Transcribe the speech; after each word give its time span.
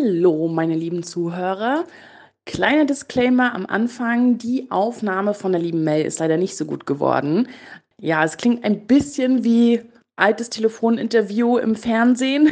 Hallo, 0.00 0.48
meine 0.48 0.74
lieben 0.74 1.02
Zuhörer. 1.02 1.84
Kleiner 2.46 2.84
Disclaimer 2.84 3.54
am 3.54 3.66
Anfang: 3.66 4.38
Die 4.38 4.70
Aufnahme 4.70 5.34
von 5.34 5.52
der 5.52 5.60
lieben 5.60 5.82
Mel 5.82 6.04
ist 6.04 6.20
leider 6.20 6.36
nicht 6.36 6.56
so 6.56 6.66
gut 6.66 6.86
geworden. 6.86 7.48
Ja, 8.00 8.24
es 8.24 8.36
klingt 8.36 8.64
ein 8.64 8.86
bisschen 8.86 9.44
wie 9.44 9.80
altes 10.16 10.50
Telefoninterview 10.50 11.58
im 11.58 11.74
Fernsehen. 11.74 12.50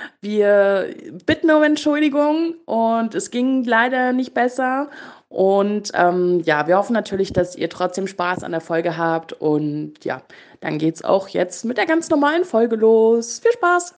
Wir 0.20 0.94
bitten 1.24 1.50
um 1.50 1.62
Entschuldigung 1.62 2.54
und 2.66 3.14
es 3.14 3.30
ging 3.30 3.64
leider 3.64 4.12
nicht 4.12 4.34
besser. 4.34 4.90
Und 5.28 5.90
ähm, 5.94 6.40
ja, 6.44 6.66
wir 6.66 6.78
hoffen 6.78 6.94
natürlich, 6.94 7.32
dass 7.32 7.56
ihr 7.56 7.68
trotzdem 7.68 8.06
Spaß 8.06 8.42
an 8.44 8.52
der 8.52 8.60
Folge 8.60 8.96
habt. 8.96 9.32
Und 9.32 10.04
ja, 10.04 10.22
dann 10.60 10.78
geht's 10.78 11.04
auch 11.04 11.28
jetzt 11.28 11.64
mit 11.64 11.78
der 11.78 11.86
ganz 11.86 12.10
normalen 12.10 12.44
Folge 12.44 12.76
los. 12.76 13.40
Viel 13.40 13.52
Spaß! 13.52 13.94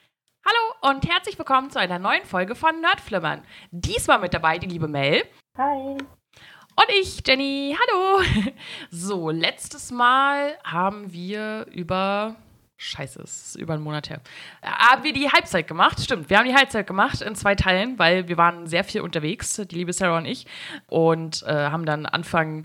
Hallo 0.49 0.95
und 0.95 1.07
herzlich 1.07 1.37
willkommen 1.37 1.71
zu 1.71 1.79
einer 1.79 1.99
neuen 1.99 2.25
Folge 2.25 2.55
von 2.55 2.81
Nerdflimmern. 2.81 3.43
Diesmal 3.71 4.19
mit 4.19 4.33
dabei 4.33 4.57
die 4.57 4.67
liebe 4.67 4.89
Mel. 4.89 5.23
Hi. 5.59 5.99
Und 5.99 6.89
ich, 7.01 7.21
Jenny. 7.27 7.77
Hallo. 7.79 8.23
So, 8.91 9.29
letztes 9.29 9.91
Mal 9.91 10.57
haben 10.65 11.13
wir 11.13 11.67
über. 11.71 12.37
Scheiße, 12.79 13.21
es 13.21 13.49
ist 13.49 13.57
über 13.57 13.75
einen 13.75 13.83
Monat 13.83 14.09
her. 14.09 14.23
Haben 14.63 15.05
wir 15.05 15.13
die 15.13 15.31
Halbzeit 15.31 15.67
gemacht? 15.67 16.01
Stimmt, 16.01 16.31
wir 16.31 16.39
haben 16.39 16.49
die 16.49 16.55
Halbzeit 16.55 16.87
gemacht 16.87 17.21
in 17.21 17.35
zwei 17.35 17.55
Teilen, 17.55 17.99
weil 17.99 18.29
wir 18.29 18.39
waren 18.39 18.67
sehr 18.67 18.85
viel 18.85 19.03
unterwegs, 19.03 19.57
die 19.57 19.75
liebe 19.75 19.93
Sarah 19.93 20.17
und 20.17 20.25
ich. 20.25 20.47
Und 20.87 21.43
äh, 21.43 21.53
haben 21.53 21.85
dann 21.85 22.07
Anfang 22.07 22.65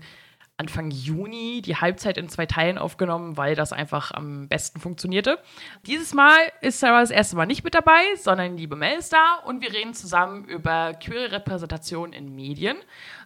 Anfang 0.56 0.92
Juni 0.92 1.62
die 1.62 1.76
Halbzeit 1.76 2.16
in 2.16 2.28
zwei 2.28 2.46
Teilen 2.46 2.78
aufgenommen, 2.78 3.36
weil 3.36 3.56
das 3.56 3.72
einfach 3.72 4.12
am 4.12 4.46
besten 4.48 4.78
funktionierte. 4.78 5.40
Dieses 5.86 6.14
Mal 6.14 6.38
ist 6.60 6.78
Sarah 6.78 7.00
das 7.00 7.10
erste 7.10 7.34
Mal 7.34 7.46
nicht 7.46 7.64
mit 7.64 7.74
dabei, 7.74 8.02
sondern 8.16 8.56
liebe 8.56 8.76
Mel 8.76 8.98
ist 8.98 9.12
da 9.12 9.40
und 9.44 9.62
wir 9.62 9.72
reden 9.72 9.94
zusammen 9.94 10.44
über 10.44 10.94
queere 10.94 11.32
Repräsentation 11.32 12.12
in 12.12 12.36
Medien. 12.36 12.76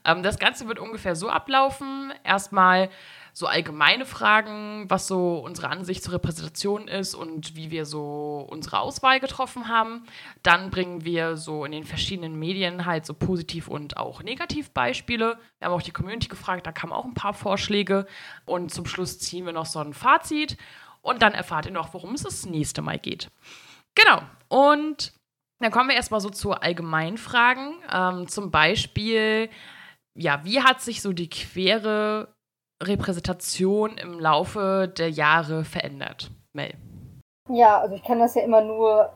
Ähm, 0.06 0.22
das 0.22 0.38
Ganze 0.38 0.68
wird 0.68 0.78
ungefähr 0.78 1.16
so 1.16 1.28
ablaufen. 1.28 2.14
Erstmal 2.24 2.88
so 3.38 3.46
allgemeine 3.46 4.04
Fragen, 4.04 4.86
was 4.88 5.06
so 5.06 5.38
unsere 5.38 5.68
Ansicht 5.68 6.02
zur 6.02 6.14
Repräsentation 6.14 6.88
ist 6.88 7.14
und 7.14 7.54
wie 7.54 7.70
wir 7.70 7.86
so 7.86 8.44
unsere 8.50 8.80
Auswahl 8.80 9.20
getroffen 9.20 9.68
haben. 9.68 10.02
Dann 10.42 10.70
bringen 10.70 11.04
wir 11.04 11.36
so 11.36 11.64
in 11.64 11.70
den 11.70 11.84
verschiedenen 11.84 12.36
Medien 12.36 12.84
halt 12.84 13.06
so 13.06 13.14
positiv 13.14 13.68
und 13.68 13.96
auch 13.96 14.24
negativ 14.24 14.72
Beispiele. 14.72 15.38
Wir 15.60 15.66
haben 15.66 15.72
auch 15.72 15.82
die 15.82 15.92
Community 15.92 16.26
gefragt, 16.26 16.66
da 16.66 16.72
kamen 16.72 16.92
auch 16.92 17.04
ein 17.04 17.14
paar 17.14 17.32
Vorschläge. 17.32 18.08
Und 18.44 18.74
zum 18.74 18.86
Schluss 18.86 19.20
ziehen 19.20 19.46
wir 19.46 19.52
noch 19.52 19.66
so 19.66 19.78
ein 19.78 19.94
Fazit 19.94 20.56
und 21.00 21.22
dann 21.22 21.32
erfahrt 21.32 21.66
ihr 21.66 21.72
noch, 21.72 21.94
worum 21.94 22.14
es 22.14 22.24
das 22.24 22.44
nächste 22.44 22.82
Mal 22.82 22.98
geht. 22.98 23.30
Genau. 23.94 24.20
Und 24.48 25.12
dann 25.60 25.70
kommen 25.70 25.90
wir 25.90 25.96
erstmal 25.96 26.20
so 26.20 26.30
zu 26.30 26.54
Allgemeinfragen. 26.54 27.76
Ähm, 27.88 28.26
zum 28.26 28.50
Beispiel, 28.50 29.48
ja, 30.14 30.44
wie 30.44 30.60
hat 30.60 30.80
sich 30.80 31.02
so 31.02 31.12
die 31.12 31.30
queere 31.30 32.34
Repräsentation 32.82 33.98
im 33.98 34.18
Laufe 34.18 34.92
der 34.96 35.10
Jahre 35.10 35.64
verändert? 35.64 36.30
Mel. 36.52 36.74
Ja, 37.50 37.80
also 37.80 37.94
ich 37.94 38.04
kann 38.04 38.18
das 38.18 38.34
ja 38.34 38.42
immer 38.42 38.60
nur 38.60 39.10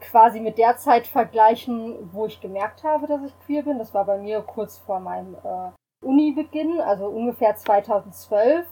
quasi 0.00 0.40
mit 0.40 0.58
der 0.58 0.76
Zeit 0.76 1.06
vergleichen, 1.06 2.10
wo 2.12 2.26
ich 2.26 2.40
gemerkt 2.40 2.84
habe, 2.84 3.06
dass 3.06 3.22
ich 3.22 3.32
queer 3.46 3.62
bin. 3.62 3.78
Das 3.78 3.94
war 3.94 4.04
bei 4.04 4.18
mir 4.18 4.40
kurz 4.40 4.78
vor 4.78 5.00
meinem 5.00 5.34
äh, 5.36 5.70
Uni-Beginn, 6.04 6.80
also 6.80 7.06
ungefähr 7.06 7.56
2012. 7.56 8.66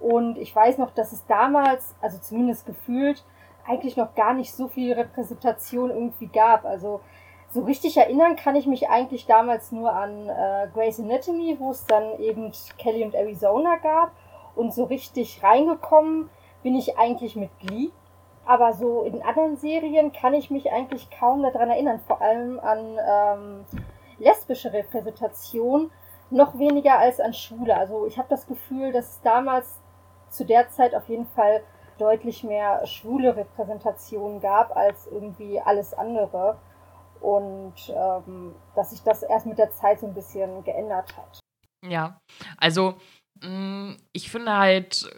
Und 0.00 0.36
ich 0.36 0.54
weiß 0.54 0.78
noch, 0.78 0.92
dass 0.92 1.12
es 1.12 1.24
damals, 1.26 1.94
also 2.00 2.18
zumindest 2.18 2.66
gefühlt, 2.66 3.24
eigentlich 3.66 3.96
noch 3.96 4.14
gar 4.14 4.34
nicht 4.34 4.52
so 4.52 4.68
viel 4.68 4.92
Repräsentation 4.92 5.90
irgendwie 5.90 6.26
gab. 6.26 6.64
Also 6.64 7.00
so 7.54 7.60
richtig 7.60 7.96
erinnern 7.96 8.34
kann 8.34 8.56
ich 8.56 8.66
mich 8.66 8.88
eigentlich 8.88 9.26
damals 9.26 9.70
nur 9.70 9.92
an 9.92 10.28
äh, 10.28 10.66
Grey's 10.74 10.98
Anatomy, 10.98 11.56
wo 11.60 11.70
es 11.70 11.86
dann 11.86 12.18
eben 12.18 12.50
Kelly 12.78 13.04
und 13.04 13.14
Arizona 13.14 13.76
gab. 13.76 14.10
Und 14.56 14.74
so 14.74 14.82
richtig 14.84 15.40
reingekommen 15.40 16.30
bin 16.64 16.74
ich 16.74 16.98
eigentlich 16.98 17.36
mit 17.36 17.50
Glee. 17.60 17.90
Aber 18.44 18.72
so 18.72 19.02
in 19.02 19.22
anderen 19.22 19.56
Serien 19.56 20.12
kann 20.12 20.34
ich 20.34 20.50
mich 20.50 20.72
eigentlich 20.72 21.08
kaum 21.16 21.44
daran 21.44 21.70
erinnern. 21.70 22.00
Vor 22.08 22.20
allem 22.20 22.58
an 22.58 22.98
ähm, 23.08 23.64
lesbische 24.18 24.72
Repräsentation, 24.72 25.92
noch 26.30 26.58
weniger 26.58 26.98
als 26.98 27.20
an 27.20 27.34
Schule. 27.34 27.76
Also 27.76 28.04
ich 28.06 28.18
habe 28.18 28.28
das 28.28 28.48
Gefühl, 28.48 28.90
dass 28.90 29.10
es 29.10 29.22
damals 29.22 29.78
zu 30.28 30.44
der 30.44 30.70
Zeit 30.70 30.96
auf 30.96 31.08
jeden 31.08 31.26
Fall 31.26 31.62
deutlich 31.98 32.42
mehr 32.42 32.84
schwule 32.84 33.36
Repräsentation 33.36 34.40
gab 34.40 34.76
als 34.76 35.06
irgendwie 35.06 35.60
alles 35.60 35.94
andere 35.94 36.56
und 37.24 37.74
ähm, 37.88 38.54
dass 38.74 38.90
sich 38.90 39.02
das 39.02 39.22
erst 39.22 39.46
mit 39.46 39.58
der 39.58 39.70
Zeit 39.70 40.00
so 40.00 40.06
ein 40.06 40.14
bisschen 40.14 40.62
geändert 40.62 41.16
hat. 41.16 41.40
Ja, 41.86 42.20
also 42.58 42.96
mh, 43.42 43.48
mm, 43.48 43.96
ich 44.12 44.30
finde 44.30 44.56
halt, 44.56 45.10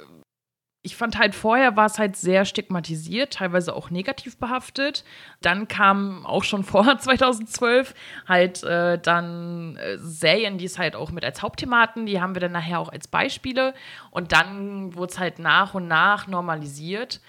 ich 0.83 0.97
fand 0.97 1.19
halt 1.19 1.35
vorher 1.35 1.75
war 1.75 1.87
es 1.87 1.99
halt 1.99 2.15
sehr 2.15 2.45
stigmatisiert, 2.45 3.33
teilweise 3.33 3.75
auch 3.75 3.91
negativ 3.91 4.39
behaftet. 4.39 5.05
Dann 5.41 5.67
kam 5.67 6.25
auch 6.25 6.45
schon 6.45 6.63
vor 6.65 6.97
2012 6.97 7.93
halt 8.29 8.63
äh, 8.63 8.99
dann 9.01 9.77
äh, 9.77 9.99
Serien, 9.99 10.59
die 10.59 10.67
es 10.67 10.79
halt 10.79 10.95
auch 10.95 11.11
mit 11.11 11.25
als 11.25 11.43
Hauptthematen, 11.43 12.07
die 12.07 12.21
haben 12.21 12.37
wir 12.37 12.41
dann 12.41 12.53
nachher 12.53 12.79
auch 12.79 12.91
als 12.91 13.09
Beispiele. 13.09 13.75
Und 14.13 14.31
dann 14.31 14.95
wurde 14.95 15.13
es 15.13 15.19
halt 15.19 15.41
nach 15.41 15.75
und 15.75 15.89
nach 15.89 16.29
normalisiert. 16.29 17.21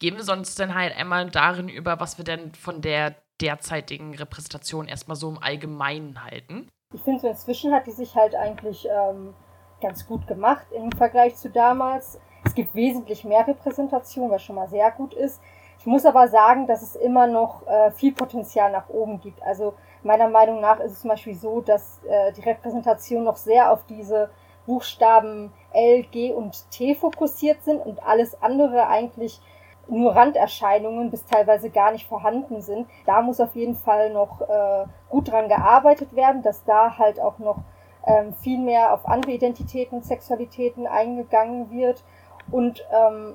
Gehen 0.00 0.16
wir 0.16 0.24
sonst 0.24 0.58
dann 0.58 0.74
halt 0.74 0.96
einmal 0.96 1.30
darin 1.30 1.68
über, 1.68 2.00
was 2.00 2.18
wir 2.18 2.24
denn 2.24 2.52
von 2.54 2.82
der 2.82 3.14
derzeitigen 3.40 4.14
Repräsentation 4.14 4.86
erstmal 4.86 5.16
so 5.16 5.28
im 5.28 5.42
Allgemeinen 5.42 6.24
halten? 6.24 6.68
Ich 6.92 7.02
finde, 7.02 7.20
so 7.20 7.28
inzwischen 7.28 7.72
hat 7.72 7.86
die 7.86 7.92
sich 7.92 8.14
halt 8.14 8.34
eigentlich 8.34 8.86
ähm, 8.88 9.34
ganz 9.80 10.06
gut 10.06 10.26
gemacht 10.26 10.66
im 10.72 10.92
Vergleich 10.92 11.36
zu 11.36 11.50
damals. 11.50 12.18
Es 12.44 12.54
gibt 12.54 12.74
wesentlich 12.74 13.24
mehr 13.24 13.46
Repräsentation, 13.46 14.30
was 14.30 14.42
schon 14.42 14.56
mal 14.56 14.68
sehr 14.68 14.90
gut 14.92 15.14
ist. 15.14 15.40
Ich 15.78 15.86
muss 15.86 16.06
aber 16.06 16.28
sagen, 16.28 16.66
dass 16.66 16.82
es 16.82 16.96
immer 16.96 17.26
noch 17.26 17.66
äh, 17.66 17.90
viel 17.90 18.12
Potenzial 18.12 18.70
nach 18.70 18.88
oben 18.88 19.20
gibt. 19.20 19.42
Also 19.42 19.74
meiner 20.02 20.28
Meinung 20.28 20.60
nach 20.60 20.78
ist 20.80 20.92
es 20.92 21.00
zum 21.00 21.10
Beispiel 21.10 21.34
so, 21.34 21.60
dass 21.60 22.00
äh, 22.04 22.32
die 22.32 22.42
Repräsentation 22.42 23.24
noch 23.24 23.36
sehr 23.36 23.72
auf 23.72 23.84
diese 23.86 24.30
Buchstaben 24.66 25.52
L, 25.72 26.04
G 26.04 26.32
und 26.32 26.70
T 26.70 26.94
fokussiert 26.94 27.62
sind 27.64 27.84
und 27.84 28.02
alles 28.02 28.40
andere 28.42 28.86
eigentlich 28.86 29.40
nur 29.88 30.14
Randerscheinungen 30.14 31.10
bis 31.10 31.24
teilweise 31.26 31.70
gar 31.70 31.92
nicht 31.92 32.06
vorhanden 32.06 32.60
sind. 32.60 32.88
Da 33.06 33.22
muss 33.22 33.40
auf 33.40 33.54
jeden 33.54 33.74
Fall 33.76 34.10
noch 34.10 34.40
äh, 34.40 34.84
gut 35.08 35.30
dran 35.30 35.48
gearbeitet 35.48 36.14
werden, 36.14 36.42
dass 36.42 36.64
da 36.64 36.98
halt 36.98 37.20
auch 37.20 37.38
noch 37.38 37.58
ähm, 38.06 38.34
viel 38.34 38.58
mehr 38.58 38.92
auf 38.92 39.06
andere 39.06 39.32
Identitäten 39.32 40.02
Sexualitäten 40.02 40.86
eingegangen 40.86 41.70
wird 41.70 42.04
und 42.50 42.84
ähm, 42.92 43.34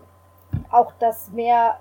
auch, 0.71 0.91
dass 0.99 1.31
mehr 1.31 1.79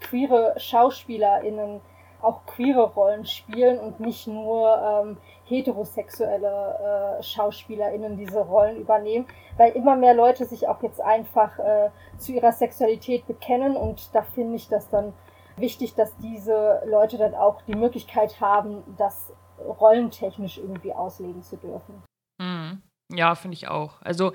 queere 0.00 0.54
SchauspielerInnen 0.58 1.80
auch 2.20 2.46
queere 2.46 2.94
Rollen 2.94 3.26
spielen 3.26 3.78
und 3.78 4.00
nicht 4.00 4.26
nur 4.26 5.04
ähm, 5.04 5.16
heterosexuelle 5.46 7.18
äh, 7.18 7.22
SchauspielerInnen 7.22 8.16
diese 8.16 8.40
Rollen 8.40 8.76
übernehmen, 8.76 9.26
weil 9.56 9.72
immer 9.72 9.96
mehr 9.96 10.14
Leute 10.14 10.46
sich 10.46 10.68
auch 10.68 10.82
jetzt 10.82 11.00
einfach 11.00 11.58
äh, 11.58 11.90
zu 12.18 12.32
ihrer 12.32 12.52
Sexualität 12.52 13.26
bekennen 13.26 13.76
und 13.76 14.14
da 14.14 14.22
finde 14.22 14.56
ich 14.56 14.68
das 14.68 14.88
dann 14.88 15.12
wichtig, 15.56 15.94
dass 15.94 16.16
diese 16.16 16.82
Leute 16.86 17.18
dann 17.18 17.34
auch 17.34 17.62
die 17.62 17.74
Möglichkeit 17.74 18.40
haben, 18.40 18.82
das 18.96 19.32
rollentechnisch 19.58 20.58
irgendwie 20.58 20.92
auslegen 20.92 21.42
zu 21.42 21.56
dürfen. 21.56 22.02
Mhm. 22.40 22.82
Ja, 23.12 23.34
finde 23.34 23.54
ich 23.54 23.68
auch. 23.68 24.00
Also 24.02 24.32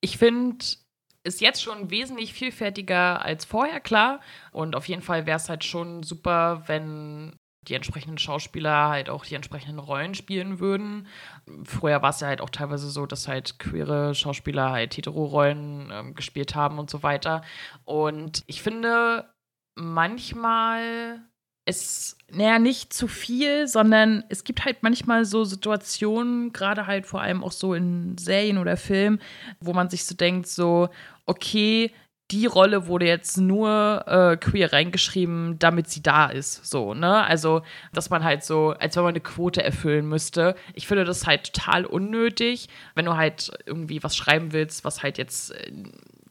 ich 0.00 0.18
finde, 0.18 0.64
ist 1.24 1.40
jetzt 1.40 1.62
schon 1.62 1.90
wesentlich 1.90 2.32
vielfältiger 2.32 3.22
als 3.22 3.44
vorher, 3.44 3.80
klar. 3.80 4.20
Und 4.52 4.76
auf 4.76 4.88
jeden 4.88 5.02
Fall 5.02 5.26
wäre 5.26 5.36
es 5.36 5.48
halt 5.48 5.64
schon 5.64 6.02
super, 6.02 6.62
wenn 6.66 7.35
die 7.68 7.74
entsprechenden 7.74 8.18
Schauspieler 8.18 8.88
halt 8.88 9.10
auch 9.10 9.24
die 9.24 9.34
entsprechenden 9.34 9.78
Rollen 9.78 10.14
spielen 10.14 10.60
würden. 10.60 11.06
Früher 11.64 12.02
war 12.02 12.10
es 12.10 12.20
ja 12.20 12.28
halt 12.28 12.40
auch 12.40 12.50
teilweise 12.50 12.88
so, 12.88 13.06
dass 13.06 13.28
halt 13.28 13.58
queere 13.58 14.14
Schauspieler 14.14 14.70
halt 14.70 14.96
Hetero-Rollen 14.96 15.90
ähm, 15.92 16.14
gespielt 16.14 16.54
haben 16.54 16.78
und 16.78 16.90
so 16.90 17.02
weiter. 17.02 17.42
Und 17.84 18.44
ich 18.46 18.62
finde, 18.62 19.28
manchmal 19.74 21.20
ist, 21.66 22.16
naja, 22.30 22.60
nicht 22.60 22.92
zu 22.92 23.08
viel, 23.08 23.66
sondern 23.66 24.24
es 24.28 24.44
gibt 24.44 24.64
halt 24.64 24.82
manchmal 24.82 25.24
so 25.24 25.44
Situationen, 25.44 26.52
gerade 26.52 26.86
halt 26.86 27.06
vor 27.06 27.20
allem 27.20 27.42
auch 27.42 27.52
so 27.52 27.74
in 27.74 28.16
Serien 28.18 28.58
oder 28.58 28.76
Filmen, 28.76 29.20
wo 29.60 29.72
man 29.72 29.90
sich 29.90 30.04
so 30.04 30.14
denkt, 30.14 30.46
so, 30.46 30.88
okay, 31.26 31.90
die 32.30 32.46
Rolle 32.46 32.88
wurde 32.88 33.06
jetzt 33.06 33.38
nur 33.38 34.04
äh, 34.06 34.36
queer 34.36 34.72
reingeschrieben, 34.72 35.58
damit 35.58 35.88
sie 35.88 36.02
da 36.02 36.26
ist. 36.26 36.66
So, 36.66 36.92
ne? 36.92 37.24
Also, 37.24 37.62
dass 37.92 38.10
man 38.10 38.24
halt 38.24 38.42
so, 38.42 38.74
als 38.78 38.96
wenn 38.96 39.04
man 39.04 39.12
eine 39.12 39.20
Quote 39.20 39.62
erfüllen 39.62 40.08
müsste. 40.08 40.56
Ich 40.74 40.88
finde 40.88 41.04
das 41.04 41.26
halt 41.26 41.52
total 41.52 41.84
unnötig, 41.84 42.68
wenn 42.94 43.04
du 43.04 43.16
halt 43.16 43.52
irgendwie 43.64 44.02
was 44.02 44.16
schreiben 44.16 44.52
willst, 44.52 44.84
was 44.84 45.02
halt 45.04 45.18
jetzt 45.18 45.52
äh, 45.52 45.72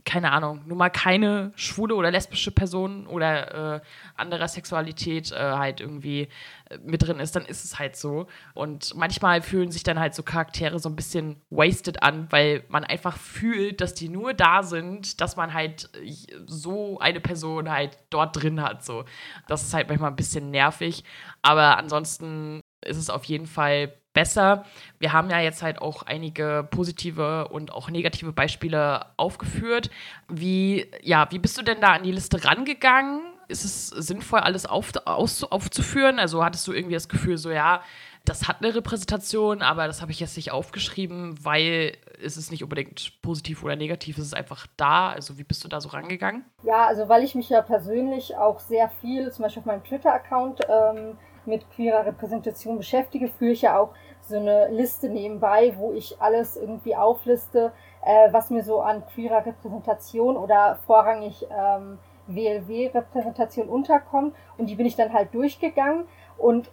keine 0.05 0.31
Ahnung, 0.31 0.61
nun 0.67 0.77
mal 0.77 0.89
keine 0.89 1.51
schwule 1.55 1.95
oder 1.95 2.11
lesbische 2.11 2.51
Person 2.51 3.07
oder 3.07 3.75
äh, 3.75 3.81
anderer 4.15 4.47
Sexualität 4.47 5.31
äh, 5.31 5.35
halt 5.35 5.81
irgendwie 5.81 6.29
äh, 6.69 6.77
mit 6.83 7.01
drin 7.01 7.19
ist, 7.19 7.35
dann 7.35 7.45
ist 7.45 7.65
es 7.65 7.79
halt 7.79 7.95
so. 7.95 8.27
Und 8.53 8.93
manchmal 8.95 9.41
fühlen 9.41 9.71
sich 9.71 9.83
dann 9.83 9.99
halt 9.99 10.13
so 10.13 10.21
Charaktere 10.21 10.77
so 10.77 10.89
ein 10.89 10.95
bisschen 10.95 11.41
wasted 11.49 12.03
an, 12.03 12.27
weil 12.29 12.63
man 12.69 12.83
einfach 12.83 13.17
fühlt, 13.17 13.81
dass 13.81 13.95
die 13.95 14.07
nur 14.07 14.35
da 14.35 14.61
sind, 14.61 15.19
dass 15.21 15.35
man 15.35 15.53
halt 15.53 15.89
äh, 15.95 16.13
so 16.45 16.99
eine 16.99 17.19
Person 17.19 17.71
halt 17.71 17.97
dort 18.11 18.41
drin 18.41 18.61
hat. 18.61 18.85
So. 18.85 19.05
Das 19.47 19.63
ist 19.63 19.73
halt 19.73 19.89
manchmal 19.89 20.11
ein 20.11 20.15
bisschen 20.15 20.51
nervig. 20.51 21.03
Aber 21.41 21.77
ansonsten 21.77 22.61
ist 22.85 22.97
es 22.97 23.09
auf 23.09 23.23
jeden 23.23 23.47
Fall 23.47 23.91
besser. 24.15 24.65
Wir 24.97 25.13
haben 25.13 25.29
ja 25.29 25.39
jetzt 25.39 25.61
halt 25.61 25.79
auch 25.79 26.01
einige 26.01 26.67
positive 26.71 27.49
und 27.49 27.71
auch 27.71 27.91
negative 27.91 28.31
Beispiele 28.31 29.05
aufgeführt. 29.17 29.91
Wie, 30.27 30.87
ja, 31.03 31.27
wie 31.29 31.37
bist 31.37 31.55
du 31.59 31.61
denn 31.61 31.81
da 31.81 31.93
an 31.93 32.03
die 32.03 32.11
Liste 32.11 32.43
rangegangen? 32.43 33.21
Ist 33.47 33.63
es 33.63 33.89
sinnvoll, 33.89 34.39
alles 34.39 34.65
auf, 34.65 34.91
aus, 35.05 35.43
aufzuführen? 35.43 36.17
Also 36.17 36.43
hattest 36.43 36.67
du 36.67 36.73
irgendwie 36.73 36.95
das 36.95 37.07
Gefühl, 37.07 37.37
so 37.37 37.51
ja, 37.51 37.83
das 38.23 38.47
hat 38.47 38.63
eine 38.63 38.73
Repräsentation, 38.73 39.61
aber 39.61 39.85
das 39.85 40.01
habe 40.01 40.11
ich 40.11 40.19
jetzt 40.19 40.35
nicht 40.35 40.51
aufgeschrieben, 40.51 41.35
weil 41.43 41.95
es 42.23 42.37
ist 42.37 42.49
nicht 42.49 42.63
unbedingt 42.63 43.21
positiv 43.21 43.63
oder 43.63 43.75
negativ, 43.75 44.17
es 44.17 44.25
ist 44.25 44.35
einfach 44.35 44.65
da. 44.77 45.09
Also 45.09 45.37
wie 45.37 45.43
bist 45.43 45.63
du 45.63 45.67
da 45.67 45.79
so 45.79 45.89
rangegangen? 45.89 46.43
Ja, 46.63 46.87
also 46.87 47.07
weil 47.07 47.23
ich 47.23 47.35
mich 47.35 47.49
ja 47.49 47.61
persönlich 47.61 48.35
auch 48.35 48.59
sehr 48.59 48.89
viel, 49.01 49.31
zum 49.31 49.43
Beispiel 49.43 49.59
auf 49.59 49.67
meinem 49.67 49.83
Twitter-Account, 49.83 50.61
ähm, 50.67 51.17
mit 51.45 51.69
queerer 51.71 52.05
Repräsentation 52.05 52.77
beschäftige, 52.77 53.27
führe 53.27 53.51
ich 53.51 53.61
ja 53.61 53.79
auch 53.79 53.93
so 54.27 54.37
eine 54.37 54.69
Liste 54.69 55.09
nebenbei, 55.09 55.73
wo 55.77 55.93
ich 55.93 56.21
alles 56.21 56.57
irgendwie 56.57 56.95
aufliste, 56.95 57.71
äh, 58.03 58.31
was 58.31 58.49
mir 58.49 58.63
so 58.63 58.81
an 58.81 59.05
queerer 59.07 59.45
Repräsentation 59.45 60.37
oder 60.37 60.79
vorrangig 60.85 61.47
ähm, 61.49 61.99
WLW-Repräsentation 62.27 63.69
unterkommt. 63.69 64.35
Und 64.57 64.67
die 64.67 64.75
bin 64.75 64.85
ich 64.85 64.95
dann 64.95 65.13
halt 65.13 65.33
durchgegangen. 65.33 66.05
Und 66.37 66.71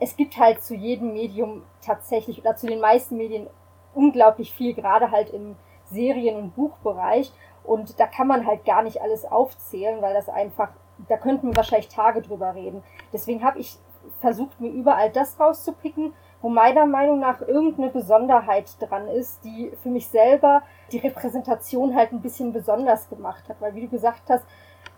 es 0.00 0.16
gibt 0.16 0.38
halt 0.38 0.62
zu 0.62 0.74
jedem 0.74 1.12
Medium 1.12 1.62
tatsächlich 1.84 2.40
oder 2.40 2.56
zu 2.56 2.66
den 2.66 2.80
meisten 2.80 3.16
Medien 3.16 3.48
unglaublich 3.94 4.52
viel, 4.52 4.74
gerade 4.74 5.10
halt 5.10 5.30
im 5.30 5.56
Serien- 5.84 6.36
und 6.36 6.54
Buchbereich. 6.54 7.32
Und 7.64 7.98
da 8.00 8.06
kann 8.06 8.26
man 8.26 8.46
halt 8.46 8.64
gar 8.64 8.82
nicht 8.82 9.00
alles 9.00 9.24
aufzählen, 9.24 10.02
weil 10.02 10.14
das 10.14 10.28
einfach, 10.28 10.70
da 11.08 11.16
könnten 11.16 11.48
wir 11.48 11.56
wahrscheinlich 11.56 11.88
Tage 11.88 12.22
drüber 12.22 12.54
reden. 12.54 12.82
Deswegen 13.12 13.44
habe 13.44 13.58
ich 13.58 13.78
versucht, 14.20 14.60
mir 14.60 14.70
überall 14.70 15.10
das 15.10 15.38
rauszupicken, 15.38 16.12
wo 16.42 16.48
meiner 16.48 16.86
Meinung 16.86 17.20
nach 17.20 17.40
irgendeine 17.40 17.88
Besonderheit 17.88 18.76
dran 18.80 19.08
ist, 19.08 19.44
die 19.44 19.72
für 19.82 19.88
mich 19.88 20.08
selber 20.08 20.62
die 20.90 20.98
Repräsentation 20.98 21.94
halt 21.94 22.12
ein 22.12 22.20
bisschen 22.20 22.52
besonders 22.52 23.08
gemacht 23.08 23.48
hat. 23.48 23.60
Weil 23.60 23.74
wie 23.74 23.82
du 23.82 23.88
gesagt 23.88 24.28
hast, 24.28 24.44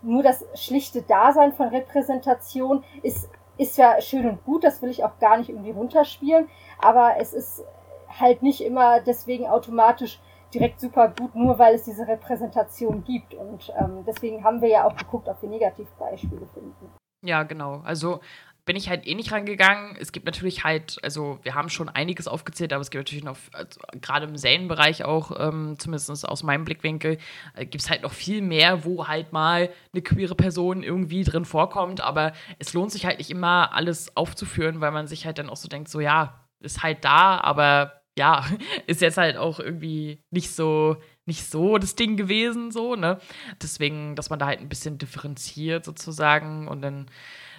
nur 0.01 0.23
das 0.23 0.43
schlichte 0.55 1.03
Dasein 1.03 1.53
von 1.53 1.69
Repräsentation 1.69 2.83
ist, 3.03 3.29
ist 3.57 3.77
ja 3.77 4.01
schön 4.01 4.27
und 4.27 4.43
gut, 4.43 4.63
das 4.63 4.81
will 4.81 4.89
ich 4.89 5.03
auch 5.03 5.17
gar 5.19 5.37
nicht 5.37 5.49
irgendwie 5.49 5.71
runterspielen, 5.71 6.49
aber 6.79 7.15
es 7.19 7.33
ist 7.33 7.63
halt 8.19 8.41
nicht 8.41 8.61
immer 8.61 8.99
deswegen 8.99 9.47
automatisch 9.47 10.19
direkt 10.53 10.79
super 10.79 11.09
gut, 11.09 11.35
nur 11.35 11.59
weil 11.59 11.75
es 11.75 11.83
diese 11.83 12.07
Repräsentation 12.07 13.03
gibt. 13.03 13.33
Und 13.33 13.71
ähm, 13.77 14.03
deswegen 14.05 14.43
haben 14.43 14.61
wir 14.61 14.69
ja 14.69 14.85
auch 14.85 14.95
geguckt, 14.95 15.27
ob 15.27 15.41
wir 15.41 15.49
Negativbeispiele 15.49 16.45
finden. 16.53 16.91
Ja, 17.23 17.43
genau. 17.43 17.81
Also 17.83 18.19
bin 18.65 18.75
ich 18.75 18.89
halt 18.89 19.05
eh 19.05 19.13
nicht 19.13 19.31
rangegangen. 19.31 19.95
Es 19.99 20.11
gibt 20.11 20.25
natürlich 20.25 20.63
halt, 20.63 20.97
also 21.03 21.39
wir 21.43 21.53
haben 21.53 21.69
schon 21.69 21.87
einiges 21.87 22.27
aufgezählt, 22.27 22.73
aber 22.73 22.81
es 22.81 22.89
gibt 22.89 23.01
natürlich 23.01 23.23
noch, 23.23 23.37
also, 23.53 23.79
gerade 24.01 24.25
im 24.25 24.37
Serienbereich 24.37 25.05
auch, 25.05 25.31
ähm, 25.39 25.75
zumindest 25.77 26.27
aus 26.27 26.43
meinem 26.43 26.65
Blickwinkel, 26.65 27.19
äh, 27.53 27.65
gibt 27.65 27.83
es 27.83 27.89
halt 27.89 28.01
noch 28.01 28.13
viel 28.13 28.41
mehr, 28.41 28.83
wo 28.83 29.07
halt 29.07 29.33
mal 29.33 29.69
eine 29.93 30.01
queere 30.01 30.35
Person 30.35 30.81
irgendwie 30.81 31.23
drin 31.23 31.45
vorkommt. 31.45 32.01
Aber 32.01 32.33
es 32.57 32.73
lohnt 32.73 32.91
sich 32.91 33.05
halt 33.05 33.19
nicht 33.19 33.29
immer, 33.29 33.73
alles 33.73 34.15
aufzuführen, 34.17 34.81
weil 34.81 34.91
man 34.91 35.07
sich 35.07 35.25
halt 35.25 35.37
dann 35.37 35.49
auch 35.49 35.57
so 35.57 35.67
denkt, 35.67 35.87
so 35.87 35.99
ja, 35.99 36.45
ist 36.59 36.81
halt 36.81 37.05
da, 37.05 37.39
aber 37.39 38.01
ja, 38.17 38.45
ist 38.87 39.01
jetzt 39.01 39.17
halt 39.17 39.37
auch 39.37 39.59
irgendwie 39.59 40.23
nicht 40.31 40.51
so 40.51 40.97
nicht 41.27 41.49
so 41.49 41.79
das 41.79 41.95
Ding 41.95 42.17
gewesen, 42.17 42.71
so, 42.71 42.95
ne? 42.95 43.19
Deswegen, 43.61 44.15
dass 44.15 44.29
man 44.29 44.37
da 44.37 44.45
halt 44.45 44.59
ein 44.59 44.69
bisschen 44.69 44.99
differenziert 44.99 45.83
sozusagen 45.83 46.67
und 46.67 46.83
dann 46.83 47.07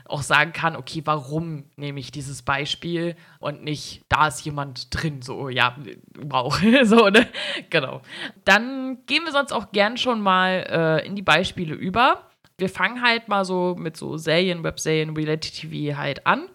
auch 0.09 0.23
sagen 0.23 0.53
kann, 0.53 0.77
okay, 0.77 1.03
warum 1.05 1.65
nehme 1.77 2.01
ich 2.01 2.11
dieses 2.11 2.43
Beispiel 2.43 3.17
und 3.39 3.63
nicht, 3.65 4.03
da 4.09 4.29
ist 4.29 4.45
jemand 4.45 4.89
drin, 4.95 5.23
so, 5.23 5.49
ja, 5.49 5.77
wow, 6.19 6.57
so, 6.85 7.09
ne? 7.09 7.27
Genau. 7.71 8.03
Dann 8.45 8.99
gehen 9.07 9.25
wir 9.25 9.33
sonst 9.33 9.53
auch 9.53 9.73
gern 9.73 9.97
schon 9.97 10.21
mal 10.21 10.67
äh, 10.69 11.07
in 11.07 11.17
die 11.17 11.23
Beispiele 11.23 11.75
über. 11.75 12.23
Wir 12.59 12.69
fangen 12.69 13.03
halt 13.03 13.29
mal 13.29 13.45
so 13.45 13.75
mit 13.79 13.97
so 13.97 14.17
Serien, 14.17 14.63
Webserien, 14.63 15.17
Reality 15.17 15.51
TV 15.51 15.99
halt 15.99 16.27
an 16.27 16.49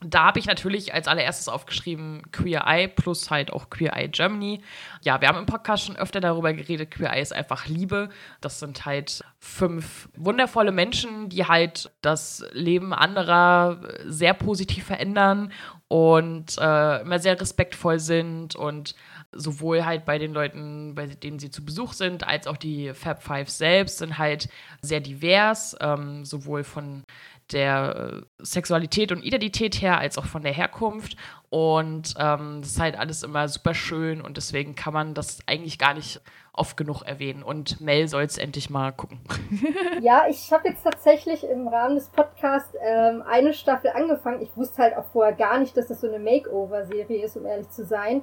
da 0.00 0.26
habe 0.26 0.38
ich 0.38 0.46
natürlich 0.46 0.94
als 0.94 1.08
allererstes 1.08 1.48
aufgeschrieben 1.48 2.22
Queer 2.30 2.64
Eye 2.66 2.86
plus 2.86 3.30
halt 3.30 3.52
auch 3.52 3.68
Queer 3.68 3.96
Eye 3.96 4.08
Germany. 4.08 4.62
Ja, 5.02 5.20
wir 5.20 5.26
haben 5.26 5.38
im 5.38 5.46
Podcast 5.46 5.86
schon 5.86 5.96
öfter 5.96 6.20
darüber 6.20 6.52
geredet, 6.52 6.92
Queer 6.92 7.12
Eye 7.12 7.20
ist 7.20 7.32
einfach 7.32 7.66
Liebe. 7.66 8.08
Das 8.40 8.60
sind 8.60 8.86
halt 8.86 9.24
fünf 9.40 10.08
wundervolle 10.16 10.70
Menschen, 10.70 11.28
die 11.28 11.46
halt 11.46 11.90
das 12.00 12.44
Leben 12.52 12.94
anderer 12.94 13.80
sehr 14.04 14.34
positiv 14.34 14.84
verändern 14.84 15.52
und 15.88 16.56
äh, 16.58 17.00
immer 17.00 17.18
sehr 17.18 17.40
respektvoll 17.40 17.98
sind 17.98 18.54
und 18.54 18.94
sowohl 19.32 19.84
halt 19.84 20.04
bei 20.04 20.18
den 20.18 20.32
Leuten, 20.32 20.94
bei 20.94 21.06
denen 21.06 21.38
sie 21.38 21.50
zu 21.50 21.64
Besuch 21.64 21.92
sind, 21.92 22.26
als 22.26 22.46
auch 22.46 22.56
die 22.56 22.94
Fab 22.94 23.22
Five 23.22 23.50
selbst 23.50 23.98
sind 23.98 24.16
halt 24.16 24.48
sehr 24.80 25.00
divers, 25.00 25.76
ähm, 25.80 26.24
sowohl 26.24 26.64
von 26.64 27.04
der 27.52 28.22
äh, 28.38 28.44
Sexualität 28.44 29.12
und 29.12 29.24
Identität 29.24 29.80
her, 29.80 29.98
als 29.98 30.18
auch 30.18 30.26
von 30.26 30.42
der 30.42 30.52
Herkunft. 30.52 31.16
Und 31.50 32.14
ähm, 32.18 32.58
das 32.60 32.72
ist 32.72 32.80
halt 32.80 32.98
alles 32.98 33.22
immer 33.22 33.48
super 33.48 33.74
schön 33.74 34.20
und 34.20 34.36
deswegen 34.36 34.74
kann 34.74 34.92
man 34.92 35.14
das 35.14 35.38
eigentlich 35.46 35.78
gar 35.78 35.94
nicht 35.94 36.20
oft 36.52 36.76
genug 36.76 37.02
erwähnen. 37.02 37.42
Und 37.42 37.80
Mel 37.80 38.08
soll 38.08 38.24
es 38.24 38.36
endlich 38.36 38.68
mal 38.68 38.92
gucken. 38.92 39.20
ja, 40.00 40.26
ich 40.28 40.52
habe 40.52 40.68
jetzt 40.68 40.84
tatsächlich 40.84 41.44
im 41.44 41.68
Rahmen 41.68 41.94
des 41.94 42.08
Podcasts 42.08 42.74
ähm, 42.82 43.22
eine 43.22 43.54
Staffel 43.54 43.90
angefangen. 43.90 44.42
Ich 44.42 44.54
wusste 44.56 44.82
halt 44.82 44.96
auch 44.96 45.06
vorher 45.06 45.34
gar 45.34 45.58
nicht, 45.58 45.76
dass 45.76 45.86
das 45.86 46.00
so 46.00 46.08
eine 46.08 46.18
Makeover-Serie 46.18 47.24
ist, 47.24 47.36
um 47.36 47.46
ehrlich 47.46 47.70
zu 47.70 47.84
sein. 47.84 48.22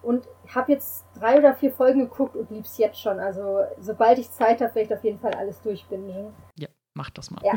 Und 0.00 0.26
habe 0.52 0.72
jetzt 0.72 1.04
drei 1.14 1.38
oder 1.38 1.54
vier 1.54 1.72
Folgen 1.72 2.00
geguckt 2.00 2.34
und 2.34 2.50
lieb's 2.50 2.78
jetzt 2.78 3.00
schon. 3.00 3.20
Also 3.20 3.60
sobald 3.78 4.18
ich 4.18 4.30
Zeit 4.32 4.60
habe, 4.60 4.74
werde 4.74 4.88
ich 4.88 4.94
auf 4.94 5.04
jeden 5.04 5.20
Fall 5.20 5.34
alles 5.34 5.60
durchbingen. 5.60 6.32
Ja. 6.58 6.68
Mach 6.94 7.10
das 7.10 7.30
mal. 7.30 7.42
Ja. 7.42 7.54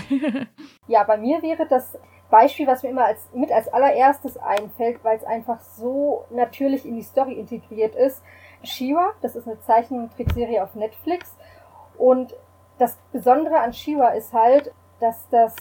ja, 0.88 1.04
bei 1.04 1.18
mir 1.18 1.42
wäre 1.42 1.68
das 1.68 1.98
Beispiel, 2.30 2.68
was 2.68 2.84
mir 2.84 2.90
immer 2.90 3.06
als, 3.06 3.30
mit 3.34 3.52
als 3.52 3.68
allererstes 3.68 4.38
einfällt, 4.38 5.04
weil 5.04 5.18
es 5.18 5.24
einfach 5.24 5.60
so 5.62 6.26
natürlich 6.30 6.86
in 6.86 6.95
die 6.95 7.04
Story 7.04 7.33
integriert 7.33 7.95
ist. 7.95 8.24
Shiva, 8.64 9.12
das 9.21 9.36
ist 9.36 9.48
eine 9.48 9.59
Zeichentrickserie 9.59 10.64
auf 10.64 10.76
Netflix. 10.76 11.36
Und 11.98 12.36
das 12.78 12.98
Besondere 13.12 13.59
an 13.59 13.74
Shiva 13.74 14.09
ist 14.09 14.33
halt, 14.33 14.74
dass 15.00 15.28
das 15.30 15.56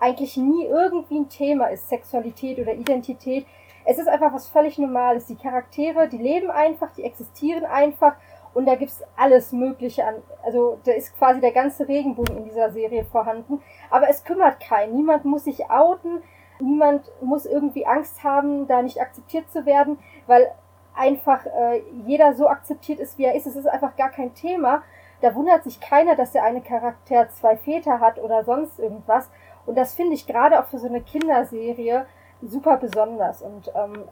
eigentlich 0.00 0.36
nie 0.36 0.64
irgendwie 0.64 1.20
ein 1.20 1.28
Thema 1.28 1.66
ist, 1.66 1.88
Sexualität 1.88 2.58
oder 2.58 2.74
Identität. 2.74 3.46
Es 3.84 3.98
ist 3.98 4.08
einfach 4.08 4.32
was 4.32 4.48
völlig 4.48 4.78
Normales. 4.78 5.26
Die 5.26 5.36
Charaktere, 5.36 6.08
die 6.08 6.18
leben 6.18 6.50
einfach, 6.50 6.92
die 6.92 7.04
existieren 7.04 7.64
einfach 7.64 8.16
und 8.54 8.66
da 8.66 8.74
gibt's 8.74 9.02
alles 9.16 9.52
Mögliche 9.52 10.04
an. 10.04 10.16
Also 10.42 10.78
da 10.84 10.92
ist 10.92 11.16
quasi 11.16 11.40
der 11.40 11.52
ganze 11.52 11.88
Regenbogen 11.88 12.36
in 12.36 12.44
dieser 12.44 12.70
Serie 12.70 13.04
vorhanden. 13.04 13.62
Aber 13.90 14.08
es 14.08 14.24
kümmert 14.24 14.60
keinen. 14.60 14.94
Niemand 14.94 15.24
muss 15.24 15.44
sich 15.44 15.70
outen. 15.70 16.22
Niemand 16.60 17.10
muss 17.20 17.46
irgendwie 17.46 17.86
Angst 17.86 18.22
haben, 18.22 18.66
da 18.68 18.82
nicht 18.82 19.00
akzeptiert 19.00 19.50
zu 19.50 19.64
werden, 19.66 19.98
weil 20.26 20.52
einfach 20.94 21.44
äh, 21.46 21.82
jeder 22.06 22.34
so 22.34 22.46
akzeptiert 22.48 23.00
ist, 23.00 23.18
wie 23.18 23.24
er 23.24 23.34
ist. 23.34 23.46
Es 23.46 23.56
ist 23.56 23.66
einfach 23.66 23.96
gar 23.96 24.10
kein 24.10 24.34
Thema. 24.34 24.82
Da 25.22 25.34
wundert 25.34 25.64
sich 25.64 25.80
keiner, 25.80 26.14
dass 26.14 26.32
der 26.32 26.44
eine 26.44 26.60
Charakter 26.60 27.28
zwei 27.30 27.56
Väter 27.56 28.00
hat 28.00 28.18
oder 28.18 28.44
sonst 28.44 28.78
irgendwas. 28.78 29.30
Und 29.64 29.78
das 29.78 29.94
finde 29.94 30.14
ich 30.14 30.26
gerade 30.26 30.60
auch 30.60 30.66
für 30.66 30.78
so 30.78 30.88
eine 30.88 31.00
Kinderserie 31.00 32.06
super 32.42 32.76
besonders. 32.76 33.40
Und 33.42 33.72
ähm, 33.74 34.04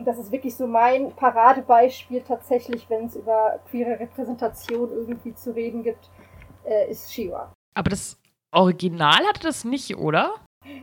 das 0.00 0.18
ist 0.18 0.32
wirklich 0.32 0.56
so 0.56 0.66
mein 0.66 1.12
Paradebeispiel 1.14 2.22
tatsächlich, 2.22 2.88
wenn 2.90 3.06
es 3.06 3.16
über 3.16 3.60
queere 3.70 3.98
Repräsentation 4.00 4.90
irgendwie 4.90 5.34
zu 5.34 5.54
reden 5.54 5.82
gibt, 5.82 6.10
äh, 6.64 6.90
ist 6.90 7.12
Shiva. 7.12 7.52
Aber 7.74 7.90
das 7.90 8.20
Original 8.50 9.26
hatte 9.26 9.42
das 9.42 9.64
nicht, 9.64 9.96
oder? 9.96 10.34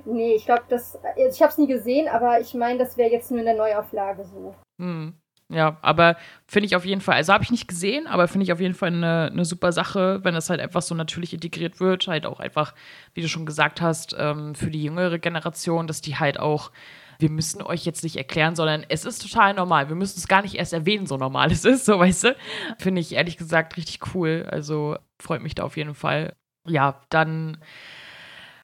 Nee, 0.05 0.35
ich 0.35 0.45
glaube, 0.45 0.63
das. 0.69 0.95
Also 1.03 1.35
ich 1.35 1.41
habe 1.41 1.51
es 1.51 1.57
nie 1.57 1.67
gesehen, 1.67 2.07
aber 2.07 2.39
ich 2.39 2.53
meine, 2.53 2.79
das 2.79 2.97
wäre 2.97 3.11
jetzt 3.11 3.31
nur 3.31 3.39
in 3.39 3.45
der 3.45 3.55
Neuauflage 3.55 4.25
so. 4.25 4.55
Hm. 4.79 5.15
Ja, 5.49 5.77
aber 5.81 6.15
finde 6.47 6.67
ich 6.67 6.77
auf 6.77 6.85
jeden 6.85 7.01
Fall, 7.01 7.15
also 7.15 7.33
habe 7.33 7.43
ich 7.43 7.51
nicht 7.51 7.67
gesehen, 7.67 8.07
aber 8.07 8.29
finde 8.29 8.45
ich 8.45 8.53
auf 8.53 8.61
jeden 8.61 8.73
Fall 8.73 8.87
eine, 8.87 9.29
eine 9.31 9.43
super 9.43 9.73
Sache, 9.73 10.23
wenn 10.23 10.33
das 10.33 10.49
halt 10.49 10.61
einfach 10.61 10.81
so 10.81 10.95
natürlich 10.95 11.33
integriert 11.33 11.81
wird. 11.81 12.07
Halt 12.07 12.25
auch 12.25 12.39
einfach, 12.39 12.73
wie 13.13 13.21
du 13.21 13.27
schon 13.27 13.45
gesagt 13.45 13.81
hast, 13.81 14.15
ähm, 14.17 14.55
für 14.55 14.71
die 14.71 14.83
jüngere 14.83 15.19
Generation, 15.19 15.87
dass 15.87 15.99
die 15.99 16.15
halt 16.15 16.39
auch 16.39 16.71
wir 17.21 17.29
müssen 17.29 17.61
euch 17.61 17.85
jetzt 17.85 18.03
nicht 18.03 18.17
erklären, 18.17 18.55
sondern 18.55 18.85
es 18.89 19.05
ist 19.05 19.21
total 19.21 19.53
normal. 19.53 19.89
Wir 19.89 19.95
müssen 19.95 20.17
es 20.17 20.27
gar 20.27 20.41
nicht 20.41 20.55
erst 20.55 20.73
erwähnen, 20.73 21.05
so 21.05 21.17
normal 21.17 21.51
es 21.51 21.63
ist, 21.63 21.85
so 21.85 21.99
weißt 21.99 22.23
du. 22.25 22.35
Finde 22.79 23.01
ich 23.01 23.13
ehrlich 23.13 23.37
gesagt 23.37 23.77
richtig 23.77 23.99
cool. 24.13 24.47
Also 24.49 24.97
freut 25.21 25.41
mich 25.41 25.55
da 25.55 25.63
auf 25.63 25.77
jeden 25.77 25.95
Fall. 25.95 26.35
Ja, 26.67 27.01
dann 27.09 27.57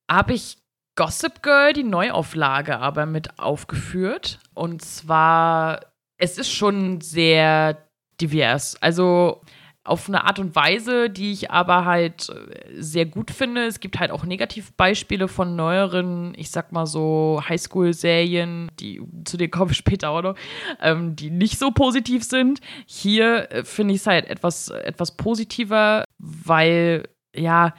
habe 0.09 0.33
ich 0.33 0.57
Gossip 0.95 1.43
Girl, 1.43 1.73
die 1.73 1.83
Neuauflage, 1.83 2.79
aber 2.79 3.05
mit 3.05 3.39
aufgeführt. 3.39 4.39
Und 4.55 4.81
zwar, 4.83 5.81
es 6.17 6.37
ist 6.37 6.51
schon 6.51 7.01
sehr 7.01 7.87
divers. 8.19 8.81
Also 8.81 9.41
auf 9.87 10.07
eine 10.07 10.25
Art 10.25 10.39
und 10.39 10.55
Weise, 10.55 11.09
die 11.09 11.31
ich 11.31 11.51
aber 11.51 11.85
halt 11.85 12.29
äh, 12.29 12.81
sehr 12.81 13.05
gut 13.05 13.31
finde. 13.31 13.65
Es 13.65 13.79
gibt 13.79 13.99
halt 13.99 14.11
auch 14.11 14.25
Negativbeispiele 14.25 15.27
von 15.27 15.55
neueren, 15.55 16.33
ich 16.37 16.51
sag 16.51 16.71
mal 16.71 16.85
so 16.85 17.41
Highschool-Serien, 17.47 18.69
die 18.79 19.01
zu 19.25 19.37
denen 19.37 19.51
komme 19.51 19.71
ich 19.71 19.77
später 19.87 20.09
auch 20.09 20.21
noch, 20.21 20.35
ähm, 20.81 21.15
die 21.15 21.29
nicht 21.29 21.57
so 21.57 21.71
positiv 21.71 22.23
sind. 22.23 22.59
Hier 22.85 23.51
äh, 23.51 23.63
finde 23.63 23.93
ich 23.93 24.01
es 24.01 24.07
halt 24.07 24.25
etwas, 24.25 24.69
etwas 24.69 25.15
positiver, 25.15 26.03
weil 26.17 27.07
ja, 27.35 27.73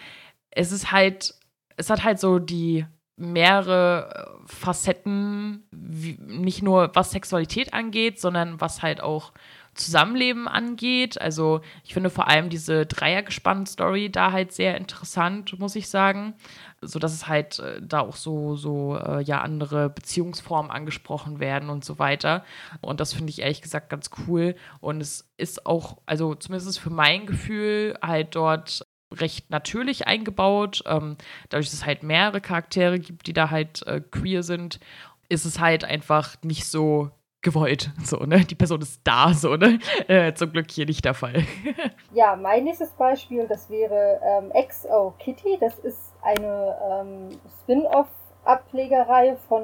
es 0.51 0.73
ist 0.73 0.93
halt, 0.93 1.35
es 1.77 1.91
hat 1.91 2.05
halt 2.05 2.19
so 2.19 2.39
die 2.39 2.87
mehrere 3.19 4.09
äh, 4.15 4.47
Facetten, 4.47 5.65
wie, 5.71 6.19
nicht 6.21 6.63
nur 6.63 6.91
was 6.95 7.11
Sexualität 7.11 7.75
angeht, 7.75 8.21
sondern 8.21 8.61
was 8.61 8.83
halt 8.83 9.01
auch 9.01 9.33
Zusammenleben 9.79 10.49
angeht. 10.49 11.21
Also 11.21 11.61
ich 11.85 11.95
finde 11.95 12.11
vor 12.11 12.29
allem 12.29 12.51
diese 12.51 12.85
Dreiergespann-Story 12.87 14.11
da 14.11 14.33
halt 14.33 14.53
sehr 14.53 14.77
interessant, 14.77 15.59
muss 15.59 15.77
ich 15.77 15.89
sagen. 15.89 16.35
So 16.81 16.99
dass 16.99 17.13
es 17.13 17.27
halt 17.27 17.59
äh, 17.59 17.81
da 17.83 18.01
auch 18.01 18.17
so, 18.17 18.57
so 18.57 18.97
äh, 18.97 19.23
ja, 19.23 19.41
andere 19.41 19.91
Beziehungsformen 19.91 20.71
angesprochen 20.71 21.41
werden 21.41 21.71
und 21.71 21.85
so 21.85 21.99
weiter. 21.99 22.45
Und 22.81 23.01
das 23.01 23.15
finde 23.15 23.31
ich 23.31 23.41
ehrlich 23.41 23.63
gesagt 23.63 23.91
ganz 23.91 24.11
cool. 24.27 24.55
Und 24.81 25.01
es 25.01 25.29
ist 25.37 25.67
auch, 25.67 25.99
also 26.07 26.35
zumindest 26.35 26.79
für 26.79 26.91
mein 26.91 27.27
Gefühl, 27.27 27.97
halt 28.03 28.35
dort 28.37 28.83
recht 29.15 29.51
natürlich 29.51 30.07
eingebaut. 30.07 30.83
Ähm, 30.87 31.17
dadurch, 31.49 31.67
dass 31.67 31.81
es 31.81 31.87
halt 31.87 32.03
mehrere 32.03 32.41
Charaktere 32.41 32.99
gibt, 32.99 33.27
die 33.27 33.33
da 33.33 33.51
halt 33.51 33.87
äh, 33.87 34.01
queer 34.01 34.43
sind, 34.43 34.81
ist 35.29 35.45
es 35.45 35.61
halt 35.61 35.85
einfach 35.85 36.37
nicht 36.43 36.67
so 36.67 37.11
gewollt. 37.43 37.91
So, 38.05 38.19
ne? 38.19 38.41
Die 38.45 38.55
Person 38.55 38.81
ist 38.81 39.01
da, 39.05 39.33
so, 39.33 39.57
ne? 39.57 39.79
Äh, 40.09 40.35
zum 40.35 40.53
Glück 40.53 40.71
hier 40.71 40.87
nicht 40.87 41.05
der 41.05 41.15
Fall. 41.15 41.45
ja, 42.13 42.37
mein 42.37 42.65
nächstes 42.65 42.91
Beispiel, 42.93 43.47
das 43.47 43.71
wäre 43.71 44.21
ähm, 44.23 44.53
XO 44.69 45.15
Kitty. 45.19 45.59
Das 45.61 45.79
ist 45.79 46.15
eine 46.23 46.77
ähm, 46.91 47.29
Spin-off-Ablegerreihe 47.63 49.37
von 49.49 49.63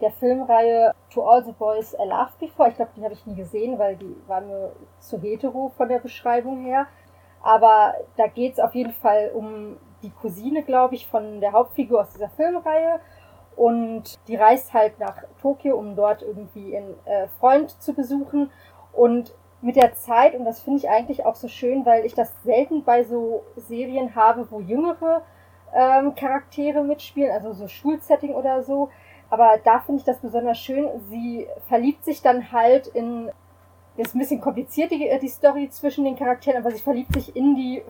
der 0.00 0.10
Filmreihe 0.12 0.92
To 1.12 1.22
All 1.22 1.44
the 1.44 1.52
Boys 1.52 1.94
I 1.94 2.08
Loved 2.08 2.38
Before. 2.38 2.68
Ich 2.68 2.76
glaube, 2.76 2.90
die 2.96 3.04
habe 3.04 3.14
ich 3.14 3.24
nie 3.26 3.36
gesehen, 3.36 3.78
weil 3.78 3.96
die 3.96 4.16
war 4.26 4.40
mir 4.40 4.72
zu 4.98 5.20
hetero 5.20 5.72
von 5.76 5.88
der 5.88 6.00
Beschreibung 6.00 6.64
her. 6.64 6.86
Aber 7.42 7.94
da 8.16 8.26
geht 8.26 8.54
es 8.54 8.58
auf 8.60 8.74
jeden 8.74 8.92
Fall 8.92 9.30
um 9.34 9.76
die 10.02 10.10
Cousine, 10.10 10.62
glaube 10.62 10.94
ich, 10.94 11.06
von 11.06 11.40
der 11.40 11.52
Hauptfigur 11.52 12.00
aus 12.00 12.10
dieser 12.12 12.28
Filmreihe. 12.30 13.00
Und 13.56 14.18
die 14.28 14.36
reist 14.36 14.72
halt 14.72 14.98
nach 14.98 15.22
Tokio, 15.40 15.76
um 15.76 15.94
dort 15.94 16.22
irgendwie 16.22 16.76
einen 16.76 16.94
äh, 17.04 17.28
Freund 17.38 17.70
zu 17.82 17.92
besuchen. 17.92 18.50
Und 18.92 19.34
mit 19.60 19.76
der 19.76 19.94
Zeit, 19.94 20.34
und 20.34 20.44
das 20.44 20.60
finde 20.60 20.80
ich 20.80 20.88
eigentlich 20.88 21.24
auch 21.24 21.36
so 21.36 21.48
schön, 21.48 21.86
weil 21.86 22.04
ich 22.04 22.14
das 22.14 22.32
selten 22.42 22.82
bei 22.84 23.04
so 23.04 23.44
Serien 23.56 24.14
habe, 24.16 24.50
wo 24.50 24.60
jüngere 24.60 25.22
ähm, 25.72 26.14
Charaktere 26.14 26.82
mitspielen, 26.82 27.30
also 27.30 27.52
so 27.52 27.68
Schulsetting 27.68 28.34
oder 28.34 28.62
so. 28.62 28.90
Aber 29.30 29.58
da 29.64 29.80
finde 29.80 30.00
ich 30.00 30.04
das 30.04 30.18
besonders 30.18 30.58
schön. 30.58 30.88
Sie 31.08 31.46
verliebt 31.68 32.04
sich 32.04 32.20
dann 32.20 32.52
halt 32.52 32.88
in, 32.88 33.30
ist 33.96 34.14
ein 34.14 34.18
bisschen 34.18 34.40
kompliziert 34.40 34.90
die, 34.90 35.10
die 35.20 35.28
Story 35.28 35.70
zwischen 35.70 36.04
den 36.04 36.16
Charakteren, 36.16 36.62
aber 36.62 36.70
sie 36.70 36.82
verliebt 36.82 37.14
sich 37.14 37.34
in 37.34 37.54
die 37.54 37.82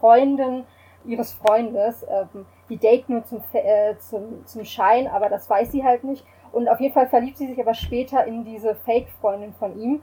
Freundin 0.00 0.64
ihres 1.04 1.32
Freundes. 1.32 2.04
Ähm, 2.08 2.46
die 2.72 2.78
date 2.78 3.08
nur 3.10 3.22
zum, 3.24 3.42
äh, 3.52 3.96
zum, 3.98 4.46
zum 4.46 4.64
Schein, 4.64 5.06
aber 5.06 5.28
das 5.28 5.48
weiß 5.48 5.70
sie 5.70 5.84
halt 5.84 6.04
nicht. 6.04 6.24
Und 6.52 6.68
auf 6.68 6.80
jeden 6.80 6.94
Fall 6.94 7.06
verliebt 7.06 7.36
sie 7.36 7.46
sich 7.46 7.60
aber 7.60 7.74
später 7.74 8.24
in 8.24 8.44
diese 8.44 8.74
Fake-Freundin 8.74 9.52
von 9.52 9.78
ihm. 9.78 10.02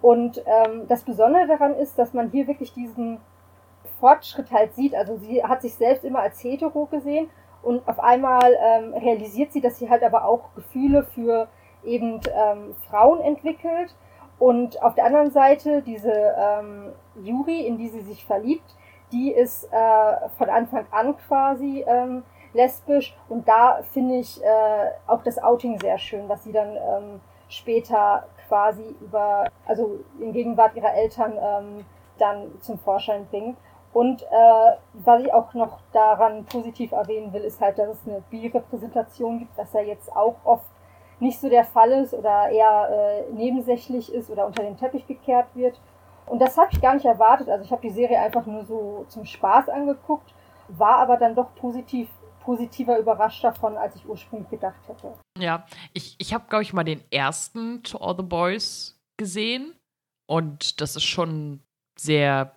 Und 0.00 0.42
ähm, 0.46 0.86
das 0.86 1.02
Besondere 1.02 1.48
daran 1.48 1.74
ist, 1.74 1.98
dass 1.98 2.14
man 2.14 2.30
hier 2.30 2.46
wirklich 2.46 2.72
diesen 2.72 3.18
Fortschritt 3.98 4.52
halt 4.52 4.74
sieht. 4.74 4.94
Also 4.94 5.16
sie 5.16 5.42
hat 5.42 5.62
sich 5.62 5.74
selbst 5.74 6.04
immer 6.04 6.20
als 6.20 6.42
hetero 6.42 6.86
gesehen 6.86 7.30
und 7.62 7.86
auf 7.88 7.98
einmal 7.98 8.56
ähm, 8.60 8.94
realisiert 8.94 9.52
sie, 9.52 9.60
dass 9.60 9.78
sie 9.78 9.90
halt 9.90 10.04
aber 10.04 10.24
auch 10.24 10.54
Gefühle 10.54 11.02
für 11.02 11.48
eben 11.82 12.20
ähm, 12.32 12.76
Frauen 12.88 13.20
entwickelt. 13.20 13.96
Und 14.38 14.80
auf 14.82 14.94
der 14.94 15.06
anderen 15.06 15.30
Seite 15.30 15.82
diese 15.82 16.12
ähm, 16.12 16.92
Yuri, 17.22 17.66
in 17.66 17.78
die 17.78 17.88
sie 17.88 18.02
sich 18.02 18.24
verliebt, 18.24 18.76
die 19.14 19.30
ist 19.30 19.72
äh, 19.72 20.28
von 20.36 20.50
Anfang 20.50 20.86
an 20.90 21.16
quasi 21.16 21.84
ähm, 21.86 22.24
lesbisch 22.52 23.16
und 23.28 23.48
da 23.48 23.80
finde 23.92 24.16
ich 24.16 24.42
äh, 24.42 24.90
auch 25.06 25.22
das 25.22 25.42
Outing 25.42 25.78
sehr 25.80 25.98
schön, 25.98 26.28
was 26.28 26.44
sie 26.44 26.52
dann 26.52 26.76
ähm, 26.76 27.20
später 27.48 28.26
quasi 28.48 28.94
über, 29.00 29.46
also 29.66 30.00
in 30.20 30.32
Gegenwart 30.32 30.74
ihrer 30.76 30.94
Eltern 30.94 31.32
ähm, 31.40 31.84
dann 32.18 32.60
zum 32.60 32.78
Vorschein 32.78 33.26
bringt. 33.30 33.56
Und 33.92 34.22
äh, 34.22 34.72
was 34.92 35.22
ich 35.22 35.32
auch 35.32 35.54
noch 35.54 35.78
daran 35.92 36.44
positiv 36.46 36.90
erwähnen 36.90 37.32
will, 37.32 37.42
ist 37.42 37.60
halt, 37.60 37.78
dass 37.78 37.90
es 37.90 38.08
eine 38.08 38.22
Bi-Repräsentation 38.28 39.38
gibt, 39.38 39.56
was 39.56 39.72
ja 39.72 39.82
jetzt 39.82 40.14
auch 40.14 40.34
oft 40.42 40.66
nicht 41.20 41.40
so 41.40 41.48
der 41.48 41.64
Fall 41.64 41.92
ist 41.92 42.12
oder 42.12 42.48
eher 42.48 42.88
äh, 42.90 43.32
nebensächlich 43.32 44.12
ist 44.12 44.30
oder 44.30 44.46
unter 44.46 44.64
den 44.64 44.76
Teppich 44.76 45.06
gekehrt 45.06 45.46
wird. 45.54 45.80
Und 46.26 46.40
das 46.40 46.56
habe 46.56 46.70
ich 46.72 46.80
gar 46.80 46.94
nicht 46.94 47.04
erwartet. 47.04 47.48
Also 47.48 47.64
ich 47.64 47.70
habe 47.70 47.82
die 47.82 47.90
Serie 47.90 48.18
einfach 48.18 48.46
nur 48.46 48.64
so 48.64 49.06
zum 49.08 49.24
Spaß 49.24 49.68
angeguckt, 49.68 50.34
war 50.68 50.96
aber 50.96 51.16
dann 51.16 51.34
doch 51.34 51.54
positiv 51.54 52.08
positiver 52.44 52.98
überrascht 52.98 53.42
davon, 53.42 53.76
als 53.76 53.96
ich 53.96 54.06
ursprünglich 54.06 54.50
gedacht 54.50 54.86
hätte. 54.86 55.14
Ja, 55.38 55.66
ich, 55.94 56.14
ich 56.18 56.34
habe, 56.34 56.44
glaube 56.48 56.62
ich, 56.62 56.74
mal 56.74 56.84
den 56.84 57.02
ersten 57.10 57.82
To 57.82 57.98
All 57.98 58.14
the 58.16 58.22
Boys 58.22 59.00
gesehen. 59.16 59.74
Und 60.26 60.80
das 60.80 60.96
ist 60.96 61.04
schon 61.04 61.60
sehr 61.98 62.56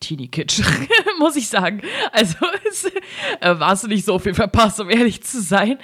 Teenie-Kitsch, 0.00 0.62
muss 1.18 1.36
ich 1.36 1.48
sagen. 1.48 1.82
Also 2.12 2.36
es, 2.68 2.84
äh, 3.40 3.58
warst 3.58 3.84
du 3.84 3.88
nicht 3.88 4.04
so 4.04 4.18
viel 4.18 4.34
verpasst, 4.34 4.80
um 4.80 4.90
ehrlich 4.90 5.22
zu 5.22 5.40
sein. 5.40 5.78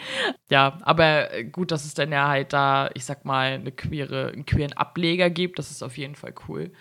Ja, 0.50 0.78
aber 0.82 1.28
gut, 1.50 1.70
dass 1.70 1.84
es 1.84 1.94
dann 1.94 2.12
ja 2.12 2.28
halt 2.28 2.52
da, 2.52 2.90
ich 2.94 3.04
sag 3.04 3.24
mal, 3.24 3.54
eine 3.54 3.72
queere, 3.72 4.28
einen 4.32 4.46
queeren 4.46 4.72
Ableger 4.74 5.30
gibt. 5.30 5.58
Das 5.58 5.70
ist 5.70 5.82
auf 5.82 5.98
jeden 5.98 6.14
Fall 6.14 6.34
cool. 6.48 6.72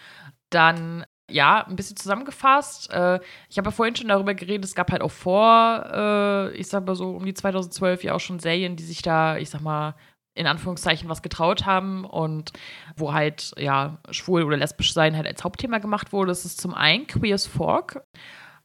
Dann 0.54 1.06
ja, 1.30 1.66
ein 1.68 1.76
bisschen 1.76 1.98
zusammengefasst. 1.98 2.92
Äh, 2.92 3.20
ich 3.50 3.58
habe 3.58 3.68
ja 3.68 3.72
vorhin 3.72 3.96
schon 3.96 4.10
darüber 4.10 4.34
geredet, 4.34 4.66
es 4.66 4.76
gab 4.76 4.92
halt 4.92 5.02
auch 5.02 5.12
vor, 5.12 5.86
äh, 5.92 6.52
ich 6.56 6.68
sag 6.68 6.86
mal 6.86 6.96
so 6.96 7.12
um 7.12 7.26
die 7.26 7.34
2012 7.34 8.04
ja 8.04 8.14
auch 8.14 8.20
schon 8.20 8.40
Serien, 8.40 8.76
die 8.76 8.84
sich 8.84 9.02
da, 9.02 9.38
ich 9.38 9.50
sag 9.50 9.62
mal, 9.62 9.96
in 10.36 10.48
Anführungszeichen 10.48 11.10
was 11.10 11.22
getraut 11.22 11.66
haben 11.66 12.06
und 12.06 12.54
wo 12.96 13.14
halt, 13.14 13.54
ja, 13.58 14.00
schwul 14.10 14.44
oder 14.44 14.58
lesbisch 14.58 14.94
sein 14.94 15.16
halt 15.16 15.28
als 15.28 15.44
Hauptthema 15.44 15.78
gemacht 15.78 16.12
wurde. 16.12 16.30
Das 16.30 16.46
ist 16.46 16.60
zum 16.60 16.74
einen 16.74 17.06
Queer's 17.06 17.46
Fork, 17.46 18.04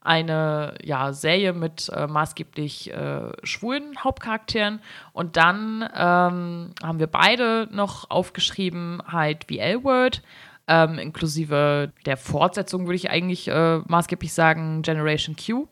eine 0.01 0.75
ja, 0.83 1.13
Serie 1.13 1.53
mit 1.53 1.89
äh, 1.89 2.07
maßgeblich 2.07 2.91
äh, 2.91 3.31
schwulen 3.43 4.03
Hauptcharakteren. 4.03 4.81
Und 5.13 5.37
dann 5.37 5.87
ähm, 5.93 6.73
haben 6.81 6.99
wir 6.99 7.07
beide 7.07 7.67
noch 7.71 8.09
aufgeschrieben, 8.09 9.01
halt 9.05 9.47
wie 9.47 9.59
L-Word, 9.59 10.23
ähm, 10.69 10.99
inklusive 10.99 11.91
der 12.05 12.15
Fortsetzung, 12.15 12.85
würde 12.85 12.95
ich 12.95 13.09
eigentlich 13.09 13.47
äh, 13.47 13.79
maßgeblich 13.79 14.31
sagen, 14.31 14.83
Generation 14.83 15.35
Q. 15.35 15.67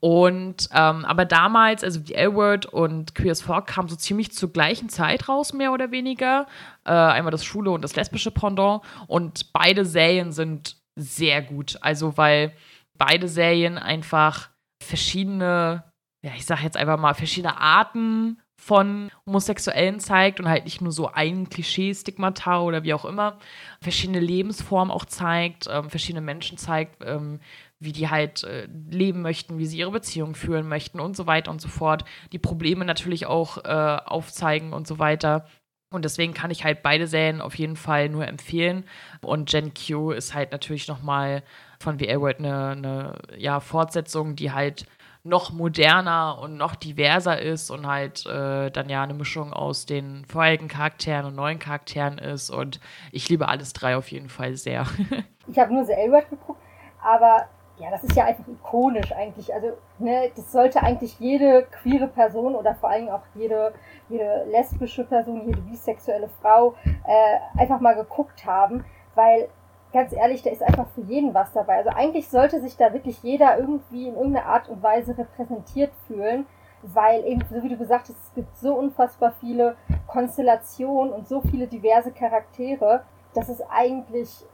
Und 0.00 0.68
ähm, 0.72 1.04
aber 1.04 1.24
damals, 1.24 1.82
also 1.82 1.98
die 1.98 2.14
L-Word 2.14 2.66
und 2.66 3.16
Queers 3.16 3.42
Fork 3.42 3.66
kamen 3.66 3.88
so 3.88 3.96
ziemlich 3.96 4.32
zur 4.32 4.52
gleichen 4.52 4.88
Zeit 4.88 5.28
raus, 5.28 5.52
mehr 5.52 5.72
oder 5.72 5.90
weniger. 5.90 6.46
Äh, 6.84 6.92
einmal 6.92 7.32
das 7.32 7.44
Schule 7.44 7.72
und 7.72 7.82
das 7.82 7.96
lesbische 7.96 8.30
Pendant. 8.30 8.82
Und 9.08 9.52
beide 9.52 9.84
Serien 9.84 10.30
sind 10.30 10.76
sehr 10.94 11.42
gut. 11.42 11.76
Also, 11.80 12.16
weil 12.16 12.52
beide 12.96 13.26
Serien 13.26 13.76
einfach 13.76 14.50
verschiedene, 14.80 15.82
ja, 16.22 16.30
ich 16.36 16.46
sag 16.46 16.62
jetzt 16.62 16.76
einfach 16.76 16.98
mal, 16.98 17.14
verschiedene 17.14 17.60
Arten 17.60 18.40
von 18.60 19.08
Homosexuellen 19.24 20.00
zeigt 20.00 20.40
und 20.40 20.48
halt 20.48 20.64
nicht 20.64 20.80
nur 20.80 20.92
so 20.92 21.06
ein 21.06 21.48
Klischee-Stigmata 21.48 22.60
oder 22.60 22.82
wie 22.82 22.92
auch 22.92 23.04
immer, 23.04 23.38
verschiedene 23.80 24.20
Lebensformen 24.20 24.90
auch 24.90 25.04
zeigt, 25.04 25.68
ähm, 25.70 25.88
verschiedene 25.88 26.20
Menschen 26.20 26.58
zeigt, 26.58 27.02
ähm, 27.04 27.38
wie 27.78 27.92
die 27.92 28.10
halt 28.10 28.42
äh, 28.42 28.68
leben 28.90 29.22
möchten, 29.22 29.58
wie 29.58 29.66
sie 29.66 29.78
ihre 29.78 29.92
Beziehung 29.92 30.34
führen 30.34 30.68
möchten 30.68 30.98
und 30.98 31.16
so 31.16 31.26
weiter 31.26 31.52
und 31.52 31.60
so 31.60 31.68
fort. 31.68 32.04
Die 32.32 32.40
Probleme 32.40 32.84
natürlich 32.84 33.26
auch 33.26 33.58
äh, 33.64 33.98
aufzeigen 34.04 34.72
und 34.72 34.88
so 34.88 34.98
weiter. 34.98 35.46
Und 35.90 36.04
deswegen 36.04 36.34
kann 36.34 36.50
ich 36.50 36.64
halt 36.64 36.82
beide 36.82 37.06
Serien 37.06 37.40
auf 37.40 37.54
jeden 37.54 37.76
Fall 37.76 38.08
nur 38.08 38.26
empfehlen. 38.26 38.84
Und 39.22 39.48
Gen 39.48 39.72
Q 39.72 40.10
ist 40.10 40.34
halt 40.34 40.52
natürlich 40.52 40.88
nochmal 40.88 41.42
von 41.78 41.98
VL 41.98 42.20
World 42.20 42.40
eine, 42.40 42.68
eine 42.70 43.18
ja, 43.38 43.60
Fortsetzung, 43.60 44.36
die 44.36 44.52
halt 44.52 44.84
noch 45.28 45.52
moderner 45.52 46.38
und 46.40 46.56
noch 46.56 46.74
diverser 46.74 47.40
ist 47.40 47.70
und 47.70 47.86
halt 47.86 48.26
äh, 48.26 48.70
dann 48.70 48.88
ja 48.88 49.02
eine 49.02 49.14
Mischung 49.14 49.52
aus 49.52 49.86
den 49.86 50.24
vorherigen 50.24 50.68
Charakteren 50.68 51.26
und 51.26 51.34
neuen 51.34 51.58
Charakteren 51.58 52.18
ist. 52.18 52.50
Und 52.50 52.80
ich 53.12 53.28
liebe 53.28 53.48
alles 53.48 53.72
drei 53.72 53.96
auf 53.96 54.10
jeden 54.10 54.28
Fall 54.28 54.56
sehr. 54.56 54.86
ich 55.46 55.58
habe 55.58 55.72
nur 55.72 55.84
The 55.84 55.92
L-Word 55.92 56.30
geguckt, 56.30 56.60
aber 57.02 57.48
ja, 57.78 57.90
das 57.90 58.02
ist 58.02 58.16
ja 58.16 58.24
einfach 58.24 58.46
ikonisch 58.48 59.12
eigentlich. 59.12 59.54
Also, 59.54 59.74
ne, 59.98 60.30
das 60.34 60.50
sollte 60.50 60.82
eigentlich 60.82 61.18
jede 61.20 61.64
queere 61.82 62.08
Person 62.08 62.54
oder 62.54 62.74
vor 62.74 62.90
allem 62.90 63.08
auch 63.08 63.22
jede, 63.34 63.72
jede 64.08 64.44
lesbische 64.50 65.04
Person, 65.04 65.46
jede 65.46 65.60
bisexuelle 65.60 66.28
Frau 66.40 66.74
äh, 66.84 67.60
einfach 67.60 67.80
mal 67.80 67.94
geguckt 67.94 68.44
haben, 68.44 68.84
weil 69.14 69.48
ganz 69.92 70.12
ehrlich, 70.12 70.42
da 70.42 70.50
ist 70.50 70.62
einfach 70.62 70.86
für 70.94 71.00
jeden 71.02 71.34
was 71.34 71.52
dabei. 71.52 71.78
Also 71.78 71.90
eigentlich 71.90 72.28
sollte 72.28 72.60
sich 72.60 72.76
da 72.76 72.92
wirklich 72.92 73.22
jeder 73.22 73.58
irgendwie 73.58 74.08
in 74.08 74.16
irgendeiner 74.16 74.46
Art 74.46 74.68
und 74.68 74.82
Weise 74.82 75.16
repräsentiert 75.16 75.92
fühlen, 76.06 76.46
weil 76.82 77.24
eben, 77.24 77.42
so 77.50 77.62
wie 77.62 77.68
du 77.68 77.76
gesagt 77.76 78.08
hast, 78.08 78.18
es 78.22 78.34
gibt 78.34 78.56
so 78.56 78.74
unfassbar 78.74 79.32
viele 79.40 79.76
Konstellationen 80.06 81.12
und 81.12 81.26
so 81.26 81.40
viele 81.40 81.66
diverse 81.66 82.12
Charaktere, 82.12 83.02
dass 83.34 83.48
es 83.48 83.62
eigentlich 83.70 84.44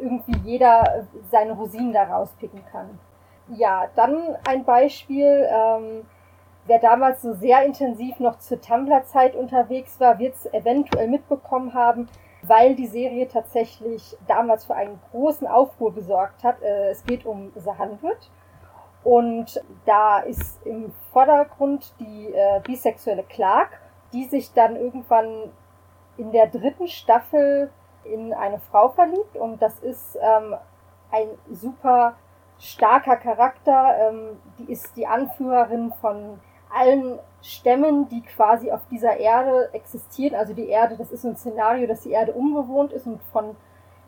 irgendwie 0.00 0.36
jeder 0.44 1.04
seine 1.30 1.52
Rosinen 1.52 1.92
da 1.92 2.04
rauspicken 2.04 2.62
kann. 2.70 2.98
Ja, 3.48 3.88
dann 3.96 4.36
ein 4.48 4.64
Beispiel. 4.64 5.46
Ähm, 5.50 6.06
wer 6.66 6.78
damals 6.78 7.22
so 7.22 7.34
sehr 7.34 7.64
intensiv 7.64 8.20
noch 8.20 8.38
zur 8.38 8.60
Tumblr-Zeit 8.60 9.34
unterwegs 9.34 9.98
war, 9.98 10.18
wird 10.18 10.34
es 10.34 10.52
eventuell 10.52 11.08
mitbekommen 11.08 11.74
haben, 11.74 12.08
weil 12.42 12.74
die 12.74 12.86
Serie 12.86 13.28
tatsächlich 13.28 14.16
damals 14.26 14.64
für 14.64 14.74
einen 14.74 15.00
großen 15.10 15.46
Aufruhr 15.46 15.94
gesorgt 15.94 16.42
hat. 16.44 16.62
Äh, 16.62 16.90
es 16.90 17.04
geht 17.04 17.26
um 17.26 17.52
The 17.54 17.70
Hundred. 17.78 18.30
Und 19.02 19.62
da 19.86 20.18
ist 20.18 20.64
im 20.66 20.92
Vordergrund 21.12 21.94
die 22.00 22.32
äh, 22.32 22.60
bisexuelle 22.62 23.22
Clark, 23.22 23.80
die 24.12 24.24
sich 24.24 24.52
dann 24.52 24.76
irgendwann 24.76 25.50
in 26.16 26.32
der 26.32 26.48
dritten 26.48 26.86
Staffel 26.86 27.70
in 28.04 28.34
eine 28.34 28.60
Frau 28.60 28.90
verliebt. 28.90 29.36
Und 29.36 29.62
das 29.62 29.78
ist 29.80 30.18
ähm, 30.20 30.54
ein 31.10 31.28
super 31.50 32.16
starker 32.58 33.16
Charakter. 33.16 34.10
Ähm, 34.10 34.40
die 34.58 34.70
ist 34.70 34.96
die 34.96 35.06
Anführerin 35.06 35.92
von 36.00 36.40
allen 36.72 37.18
Stämmen, 37.42 38.08
die 38.08 38.22
quasi 38.22 38.70
auf 38.70 38.80
dieser 38.90 39.16
Erde 39.16 39.70
existieren. 39.72 40.34
Also 40.34 40.52
die 40.52 40.68
Erde, 40.68 40.96
das 40.96 41.10
ist 41.10 41.22
so 41.22 41.28
ein 41.28 41.36
Szenario, 41.36 41.86
dass 41.86 42.02
die 42.02 42.10
Erde 42.10 42.32
unbewohnt 42.32 42.92
ist 42.92 43.06
und 43.06 43.22
von 43.32 43.56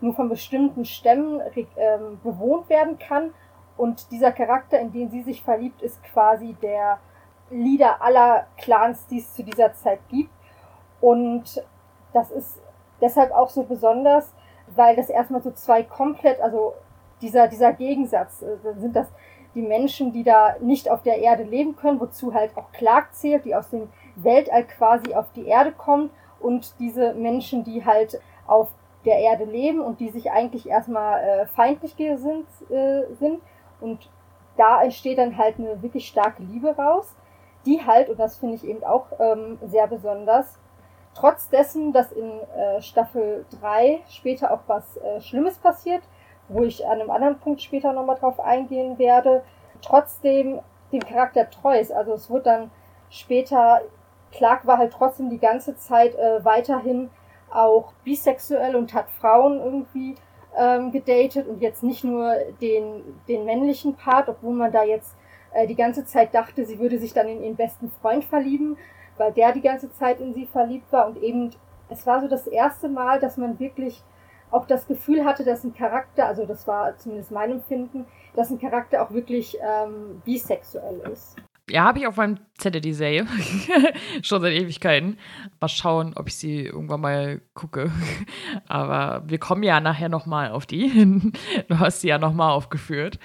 nur 0.01 0.13
von 0.13 0.29
bestimmten 0.29 0.85
Stämmen 0.85 1.41
ähm, 1.77 2.19
bewohnt 2.23 2.69
werden 2.69 2.99
kann. 2.99 3.33
Und 3.77 4.11
dieser 4.11 4.31
Charakter, 4.31 4.79
in 4.79 4.91
den 4.91 5.09
sie 5.09 5.23
sich 5.23 5.41
verliebt, 5.41 5.81
ist 5.81 6.03
quasi 6.03 6.55
der 6.61 6.99
Leader 7.49 8.01
aller 8.01 8.45
Clans, 8.57 9.07
die 9.07 9.19
es 9.19 9.33
zu 9.33 9.43
dieser 9.43 9.73
Zeit 9.73 9.99
gibt. 10.09 10.31
Und 10.99 11.63
das 12.11 12.31
ist 12.31 12.61
deshalb 13.01 13.31
auch 13.31 13.49
so 13.49 13.63
besonders, 13.63 14.33
weil 14.75 14.95
das 14.95 15.09
erstmal 15.09 15.41
so 15.41 15.51
zwei 15.51 15.83
komplett, 15.83 16.41
also 16.41 16.73
dieser, 17.21 17.47
dieser 17.47 17.73
Gegensatz, 17.73 18.41
äh, 18.41 18.57
sind 18.77 18.95
das 18.95 19.07
die 19.55 19.61
Menschen, 19.61 20.11
die 20.11 20.23
da 20.23 20.55
nicht 20.59 20.89
auf 20.89 21.03
der 21.03 21.19
Erde 21.19 21.43
leben 21.43 21.75
können, 21.75 21.99
wozu 21.99 22.33
halt 22.33 22.55
auch 22.57 22.71
Clark 22.71 23.13
zählt, 23.13 23.45
die 23.45 23.55
aus 23.55 23.69
dem 23.69 23.89
Weltall 24.15 24.65
quasi 24.65 25.13
auf 25.13 25.31
die 25.35 25.45
Erde 25.45 25.71
kommt 25.71 26.11
und 26.39 26.73
diese 26.79 27.13
Menschen, 27.13 27.63
die 27.63 27.85
halt 27.85 28.19
auf 28.47 28.69
der 29.05 29.19
Erde 29.19 29.45
leben 29.45 29.81
und 29.81 29.99
die 29.99 30.09
sich 30.09 30.31
eigentlich 30.31 30.67
erstmal 30.67 31.21
äh, 31.23 31.45
feindlich 31.47 31.95
gesinnt 31.97 32.47
äh, 32.69 33.03
sind. 33.19 33.41
Und 33.81 34.09
da 34.57 34.81
entsteht 34.81 35.17
dann 35.17 35.37
halt 35.37 35.59
eine 35.59 35.81
wirklich 35.81 36.07
starke 36.07 36.43
Liebe 36.43 36.75
raus, 36.75 37.15
die 37.65 37.85
halt, 37.85 38.09
und 38.09 38.19
das 38.19 38.37
finde 38.37 38.55
ich 38.55 38.65
eben 38.65 38.83
auch 38.83 39.07
ähm, 39.19 39.57
sehr 39.65 39.87
besonders, 39.87 40.57
trotz 41.15 41.49
dessen, 41.49 41.93
dass 41.93 42.11
in 42.11 42.39
äh, 42.55 42.81
Staffel 42.81 43.45
3 43.61 44.01
später 44.09 44.51
auch 44.51 44.61
was 44.67 44.97
äh, 44.97 45.21
Schlimmes 45.21 45.57
passiert, 45.57 46.03
wo 46.53 46.63
ich 46.63 46.85
an 46.85 47.01
einem 47.01 47.11
anderen 47.11 47.39
Punkt 47.39 47.61
später 47.61 47.93
nochmal 47.93 48.17
drauf 48.17 48.39
eingehen 48.39 48.97
werde, 48.97 49.43
trotzdem 49.81 50.59
dem 50.91 51.01
Charakter 51.01 51.49
treu 51.49 51.77
ist. 51.79 51.91
Also 51.91 52.13
es 52.13 52.29
wird 52.29 52.45
dann 52.45 52.71
später, 53.09 53.81
Clark 54.31 54.65
war 54.65 54.77
halt 54.77 54.93
trotzdem 54.93 55.29
die 55.29 55.39
ganze 55.39 55.75
Zeit 55.77 56.15
äh, 56.15 56.43
weiterhin 56.45 57.09
auch 57.51 57.93
bisexuell 58.03 58.75
und 58.75 58.93
hat 58.93 59.09
Frauen 59.11 59.59
irgendwie 59.59 60.15
ähm, 60.57 60.91
gedatet 60.91 61.47
und 61.47 61.61
jetzt 61.61 61.83
nicht 61.83 62.03
nur 62.03 62.35
den, 62.61 63.19
den 63.27 63.45
männlichen 63.45 63.95
Part, 63.95 64.29
obwohl 64.29 64.53
man 64.53 64.71
da 64.71 64.83
jetzt 64.83 65.15
äh, 65.53 65.67
die 65.67 65.75
ganze 65.75 66.05
Zeit 66.05 66.33
dachte, 66.33 66.65
sie 66.65 66.79
würde 66.79 66.99
sich 66.99 67.13
dann 67.13 67.27
in 67.27 67.43
ihren 67.43 67.55
besten 67.55 67.91
Freund 68.01 68.23
verlieben, 68.23 68.77
weil 69.17 69.31
der 69.31 69.51
die 69.51 69.61
ganze 69.61 69.91
Zeit 69.93 70.19
in 70.19 70.33
sie 70.33 70.45
verliebt 70.45 70.91
war 70.91 71.07
und 71.07 71.21
eben 71.21 71.51
es 71.89 72.07
war 72.07 72.21
so 72.21 72.27
das 72.27 72.47
erste 72.47 72.89
Mal, 72.89 73.19
dass 73.19 73.37
man 73.37 73.59
wirklich 73.59 74.01
auch 74.53 74.67
das 74.67 74.87
Gefühl 74.87 75.25
hatte, 75.25 75.43
dass 75.43 75.63
ein 75.63 75.73
Charakter, 75.73 76.27
also 76.27 76.45
das 76.45 76.67
war 76.67 76.97
zumindest 76.97 77.31
mein 77.31 77.51
Empfinden, 77.51 78.05
dass 78.35 78.49
ein 78.49 78.59
Charakter 78.59 79.03
auch 79.03 79.11
wirklich 79.11 79.57
ähm, 79.61 80.21
bisexuell 80.23 81.01
ist. 81.11 81.37
Ja, 81.69 81.85
habe 81.85 81.99
ich 81.99 82.07
auf 82.07 82.17
meinem 82.17 82.39
Zettel 82.57 82.81
die 82.81 82.93
Serie. 82.93 83.25
Schon 84.21 84.41
seit 84.41 84.51
Ewigkeiten. 84.53 85.17
Mal 85.61 85.69
schauen, 85.69 86.13
ob 86.17 86.27
ich 86.27 86.35
sie 86.35 86.65
irgendwann 86.65 86.99
mal 86.99 87.41
gucke. 87.53 87.89
Aber 88.67 89.23
wir 89.25 89.37
kommen 89.37 89.63
ja 89.63 89.79
nachher 89.79 90.09
nochmal 90.09 90.51
auf 90.51 90.65
die. 90.65 91.31
du 91.69 91.79
hast 91.79 92.01
sie 92.01 92.09
ja 92.09 92.17
nochmal 92.17 92.51
aufgeführt. 92.51 93.17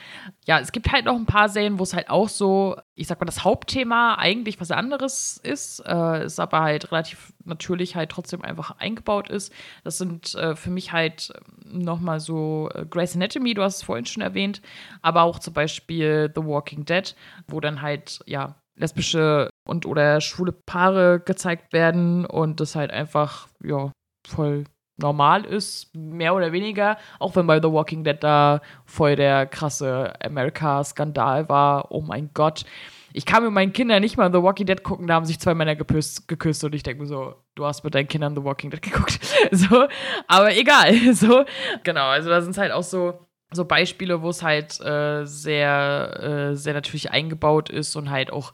Ja, 0.47 0.61
es 0.61 0.71
gibt 0.71 0.93
halt 0.93 1.07
noch 1.07 1.17
ein 1.17 1.27
paar 1.27 1.49
Serien, 1.49 1.81
wo 1.81 1.83
es 1.83 1.95
halt 1.95 2.11
auch 2.11 2.29
so, 2.29 2.77
ich 2.99 3.07
sag 3.07 3.21
mal, 3.21 3.27
das 3.27 3.45
Hauptthema 3.45 4.17
eigentlich 4.17 4.61
was 4.61 4.73
anderes 4.73 5.39
ist. 5.43 5.81
Äh, 5.87 6.25
ist 6.25 6.41
aber 6.41 6.61
halt 6.61 6.91
relativ 6.91 7.33
natürlich 7.45 7.95
halt 7.95 8.11
trotzdem 8.11 8.43
einfach 8.43 8.73
eingebaut 8.79 9.31
ist. 9.31 9.53
Das 9.85 9.99
sind 9.99 10.35
äh, 10.35 10.57
für 10.57 10.71
mich 10.71 10.93
halt 10.93 11.33
nochmal 11.65 12.19
so 12.19 12.69
äh, 12.75 12.85
Grey's 12.85 13.15
Anatomy, 13.15 13.55
du 13.55 13.63
hast 13.63 13.77
es 13.77 13.83
vorhin 13.85 14.05
schon 14.05 14.23
erwähnt. 14.23 14.61
Aber 15.01 15.23
auch 15.23 15.39
zum 15.39 15.55
Beispiel 15.55 16.33
The 16.35 16.45
Walking 16.45 16.85
Dead, 16.85 17.15
wo 17.47 17.61
dann 17.61 17.83
halt, 17.83 18.21
ja, 18.27 18.57
lesbische 18.75 19.49
und 19.65 19.87
oder 19.87 20.21
schwule 20.21 20.53
Paare 20.53 21.21
gezeigt 21.21 21.73
werden 21.73 22.27
und 22.27 22.61
das 22.61 22.75
halt 22.75 22.91
einfach, 22.91 23.49
ja, 23.63 23.93
voll 24.27 24.65
normal 24.99 25.45
ist, 25.45 25.95
mehr 25.95 26.35
oder 26.35 26.53
weniger, 26.53 26.99
auch 27.19 27.37
wenn 27.37 27.47
bei 27.47 27.61
The 27.61 27.73
Walking 27.73 28.05
Dead 28.05 28.17
da 28.21 28.61
voll 28.85 29.17
der 29.17 29.47
krasse 29.47 30.13
America-Skandal 30.23 31.49
war. 31.49 31.91
Oh 31.91 32.01
mein 32.03 32.31
Gott. 32.35 32.65
Ich 33.13 33.25
kann 33.25 33.43
mit 33.43 33.53
meinen 33.53 33.73
Kindern 33.73 34.03
nicht 34.03 34.17
mal 34.19 34.31
The 34.31 34.43
Walking 34.43 34.67
Dead 34.67 34.83
gucken, 34.83 35.07
da 35.07 35.15
haben 35.15 35.25
sich 35.25 35.41
zwei 35.41 35.55
Männer 35.55 35.77
geküsst, 35.77 36.29
geküsst 36.29 36.63
und 36.65 36.75
ich 36.75 36.83
denke 36.83 37.03
mir 37.03 37.09
so, 37.09 37.37
du 37.55 37.65
hast 37.65 37.83
mit 37.83 37.95
deinen 37.95 38.09
Kindern 38.09 38.37
The 38.37 38.45
Walking 38.45 38.71
Dead 38.71 38.83
geguckt. 38.83 39.19
so, 39.51 39.87
aber 40.27 40.57
egal. 40.57 40.95
So, 41.15 41.45
genau, 41.85 42.09
also 42.09 42.29
da 42.29 42.43
sind 42.43 42.59
halt 42.59 42.73
auch 42.73 42.83
so 42.83 43.29
so 43.51 43.65
Beispiele, 43.65 44.23
wo 44.23 44.29
es 44.29 44.43
halt 44.43 44.79
äh, 44.81 45.25
sehr, 45.25 46.51
äh, 46.51 46.55
sehr 46.55 46.75
natürlich 46.75 47.11
eingebaut 47.11 47.71
ist 47.71 47.97
und 47.97 48.11
halt 48.11 48.31
auch, 48.31 48.53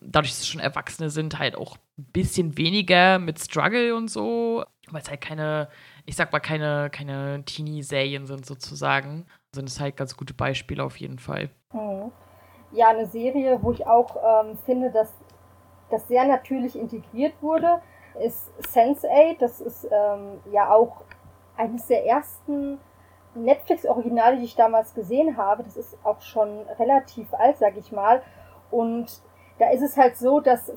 dadurch, 0.00 0.30
dass 0.30 0.40
es 0.40 0.48
schon 0.48 0.60
Erwachsene 0.60 1.10
sind, 1.10 1.38
halt 1.38 1.56
auch 1.56 1.76
ein 1.98 2.04
bisschen 2.12 2.56
weniger 2.58 3.18
mit 3.18 3.38
Struggle 3.38 3.94
und 3.94 4.08
so, 4.08 4.64
weil 4.90 5.02
es 5.02 5.10
halt 5.10 5.20
keine, 5.20 5.68
ich 6.04 6.16
sag 6.16 6.32
mal, 6.32 6.40
keine, 6.40 6.90
keine 6.90 7.42
Teenie-Serien 7.44 8.26
sind 8.26 8.44
sozusagen. 8.44 9.26
Sind 9.54 9.68
es 9.68 9.80
halt 9.80 9.96
ganz 9.96 10.16
gute 10.16 10.34
Beispiele 10.34 10.84
auf 10.84 10.98
jeden 10.98 11.18
Fall. 11.18 11.50
Mhm. 11.72 12.12
Ja, 12.72 12.88
eine 12.88 13.06
Serie, 13.06 13.58
wo 13.62 13.72
ich 13.72 13.86
auch 13.86 14.16
ähm, 14.44 14.58
finde, 14.66 14.90
dass 14.90 15.14
das 15.90 16.06
sehr 16.08 16.26
natürlich 16.26 16.76
integriert 16.76 17.34
wurde, 17.40 17.80
ist 18.20 18.50
Sense8. 18.72 19.38
Das 19.38 19.60
ist 19.60 19.84
ähm, 19.84 20.40
ja 20.52 20.70
auch 20.70 21.02
eines 21.56 21.86
der 21.86 22.04
ersten 22.04 22.78
Netflix-Originale, 23.34 24.38
die 24.38 24.44
ich 24.44 24.56
damals 24.56 24.94
gesehen 24.94 25.36
habe, 25.36 25.62
das 25.62 25.76
ist 25.76 25.96
auch 26.04 26.20
schon 26.20 26.62
relativ 26.78 27.32
alt, 27.34 27.58
sag 27.58 27.76
ich 27.76 27.92
mal. 27.92 28.22
Und 28.70 29.22
da 29.58 29.70
ist 29.70 29.82
es 29.82 29.96
halt 29.96 30.16
so, 30.16 30.40
dass 30.40 30.72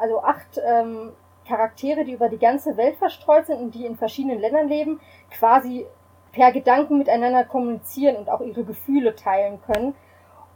also 0.00 0.20
acht 0.22 0.60
ähm, 0.64 1.12
Charaktere, 1.46 2.04
die 2.04 2.12
über 2.12 2.28
die 2.28 2.38
ganze 2.38 2.76
Welt 2.76 2.96
verstreut 2.96 3.46
sind 3.46 3.60
und 3.60 3.74
die 3.74 3.86
in 3.86 3.96
verschiedenen 3.96 4.38
Ländern 4.38 4.68
leben, 4.68 5.00
quasi 5.30 5.86
per 6.32 6.52
Gedanken 6.52 6.98
miteinander 6.98 7.44
kommunizieren 7.44 8.16
und 8.16 8.28
auch 8.28 8.40
ihre 8.40 8.64
Gefühle 8.64 9.16
teilen 9.16 9.60
können. 9.62 9.94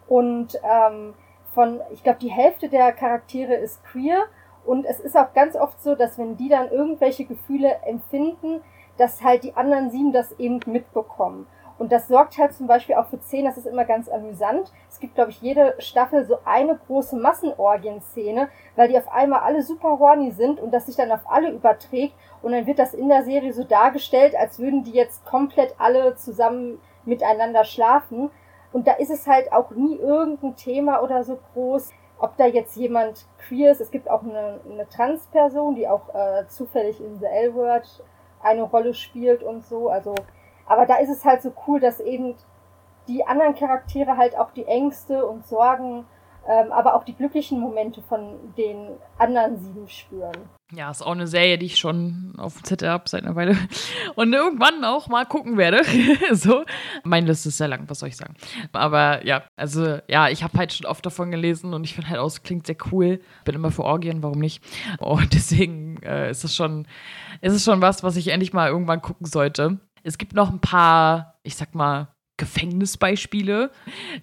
Und 0.07 0.61
ähm, 0.63 1.15
von, 1.55 1.81
ich 1.91 2.03
glaube, 2.03 2.19
die 2.19 2.31
Hälfte 2.31 2.69
der 2.69 2.93
Charaktere 2.93 3.55
ist 3.55 3.83
queer. 3.85 4.25
Und 4.65 4.85
es 4.85 5.01
ist 5.01 5.17
auch 5.17 5.33
ganz 5.33 5.57
oft 5.57 5.83
so, 5.83 5.95
dass 5.95 6.19
wenn 6.19 6.37
die 6.37 6.49
dann 6.49 6.71
irgendwelche 6.71 7.25
Gefühle 7.25 7.81
empfinden, 7.85 8.61
dass 8.97 9.25
halt 9.25 9.43
die 9.45 9.57
anderen 9.57 9.91
sieben 9.91 10.13
das 10.13 10.39
eben 10.39 10.61
mitbekommen. 10.67 11.47
Und 11.83 11.91
das 11.91 12.07
sorgt 12.07 12.39
halt 12.39 12.53
zum 12.53 12.69
Beispiel 12.69 12.95
auch 12.95 13.09
für 13.09 13.19
Szenen, 13.19 13.47
das 13.47 13.57
ist 13.57 13.67
immer 13.67 13.85
ganz 13.85 14.09
amüsant. 14.09 14.71
Es 14.89 15.01
gibt, 15.01 15.17
glaube 15.17 15.33
ich, 15.33 15.43
jede 15.43 15.75
Staffel 15.81 16.25
so 16.25 16.39
eine 16.45 16.79
große 16.87 17.17
Massenorgien-Szene, 17.17 18.49
weil 18.77 18.87
die 18.87 18.97
auf 18.97 19.11
einmal 19.11 19.41
alle 19.41 19.63
super 19.63 19.99
horny 19.99 20.31
sind 20.31 20.61
und 20.61 20.73
das 20.73 20.87
sich 20.87 20.95
dann 20.95 21.11
auf 21.11 21.29
alle 21.29 21.51
überträgt. 21.51 22.15
Und 22.41 22.53
dann 22.53 22.69
wird 22.69 22.79
das 22.79 22.95
in 22.95 23.09
der 23.09 23.25
Serie 23.25 23.53
so 23.53 23.65
dargestellt, 23.65 24.37
als 24.37 24.61
würden 24.61 24.85
die 24.85 24.93
jetzt 24.93 25.25
komplett 25.25 25.75
alle 25.79 26.15
zusammen 26.15 26.81
miteinander 27.05 27.65
schlafen. 27.65 28.31
Und 28.73 28.87
da 28.87 28.93
ist 28.93 29.11
es 29.11 29.27
halt 29.27 29.53
auch 29.53 29.73
nie 29.73 29.97
irgendein 29.97 30.55
Thema 30.55 31.03
oder 31.03 31.25
so 31.25 31.37
groß, 31.53 31.91
ob 32.21 32.37
da 32.37 32.47
jetzt 32.47 32.77
jemand 32.77 33.27
queer 33.49 33.73
ist. 33.73 33.81
Es 33.81 33.91
gibt 33.91 34.09
auch 34.09 34.23
eine, 34.23 34.61
eine 34.71 34.89
Transperson, 34.89 35.75
die 35.75 35.89
auch 35.89 36.15
äh, 36.15 36.47
zufällig 36.47 37.01
in 37.01 37.19
The 37.19 37.27
L-Word 37.27 38.05
eine 38.41 38.63
Rolle 38.63 38.95
spielt 38.95 39.43
und 39.43 39.65
so. 39.65 39.89
Also, 39.89 40.15
aber 40.73 40.87
da 40.87 40.97
ist 40.97 41.11
es 41.11 41.25
halt 41.25 41.43
so 41.43 41.53
cool, 41.67 41.81
dass 41.81 42.01
eben 42.01 42.35
die 43.09 43.27
anderen 43.27 43.55
Charaktere 43.55 44.17
halt 44.17 44.37
auch 44.39 44.51
die 44.53 44.65
Ängste 44.65 45.27
und 45.27 45.47
Sorgen 45.47 46.07
ähm, 46.49 46.73
aber 46.73 46.97
auch 46.97 47.05
die 47.05 47.15
glücklichen 47.15 47.61
Momente 47.61 48.03
von 48.03 48.53
den 48.57 48.97
anderen 49.17 49.59
sieben 49.59 49.89
spüren. 49.89 50.33
Ja, 50.73 50.91
ist 50.91 51.03
auch 51.03 51.13
eine 51.13 51.27
Serie, 51.27 51.59
die 51.59 51.67
ich 51.67 51.77
schon 51.77 52.33
auf 52.39 52.55
dem 52.55 52.65
Zettel 52.65 52.89
habe 52.89 53.05
seit 53.07 53.23
einer 53.23 53.37
Weile 53.37 53.57
und 54.17 54.33
irgendwann 54.33 54.85
auch 54.85 55.07
mal 55.07 55.25
gucken 55.25 55.57
werde. 55.57 55.83
so, 56.33 56.65
meine 57.05 57.27
Liste 57.27 57.51
ist 57.51 57.59
sehr 57.59 57.69
lang, 57.69 57.85
was 57.89 58.01
soll 58.01 58.09
ich 58.09 58.17
sagen? 58.17 58.35
Aber 58.73 59.25
ja, 59.25 59.45
also 59.55 59.99
ja, 60.09 60.29
ich 60.31 60.43
habe 60.43 60.59
halt 60.59 60.73
schon 60.73 60.87
oft 60.87 61.05
davon 61.07 61.31
gelesen 61.31 61.75
und 61.75 61.85
ich 61.85 61.95
finde 61.95 62.11
halt 62.11 62.19
auch, 62.19 62.27
es 62.27 62.43
klingt 62.43 62.67
sehr 62.67 62.77
cool. 62.91 63.21
Bin 63.45 63.55
immer 63.55 63.71
für 63.71 63.85
Orgien, 63.85 64.23
warum 64.23 64.39
nicht? 64.39 64.65
Und 64.99 65.35
deswegen 65.35 66.03
äh, 66.03 66.31
ist 66.31 66.43
es 66.43 66.57
schon, 66.57 66.89
ist 67.41 67.53
es 67.53 67.65
schon 67.65 67.83
was, 67.83 68.03
was 68.03 68.17
ich 68.17 68.29
endlich 68.29 68.53
mal 68.53 68.69
irgendwann 68.69 69.03
gucken 69.03 69.27
sollte. 69.27 69.79
Es 70.03 70.19
gibt 70.19 70.35
noch 70.35 70.51
ein 70.51 70.61
paar, 70.61 71.39
ich 71.43 71.57
sag 71.57 71.75
mal, 71.75 72.09
Gefängnisbeispiele. 72.37 73.71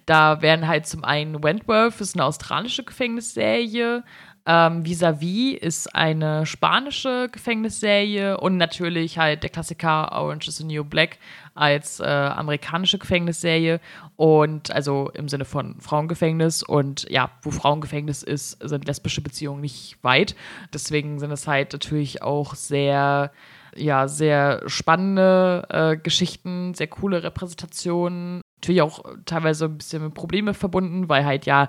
Da 0.04 0.42
wären 0.42 0.66
halt 0.66 0.86
zum 0.86 1.04
einen 1.04 1.42
Wentworth, 1.42 2.00
ist 2.00 2.16
eine 2.16 2.24
australische 2.24 2.84
Gefängnisserie. 2.84 4.04
Ähm, 4.46 4.84
Vis-a-vis 4.84 5.58
ist 5.58 5.94
eine 5.94 6.46
spanische 6.46 7.28
Gefängnisserie 7.30 8.38
und 8.38 8.56
natürlich 8.56 9.18
halt 9.18 9.42
der 9.42 9.50
Klassiker 9.50 10.12
Orange 10.12 10.48
is 10.48 10.56
the 10.56 10.64
New 10.64 10.82
Black 10.82 11.18
als 11.54 12.00
äh, 12.00 12.04
amerikanische 12.04 12.98
Gefängnisserie 12.98 13.80
und 14.16 14.70
also 14.70 15.10
im 15.14 15.28
Sinne 15.28 15.44
von 15.44 15.78
Frauengefängnis 15.80 16.62
und 16.62 17.06
ja, 17.10 17.30
wo 17.42 17.50
Frauengefängnis 17.50 18.22
ist, 18.22 18.58
sind 18.66 18.86
lesbische 18.86 19.20
Beziehungen 19.20 19.60
nicht 19.60 19.98
weit. 20.02 20.34
Deswegen 20.72 21.18
sind 21.18 21.32
es 21.32 21.46
halt 21.46 21.72
natürlich 21.74 22.22
auch 22.22 22.54
sehr 22.54 23.30
ja, 23.76 24.08
sehr 24.08 24.62
spannende 24.66 25.66
äh, 25.68 25.96
Geschichten, 25.96 26.74
sehr 26.74 26.88
coole 26.88 27.22
Repräsentationen. 27.22 28.40
Natürlich 28.60 28.82
auch 28.82 29.02
teilweise 29.24 29.66
ein 29.66 29.78
bisschen 29.78 30.04
mit 30.04 30.14
Probleme 30.14 30.54
verbunden, 30.54 31.08
weil 31.08 31.24
halt 31.24 31.46
ja 31.46 31.68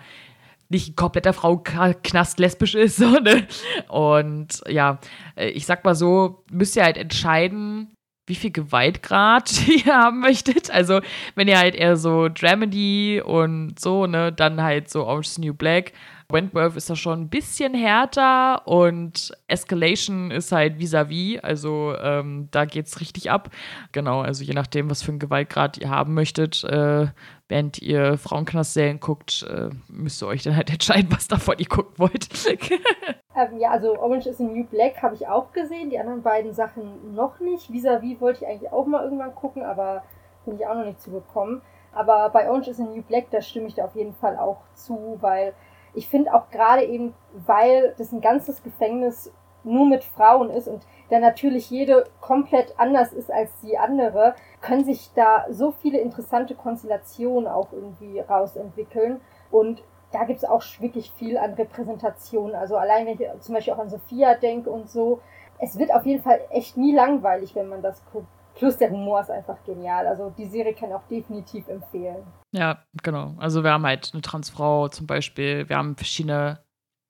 nicht 0.69 0.89
ein 0.89 0.95
kompletter 0.95 1.33
Frauenknast 1.33 2.39
lesbisch 2.39 2.75
ist. 2.75 2.97
So, 3.01 3.19
ne? 3.19 3.47
Und 3.87 4.61
ja, 4.67 4.99
äh, 5.35 5.49
ich 5.49 5.65
sag 5.65 5.83
mal 5.83 5.95
so, 5.95 6.43
müsst 6.51 6.75
ihr 6.75 6.83
halt 6.83 6.97
entscheiden, 6.97 7.93
wie 8.27 8.35
viel 8.35 8.51
Gewaltgrad 8.51 9.67
ihr 9.85 9.93
haben 9.93 10.19
möchtet. 10.19 10.71
Also, 10.71 11.01
wenn 11.35 11.47
ihr 11.47 11.57
halt 11.57 11.75
eher 11.75 11.97
so 11.97 12.29
Dramedy 12.29 13.21
und 13.21 13.79
so, 13.79 14.07
ne, 14.07 14.31
dann 14.31 14.61
halt 14.61 14.89
so 14.89 15.05
Orange 15.05 15.39
New 15.39 15.53
Black 15.53 15.93
Wentworth 16.31 16.75
ist 16.75 16.89
da 16.89 16.95
schon 16.95 17.21
ein 17.21 17.29
bisschen 17.29 17.73
härter 17.73 18.67
und 18.67 19.31
Escalation 19.47 20.31
ist 20.31 20.51
halt 20.51 20.77
vis-à-vis, 20.77 21.37
-vis, 21.37 21.39
also 21.41 21.95
ähm, 22.01 22.47
da 22.51 22.65
geht's 22.65 22.99
richtig 22.99 23.31
ab. 23.31 23.49
Genau, 23.91 24.21
also 24.21 24.43
je 24.43 24.53
nachdem, 24.53 24.89
was 24.89 25.03
für 25.03 25.11
einen 25.11 25.19
Gewaltgrad 25.19 25.77
ihr 25.77 25.89
haben 25.89 26.13
möchtet, 26.13 26.63
äh, 26.63 27.07
während 27.47 27.81
ihr 27.81 28.17
Frauenknastserien 28.17 28.99
guckt, 28.99 29.45
äh, 29.49 29.69
müsst 29.87 30.21
ihr 30.23 30.27
euch 30.27 30.43
dann 30.43 30.55
halt 30.55 30.69
entscheiden, 30.73 31.09
was 31.11 31.27
davon 31.27 31.55
ihr 31.57 31.67
gucken 31.67 31.93
wollt. 31.97 32.29
ähm, 33.35 33.59
ja, 33.59 33.71
also 33.71 33.99
Orange 33.99 34.27
is 34.27 34.37
the 34.37 34.43
New 34.43 34.63
Black 34.65 35.01
habe 35.01 35.15
ich 35.15 35.27
auch 35.27 35.51
gesehen, 35.51 35.89
die 35.89 35.99
anderen 35.99 36.21
beiden 36.21 36.53
Sachen 36.53 37.13
noch 37.13 37.39
nicht. 37.39 37.69
Vis-à-vis 37.71 38.17
-vis 38.17 38.21
wollte 38.21 38.43
ich 38.43 38.47
eigentlich 38.49 38.71
auch 38.71 38.85
mal 38.85 39.03
irgendwann 39.03 39.35
gucken, 39.35 39.63
aber 39.63 40.03
bin 40.45 40.55
ich 40.55 40.65
auch 40.65 40.75
noch 40.75 40.85
nicht 40.85 41.01
zugekommen. 41.01 41.61
Aber 41.93 42.29
bei 42.29 42.49
Orange 42.49 42.69
is 42.69 42.77
the 42.77 42.83
New 42.83 43.01
Black, 43.01 43.29
da 43.31 43.41
stimme 43.41 43.67
ich 43.67 43.75
da 43.75 43.85
auf 43.85 43.95
jeden 43.95 44.13
Fall 44.13 44.37
auch 44.37 44.61
zu, 44.73 45.17
weil 45.19 45.53
ich 45.93 46.07
finde 46.07 46.33
auch 46.33 46.49
gerade 46.49 46.85
eben, 46.85 47.13
weil 47.33 47.93
das 47.97 48.11
ein 48.11 48.21
ganzes 48.21 48.63
Gefängnis 48.63 49.31
nur 49.63 49.85
mit 49.85 50.03
Frauen 50.03 50.49
ist 50.49 50.67
und 50.67 50.85
da 51.09 51.19
natürlich 51.19 51.69
jede 51.69 52.05
komplett 52.19 52.73
anders 52.77 53.13
ist 53.13 53.31
als 53.31 53.51
die 53.61 53.77
andere, 53.77 54.33
können 54.61 54.85
sich 54.85 55.11
da 55.13 55.45
so 55.49 55.71
viele 55.71 55.99
interessante 55.99 56.55
Konstellationen 56.55 57.47
auch 57.47 57.71
irgendwie 57.71 58.19
rausentwickeln. 58.21 59.21
Und 59.51 59.83
da 60.11 60.23
gibt 60.23 60.39
es 60.39 60.49
auch 60.49 60.63
wirklich 60.79 61.11
viel 61.17 61.37
an 61.37 61.53
Repräsentation. 61.53 62.55
Also 62.55 62.77
allein 62.77 63.05
wenn 63.05 63.19
ich 63.19 63.27
zum 63.41 63.55
Beispiel 63.55 63.73
auch 63.73 63.79
an 63.79 63.89
Sophia 63.89 64.35
denke 64.35 64.69
und 64.69 64.89
so, 64.89 65.19
es 65.59 65.77
wird 65.77 65.93
auf 65.93 66.05
jeden 66.05 66.23
Fall 66.23 66.41
echt 66.49 66.77
nie 66.77 66.93
langweilig, 66.95 67.55
wenn 67.55 67.67
man 67.67 67.81
das 67.81 68.01
guckt. 68.11 68.27
Plus 68.55 68.77
der 68.77 68.89
Humor 68.89 69.21
ist 69.21 69.31
einfach 69.31 69.57
genial. 69.65 70.07
Also 70.07 70.31
die 70.37 70.45
Serie 70.45 70.73
kann 70.73 70.89
ich 70.89 70.95
auch 70.95 71.07
definitiv 71.09 71.67
empfehlen. 71.67 72.23
Ja, 72.51 72.83
genau. 73.01 73.35
Also 73.37 73.63
wir 73.63 73.71
haben 73.71 73.85
halt 73.85 74.11
eine 74.13 74.21
Transfrau 74.21 74.87
zum 74.89 75.07
Beispiel. 75.07 75.67
Wir 75.69 75.77
haben 75.77 75.95
verschiedene 75.95 76.59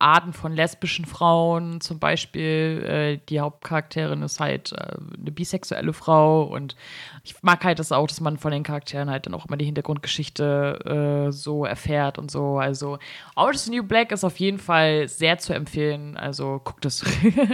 Arten 0.02 0.34
von 0.34 0.54
lesbischen 0.54 1.06
Frauen. 1.06 1.80
Zum 1.80 2.00
Beispiel 2.00 2.84
äh, 2.86 3.26
die 3.30 3.40
Hauptcharakterin 3.40 4.22
ist 4.24 4.40
halt 4.40 4.74
äh, 4.74 4.98
eine 5.20 5.32
bisexuelle 5.32 5.94
Frau 5.94 6.44
und 6.44 6.76
ich 7.24 7.42
mag 7.44 7.64
halt 7.64 7.80
das 7.80 7.92
auch, 7.92 8.08
dass 8.08 8.20
man 8.20 8.38
von 8.38 8.52
den 8.52 8.64
Charakteren 8.64 9.10
halt 9.10 9.26
dann 9.26 9.34
auch 9.34 9.46
immer 9.46 9.58
die 9.58 9.66
Hintergrundgeschichte 9.66 11.28
äh, 11.28 11.32
so 11.32 11.66
erfährt 11.66 12.18
und 12.18 12.32
so. 12.32 12.58
Also 12.58 12.98
Orange 13.36 13.70
New 13.70 13.84
Black 13.84 14.12
ist 14.12 14.24
auf 14.24 14.38
jeden 14.38 14.60
Fall 14.60 15.08
sehr 15.08 15.38
zu 15.38 15.54
empfehlen. 15.54 16.18
Also 16.18 16.60
guckt 16.64 16.86
es. 16.86 17.06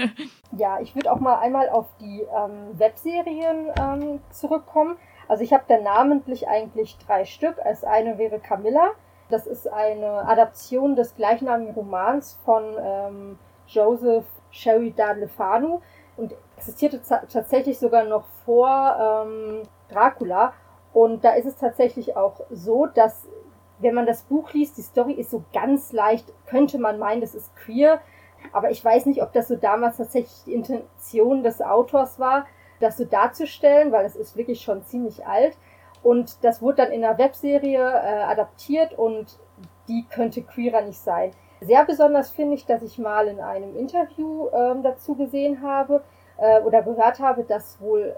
ja, 0.57 0.79
ich 0.79 0.95
würde 0.95 1.11
auch 1.11 1.19
mal 1.19 1.39
einmal 1.39 1.69
auf 1.69 1.87
die 1.99 2.21
ähm, 2.21 2.79
Webserien 2.79 3.67
ähm, 3.79 4.19
zurückkommen. 4.31 4.95
Also 5.27 5.43
ich 5.43 5.53
habe 5.53 5.65
da 5.67 5.79
namentlich 5.79 6.47
eigentlich 6.47 6.97
drei 7.05 7.25
Stück. 7.25 7.57
Als 7.63 7.83
eine 7.83 8.17
wäre 8.17 8.39
Camilla. 8.39 8.91
Das 9.29 9.47
ist 9.47 9.71
eine 9.71 10.27
Adaption 10.27 10.95
des 10.95 11.15
gleichnamigen 11.15 11.73
Romans 11.73 12.39
von 12.45 12.63
ähm, 12.79 13.39
Joseph 13.67 14.25
Sheridan 14.51 15.19
Le 15.19 15.27
Fanu 15.27 15.81
und 16.15 16.33
existierte 16.57 17.01
tatsächlich 17.31 17.77
sogar 17.77 18.05
noch 18.05 18.25
vor 18.45 19.25
ähm, 19.27 19.63
Dracula. 19.89 20.53
Und 20.93 21.23
da 21.23 21.33
ist 21.33 21.45
es 21.45 21.57
tatsächlich 21.57 22.15
auch 22.15 22.41
so, 22.49 22.87
dass 22.87 23.27
wenn 23.79 23.93
man 23.93 24.05
das 24.05 24.23
Buch 24.23 24.51
liest, 24.53 24.77
die 24.77 24.81
Story 24.81 25.13
ist 25.13 25.29
so 25.29 25.43
ganz 25.53 25.91
leicht, 25.91 26.33
könnte 26.47 26.79
man 26.79 26.97
meinen, 26.97 27.21
das 27.21 27.35
ist 27.35 27.55
queer. 27.55 28.01
Aber 28.53 28.71
ich 28.71 28.83
weiß 28.83 29.05
nicht, 29.05 29.21
ob 29.21 29.33
das 29.33 29.47
so 29.47 29.55
damals 29.55 29.97
tatsächlich 29.97 30.43
die 30.45 30.53
Intention 30.53 31.43
des 31.43 31.61
Autors 31.61 32.19
war, 32.19 32.45
das 32.79 32.97
so 32.97 33.05
darzustellen, 33.05 33.91
weil 33.91 34.05
es 34.05 34.15
ist 34.15 34.37
wirklich 34.37 34.61
schon 34.61 34.83
ziemlich 34.85 35.25
alt. 35.25 35.57
Und 36.07 36.41
das 36.45 36.61
wurde 36.61 36.77
dann 36.77 36.93
in 36.93 37.03
einer 37.03 37.17
Webserie 37.17 37.81
äh, 37.81 38.23
adaptiert 38.23 38.97
und 38.97 39.37
die 39.89 40.05
könnte 40.09 40.41
queerer 40.41 40.79
nicht 40.79 40.99
sein. 40.99 41.31
Sehr 41.59 41.83
besonders 41.83 42.31
finde 42.31 42.55
ich, 42.55 42.65
dass 42.65 42.81
ich 42.81 42.97
mal 42.97 43.27
in 43.27 43.41
einem 43.41 43.75
Interview 43.75 44.47
ähm, 44.53 44.83
dazu 44.83 45.15
gesehen 45.15 45.61
habe 45.61 46.01
äh, 46.37 46.61
oder 46.61 46.81
gehört 46.81 47.19
habe, 47.19 47.43
dass 47.43 47.81
wohl 47.81 48.15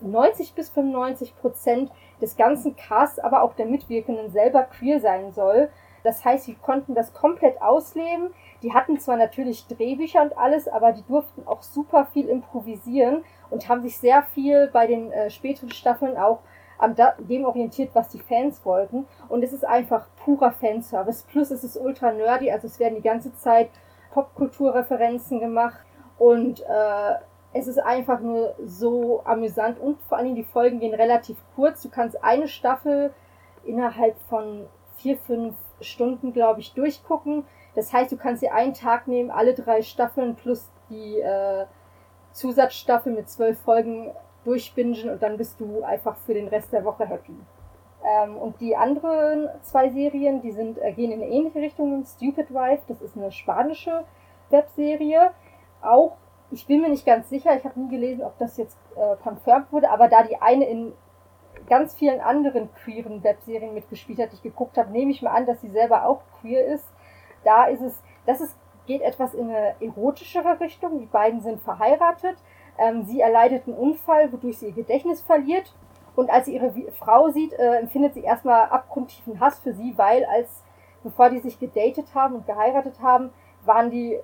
90 0.00 0.54
bis 0.54 0.70
95 0.70 1.36
Prozent 1.36 1.90
des 2.20 2.36
ganzen 2.36 2.76
Casts, 2.76 3.18
aber 3.18 3.42
auch 3.42 3.54
der 3.54 3.66
Mitwirkenden 3.66 4.30
selber 4.30 4.62
queer 4.62 5.00
sein 5.00 5.32
soll. 5.32 5.68
Das 6.04 6.24
heißt, 6.24 6.44
sie 6.44 6.54
konnten 6.54 6.94
das 6.94 7.12
komplett 7.12 7.60
ausleben. 7.60 8.32
Die 8.62 8.72
hatten 8.72 9.00
zwar 9.00 9.16
natürlich 9.16 9.66
Drehbücher 9.66 10.22
und 10.22 10.38
alles, 10.38 10.68
aber 10.68 10.92
die 10.92 11.04
durften 11.08 11.44
auch 11.48 11.62
super 11.62 12.06
viel 12.12 12.28
improvisieren 12.28 13.24
und 13.50 13.68
haben 13.68 13.82
sich 13.82 13.98
sehr 13.98 14.22
viel 14.22 14.70
bei 14.72 14.86
den 14.86 15.10
äh, 15.10 15.28
späteren 15.28 15.70
Staffeln 15.70 16.16
auch 16.16 16.38
an 16.82 16.96
dem 17.18 17.44
orientiert, 17.44 17.90
was 17.94 18.08
die 18.08 18.18
Fans 18.18 18.64
wollten. 18.64 19.06
Und 19.28 19.44
es 19.44 19.52
ist 19.52 19.64
einfach 19.64 20.06
purer 20.24 20.50
Fanservice. 20.50 21.24
Plus 21.30 21.50
es 21.50 21.62
ist 21.62 21.76
ultra 21.76 22.12
nerdy, 22.12 22.50
also 22.50 22.66
es 22.66 22.80
werden 22.80 22.96
die 22.96 23.02
ganze 23.02 23.34
Zeit 23.36 23.70
Popkulturreferenzen 24.10 25.40
gemacht 25.40 25.78
und 26.18 26.60
äh, 26.60 27.14
es 27.54 27.66
ist 27.66 27.78
einfach 27.78 28.20
nur 28.20 28.54
so 28.64 29.22
amüsant 29.24 29.78
und 29.78 30.00
vor 30.02 30.18
Dingen 30.18 30.34
die 30.34 30.42
Folgen 30.42 30.80
gehen 30.80 30.94
relativ 30.94 31.36
kurz. 31.54 31.82
Du 31.82 31.88
kannst 31.88 32.22
eine 32.22 32.48
Staffel 32.48 33.12
innerhalb 33.64 34.18
von 34.28 34.66
vier, 34.96 35.16
fünf 35.16 35.54
Stunden, 35.80 36.32
glaube 36.32 36.60
ich, 36.60 36.74
durchgucken. 36.74 37.44
Das 37.74 37.92
heißt, 37.92 38.10
du 38.10 38.16
kannst 38.16 38.42
dir 38.42 38.54
einen 38.54 38.74
Tag 38.74 39.06
nehmen, 39.06 39.30
alle 39.30 39.54
drei 39.54 39.82
Staffeln 39.82 40.34
plus 40.34 40.68
die 40.90 41.20
äh, 41.20 41.66
Zusatzstaffel 42.32 43.12
mit 43.12 43.30
zwölf 43.30 43.58
Folgen 43.60 44.10
durchbingen 44.44 45.10
und 45.10 45.22
dann 45.22 45.36
bist 45.36 45.60
du 45.60 45.82
einfach 45.82 46.16
für 46.16 46.34
den 46.34 46.48
Rest 46.48 46.72
der 46.72 46.84
Woche 46.84 47.06
happy. 47.06 47.34
Ähm, 48.04 48.36
und 48.36 48.60
die 48.60 48.76
anderen 48.76 49.48
zwei 49.62 49.90
Serien, 49.90 50.42
die 50.42 50.50
sind, 50.50 50.78
äh, 50.78 50.92
gehen 50.92 51.12
in 51.12 51.22
eine 51.22 51.30
ähnliche 51.30 51.60
Richtung. 51.60 52.04
Stupid 52.04 52.52
Wife, 52.52 52.82
das 52.88 53.00
ist 53.00 53.16
eine 53.16 53.30
spanische 53.30 54.04
Webserie. 54.50 55.30
Auch, 55.80 56.16
ich 56.50 56.66
bin 56.66 56.80
mir 56.80 56.88
nicht 56.88 57.06
ganz 57.06 57.28
sicher, 57.28 57.56
ich 57.56 57.64
habe 57.64 57.78
nie 57.78 57.90
gelesen, 57.90 58.24
ob 58.24 58.36
das 58.38 58.56
jetzt 58.56 58.76
äh, 58.96 59.16
confirmed 59.22 59.72
wurde, 59.72 59.90
aber 59.90 60.08
da 60.08 60.22
die 60.24 60.40
eine 60.40 60.64
in 60.66 60.92
ganz 61.68 61.94
vielen 61.94 62.20
anderen 62.20 62.72
queeren 62.74 63.22
Webserien 63.22 63.74
mitgespielt 63.74 64.18
hat, 64.18 64.32
die 64.32 64.36
ich 64.36 64.42
geguckt 64.42 64.76
habe, 64.76 64.90
nehme 64.90 65.12
ich 65.12 65.22
mal 65.22 65.30
an, 65.30 65.46
dass 65.46 65.60
sie 65.60 65.70
selber 65.70 66.06
auch 66.06 66.22
queer 66.40 66.66
ist. 66.66 66.88
Da 67.44 67.66
ist 67.66 67.80
es, 67.80 68.02
das 68.26 68.40
ist, 68.40 68.56
geht 68.86 69.02
etwas 69.02 69.34
in 69.34 69.48
eine 69.48 69.74
erotischere 69.80 70.58
Richtung. 70.58 70.98
Die 70.98 71.06
beiden 71.06 71.40
sind 71.40 71.60
verheiratet 71.60 72.36
ähm, 72.78 73.04
sie 73.04 73.20
erleidet 73.20 73.66
einen 73.66 73.76
Unfall, 73.76 74.32
wodurch 74.32 74.58
sie 74.58 74.66
ihr 74.66 74.72
Gedächtnis 74.72 75.20
verliert 75.20 75.74
Und 76.14 76.30
als 76.30 76.46
sie 76.46 76.54
ihre 76.54 76.72
Frau 76.98 77.30
sieht, 77.30 77.52
äh, 77.54 77.76
empfindet 77.78 78.14
sie 78.14 78.22
erstmal 78.22 78.68
abgrundtiefen 78.68 79.40
Hass 79.40 79.58
für 79.60 79.72
sie, 79.72 79.96
weil 79.96 80.24
als 80.24 80.62
bevor 81.02 81.30
die 81.30 81.40
sich 81.40 81.58
gedatet 81.58 82.14
haben 82.14 82.36
und 82.36 82.46
geheiratet 82.46 83.00
haben, 83.00 83.30
waren 83.64 83.90
die 83.90 84.18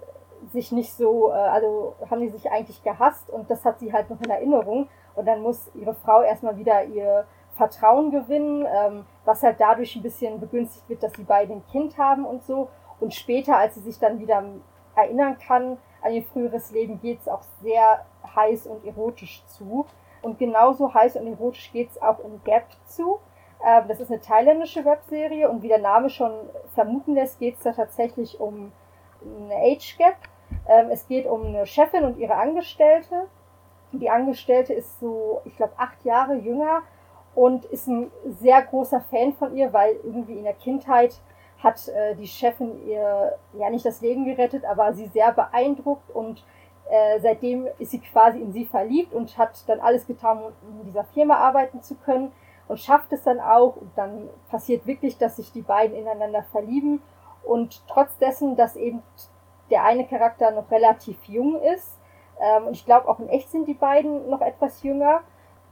sich 0.53 0.71
nicht 0.71 0.93
so, 0.93 1.31
äh, 1.31 1.35
also 1.35 1.95
haben 2.11 2.21
die 2.21 2.29
sich 2.29 2.51
eigentlich 2.51 2.83
gehasst 2.83 3.31
und 3.31 3.51
das 3.51 3.65
hat 3.65 3.81
sie 3.81 3.93
halt 3.93 4.11
noch 4.11 4.21
in 4.21 4.31
Erinnerung. 4.31 4.89
Und 5.15 5.27
dann 5.27 5.43
muss 5.43 5.71
ihre 5.75 5.95
Frau 5.95 6.23
erstmal 6.23 6.57
wieder 6.57 6.85
ihr 6.85 7.27
Vertrauen 7.57 8.11
gewinnen, 8.13 8.67
ähm, 8.73 9.05
was 9.25 9.43
halt 9.43 9.59
dadurch 9.59 9.97
ein 9.97 10.03
bisschen 10.03 10.39
begünstigt 10.39 10.89
wird, 10.89 11.03
dass 11.03 11.13
die 11.13 11.25
beiden 11.25 11.57
ein 11.57 11.67
Kind 11.73 11.99
haben 11.99 12.25
und 12.25 12.45
so. 12.45 12.69
Und 13.01 13.15
später, 13.15 13.57
als 13.57 13.75
sie 13.75 13.81
sich 13.81 13.99
dann 13.99 14.21
wieder 14.21 14.45
erinnern 14.95 15.39
kann 15.39 15.79
an 16.03 16.13
ihr 16.13 16.23
früheres 16.23 16.71
Leben, 16.71 17.01
geht 17.01 17.21
es 17.21 17.29
auch 17.29 17.43
sehr 17.63 18.05
heiß 18.35 18.67
und 18.67 18.85
erotisch 18.85 19.45
zu. 19.47 19.87
Und 20.23 20.39
genauso 20.39 20.93
heiß 20.93 21.17
und 21.17 21.27
erotisch 21.27 21.73
geht 21.73 21.91
es 21.91 22.03
auch 22.03 22.19
in 22.21 22.43
Gap 22.45 22.67
zu. 22.85 23.21
Ähm, 23.65 23.85
das 23.89 24.01
ist 24.01 24.11
eine 24.11 24.21
thailändische 24.21 24.85
Webserie 24.85 25.49
und 25.49 25.63
wie 25.63 25.69
der 25.69 25.79
Name 25.79 26.11
schon 26.11 26.33
vermuten 26.75 27.15
lässt, 27.15 27.39
geht 27.39 27.57
es 27.57 27.63
da 27.63 27.73
tatsächlich 27.73 28.41
um 28.41 28.73
eine 29.25 29.55
Age 29.57 29.97
Gap. 29.99 30.17
Ähm, 30.69 30.89
es 30.91 31.07
geht 31.07 31.27
um 31.27 31.47
eine 31.47 31.67
Chefin 31.67 32.05
und 32.05 32.19
ihre 32.19 32.35
Angestellte. 32.35 33.27
Die 33.93 34.11
Angestellte 34.11 34.75
ist 34.75 35.01
so, 35.01 35.41
ich 35.45 35.57
glaube, 35.57 35.73
acht 35.77 36.05
Jahre 36.05 36.35
jünger 36.35 36.83
und 37.35 37.65
ist 37.67 37.87
ein 37.87 38.11
sehr 38.41 38.63
großer 38.63 39.01
Fan 39.01 39.33
von 39.33 39.57
ihr, 39.57 39.73
weil 39.73 39.97
irgendwie 40.05 40.39
in 40.39 40.45
der 40.45 40.55
Kindheit 40.55 41.21
hat 41.63 41.89
äh, 41.89 42.15
die 42.15 42.27
Chefin 42.27 42.87
ihr 42.87 43.37
ja 43.55 43.71
nicht 43.71 43.85
das 43.85 44.01
Leben 44.01 44.25
gerettet, 44.25 44.65
aber 44.65 44.93
sie 44.93 45.07
sehr 45.07 45.33
beeindruckt 45.33 46.11
und 46.11 46.45
äh, 46.91 47.21
seitdem 47.21 47.67
ist 47.79 47.91
sie 47.91 48.01
quasi 48.01 48.41
in 48.41 48.53
sie 48.53 48.65
verliebt 48.65 49.13
und 49.13 49.37
hat 49.39 49.69
dann 49.69 49.81
alles 49.81 50.07
getan, 50.07 50.39
um 50.39 50.81
in 50.81 50.87
dieser 50.87 51.05
Firma 51.05 51.37
arbeiten 51.37 51.83
zu 51.83 51.95
können 51.97 52.33
und 52.67 52.81
schafft 52.81 53.13
es 53.13 53.23
dann 53.23 53.41
auch. 53.41 53.77
Und 53.77 53.91
dann 53.97 54.29
passiert 54.51 54.87
wirklich, 54.87 55.19
dass 55.19 55.37
sich 55.37 55.53
die 55.53 55.63
beiden 55.63 55.97
ineinander 55.97 56.45
verlieben. 56.51 57.03
Und 57.45 57.83
trotz 57.89 58.17
dessen, 58.19 58.57
dass 58.57 58.77
eben 58.77 59.03
der 59.71 59.85
eine 59.85 60.07
Charakter 60.07 60.51
noch 60.51 60.71
relativ 60.71 61.23
jung 61.25 61.61
ist 61.61 61.99
ähm, 62.41 62.67
und 62.67 62.73
ich 62.75 62.85
glaube 62.85 63.09
auch 63.09 63.19
in 63.19 63.29
echt 63.29 63.51
sind 63.51 63.67
die 63.67 63.75
beiden 63.75 64.29
noch 64.29 64.41
etwas 64.41 64.83
jünger, 64.83 65.21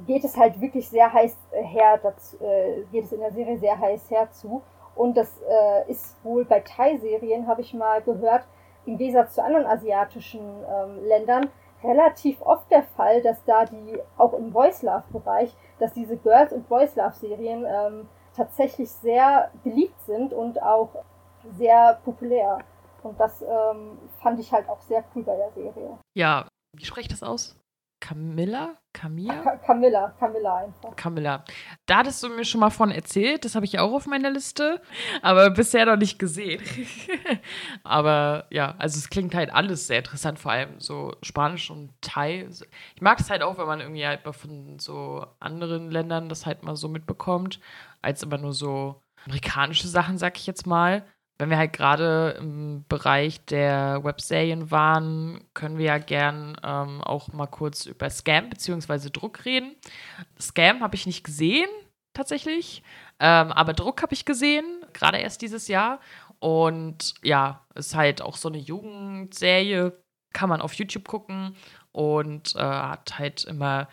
geht 0.07 0.25
es 0.25 0.37
halt 0.37 0.61
wirklich 0.61 0.89
sehr 0.89 1.13
heiß 1.13 1.37
her, 1.53 1.99
dazu, 2.03 2.37
äh, 2.43 2.83
geht 2.93 3.05
es 3.05 3.13
in 3.13 3.21
der 3.21 3.33
Serie 3.33 3.59
sehr 3.59 3.79
heiß 3.79 4.11
herzu. 4.11 4.63
Und 4.95 5.17
das 5.17 5.31
äh, 5.43 5.91
ist 5.91 6.17
wohl 6.25 6.45
bei 6.45 6.61
Thai-Serien, 6.61 7.47
habe 7.47 7.61
ich 7.61 7.75
mal 7.75 8.01
gehört, 8.03 8.47
im 8.87 8.97
Gegensatz 8.97 9.35
zu 9.35 9.43
anderen 9.43 9.67
asiatischen 9.67 10.41
ähm, 10.41 11.05
Ländern 11.07 11.51
relativ 11.83 12.41
oft 12.43 12.71
der 12.71 12.83
Fall, 12.83 13.23
dass 13.23 13.45
da 13.45 13.65
die, 13.65 13.99
auch 14.17 14.33
im 14.33 14.53
Voice 14.53 14.83
Love-Bereich, 14.83 15.55
dass 15.79 15.93
diese 15.93 16.17
Girls- 16.17 16.53
und 16.53 16.67
Voice 16.67 16.97
Love-Serien 16.97 17.67
ähm, 17.67 18.09
tatsächlich 18.35 18.91
sehr 18.91 19.51
beliebt 19.63 20.01
sind 20.03 20.33
und 20.33 20.63
auch 20.63 20.91
sehr 21.57 21.99
populär. 22.05 22.59
Und 23.03 23.19
das 23.21 23.43
ähm, 23.43 23.99
fand 24.21 24.41
ich 24.41 24.53
halt 24.53 24.69
auch 24.69 24.81
sehr 24.81 25.05
cool 25.15 25.23
bei 25.23 25.37
der 25.37 25.51
Serie. 25.53 25.99
Ja, 26.15 26.49
wie 26.77 26.85
spreche 26.85 27.03
ich 27.03 27.09
das 27.09 27.23
aus? 27.23 27.57
Camilla? 28.07 28.77
Camilla? 28.93 29.43
Ka 29.43 29.57
Camilla, 29.57 30.15
Camilla 30.21 30.57
einfach. 30.59 30.95
Camilla. 30.95 31.45
Da 31.87 31.99
hattest 31.99 32.23
du 32.23 32.29
mir 32.29 32.45
schon 32.45 32.61
mal 32.61 32.71
von 32.71 32.93
erzählt, 32.93 33.45
das 33.45 33.57
habe 33.57 33.67
ich 33.67 33.81
auch 33.81 33.93
auf 33.93 34.07
meiner 34.07 34.31
Liste, 34.31 34.81
aber 35.23 35.51
bisher 35.51 35.87
noch 35.87 35.97
nicht 35.97 36.17
gesehen. 36.17 36.63
aber 37.83 38.47
ja, 38.51 38.77
also 38.79 38.97
es 38.99 39.11
klingt 39.11 39.35
halt 39.35 39.53
alles 39.53 39.89
sehr 39.89 39.99
interessant, 39.99 40.39
vor 40.39 40.53
allem 40.53 40.79
so 40.79 41.17
Spanisch 41.25 41.69
und 41.69 42.01
Thai. 42.01 42.47
Ich 42.95 43.03
mag 43.03 43.19
es 43.19 43.29
halt 43.29 43.43
auch, 43.43 43.59
wenn 43.59 43.67
man 43.67 43.81
irgendwie 43.81 44.07
halt 44.07 44.21
von 44.23 44.79
so 44.79 45.27
anderen 45.41 45.91
Ländern 45.91 46.29
das 46.29 46.47
halt 46.47 46.63
mal 46.63 46.77
so 46.77 46.89
mitbekommt, 46.89 47.59
als 48.03 48.23
immer 48.23 48.39
nur 48.39 48.53
so 48.53 49.03
amerikanische 49.25 49.89
Sachen, 49.89 50.17
sag 50.17 50.37
ich 50.37 50.47
jetzt 50.47 50.65
mal 50.65 51.05
wenn 51.39 51.51
wir 51.51 51.59
halt 51.59 51.73
gerade 51.73 52.37
im 52.39 52.85
Bereich 52.89 53.45
der 53.45 54.03
Webserien 54.05 54.71
waren, 54.71 55.45
können 55.55 55.79
wir 55.79 55.87
ja 55.87 55.99
gern 55.99 56.57
ähm, 56.65 57.01
auch 57.03 57.33
mal 57.33 57.47
kurz 57.47 57.87
über 57.87 58.09
Scam 58.09 58.49
bzw. 58.49 59.11
Druck 59.11 59.45
reden. 59.45 59.77
Scam 60.41 60.81
habe 60.81 60.95
ich 60.95 61.07
nicht 61.07 61.25
gesehen, 61.25 61.69
tatsächlich, 62.15 62.83
ähm, 63.21 63.53
aber 63.53 63.73
Druck 63.73 64.03
habe 64.03 64.15
ich 64.15 64.25
gesehen, 64.25 64.65
gerade 64.93 65.19
erst 65.19 65.43
dieses 65.43 65.69
Jahr. 65.69 66.01
Und 66.39 67.15
ja, 67.23 67.65
ist 67.75 67.95
halt 67.95 68.23
auch 68.23 68.37
so 68.37 68.49
eine 68.49 68.59
Jugendserie, 68.59 69.93
kann 70.35 70.49
man 70.49 70.61
auf 70.61 70.75
YouTube 70.75 71.09
gucken 71.09 71.57
und 71.93 72.55
äh, 72.57 72.61
hat 72.61 73.19
halt 73.19 73.45
immer 73.45 73.89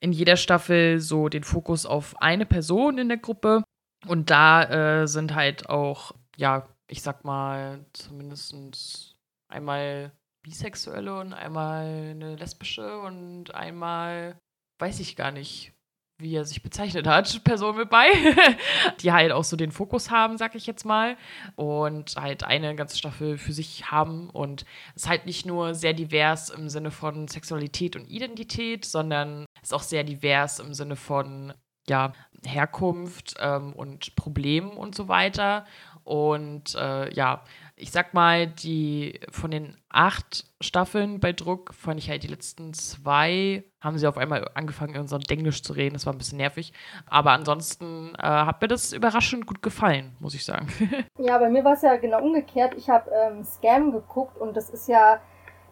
in 0.00 0.12
jeder 0.12 0.36
Staffel 0.36 1.00
so 1.00 1.28
den 1.28 1.44
Fokus 1.44 1.84
auf 1.84 2.20
eine 2.22 2.46
Person 2.46 2.98
in 2.98 3.08
der 3.08 3.18
Gruppe. 3.18 3.64
Und 4.06 4.30
da 4.30 5.02
äh, 5.02 5.08
sind 5.08 5.34
halt 5.34 5.68
auch 5.68 6.12
ja, 6.38 6.68
ich 6.86 7.02
sag 7.02 7.24
mal, 7.24 7.84
zumindest 7.92 9.16
einmal 9.48 10.12
bisexuelle 10.42 11.18
und 11.18 11.34
einmal 11.34 12.10
eine 12.10 12.36
lesbische 12.36 13.00
und 13.00 13.54
einmal, 13.54 14.38
weiß 14.78 15.00
ich 15.00 15.16
gar 15.16 15.32
nicht, 15.32 15.72
wie 16.20 16.34
er 16.34 16.44
sich 16.44 16.62
bezeichnet 16.62 17.06
hat, 17.06 17.42
Person 17.44 17.76
mit 17.76 17.90
bei, 17.90 18.08
die 19.00 19.12
halt 19.12 19.32
auch 19.32 19.44
so 19.44 19.56
den 19.56 19.72
Fokus 19.72 20.10
haben, 20.10 20.38
sag 20.38 20.54
ich 20.54 20.66
jetzt 20.66 20.84
mal, 20.84 21.16
und 21.56 22.14
halt 22.16 22.44
eine 22.44 22.74
ganze 22.76 22.96
Staffel 22.96 23.36
für 23.36 23.52
sich 23.52 23.90
haben 23.90 24.30
und 24.30 24.64
es 24.94 25.02
ist 25.02 25.08
halt 25.08 25.26
nicht 25.26 25.44
nur 25.44 25.74
sehr 25.74 25.92
divers 25.92 26.50
im 26.50 26.68
Sinne 26.68 26.92
von 26.92 27.26
Sexualität 27.26 27.96
und 27.96 28.08
Identität, 28.08 28.84
sondern 28.84 29.44
ist 29.60 29.74
auch 29.74 29.82
sehr 29.82 30.04
divers 30.04 30.60
im 30.60 30.72
Sinne 30.72 30.96
von 30.96 31.52
ja, 31.88 32.12
Herkunft 32.44 33.34
ähm, 33.40 33.72
und 33.72 34.14
Problemen 34.14 34.70
und 34.70 34.94
so 34.94 35.08
weiter. 35.08 35.66
Und 36.08 36.74
äh, 36.74 37.12
ja, 37.12 37.42
ich 37.76 37.90
sag 37.90 38.14
mal, 38.14 38.46
die 38.46 39.20
von 39.30 39.50
den 39.50 39.76
acht 39.90 40.46
Staffeln 40.58 41.20
bei 41.20 41.34
Druck 41.34 41.74
fand 41.74 42.00
ich 42.00 42.08
halt 42.08 42.22
die 42.22 42.28
letzten 42.28 42.72
zwei, 42.72 43.62
haben 43.82 43.98
sie 43.98 44.06
auf 44.06 44.16
einmal 44.16 44.50
angefangen, 44.54 44.94
in 44.94 45.02
unserem 45.02 45.20
Englisch 45.28 45.62
zu 45.62 45.74
reden. 45.74 45.92
Das 45.92 46.06
war 46.06 46.14
ein 46.14 46.18
bisschen 46.18 46.38
nervig. 46.38 46.72
Aber 47.04 47.32
ansonsten 47.32 48.14
äh, 48.14 48.22
hat 48.22 48.62
mir 48.62 48.68
das 48.68 48.94
überraschend 48.94 49.44
gut 49.44 49.60
gefallen, 49.60 50.16
muss 50.18 50.32
ich 50.32 50.46
sagen. 50.46 50.68
ja, 51.18 51.36
bei 51.36 51.50
mir 51.50 51.62
war 51.62 51.74
es 51.74 51.82
ja 51.82 51.96
genau 51.96 52.22
umgekehrt. 52.22 52.72
Ich 52.78 52.88
habe 52.88 53.10
ähm, 53.10 53.44
Scam 53.44 53.92
geguckt 53.92 54.38
und 54.38 54.56
das 54.56 54.70
ist 54.70 54.88
ja 54.88 55.20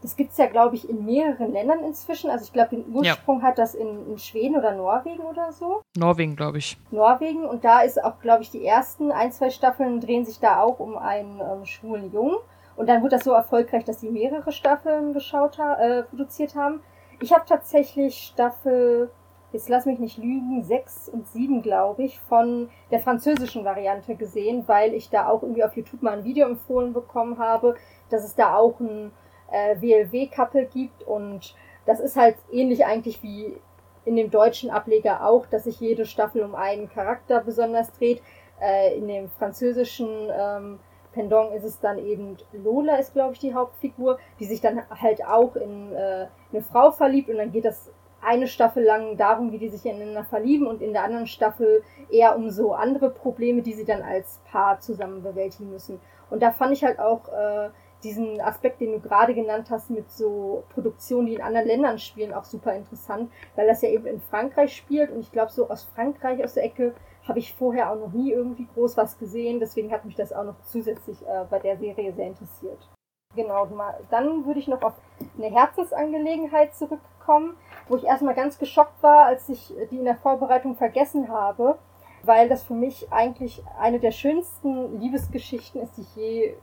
das 0.07 0.15
gibt 0.15 0.31
es 0.31 0.39
ja, 0.39 0.47
glaube 0.47 0.77
ich, 0.77 0.89
in 0.89 1.05
mehreren 1.05 1.53
Ländern 1.53 1.83
inzwischen. 1.83 2.31
Also 2.31 2.45
ich 2.45 2.53
glaube, 2.53 2.77
den 2.77 2.95
Ursprung 2.95 3.41
ja. 3.41 3.47
hat 3.47 3.59
das 3.59 3.75
in, 3.75 4.07
in, 4.09 4.19
Schweden 4.19 4.55
oder 4.55 4.73
Norwegen 4.73 5.25
oder 5.25 5.51
so. 5.51 5.83
Norwegen, 5.97 6.37
glaube 6.37 6.59
ich. 6.59 6.79
Norwegen. 6.93 7.45
Und 7.45 7.65
da 7.65 7.81
ist 7.81 8.03
auch, 8.05 8.21
glaube 8.21 8.45
ich, 8.45 8.53
die 8.53 8.65
ersten 8.65 9.11
ein, 9.11 9.33
zwei 9.33 9.51
Staffeln 9.51 9.99
drehen 10.01 10.25
sich 10.25 10.39
da 10.39 10.61
auch 10.63 10.79
um 10.79 10.97
einen 10.97 11.41
ähm, 11.41 11.67
schwulen 11.67 12.13
Jungen. 12.13 12.37
Und 12.77 12.89
dann 12.89 13.03
wurde 13.03 13.17
das 13.17 13.25
so 13.25 13.33
erfolgreich, 13.33 13.83
dass 13.83 13.99
sie 13.99 14.09
mehrere 14.09 14.53
Staffeln 14.53 15.13
geschaut 15.13 15.59
ha 15.59 15.75
äh, 15.75 16.03
produziert 16.05 16.55
haben. 16.55 16.83
Ich 17.21 17.33
habe 17.33 17.43
tatsächlich 17.45 18.17
Staffel, 18.17 19.11
jetzt 19.51 19.69
lass 19.69 19.87
mich 19.87 19.99
nicht 19.99 20.19
lügen, 20.19 20.63
sechs 20.63 21.09
und 21.09 21.27
sieben, 21.27 21.63
glaube 21.63 22.05
ich, 22.05 22.21
von 22.21 22.69
der 22.93 23.01
französischen 23.01 23.65
Variante 23.65 24.15
gesehen, 24.15 24.69
weil 24.69 24.95
ich 24.95 25.11
da 25.11 25.29
auch 25.29 25.43
irgendwie 25.43 25.65
auf 25.65 25.77
YouTube 25.77 26.03
mal 26.03 26.17
ein 26.17 26.25
Video 26.25 26.47
empfohlen 26.47 26.93
bekommen 26.93 27.41
habe, 27.41 27.75
dass 28.09 28.23
es 28.23 28.37
da 28.37 28.55
auch 28.55 28.79
ein 28.79 29.11
äh, 29.51 29.81
WLW-Couple 29.81 30.67
gibt 30.67 31.03
und 31.03 31.55
das 31.87 32.01
ist 32.01 32.17
halt 32.17 32.37
ähnlich 32.51 32.85
eigentlich 32.85 33.23
wie 33.23 33.57
in 34.05 34.17
dem 34.17 34.31
deutschen 34.31 34.71
Ableger 34.71 35.27
auch, 35.27 35.47
dass 35.47 35.65
sich 35.65 35.81
jede 35.81 36.07
Staffel 36.07 36.43
um 36.43 36.55
einen 36.55 36.89
Charakter 36.89 37.41
besonders 37.41 37.93
dreht. 37.93 38.23
Äh, 38.61 38.97
in 38.97 39.09
dem 39.09 39.29
französischen 39.29 40.09
ähm, 40.31 40.79
Pendant 41.13 41.55
ist 41.55 41.65
es 41.65 41.81
dann 41.81 41.99
eben 41.99 42.37
Lola 42.53 42.97
ist, 42.97 43.15
glaube 43.15 43.33
ich, 43.33 43.39
die 43.39 43.55
Hauptfigur, 43.55 44.19
die 44.39 44.45
sich 44.45 44.61
dann 44.61 44.83
halt 44.91 45.25
auch 45.27 45.57
in 45.57 45.93
äh, 45.93 46.27
eine 46.53 46.63
Frau 46.63 46.91
verliebt 46.91 47.29
und 47.29 47.39
dann 47.39 47.53
geht 47.53 47.65
das 47.65 47.91
eine 48.23 48.47
Staffel 48.47 48.83
lang 48.83 49.17
darum, 49.17 49.53
wie 49.53 49.59
die 49.59 49.69
sich 49.69 49.87
ineinander 49.87 50.25
verlieben 50.25 50.67
und 50.67 50.83
in 50.83 50.93
der 50.93 51.05
anderen 51.05 51.27
Staffel 51.27 51.83
eher 52.11 52.37
um 52.37 52.51
so 52.51 52.75
andere 52.75 53.11
Probleme, 53.11 53.63
die 53.63 53.73
sie 53.73 53.85
dann 53.85 54.03
als 54.03 54.41
Paar 54.51 54.81
zusammen 54.81 55.23
bewältigen 55.23 55.71
müssen. 55.71 56.01
Und 56.29 56.43
da 56.43 56.51
fand 56.51 56.73
ich 56.73 56.85
halt 56.85 56.99
auch 56.99 57.29
äh, 57.29 57.71
diesen 58.03 58.41
Aspekt, 58.41 58.81
den 58.81 58.93
du 58.93 59.01
gerade 59.01 59.35
genannt 59.35 59.69
hast, 59.71 59.91
mit 59.91 60.11
so 60.11 60.65
Produktionen, 60.75 61.27
die 61.27 61.35
in 61.35 61.43
anderen 61.43 61.67
Ländern 61.67 61.99
spielen, 61.99 62.35
auch 62.35 62.45
super 62.45 62.75
interessant, 62.75 63.31
weil 63.55 63.67
das 63.67 63.83
ja 63.83 63.89
eben 63.89 64.07
in 64.07 64.21
Frankreich 64.21 64.77
spielt 64.77 65.11
und 65.11 65.21
ich 65.21 65.33
glaube, 65.33 65.51
so 65.51 65.69
aus 65.69 65.85
Frankreich, 65.95 66.43
aus 66.45 66.55
der 66.55 66.65
Ecke, 66.65 66.95
habe 67.27 67.39
ich 67.39 67.55
vorher 67.55 67.91
auch 67.91 67.97
noch 67.97 68.13
nie 68.13 68.33
irgendwie 68.33 68.69
groß 68.75 68.97
was 68.97 69.19
gesehen, 69.19 69.59
deswegen 69.59 69.91
hat 69.91 70.05
mich 70.05 70.15
das 70.15 70.33
auch 70.33 70.45
noch 70.45 70.61
zusätzlich 70.65 71.21
äh, 71.27 71.45
bei 71.51 71.59
der 71.59 71.77
Serie 71.77 72.13
sehr 72.13 72.29
interessiert. 72.29 72.89
Genau, 73.35 73.69
dann 74.11 74.47
würde 74.47 74.61
ich 74.61 74.69
noch 74.69 74.83
auf 74.83 74.95
eine 75.37 75.51
Herzensangelegenheit 75.51 76.75
zurückkommen, 76.75 77.57
wo 77.89 77.97
ich 77.97 78.05
erstmal 78.05 78.35
ganz 78.35 78.59
geschockt 78.59 79.03
war, 79.03 79.27
als 79.27 79.49
ich 79.49 79.75
die 79.91 79.99
in 79.99 80.05
der 80.05 80.17
Vorbereitung 80.17 80.77
vergessen 80.77 81.29
habe, 81.29 81.79
weil 82.23 82.49
das 82.49 82.63
für 82.63 82.75
mich 82.75 83.13
eigentlich 83.13 83.63
eine 83.79 84.01
der 84.01 84.13
schönsten 84.13 85.01
Liebesgeschichten 85.01 85.83
ist, 85.83 85.97
die 85.97 86.03
ich 86.03 86.17
je 86.17 86.55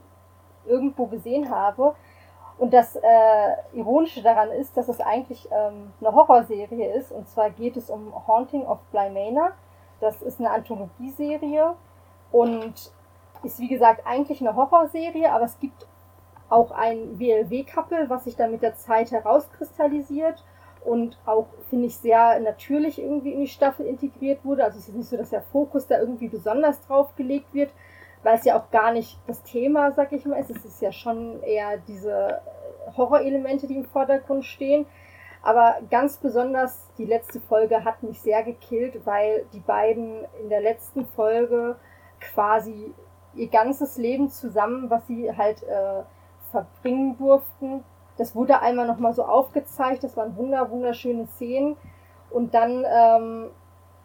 irgendwo 0.66 1.08
gesehen 1.08 1.50
habe. 1.50 1.96
Und 2.58 2.74
das 2.74 2.96
äh, 2.96 3.00
Ironische 3.74 4.22
daran 4.22 4.52
ist, 4.52 4.78
dass 4.78 4.88
es 4.88 5.00
eigentlich 5.00 5.50
ähm, 5.52 5.92
eine 6.00 6.14
Horrorserie 6.14 6.94
ist. 6.94 7.12
Und 7.12 7.28
zwar 7.28 7.50
geht 7.50 7.78
es 7.78 7.90
um 7.90 8.14
Haunting 8.28 8.66
of 8.66 8.80
Bly 8.92 9.10
Manor. 9.10 9.52
Das 10.00 10.22
ist 10.22 10.40
eine 10.40 10.52
Anthologieserie 10.52 11.74
und 12.32 12.92
ist 13.44 13.60
wie 13.60 13.68
gesagt 13.68 14.06
eigentlich 14.06 14.42
eine 14.42 14.56
Horrorserie, 14.56 15.32
aber 15.32 15.46
es 15.46 15.60
gibt 15.60 15.86
auch 16.50 16.72
ein 16.72 17.20
WLW-Couple, 17.20 18.10
was 18.10 18.26
sich 18.26 18.36
dann 18.36 18.52
mit 18.52 18.62
der 18.62 18.76
Zeit 18.76 19.12
herauskristallisiert 19.12 20.44
und 20.86 21.18
auch, 21.26 21.48
finde 21.70 21.88
ich, 21.88 21.98
sehr 21.98 22.40
natürlich 22.40 23.02
irgendwie 23.02 23.32
in 23.32 23.40
die 23.40 23.48
Staffel 23.48 23.86
integriert 23.86 24.44
wurde. 24.44 24.64
Also 24.64 24.78
es 24.78 24.88
ist 24.88 24.96
nicht 24.96 25.10
so, 25.10 25.18
dass 25.18 25.30
der 25.30 25.42
Fokus 25.42 25.88
da 25.88 26.00
irgendwie 26.00 26.28
besonders 26.28 26.86
drauf 26.86 27.16
gelegt 27.16 27.54
wird, 27.54 27.72
weil 28.24 28.38
es 28.38 28.46
ja 28.46 28.58
auch 28.58 28.72
gar 28.72 28.92
nicht 28.92 29.20
das 29.28 29.44
Thema, 29.44 29.92
sag 29.92 30.12
ich 30.12 30.26
mal, 30.26 30.40
ist. 30.40 30.50
Es 30.50 30.66
ist 30.66 30.82
ja 30.82 30.92
schon 30.92 31.42
eher 31.44 31.78
diese 31.78 32.42
Horrorelemente, 32.98 33.68
die 33.68 33.76
im 33.76 33.86
Vordergrund 33.86 34.46
stehen. 34.46 34.86
Aber 35.42 35.76
ganz 35.92 36.18
besonders 36.18 36.88
die 36.98 37.06
letzte 37.06 37.42
Folge 37.42 37.84
hat 37.84 38.02
mich 38.02 38.22
sehr 38.22 38.44
gekillt, 38.44 39.06
weil 39.06 39.46
die 39.52 39.60
beiden 39.60 40.26
in 40.42 40.50
der 40.50 40.62
letzten 40.62 41.06
Folge 41.06 41.76
quasi 42.22 42.94
ihr 43.36 43.50
ganzes 43.50 43.98
Leben 43.98 44.30
zusammen, 44.30 44.90
was 44.90 45.06
sie 45.08 45.36
halt 45.36 45.64
äh, 45.64 46.04
verbringen 46.52 47.18
durften, 47.18 47.84
das 48.18 48.36
wurde 48.36 48.62
einmal 48.62 48.88
nochmal 48.88 49.14
so 49.14 49.24
aufgezeigt. 49.24 50.04
Das 50.04 50.16
waren 50.18 50.38
wunder, 50.38 50.70
wunderschöne 50.70 51.28
Szenen. 51.28 51.78
Und 52.30 52.54
dann 52.54 52.86
ähm, 52.88 53.50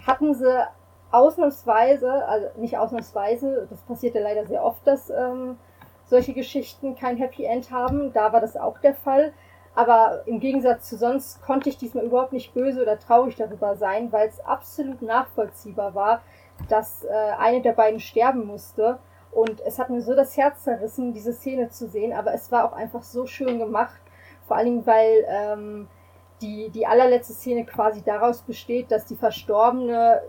hatten 0.07 0.35
sie 0.35 0.67
ausnahmsweise, 1.11 2.27
also 2.27 2.49
nicht 2.57 2.77
ausnahmsweise, 2.77 3.67
das 3.71 3.81
passiert 3.83 4.15
ja 4.15 4.21
leider 4.21 4.47
sehr 4.47 4.65
oft, 4.65 4.87
dass 4.87 5.11
ähm, 5.11 5.59
solche 6.07 6.33
Geschichten 6.33 6.97
kein 6.97 7.17
Happy 7.17 7.45
End 7.45 7.71
haben. 7.71 8.13
Da 8.13 8.33
war 8.33 8.41
das 8.41 8.57
auch 8.57 8.79
der 8.79 8.95
Fall. 8.95 9.33
Aber 9.75 10.23
im 10.27 10.41
Gegensatz 10.41 10.89
zu 10.89 10.97
sonst 10.97 11.41
konnte 11.43 11.69
ich 11.69 11.79
diesmal 11.79 12.05
überhaupt 12.05 12.33
nicht 12.33 12.53
böse 12.53 12.83
oder 12.83 12.99
traurig 12.99 13.37
darüber 13.37 13.77
sein, 13.77 14.11
weil 14.11 14.29
es 14.29 14.41
absolut 14.41 15.03
nachvollziehbar 15.03 15.95
war, 15.95 16.21
dass 16.69 17.05
äh, 17.05 17.09
eine 17.39 17.63
der 17.63 17.73
beiden 17.73 18.01
sterben 18.01 18.45
musste. 18.47 18.99
Und 19.31 19.61
es 19.61 19.79
hat 19.79 19.91
mir 19.91 20.01
so 20.01 20.15
das 20.15 20.37
Herz 20.37 20.65
zerrissen, 20.65 21.13
diese 21.13 21.33
Szene 21.33 21.69
zu 21.69 21.87
sehen, 21.87 22.13
aber 22.13 22.35
es 22.35 22.51
war 22.51 22.65
auch 22.65 22.73
einfach 22.73 23.03
so 23.03 23.27
schön 23.27 23.59
gemacht. 23.59 24.01
Vor 24.47 24.57
allen 24.57 24.67
Dingen, 24.67 24.87
weil 24.87 25.25
ähm, 25.29 25.89
die, 26.41 26.71
die 26.71 26.87
allerletzte 26.87 27.35
Szene 27.35 27.65
quasi 27.65 28.03
daraus 28.03 28.43
besteht, 28.43 28.91
dass 28.91 29.05
die 29.05 29.17
Verstorbene 29.17 30.23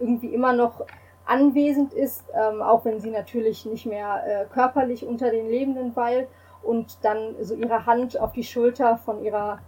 irgendwie 0.00 0.34
immer 0.34 0.52
noch 0.52 0.84
anwesend 1.26 1.92
ist, 1.92 2.24
ähm, 2.34 2.60
auch 2.60 2.84
wenn 2.84 3.00
sie 3.00 3.10
natürlich 3.10 3.64
nicht 3.64 3.86
mehr 3.86 4.22
äh, 4.26 4.44
körperlich 4.52 5.06
unter 5.06 5.30
den 5.30 5.48
Lebenden 5.48 5.94
weilt 5.94 6.28
und 6.62 6.98
dann 7.04 7.36
so 7.40 7.54
ihre 7.54 7.86
Hand 7.86 8.18
auf 8.18 8.32
die 8.32 8.42
Schulter 8.42 8.96
von 8.96 9.22
ihrer 9.22 9.60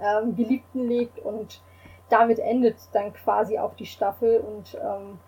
ähm, 0.00 0.36
Geliebten 0.36 0.86
legt 0.86 1.18
und 1.18 1.62
damit 2.10 2.38
endet 2.38 2.76
dann 2.92 3.12
quasi 3.14 3.58
auch 3.58 3.74
die 3.74 3.86
Staffel 3.86 4.40
und 4.40 4.74
ähm, 4.74 5.18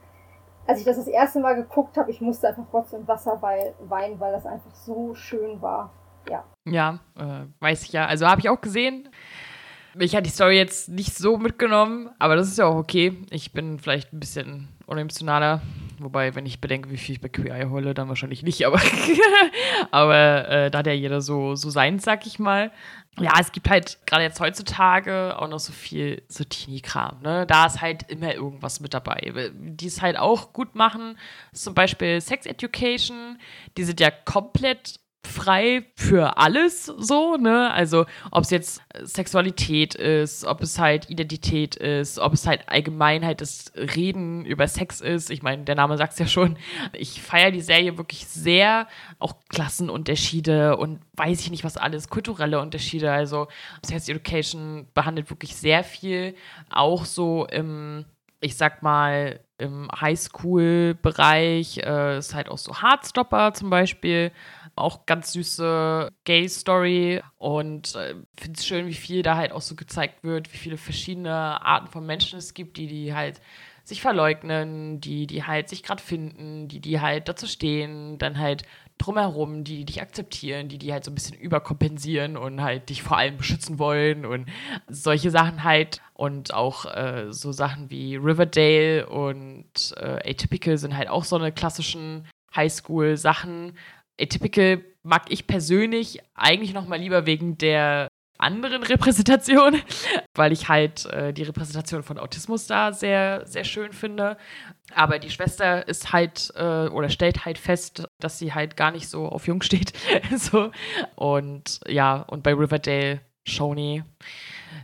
als 0.67 0.81
ich 0.81 0.85
das 0.85 0.97
das 0.97 1.07
erste 1.07 1.41
Mal 1.41 1.55
geguckt 1.55 1.97
habe, 1.97 2.11
ich 2.11 2.21
musste 2.21 2.49
einfach 2.49 2.65
trotzdem 2.71 3.07
Wasser 3.07 3.41
weinen, 3.43 4.21
weil 4.21 4.33
das 4.33 4.47
einfach 4.47 4.75
so 4.75 5.15
schön 5.15 5.61
war. 5.61 5.91
Ja. 6.29 6.45
Ja, 6.65 7.01
äh, 7.19 7.47
weiß 7.61 7.83
ich 7.83 7.93
ja. 7.93 8.07
Also 8.07 8.27
habe 8.27 8.41
ich 8.41 8.49
auch 8.49 8.61
gesehen. 8.61 9.09
Mich 9.97 10.17
hat 10.17 10.27
die 10.27 10.31
Story 10.31 10.57
jetzt 10.57 10.89
nicht 10.89 11.15
so 11.15 11.37
mitgenommen, 11.39 12.11
aber 12.19 12.35
das 12.37 12.49
ist 12.49 12.59
ja 12.59 12.67
auch 12.67 12.77
okay. 12.77 13.17
Ich 13.31 13.53
bin 13.53 13.79
vielleicht 13.79 14.13
ein 14.13 14.21
bisschen 14.21 14.69
unemotionaler. 14.87 15.63
Wobei, 15.99 16.35
wenn 16.35 16.47
ich 16.47 16.61
bedenke, 16.61 16.91
wie 16.91 16.97
viel 16.97 17.15
ich 17.15 17.21
bei 17.21 17.29
QI 17.29 17.67
heule, 17.71 17.95
dann 17.95 18.09
wahrscheinlich 18.09 18.43
nicht. 18.43 18.67
Aber, 18.67 18.81
aber 19.93 20.49
äh, 20.49 20.71
da 20.71 20.79
hat 20.79 20.87
ja 20.87 20.93
jeder 20.93 21.21
so, 21.21 21.55
so 21.55 21.71
sein, 21.71 22.01
sag 22.01 22.27
ich 22.27 22.39
mal. 22.39 22.73
Ja, 23.21 23.33
es 23.41 23.53
gibt 23.53 23.71
halt 23.71 23.99
gerade 24.07 24.25
jetzt 24.25 24.41
heutzutage 24.41 25.39
auch 25.39 25.49
noch 25.49 25.61
so 25.61 25.73
viel 25.73 26.23
so 26.29 26.43
Teenie-Kram. 26.43 27.21
Ne? 27.23 27.47
Da 27.47 27.67
ist 27.67 27.81
halt 27.81 28.11
immer 28.11 28.35
irgendwas 28.35 28.81
mit 28.81 28.93
dabei. 28.93 29.53
Die 29.55 29.87
es 29.87 30.03
halt 30.03 30.19
auch 30.19 30.53
gut 30.53 30.75
machen, 30.75 31.17
zum 31.53 31.75
Beispiel 31.75 32.21
Sex 32.21 32.47
Education. 32.47 33.39
Die 33.77 33.85
sind 33.85 34.01
ja 34.01 34.11
komplett 34.11 34.99
frei 35.27 35.85
für 35.97 36.39
alles 36.39 36.87
so, 36.87 37.37
ne? 37.37 37.71
Also 37.73 38.07
ob 38.31 38.45
es 38.45 38.51
jetzt 38.51 38.83
Sexualität 39.03 39.95
ist, 39.95 40.45
ob 40.45 40.63
es 40.63 40.79
halt 40.79 41.11
Identität 41.11 41.77
ist, 41.77 42.19
ob 42.19 42.33
es 42.33 42.47
halt 42.47 42.69
Allgemeinheit 42.69 43.41
das 43.41 43.73
Reden 43.77 44.45
über 44.45 44.69
Sex 44.69 45.01
ist. 45.01 45.31
Ich 45.31 45.43
meine, 45.43 45.65
der 45.65 45.75
Name 45.75 45.97
sagt 45.97 46.15
es 46.15 46.19
ja 46.19 46.27
schon. 46.27 46.57
Ich 46.93 47.23
feiere 47.23 47.51
die 47.51 47.61
Serie 47.61 47.99
wirklich 47.99 48.27
sehr. 48.27 48.87
Auch 49.19 49.35
Klassenunterschiede 49.49 50.77
und 50.77 51.01
weiß 51.15 51.41
ich 51.41 51.51
nicht 51.51 51.65
was 51.65 51.77
alles, 51.77 52.09
kulturelle 52.09 52.61
Unterschiede. 52.61 53.13
Also 53.13 53.49
Sex 53.85 54.09
Education 54.09 54.87
behandelt 54.95 55.31
wirklich 55.31 55.57
sehr 55.57 55.85
viel. 55.85 56.35
Auch 56.71 57.05
so 57.05 57.47
im, 57.47 58.05
ich 58.41 58.57
sag 58.57 58.83
mal, 58.83 59.41
im 59.59 59.89
Highschool-Bereich 60.01 61.79
äh, 61.79 62.19
ist 62.19 62.35
halt 62.35 62.49
auch 62.49 62.59
so 62.59 62.77
Hardstopper 62.77 63.55
zum 63.55 63.71
Beispiel 63.71 64.33
auch 64.77 65.07
ganz 65.07 65.33
süße 65.33 66.11
Gay-Story 66.25 67.23
und 67.39 67.95
äh, 67.95 68.15
finde 68.37 68.59
es 68.59 68.67
schön, 68.67 68.87
wie 68.87 68.95
viel 68.95 69.23
da 69.23 69.37
halt 69.37 69.53
auch 69.53 69.61
so 69.61 69.75
gezeigt 69.75 70.25
wird, 70.25 70.53
wie 70.53 70.59
viele 70.59 70.77
verschiedene 70.77 71.33
Arten 71.33 71.89
von 71.89 72.05
Menschen 72.07 72.39
es 72.39 72.55
gibt, 72.55 72.77
die 72.77 72.87
die 72.87 73.15
halt 73.15 73.41
sich 73.85 74.01
verleugnen, 74.01 75.01
die 75.01 75.27
die 75.27 75.45
halt 75.45 75.69
sich 75.69 75.83
gerade 75.83 76.03
finden, 76.03 76.69
die 76.69 76.81
die 76.81 77.01
halt 77.01 77.29
dazu 77.29 77.47
stehen, 77.47 78.19
dann 78.19 78.39
halt 78.39 78.65
drumherum, 78.99 79.65
die 79.65 79.85
dich 79.85 80.01
akzeptieren, 80.01 80.69
die 80.69 80.79
die 80.79 80.93
halt 80.93 81.05
so 81.05 81.11
ein 81.11 81.15
bisschen 81.15 81.39
überkompensieren 81.39 82.37
und 82.37 82.63
halt 82.63 82.89
dich 82.89 83.03
vor 83.03 83.19
allem 83.19 83.37
beschützen 83.37 83.79
wollen 83.79 84.25
und 84.25 84.47
solche 84.89 85.31
Sachen 85.31 85.65
halt 85.65 86.01
und 86.15 86.55
auch 86.55 86.87
äh, 86.87 87.27
so 87.31 87.53
Sachen 87.53 87.91
wie 87.91 88.17
Riverdale 88.17 89.07
und 89.09 89.95
äh, 89.97 90.31
Atypical 90.31 90.79
sind 90.79 90.97
halt 90.97 91.09
auch 91.09 91.25
so 91.25 91.37
eine 91.37 91.53
klassischen 91.53 92.27
Highschool-Sachen, 92.55 93.77
Atypical 94.21 94.85
mag 95.03 95.25
ich 95.29 95.47
persönlich 95.47 96.21
eigentlich 96.35 96.73
noch 96.73 96.87
mal 96.87 96.99
lieber 96.99 97.27
wegen 97.27 97.59
der 97.59 98.09
anderen 98.39 98.83
Repräsentation, 98.83 99.81
weil 100.35 100.53
ich 100.53 100.69
halt 100.69 101.07
äh, 101.07 101.33
die 101.33 101.45
Repräsentation 101.45 102.03
von 102.03 102.19
Autismus 102.19 102.67
da 102.67 102.93
sehr, 102.93 103.47
sehr 103.47 103.65
schön 103.65 103.93
finde. 103.93 104.37
Aber 104.95 105.19
die 105.19 105.31
Schwester 105.31 105.87
ist 105.87 106.13
halt 106.13 106.53
äh, 106.57 106.89
oder 106.89 107.09
stellt 107.09 107.45
halt 107.45 107.59
fest, 107.59 108.07
dass 108.21 108.39
sie 108.39 108.53
halt 108.53 108.77
gar 108.77 108.91
nicht 108.91 109.09
so 109.09 109.29
auf 109.29 109.47
Jung 109.47 109.63
steht. 109.63 109.93
so. 110.37 110.71
Und 111.15 111.81
ja, 111.87 112.23
und 112.23 112.43
bei 112.43 112.55
Riverdale, 112.55 113.21
Shoni, 113.47 114.03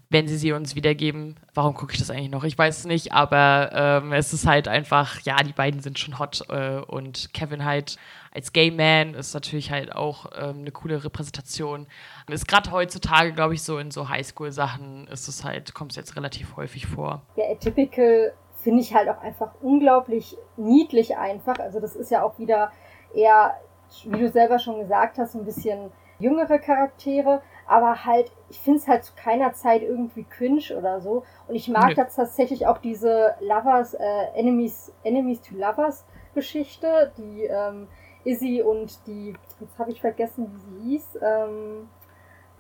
wenn 0.09 0.29
sie 0.29 0.37
sie 0.37 0.53
uns 0.53 0.75
wiedergeben, 0.75 1.37
warum 1.55 1.75
gucke 1.75 1.93
ich 1.93 1.99
das 1.99 2.11
eigentlich 2.11 2.31
noch? 2.31 2.45
Ich 2.45 2.57
weiß 2.57 2.79
es 2.79 2.85
nicht, 2.85 3.13
aber 3.13 3.71
ähm, 3.73 4.13
es 4.13 4.33
ist 4.33 4.47
halt 4.47 4.69
einfach, 4.69 5.21
ja, 5.21 5.37
die 5.37 5.53
beiden 5.53 5.81
sind 5.81 5.99
schon 5.99 6.19
hot 6.19 6.45
äh, 6.49 6.79
und 6.79 7.33
Kevin 7.33 7.65
halt 7.65 7.97
als 8.33 8.53
Gay 8.53 8.71
Man 8.71 9.15
ist 9.15 9.35
natürlich 9.35 9.71
halt 9.71 9.95
auch 9.95 10.27
ähm, 10.41 10.61
eine 10.61 10.71
coole 10.71 11.03
Repräsentation. 11.03 11.87
Ist 12.29 12.47
gerade 12.47 12.71
heutzutage, 12.71 13.33
glaube 13.33 13.55
ich, 13.55 13.63
so 13.63 13.79
in 13.79 13.91
so 13.91 14.09
Highschool-Sachen 14.09 15.09
ist 15.09 15.27
es 15.27 15.45
halt, 15.45 15.75
kommt 15.75 15.93
es 15.93 15.97
jetzt 15.97 16.17
relativ 16.17 16.57
häufig 16.57 16.87
vor. 16.87 17.23
Ja, 17.37 17.45
Atypical 17.51 18.33
finde 18.63 18.83
ich 18.83 18.95
halt 18.95 19.09
auch 19.09 19.21
einfach 19.21 19.51
unglaublich 19.61 20.37
niedlich 20.57 21.17
einfach. 21.17 21.59
Also 21.59 21.81
das 21.81 21.97
ist 21.97 22.11
ja 22.11 22.23
auch 22.23 22.39
wieder 22.39 22.71
eher, 23.15 23.55
wie 24.05 24.19
du 24.19 24.29
selber 24.29 24.59
schon 24.59 24.79
gesagt 24.79 25.19
hast, 25.19 25.35
ein 25.35 25.45
bisschen 25.45 25.91
jüngere 26.21 26.59
Charaktere, 26.59 27.43
aber 27.71 28.05
halt, 28.05 28.33
ich 28.49 28.59
finde 28.59 28.81
es 28.81 28.89
halt 28.89 29.05
zu 29.05 29.13
keiner 29.15 29.53
Zeit 29.53 29.83
irgendwie 29.83 30.25
cringe 30.25 30.77
oder 30.77 31.01
so. 31.01 31.23
Und 31.47 31.55
ich 31.55 31.69
mag 31.69 31.87
nee. 31.87 31.95
jetzt 31.95 32.17
tatsächlich 32.17 32.67
auch 32.67 32.79
diese 32.79 33.35
Lovers, 33.41 33.95
äh, 33.95 34.25
Enemies, 34.35 34.93
Enemies 35.05 35.41
to 35.41 35.55
Lovers 35.55 36.05
Geschichte, 36.35 37.13
die 37.17 37.45
ähm, 37.45 37.87
Izzy 38.25 38.61
und 38.61 39.07
die, 39.07 39.35
jetzt 39.61 39.79
habe 39.79 39.93
ich 39.93 40.01
vergessen, 40.01 40.51
wie 40.53 40.59
sie 40.59 40.91
hieß, 40.91 41.19
ähm, 41.23 41.89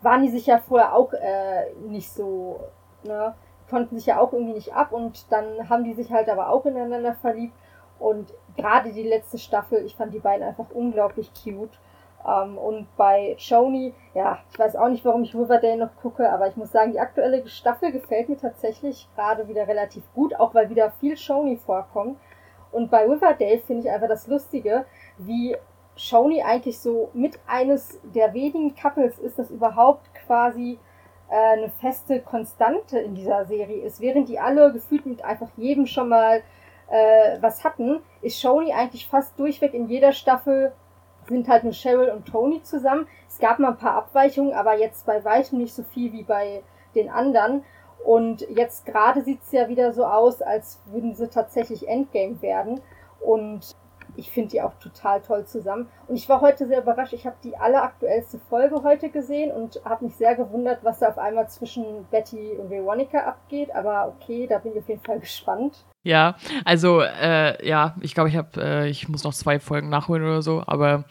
waren 0.01 0.23
die 0.23 0.31
sich 0.31 0.47
ja 0.47 0.59
vorher 0.59 0.95
auch 0.95 1.13
äh, 1.13 1.73
nicht 1.89 2.13
so, 2.13 2.61
ne, 3.03 3.35
konnten 3.69 3.97
sich 3.97 4.07
ja 4.07 4.21
auch 4.21 4.33
irgendwie 4.33 4.55
nicht 4.55 4.75
ab 4.75 4.93
und 4.93 5.31
dann 5.33 5.69
haben 5.69 5.83
die 5.83 5.95
sich 5.95 6.13
halt 6.13 6.29
aber 6.29 6.51
auch 6.51 6.65
ineinander 6.67 7.15
verliebt 7.15 7.55
und 7.99 8.33
gerade 8.57 8.93
die 8.93 9.03
letzte 9.03 9.39
Staffel, 9.39 9.85
ich 9.85 9.97
fand 9.97 10.15
die 10.15 10.21
beiden 10.21 10.47
einfach 10.47 10.71
unglaublich 10.73 11.33
cute. 11.35 11.79
Ähm, 12.27 12.59
und 12.59 12.87
bei 12.97 13.35
Shoni, 13.39 13.95
ja, 14.15 14.39
ich 14.53 14.59
weiß 14.59 14.77
auch 14.77 14.89
nicht, 14.89 15.05
warum 15.05 15.23
ich 15.23 15.35
Riverdale 15.35 15.77
noch 15.77 15.97
gucke, 16.01 16.31
aber 16.31 16.49
ich 16.49 16.57
muss 16.57 16.73
sagen, 16.73 16.93
die 16.93 17.01
aktuelle 17.01 17.47
Staffel 17.49 17.93
gefällt 17.93 18.29
mir 18.29 18.37
tatsächlich 18.37 19.09
gerade 19.15 19.49
wieder 19.49 19.67
relativ 19.67 20.03
gut, 20.15 20.35
auch 20.39 20.55
weil 20.55 20.71
wieder 20.71 20.91
viel 20.93 21.17
Shoni 21.17 21.57
vorkommt. 21.57 22.19
Und 22.73 22.91
bei 22.91 23.05
Riverdale 23.05 23.59
finde 23.59 23.87
ich 23.87 23.91
einfach 23.91 24.09
das 24.09 24.27
Lustige, 24.27 24.85
wie 25.19 25.57
Shoni 25.97 26.43
eigentlich 26.43 26.79
so 26.79 27.11
mit 27.15 27.39
eines 27.47 28.01
der 28.03 28.33
wenigen 28.33 28.75
Couples 28.75 29.19
ist, 29.19 29.39
das 29.39 29.51
überhaupt 29.51 30.15
quasi 30.15 30.79
äh, 31.29 31.35
eine 31.35 31.71
feste 31.71 32.21
Konstante 32.21 32.99
in 32.99 33.15
dieser 33.15 33.45
Serie 33.45 33.83
ist. 33.83 34.01
Während 34.01 34.29
die 34.29 34.39
alle 34.39 34.73
gefühlt 34.73 35.07
mit 35.07 35.25
einfach 35.25 35.49
jedem 35.57 35.87
schon 35.87 36.09
mal 36.09 36.43
äh, 36.91 37.39
was 37.41 37.65
hatten, 37.65 38.01
ist 38.23 38.41
Shoni 38.41 38.73
eigentlich 38.73 39.09
fast 39.09 39.39
durchweg 39.39 39.75
in 39.75 39.89
jeder 39.89 40.13
Staffel 40.13 40.73
sind 41.31 41.49
halt 41.49 41.65
nur 41.65 41.73
Cheryl 41.73 42.11
und 42.11 42.27
Tony 42.27 42.63
zusammen. 42.63 43.07
Es 43.29 43.39
gab 43.39 43.59
mal 43.59 43.71
ein 43.71 43.79
paar 43.79 43.95
Abweichungen, 43.95 44.53
aber 44.53 44.77
jetzt 44.77 45.07
bei 45.07 45.25
weitem 45.25 45.59
nicht 45.59 45.75
so 45.75 45.83
viel 45.83 46.13
wie 46.13 46.25
bei 46.25 46.63
den 46.95 47.09
anderen. 47.09 47.65
Und 48.05 48.43
jetzt 48.51 48.87
gerade 48.87 49.23
sieht 49.23 49.41
es 49.43 49.53
ja 49.53 49.69
wieder 49.69 49.93
so 49.93 50.05
aus, 50.05 50.43
als 50.43 50.81
würden 50.87 51.15
sie 51.15 51.29
tatsächlich 51.29 51.89
Endgame 51.89 52.41
werden. 52.43 52.81
Und 53.21 53.77
ich 54.17 54.31
finde 54.31 54.51
die 54.51 54.63
auch 54.63 54.75
total 54.75 55.21
toll 55.21 55.47
zusammen. 55.47 55.89
Und 56.09 56.17
ich 56.17 56.29
war 56.29 56.41
heute 56.41 56.67
sehr 56.67 56.83
überrascht. 56.83 57.13
Ich 57.13 57.27
habe 57.27 57.37
die 57.45 57.57
alleraktuellste 57.57 58.39
Folge 58.39 58.83
heute 58.83 59.11
gesehen 59.11 59.53
und 59.53 59.81
habe 59.85 60.05
mich 60.05 60.17
sehr 60.17 60.35
gewundert, 60.35 60.81
was 60.83 60.99
da 60.99 61.09
auf 61.09 61.19
einmal 61.19 61.49
zwischen 61.49 62.07
Betty 62.11 62.53
und 62.59 62.71
Veronica 62.71 63.21
abgeht. 63.21 63.75
Aber 63.75 64.09
okay, 64.09 64.47
da 64.47 64.59
bin 64.59 64.73
ich 64.73 64.79
auf 64.79 64.89
jeden 64.89 65.05
Fall 65.05 65.21
gespannt. 65.21 65.85
Ja, 66.03 66.37
also 66.65 67.01
äh, 67.03 67.67
ja, 67.67 67.95
ich 68.01 68.15
glaube, 68.15 68.31
ich 68.31 68.37
habe, 68.37 68.61
äh, 68.61 68.89
ich 68.89 69.09
muss 69.09 69.25
noch 69.25 69.35
zwei 69.35 69.61
Folgen 69.61 69.91
nachholen 69.91 70.23
oder 70.23 70.41
so, 70.41 70.63
aber 70.67 71.05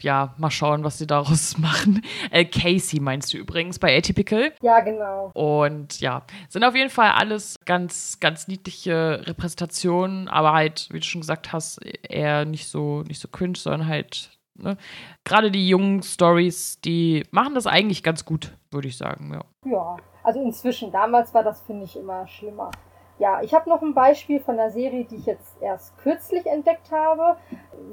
ja, 0.00 0.34
mal 0.38 0.50
schauen, 0.50 0.82
was 0.82 0.98
sie 0.98 1.06
daraus 1.06 1.56
machen. 1.58 2.02
Äh, 2.30 2.44
Casey 2.44 3.00
meinst 3.00 3.32
du 3.32 3.38
übrigens 3.38 3.78
bei 3.78 3.96
Atypical? 3.96 4.52
Ja, 4.60 4.80
genau. 4.80 5.30
Und 5.34 6.00
ja, 6.00 6.22
sind 6.48 6.64
auf 6.64 6.74
jeden 6.74 6.90
Fall 6.90 7.10
alles 7.10 7.60
ganz, 7.64 8.18
ganz 8.18 8.48
niedliche 8.48 9.22
Repräsentationen, 9.24 10.28
aber 10.28 10.52
halt, 10.52 10.88
wie 10.90 10.98
du 10.98 11.06
schon 11.06 11.20
gesagt 11.20 11.52
hast, 11.52 11.78
eher 12.08 12.44
nicht 12.44 12.68
so, 12.68 13.02
nicht 13.02 13.20
so 13.20 13.28
cringe, 13.28 13.56
sondern 13.56 13.86
halt, 13.86 14.30
ne? 14.56 14.76
Gerade 15.24 15.50
die 15.52 15.68
jungen 15.68 16.02
Stories, 16.02 16.80
die 16.80 17.24
machen 17.30 17.54
das 17.54 17.66
eigentlich 17.66 18.02
ganz 18.02 18.24
gut, 18.24 18.52
würde 18.72 18.88
ich 18.88 18.96
sagen, 18.96 19.32
ja. 19.32 19.44
Ja, 19.70 19.96
also 20.24 20.42
inzwischen, 20.42 20.90
damals 20.90 21.32
war 21.32 21.44
das, 21.44 21.60
finde 21.62 21.84
ich, 21.84 21.96
immer 21.96 22.26
schlimmer. 22.26 22.70
Ja, 23.18 23.40
ich 23.42 23.54
habe 23.54 23.70
noch 23.70 23.80
ein 23.80 23.94
Beispiel 23.94 24.40
von 24.40 24.58
einer 24.58 24.70
Serie, 24.70 25.04
die 25.04 25.16
ich 25.16 25.26
jetzt 25.26 25.56
erst 25.60 25.96
kürzlich 25.98 26.46
entdeckt 26.46 26.90
habe, 26.90 27.36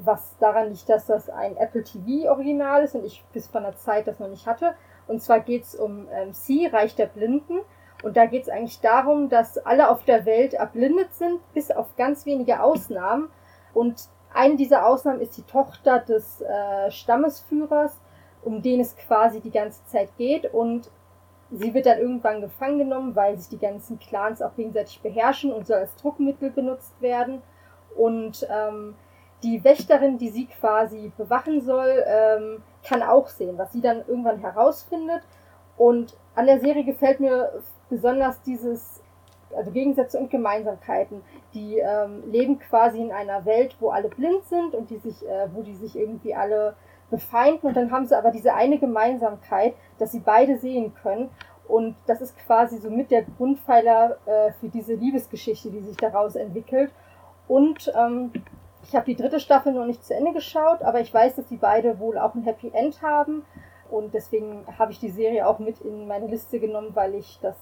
was 0.00 0.36
daran 0.38 0.70
liegt, 0.70 0.88
dass 0.88 1.06
das 1.06 1.30
ein 1.30 1.56
Apple 1.56 1.84
TV 1.84 2.28
Original 2.28 2.82
ist 2.82 2.96
und 2.96 3.04
ich 3.04 3.24
bis 3.32 3.46
vor 3.46 3.60
einer 3.60 3.76
Zeit 3.76 4.08
das 4.08 4.18
noch 4.18 4.28
nicht 4.28 4.46
hatte. 4.46 4.74
Und 5.06 5.22
zwar 5.22 5.40
geht 5.40 5.62
es 5.62 5.74
um 5.76 6.08
ähm, 6.12 6.32
Sie, 6.32 6.66
Reich 6.66 6.96
der 6.96 7.06
Blinden. 7.06 7.60
Und 8.02 8.16
da 8.16 8.26
geht 8.26 8.42
es 8.42 8.48
eigentlich 8.48 8.80
darum, 8.80 9.28
dass 9.28 9.58
alle 9.58 9.90
auf 9.90 10.04
der 10.04 10.26
Welt 10.26 10.54
erblindet 10.54 11.14
sind, 11.14 11.40
bis 11.54 11.70
auf 11.70 11.94
ganz 11.96 12.26
wenige 12.26 12.60
Ausnahmen. 12.60 13.30
Und 13.74 14.08
eine 14.34 14.56
dieser 14.56 14.86
Ausnahmen 14.86 15.20
ist 15.20 15.36
die 15.36 15.42
Tochter 15.42 16.00
des 16.00 16.40
äh, 16.40 16.90
Stammesführers, 16.90 17.96
um 18.42 18.60
den 18.60 18.80
es 18.80 18.96
quasi 18.96 19.40
die 19.40 19.52
ganze 19.52 19.84
Zeit 19.86 20.08
geht. 20.16 20.52
Und 20.52 20.90
Sie 21.54 21.74
wird 21.74 21.84
dann 21.84 21.98
irgendwann 21.98 22.40
gefangen 22.40 22.78
genommen, 22.78 23.14
weil 23.14 23.36
sich 23.36 23.48
die 23.48 23.58
ganzen 23.58 23.98
Clans 23.98 24.40
auch 24.40 24.54
gegenseitig 24.56 25.02
beherrschen 25.02 25.52
und 25.52 25.66
soll 25.66 25.76
als 25.76 25.94
Druckmittel 25.96 26.50
benutzt 26.50 27.00
werden. 27.00 27.42
Und 27.94 28.46
ähm, 28.50 28.94
die 29.42 29.62
Wächterin, 29.62 30.16
die 30.16 30.30
sie 30.30 30.46
quasi 30.46 31.12
bewachen 31.18 31.60
soll, 31.60 32.04
ähm, 32.06 32.62
kann 32.86 33.02
auch 33.02 33.28
sehen, 33.28 33.58
was 33.58 33.72
sie 33.72 33.82
dann 33.82 34.02
irgendwann 34.06 34.38
herausfindet. 34.38 35.22
Und 35.76 36.16
an 36.34 36.46
der 36.46 36.60
Serie 36.60 36.84
gefällt 36.84 37.20
mir 37.20 37.52
besonders 37.90 38.40
dieses, 38.42 39.02
also 39.54 39.70
Gegensätze 39.72 40.18
und 40.18 40.30
Gemeinsamkeiten. 40.30 41.22
Die 41.52 41.78
ähm, 41.78 42.22
leben 42.30 42.58
quasi 42.60 42.98
in 43.00 43.12
einer 43.12 43.44
Welt, 43.44 43.76
wo 43.80 43.90
alle 43.90 44.08
blind 44.08 44.44
sind 44.46 44.74
und 44.74 44.88
die 44.88 44.98
sich, 44.98 45.26
äh, 45.28 45.48
wo 45.52 45.62
die 45.62 45.74
sich 45.74 45.96
irgendwie 45.96 46.34
alle 46.34 46.76
befeinden 47.12 47.68
und 47.68 47.76
dann 47.76 47.92
haben 47.92 48.06
sie 48.06 48.18
aber 48.18 48.32
diese 48.32 48.54
eine 48.54 48.78
Gemeinsamkeit, 48.78 49.74
dass 49.98 50.10
sie 50.10 50.18
beide 50.18 50.58
sehen 50.58 50.92
können. 51.00 51.30
Und 51.68 51.94
das 52.06 52.20
ist 52.20 52.36
quasi 52.38 52.78
so 52.78 52.90
mit 52.90 53.12
der 53.12 53.22
Grundpfeiler 53.22 54.16
äh, 54.26 54.52
für 54.60 54.68
diese 54.68 54.94
Liebesgeschichte, 54.94 55.70
die 55.70 55.82
sich 55.82 55.96
daraus 55.96 56.34
entwickelt. 56.34 56.90
Und 57.46 57.92
ähm, 57.96 58.32
ich 58.82 58.96
habe 58.96 59.06
die 59.06 59.14
dritte 59.14 59.38
Staffel 59.38 59.72
noch 59.72 59.86
nicht 59.86 60.04
zu 60.04 60.14
Ende 60.14 60.32
geschaut, 60.32 60.82
aber 60.82 61.00
ich 61.00 61.14
weiß, 61.14 61.36
dass 61.36 61.46
die 61.46 61.56
beide 61.56 62.00
wohl 62.00 62.18
auch 62.18 62.34
ein 62.34 62.42
Happy 62.42 62.72
End 62.74 63.00
haben. 63.00 63.44
Und 63.90 64.14
deswegen 64.14 64.66
habe 64.78 64.90
ich 64.90 64.98
die 64.98 65.10
Serie 65.10 65.46
auch 65.46 65.58
mit 65.58 65.80
in 65.80 66.08
meine 66.08 66.26
Liste 66.26 66.58
genommen, 66.58 66.90
weil 66.94 67.14
ich 67.14 67.38
das 67.42 67.56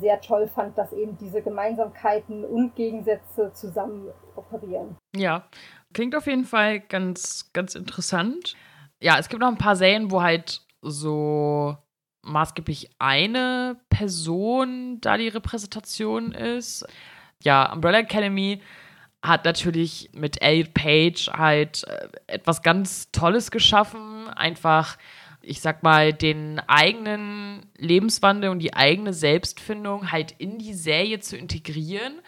sehr 0.00 0.20
toll 0.20 0.48
fand, 0.48 0.78
dass 0.78 0.92
eben 0.92 1.16
diese 1.18 1.42
Gemeinsamkeiten 1.42 2.44
und 2.44 2.74
Gegensätze 2.74 3.52
zusammen 3.52 4.08
operieren. 4.36 4.96
Ja, 5.14 5.44
klingt 5.92 6.16
auf 6.16 6.26
jeden 6.26 6.44
Fall 6.44 6.80
ganz, 6.80 7.50
ganz 7.52 7.74
interessant 7.74 8.56
ja, 9.00 9.18
es 9.18 9.28
gibt 9.28 9.40
noch 9.40 9.48
ein 9.48 9.58
paar 9.58 9.76
Serien, 9.76 10.10
wo 10.10 10.22
halt 10.22 10.62
so 10.82 11.76
maßgeblich 12.22 12.90
eine 12.98 13.76
Person 13.90 15.00
da 15.00 15.16
die 15.16 15.28
Repräsentation 15.28 16.32
ist. 16.32 16.86
Ja, 17.42 17.72
Umbrella 17.72 18.00
Academy 18.00 18.60
hat 19.22 19.44
natürlich 19.44 20.10
mit 20.12 20.40
Elliot 20.42 20.74
Page 20.74 21.28
halt 21.32 21.84
äh, 21.84 22.08
etwas 22.26 22.62
ganz 22.62 23.10
Tolles 23.10 23.50
geschaffen. 23.50 24.28
Einfach, 24.28 24.96
ich 25.40 25.60
sag 25.60 25.82
mal, 25.82 26.12
den 26.12 26.60
eigenen 26.68 27.66
Lebenswandel 27.76 28.50
und 28.50 28.60
die 28.60 28.74
eigene 28.74 29.12
Selbstfindung 29.12 30.12
halt 30.12 30.32
in 30.38 30.58
die 30.58 30.74
Serie 30.74 31.20
zu 31.20 31.36
integrieren 31.36 32.20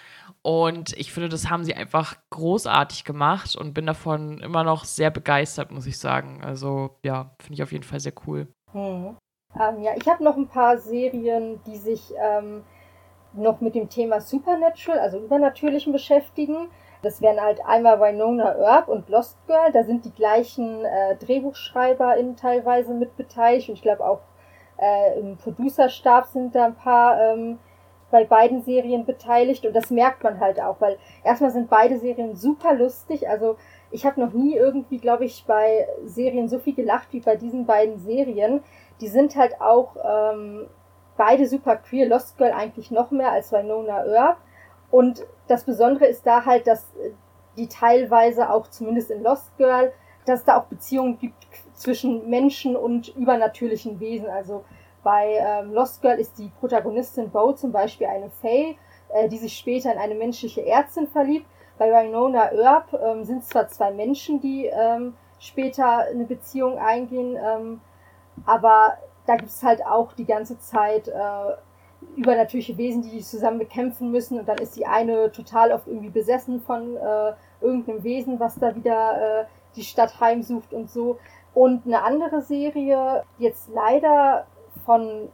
und 0.43 0.95
ich 0.97 1.13
finde, 1.13 1.29
das 1.29 1.51
haben 1.51 1.65
sie 1.65 1.75
einfach 1.75 2.17
großartig 2.31 3.05
gemacht 3.05 3.57
und 3.57 3.75
bin 3.75 3.87
davon 3.87 4.39
immer 4.39 4.65
noch 4.65 4.85
sehr 4.85 5.11
begeistert, 5.11 5.71
muss 5.71 5.87
ich 5.87 5.99
sagen. 5.99 6.43
Also 6.43 6.97
ja, 7.05 7.31
finde 7.39 7.55
ich 7.55 7.63
auf 7.63 7.73
jeden 7.73 7.85
Fall 7.85 8.01
sehr 8.01 8.15
cool. 8.27 8.49
Hm. 8.73 9.17
Ähm, 9.61 9.83
ja, 9.83 9.93
ich 9.97 10.09
habe 10.09 10.25
noch 10.25 10.37
ein 10.37 10.49
paar 10.49 10.79
Serien, 10.79 11.61
die 11.67 11.77
sich 11.77 12.13
ähm, 12.19 12.63
noch 13.35 13.61
mit 13.61 13.75
dem 13.75 13.89
Thema 13.91 14.21
Supernatural, 14.21 15.01
also 15.01 15.19
Übernatürlichen 15.19 15.93
beschäftigen. 15.93 16.69
Das 17.03 17.21
wären 17.21 17.41
halt 17.41 17.61
einmal 17.67 18.01
Winona 18.01 18.57
Earp 18.57 18.89
und 18.89 19.09
Lost 19.09 19.37
Girl. 19.47 19.73
Da 19.73 19.85
sind 19.85 20.05
die 20.05 20.13
gleichen 20.13 20.85
äh, 20.85 21.17
DrehbuchschreiberInnen 21.17 22.37
teilweise 22.37 22.95
mit 22.95 23.17
beteiligt. 23.17 23.69
Und 23.69 23.75
ich 23.75 23.83
glaube 23.83 24.07
auch 24.07 24.21
äh, 24.79 25.19
im 25.19 25.37
Producerstab 25.37 26.27
sind 26.27 26.55
da 26.55 26.67
ein 26.67 26.75
paar 26.75 27.21
ähm, 27.21 27.59
bei 28.11 28.25
beiden 28.25 28.63
Serien 28.63 29.05
beteiligt 29.07 29.65
und 29.65 29.75
das 29.75 29.91
merkt 29.91 30.23
man 30.23 30.41
halt 30.41 30.61
auch, 30.61 30.81
weil 30.81 30.99
erstmal 31.25 31.51
sind 31.51 31.71
beide 31.71 31.99
Serien 31.99 32.37
super 32.37 32.75
lustig. 32.75 33.29
Also 33.29 33.57
ich 33.91 34.07
habe 34.07 34.21
noch 34.21 34.33
nie 34.33 34.55
irgendwie, 34.55 34.99
glaube 34.99 35.25
ich, 35.25 35.45
bei 35.47 35.89
Serien 36.05 36.49
so 36.49 36.59
viel 36.59 36.75
gelacht 36.75 37.09
wie 37.13 37.21
bei 37.21 37.37
diesen 37.37 37.67
beiden 37.67 37.99
Serien. 37.99 38.63
Die 39.01 39.09
sind 39.09 39.37
halt 39.37 39.61
auch 39.61 39.97
ähm, 40.05 40.67
beide 41.17 41.47
super 41.47 41.77
queer. 41.77 42.09
Lost 42.09 42.39
Girl 42.39 42.53
eigentlich 42.53 42.91
noch 42.91 43.11
mehr 43.11 43.33
als 43.33 43.53
Winona 43.53 44.05
Earp. 44.07 44.39
Und 44.91 45.27
das 45.49 45.65
Besondere 45.65 46.07
ist 46.07 46.27
da 46.27 46.45
halt, 46.45 46.67
dass 46.67 46.87
die 47.57 47.69
teilweise 47.69 48.51
auch 48.51 48.69
zumindest 48.69 49.11
in 49.11 49.23
Lost 49.23 49.57
Girl, 49.57 49.93
dass 50.27 50.41
es 50.41 50.45
da 50.47 50.59
auch 50.59 50.65
Beziehungen 50.65 51.19
gibt 51.19 51.47
zwischen 51.75 52.29
Menschen 52.29 52.77
und 52.77 53.15
übernatürlichen 53.17 54.01
Wesen. 54.01 54.29
Also 54.29 54.65
bei 55.03 55.39
ähm, 55.39 55.73
Lost 55.73 56.03
Girl 56.03 56.19
ist 56.19 56.39
die 56.39 56.51
Protagonistin 56.61 57.31
Bo 57.31 57.53
zum 57.53 57.73
Beispiel 57.73 58.07
eine 58.07 58.31
Faye, 58.31 58.77
äh, 59.09 59.29
die 59.29 59.39
sich 59.39 59.57
später 59.57 59.93
in 59.93 59.99
eine 59.99 60.15
menschliche 60.15 60.65
Ärztin 60.67 61.09
verliebt. 61.09 61.47
Bei 61.79 61.91
Winona 61.91 62.53
Earp 62.53 62.93
ähm, 62.93 63.25
sind 63.25 63.45
zwar 63.45 63.69
zwei 63.69 63.91
Menschen, 63.91 64.41
die 64.41 64.67
ähm, 64.67 65.15
später 65.39 66.01
eine 66.11 66.25
Beziehung 66.25 66.79
eingehen, 66.79 67.39
ähm, 67.43 67.81
aber 68.45 68.99
da 69.27 69.37
gibt 69.37 69.49
es 69.51 69.63
halt 69.63 69.85
auch 69.85 70.13
die 70.13 70.27
ganze 70.27 70.59
Zeit 70.59 71.09
äh, 71.09 71.57
übernatürliche 72.17 72.77
Wesen, 72.77 73.03
die 73.03 73.21
zusammen 73.21 73.59
bekämpfen 73.59 74.11
müssen 74.11 74.39
und 74.39 74.49
dann 74.49 74.59
ist 74.59 74.77
die 74.77 74.87
eine 74.87 75.33
total 75.33 75.73
oft 75.73 75.87
irgendwie 75.87 76.11
besessen 76.11 76.61
von 76.61 76.97
äh, 76.97 77.33
irgendeinem 77.61 78.03
Wesen, 78.03 78.41
was 78.41 78.57
da 78.59 78.75
wieder 78.75 79.43
äh, 79.43 79.45
die 79.77 79.85
Stadt 79.85 80.21
heimsucht 80.21 80.73
und 80.73 80.91
so. 80.91 81.19
Und 81.55 81.85
eine 81.87 82.03
andere 82.03 82.43
Serie, 82.43 83.25
die 83.39 83.45
jetzt 83.45 83.69
leider 83.75 84.47
von 84.85 85.29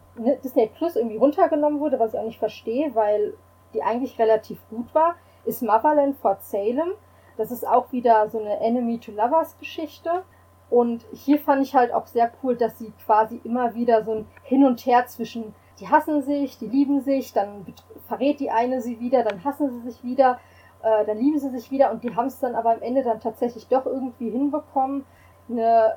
Disney 0.44 0.70
Plus 0.74 0.96
irgendwie 0.96 1.16
runtergenommen 1.16 1.80
wurde, 1.80 1.98
was 1.98 2.14
ich 2.14 2.20
auch 2.20 2.24
nicht 2.24 2.38
verstehe, 2.38 2.94
weil 2.94 3.34
die 3.74 3.82
eigentlich 3.82 4.18
relativ 4.18 4.58
gut 4.70 4.94
war, 4.94 5.16
ist 5.44 5.62
Motherland 5.62 6.16
Fort 6.18 6.42
Salem. 6.44 6.92
Das 7.36 7.50
ist 7.50 7.66
auch 7.66 7.92
wieder 7.92 8.28
so 8.28 8.40
eine 8.40 8.60
Enemy 8.60 8.98
to 8.98 9.12
Lovers 9.12 9.58
Geschichte. 9.58 10.22
Und 10.68 11.04
hier 11.12 11.38
fand 11.38 11.62
ich 11.62 11.74
halt 11.74 11.92
auch 11.92 12.06
sehr 12.06 12.30
cool, 12.42 12.56
dass 12.56 12.78
sie 12.78 12.92
quasi 13.04 13.40
immer 13.44 13.74
wieder 13.74 14.02
so 14.02 14.12
ein 14.12 14.26
Hin 14.42 14.64
und 14.64 14.84
Her 14.84 15.06
zwischen, 15.06 15.54
die 15.78 15.88
hassen 15.88 16.22
sich, 16.22 16.58
die 16.58 16.66
lieben 16.66 17.02
sich, 17.02 17.32
dann 17.32 17.66
verrät 18.08 18.40
die 18.40 18.50
eine 18.50 18.80
sie 18.80 18.98
wieder, 18.98 19.22
dann 19.22 19.44
hassen 19.44 19.70
sie 19.70 19.90
sich 19.90 20.02
wieder, 20.02 20.40
äh, 20.82 21.04
dann 21.04 21.18
lieben 21.18 21.38
sie 21.38 21.50
sich 21.50 21.70
wieder 21.70 21.92
und 21.92 22.02
die 22.02 22.14
haben 22.16 22.26
es 22.26 22.40
dann 22.40 22.56
aber 22.56 22.72
am 22.72 22.82
Ende 22.82 23.04
dann 23.04 23.20
tatsächlich 23.20 23.68
doch 23.68 23.86
irgendwie 23.86 24.30
hinbekommen, 24.30 25.04
eine 25.48 25.96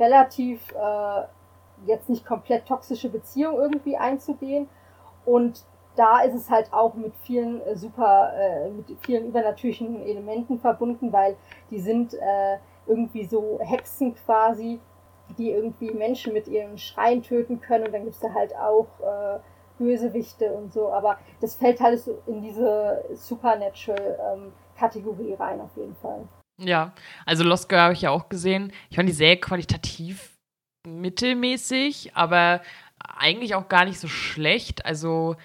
relativ 0.00 0.72
äh, 0.72 1.22
jetzt 1.86 2.08
nicht 2.08 2.24
komplett 2.24 2.66
toxische 2.66 3.08
Beziehung 3.08 3.56
irgendwie 3.56 3.96
einzugehen. 3.96 4.68
Und 5.24 5.64
da 5.96 6.20
ist 6.22 6.34
es 6.34 6.50
halt 6.50 6.72
auch 6.72 6.94
mit 6.94 7.12
vielen 7.22 7.60
äh, 7.62 7.76
super, 7.76 8.32
äh, 8.36 8.70
mit 8.70 8.86
vielen 9.00 9.26
übernatürlichen 9.26 10.02
Elementen 10.02 10.58
verbunden, 10.58 11.12
weil 11.12 11.36
die 11.70 11.78
sind 11.80 12.14
äh, 12.14 12.56
irgendwie 12.86 13.26
so 13.26 13.60
Hexen 13.62 14.14
quasi, 14.14 14.80
die 15.38 15.50
irgendwie 15.50 15.90
Menschen 15.90 16.32
mit 16.32 16.48
ihren 16.48 16.78
Schreien 16.78 17.22
töten 17.22 17.60
können. 17.60 17.84
Und 17.86 17.92
dann 17.92 18.04
gibt's 18.04 18.20
da 18.20 18.32
halt 18.32 18.56
auch 18.56 18.88
äh, 19.00 19.38
Bösewichte 19.78 20.52
und 20.52 20.72
so. 20.72 20.90
Aber 20.92 21.18
das 21.40 21.56
fällt 21.56 21.80
halt 21.80 21.98
so 22.00 22.18
in 22.26 22.42
diese 22.42 23.04
Supernatural-Kategorie 23.14 25.32
ähm, 25.32 25.36
rein 25.38 25.60
auf 25.60 25.76
jeden 25.76 25.96
Fall. 25.96 26.28
Ja, 26.58 26.92
also 27.26 27.44
Lost 27.44 27.68
Girl 27.68 27.80
habe 27.80 27.92
ich 27.94 28.02
ja 28.02 28.10
auch 28.10 28.28
gesehen. 28.28 28.72
Ich 28.90 28.96
fand 28.96 29.08
die 29.08 29.14
sehr 29.14 29.40
qualitativ 29.40 30.31
mittelmäßig, 30.86 32.14
aber 32.14 32.60
eigentlich 32.98 33.54
auch 33.54 33.68
gar 33.68 33.84
nicht 33.84 34.00
so 34.00 34.08
schlecht. 34.08 34.84
Also 34.86 35.36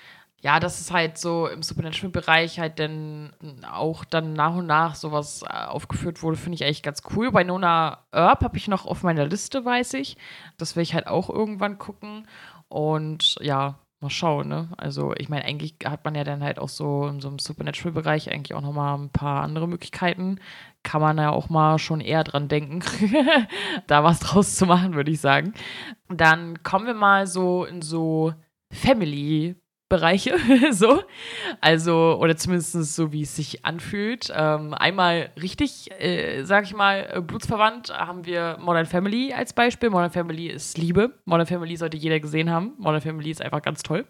ja, 0.42 0.60
dass 0.60 0.80
es 0.80 0.92
halt 0.92 1.18
so 1.18 1.48
im 1.48 1.64
Supernatural-Bereich 1.64 2.60
halt 2.60 2.80
dann 2.80 3.34
auch 3.72 4.06
dann 4.06 4.34
nach 4.34 4.56
und 4.56 4.68
nach 4.68 4.96
sowas 4.96 5.44
äh, 5.44 5.66
aufgeführt 5.66 6.22
wurde, 6.22 6.38
finde 6.38 6.56
ich 6.56 6.64
eigentlich 6.64 6.84
ganz 6.84 7.02
cool. 7.16 7.32
Bei 7.32 7.44
Nona 7.44 8.04
Earp 8.12 8.44
habe 8.44 8.58
ich 8.58 8.68
noch 8.68 8.86
auf 8.86 9.04
meiner 9.04 9.26
Liste, 9.26 9.66
weiß 9.66 9.96
ich. 9.96 10.16
Das 10.58 10.76
will 10.76 10.84
ich 10.84 10.94
halt 10.94 11.08
auch 11.08 11.30
irgendwann 11.30 11.80
gucken. 11.80 12.28
Und 12.70 13.38
ja, 13.42 13.80
mal 14.02 14.10
schauen, 14.10 14.48
ne? 14.48 14.70
Also, 14.78 15.14
ich 15.16 15.30
meine, 15.30 15.45
eigentlich 15.45 15.76
hat 15.86 16.06
man 16.06 16.16
ja 16.16 16.24
dann 16.24 16.43
halt 16.43 16.60
auch 16.60 16.70
so 16.70 17.08
in 17.08 17.20
so 17.20 17.28
einem 17.28 17.39
Supernatural-Bereich 17.39 18.32
eigentlich 18.32 18.54
auch 18.54 18.62
nochmal 18.62 18.98
ein 18.98 19.10
paar 19.10 19.43
andere 19.43 19.68
Möglichkeiten. 19.68 20.39
Kann 20.84 21.02
man 21.02 21.18
ja 21.18 21.32
auch 21.32 21.50
mal 21.50 21.80
schon 21.80 22.02
eher 22.02 22.24
dran 22.24 22.48
denken, 22.48 22.82
da 23.88 24.04
was 24.04 24.20
draus 24.20 24.56
zu 24.56 24.66
machen, 24.66 24.93
würde 24.93 25.12
ich 25.12 25.20
sagen. 25.20 25.54
Dann 26.10 26.64
kommen 26.64 26.86
wir 26.86 26.93
mal 26.93 27.28
so 27.28 27.66
in 27.66 27.82
so 27.82 28.34
Family 28.72 29.56
Bereiche, 29.90 30.36
so. 30.72 31.02
Also, 31.62 32.18
oder 32.20 32.36
zumindest 32.36 32.74
so, 32.74 33.14
wie 33.14 33.22
es 33.22 33.36
sich 33.38 33.64
anfühlt. 33.64 34.32
Ähm, 34.36 34.74
einmal 34.74 35.30
richtig, 35.42 35.90
äh, 36.02 36.44
sag 36.44 36.66
ich 36.66 36.74
mal, 36.74 37.10
äh, 37.10 37.22
blutsverwandt 37.22 37.98
haben 37.98 38.26
wir 38.26 38.58
Modern 38.60 38.86
Family 38.86 39.34
als 39.34 39.54
Beispiel. 39.54 39.90
Modern 39.90 40.12
Family 40.12 40.48
ist 40.48 40.78
Liebe. 40.78 41.14
Modern 41.24 41.48
Family 41.48 41.78
sollte 41.78 41.96
jeder 41.96 42.20
gesehen 42.20 42.52
haben. 42.52 42.74
Modern 42.78 43.00
Family 43.02 43.32
ist 43.32 43.42
einfach 43.42 43.62
ganz 43.62 43.82
toll. 43.82 44.06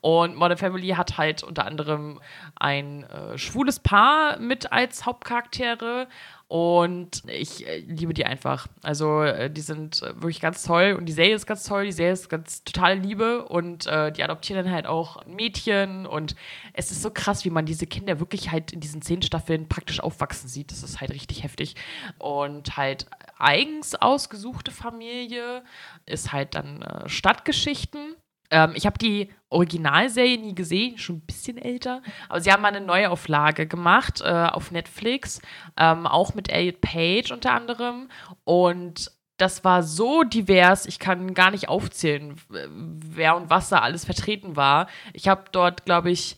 Und 0.00 0.34
Modern 0.34 0.58
Family 0.58 0.88
hat 0.88 1.16
halt 1.16 1.44
unter 1.44 1.64
anderem 1.64 2.20
ein 2.56 3.04
äh, 3.04 3.38
schwules 3.38 3.78
Paar 3.78 4.38
mit 4.40 4.72
als 4.72 5.06
Hauptcharaktere 5.06 6.08
und 6.50 7.22
ich 7.28 7.64
äh, 7.64 7.78
liebe 7.78 8.12
die 8.12 8.26
einfach. 8.26 8.66
Also, 8.82 9.22
äh, 9.22 9.48
die 9.48 9.60
sind 9.60 10.02
äh, 10.02 10.16
wirklich 10.16 10.40
ganz 10.40 10.64
toll 10.64 10.96
und 10.98 11.06
die 11.06 11.12
Serie 11.12 11.36
ist 11.36 11.46
ganz 11.46 11.62
toll. 11.62 11.84
Die 11.84 11.92
Serie 11.92 12.12
ist 12.12 12.28
ganz 12.28 12.64
totale 12.64 12.96
Liebe 12.96 13.44
und 13.44 13.86
äh, 13.86 14.10
die 14.10 14.24
adoptieren 14.24 14.64
dann 14.64 14.74
halt 14.74 14.84
auch 14.84 15.24
Mädchen 15.26 16.06
und 16.06 16.34
es 16.72 16.90
ist 16.90 17.02
so 17.02 17.10
krass, 17.12 17.44
wie 17.44 17.50
man 17.50 17.66
diese 17.66 17.86
Kinder 17.86 18.18
wirklich 18.18 18.50
halt 18.50 18.72
in 18.72 18.80
diesen 18.80 19.00
zehn 19.00 19.22
Staffeln 19.22 19.68
praktisch 19.68 20.00
aufwachsen 20.00 20.48
sieht. 20.48 20.72
Das 20.72 20.82
ist 20.82 21.00
halt 21.00 21.12
richtig 21.12 21.44
heftig. 21.44 21.76
Und 22.18 22.76
halt 22.76 23.06
eigens 23.38 23.94
ausgesuchte 23.94 24.72
Familie 24.72 25.62
ist 26.04 26.32
halt 26.32 26.56
dann 26.56 26.82
äh, 26.82 27.08
Stadtgeschichten 27.08 28.16
ähm, 28.50 28.72
ich 28.74 28.86
habe 28.86 28.98
die 28.98 29.30
Originalserie 29.48 30.38
nie 30.38 30.54
gesehen, 30.54 30.98
schon 30.98 31.16
ein 31.16 31.26
bisschen 31.26 31.58
älter, 31.58 32.02
aber 32.28 32.40
sie 32.40 32.52
haben 32.52 32.62
mal 32.62 32.68
eine 32.68 32.84
Neuauflage 32.84 33.66
gemacht 33.66 34.20
äh, 34.20 34.28
auf 34.28 34.70
Netflix, 34.70 35.40
ähm, 35.76 36.06
auch 36.06 36.34
mit 36.34 36.50
Elliot 36.50 36.80
Page 36.80 37.32
unter 37.32 37.52
anderem. 37.52 38.08
Und 38.44 39.10
das 39.36 39.64
war 39.64 39.82
so 39.82 40.22
divers, 40.22 40.86
ich 40.86 40.98
kann 40.98 41.34
gar 41.34 41.50
nicht 41.50 41.68
aufzählen, 41.68 42.36
wer 42.48 43.36
und 43.36 43.50
was 43.50 43.70
da 43.70 43.78
alles 43.78 44.04
vertreten 44.04 44.56
war. 44.56 44.86
Ich 45.14 45.28
habe 45.28 45.44
dort, 45.50 45.84
glaube 45.84 46.10
ich, 46.10 46.36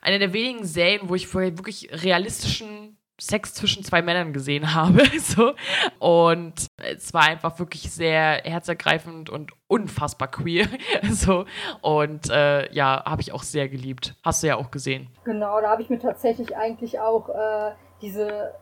eine 0.00 0.18
der 0.18 0.32
wenigen 0.32 0.64
Serien, 0.64 1.08
wo 1.08 1.14
ich 1.14 1.28
vorher 1.28 1.56
wirklich 1.56 1.88
realistischen 1.92 2.96
Sex 3.22 3.54
zwischen 3.54 3.84
zwei 3.84 4.02
Männern 4.02 4.32
gesehen 4.32 4.74
habe. 4.74 5.02
so. 5.20 5.52
Und 5.98 6.66
es 6.76 7.14
war 7.14 7.22
einfach 7.22 7.58
wirklich 7.58 7.90
sehr 7.90 8.42
herzergreifend 8.44 9.30
und 9.30 9.52
unfassbar 9.68 10.28
queer. 10.28 10.66
so. 11.10 11.44
Und 11.80 12.30
äh, 12.30 12.72
ja, 12.72 13.04
habe 13.04 13.22
ich 13.22 13.32
auch 13.32 13.42
sehr 13.42 13.68
geliebt. 13.68 14.14
Hast 14.24 14.42
du 14.42 14.48
ja 14.48 14.56
auch 14.56 14.70
gesehen. 14.70 15.08
Genau, 15.24 15.60
da 15.60 15.70
habe 15.70 15.82
ich 15.82 15.90
mir 15.90 15.98
tatsächlich 15.98 16.56
eigentlich 16.56 17.00
auch 17.00 17.28
äh, 17.28 17.72
diese. 18.00 18.54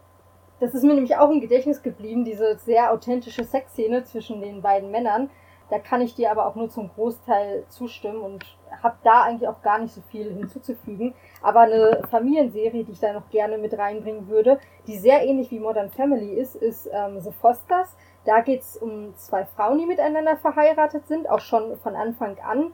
Das 0.61 0.75
ist 0.75 0.85
mir 0.85 0.93
nämlich 0.93 1.17
auch 1.17 1.31
im 1.31 1.41
Gedächtnis 1.41 1.83
geblieben, 1.83 2.25
diese 2.27 2.59
sehr 2.59 2.93
authentische 2.93 3.45
Sexszene 3.45 4.05
zwischen 4.05 4.43
den 4.43 4.61
beiden 4.61 4.91
Männern. 4.91 5.31
Da 5.71 5.79
kann 5.79 6.01
ich 6.01 6.17
dir 6.17 6.33
aber 6.33 6.47
auch 6.47 6.57
nur 6.57 6.69
zum 6.69 6.91
Großteil 6.93 7.65
zustimmen 7.69 8.21
und 8.21 8.45
habe 8.83 8.97
da 9.05 9.23
eigentlich 9.23 9.49
auch 9.49 9.63
gar 9.63 9.79
nicht 9.79 9.95
so 9.95 10.01
viel 10.11 10.33
hinzuzufügen. 10.33 11.15
Aber 11.43 11.61
eine 11.61 12.03
Familienserie, 12.11 12.83
die 12.83 12.93
ich 12.93 12.99
da 12.99 13.13
noch 13.13 13.31
gerne 13.31 13.57
mit 13.57 13.79
reinbringen 13.79 14.29
würde, 14.29 14.59
die 14.89 14.99
sehr 14.99 15.25
ähnlich 15.25 15.53
wie 15.53 15.61
Modern 15.61 15.91
Family 15.91 16.35
ist, 16.35 16.57
ist 16.57 16.91
ähm, 16.93 17.21
The 17.21 17.31
Fosters. 17.31 17.97
Da 18.25 18.41
geht's 18.41 18.77
um 18.77 19.15
zwei 19.17 19.45
Frauen, 19.45 19.79
die 19.79 19.87
miteinander 19.87 20.37
verheiratet 20.37 21.07
sind, 21.07 21.31
auch 21.31 21.41
schon 21.41 21.77
von 21.77 21.95
Anfang 21.95 22.37
an. 22.41 22.73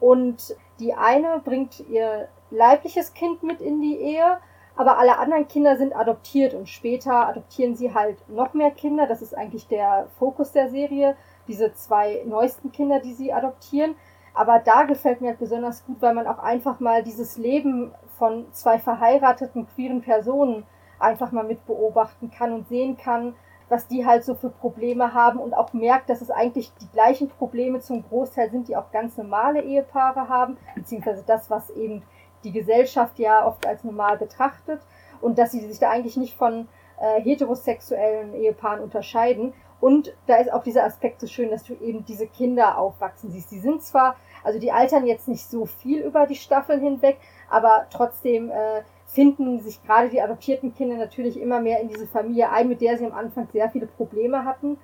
Und 0.00 0.56
die 0.80 0.94
eine 0.94 1.40
bringt 1.44 1.78
ihr 1.88 2.28
leibliches 2.50 3.14
Kind 3.14 3.44
mit 3.44 3.60
in 3.60 3.80
die 3.80 3.96
Ehe, 3.96 4.38
aber 4.74 4.98
alle 4.98 5.18
anderen 5.18 5.46
Kinder 5.46 5.76
sind 5.76 5.94
adoptiert 5.94 6.54
und 6.54 6.68
später 6.68 7.28
adoptieren 7.28 7.76
sie 7.76 7.94
halt 7.94 8.28
noch 8.28 8.52
mehr 8.52 8.72
Kinder. 8.72 9.06
Das 9.06 9.22
ist 9.22 9.36
eigentlich 9.36 9.68
der 9.68 10.08
Fokus 10.18 10.50
der 10.50 10.70
Serie 10.70 11.16
diese 11.48 11.72
zwei 11.74 12.22
neuesten 12.26 12.72
Kinder, 12.72 13.00
die 13.00 13.14
sie 13.14 13.32
adoptieren. 13.32 13.94
Aber 14.34 14.58
da 14.58 14.84
gefällt 14.84 15.20
mir 15.20 15.28
halt 15.28 15.38
besonders 15.38 15.84
gut, 15.84 15.96
weil 16.00 16.14
man 16.14 16.26
auch 16.26 16.38
einfach 16.38 16.80
mal 16.80 17.02
dieses 17.02 17.36
Leben 17.36 17.92
von 18.18 18.46
zwei 18.52 18.78
verheirateten 18.78 19.66
queeren 19.74 20.00
Personen 20.00 20.64
einfach 20.98 21.32
mal 21.32 21.44
mit 21.44 21.66
beobachten 21.66 22.30
kann 22.30 22.52
und 22.52 22.68
sehen 22.68 22.96
kann, 22.96 23.34
was 23.68 23.88
die 23.88 24.06
halt 24.06 24.24
so 24.24 24.34
für 24.34 24.50
Probleme 24.50 25.14
haben 25.14 25.38
und 25.38 25.54
auch 25.54 25.72
merkt, 25.72 26.10
dass 26.10 26.20
es 26.20 26.30
eigentlich 26.30 26.72
die 26.80 26.88
gleichen 26.90 27.28
Probleme 27.28 27.80
zum 27.80 28.04
Großteil 28.06 28.50
sind, 28.50 28.68
die 28.68 28.76
auch 28.76 28.90
ganz 28.92 29.16
normale 29.16 29.62
Ehepaare 29.62 30.28
haben, 30.28 30.56
beziehungsweise 30.74 31.24
das, 31.26 31.50
was 31.50 31.70
eben 31.70 32.02
die 32.44 32.52
Gesellschaft 32.52 33.18
ja 33.18 33.46
oft 33.46 33.66
als 33.66 33.82
normal 33.84 34.18
betrachtet 34.18 34.80
und 35.20 35.38
dass 35.38 35.52
sie 35.52 35.60
sich 35.60 35.78
da 35.78 35.90
eigentlich 35.90 36.16
nicht 36.16 36.36
von 36.36 36.68
äh, 37.00 37.20
heterosexuellen 37.22 38.34
Ehepaaren 38.34 38.80
unterscheiden 38.80 39.54
und 39.82 40.14
da 40.28 40.36
ist 40.36 40.52
auch 40.52 40.62
dieser 40.62 40.84
Aspekt 40.84 41.20
so 41.20 41.26
schön, 41.26 41.50
dass 41.50 41.64
du 41.64 41.74
eben 41.74 42.04
diese 42.04 42.28
Kinder 42.28 42.78
aufwachsen 42.78 43.32
siehst. 43.32 43.50
Die 43.50 43.58
sind 43.58 43.82
zwar, 43.82 44.14
also 44.44 44.60
die 44.60 44.70
altern 44.70 45.04
jetzt 45.08 45.26
nicht 45.26 45.50
so 45.50 45.66
viel 45.66 46.02
über 46.02 46.28
die 46.28 46.36
Staffeln 46.36 46.80
hinweg, 46.80 47.18
aber 47.50 47.86
trotzdem 47.90 48.48
äh, 48.52 48.82
finden 49.06 49.58
sich 49.58 49.82
gerade 49.82 50.08
die 50.08 50.22
adoptierten 50.22 50.72
Kinder 50.72 50.96
natürlich 50.96 51.36
immer 51.36 51.60
mehr 51.60 51.80
in 51.80 51.88
diese 51.88 52.06
Familie 52.06 52.50
ein, 52.50 52.68
mit 52.68 52.80
der 52.80 52.96
sie 52.96 53.06
am 53.06 53.12
Anfang 53.12 53.48
sehr 53.52 53.70
viele 53.70 53.88
Probleme 53.88 54.44
hatten. 54.44 54.78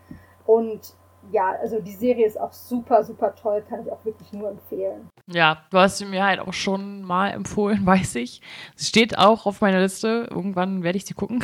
Und 0.46 0.96
ja, 1.30 1.54
also 1.60 1.80
die 1.80 1.92
Serie 1.92 2.26
ist 2.26 2.40
auch 2.40 2.52
super, 2.52 3.04
super 3.04 3.34
toll, 3.34 3.62
kann 3.68 3.82
ich 3.82 3.92
auch 3.92 4.04
wirklich 4.04 4.32
nur 4.32 4.50
empfehlen. 4.50 5.08
Ja, 5.26 5.62
du 5.70 5.78
hast 5.78 5.98
sie 5.98 6.06
mir 6.06 6.24
halt 6.24 6.40
auch 6.40 6.52
schon 6.52 7.02
mal 7.02 7.30
empfohlen, 7.30 7.84
weiß 7.86 8.16
ich. 8.16 8.40
Sie 8.74 8.86
steht 8.86 9.18
auch 9.18 9.46
auf 9.46 9.60
meiner 9.60 9.80
Liste. 9.80 10.28
Irgendwann 10.30 10.82
werde 10.82 10.96
ich 10.96 11.06
sie 11.06 11.14
gucken. 11.14 11.42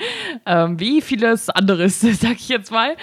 ähm, 0.46 0.80
wie 0.80 1.00
vieles 1.02 1.50
anderes, 1.50 2.00
sag 2.20 2.32
ich 2.32 2.48
jetzt 2.48 2.70
mal. 2.70 2.96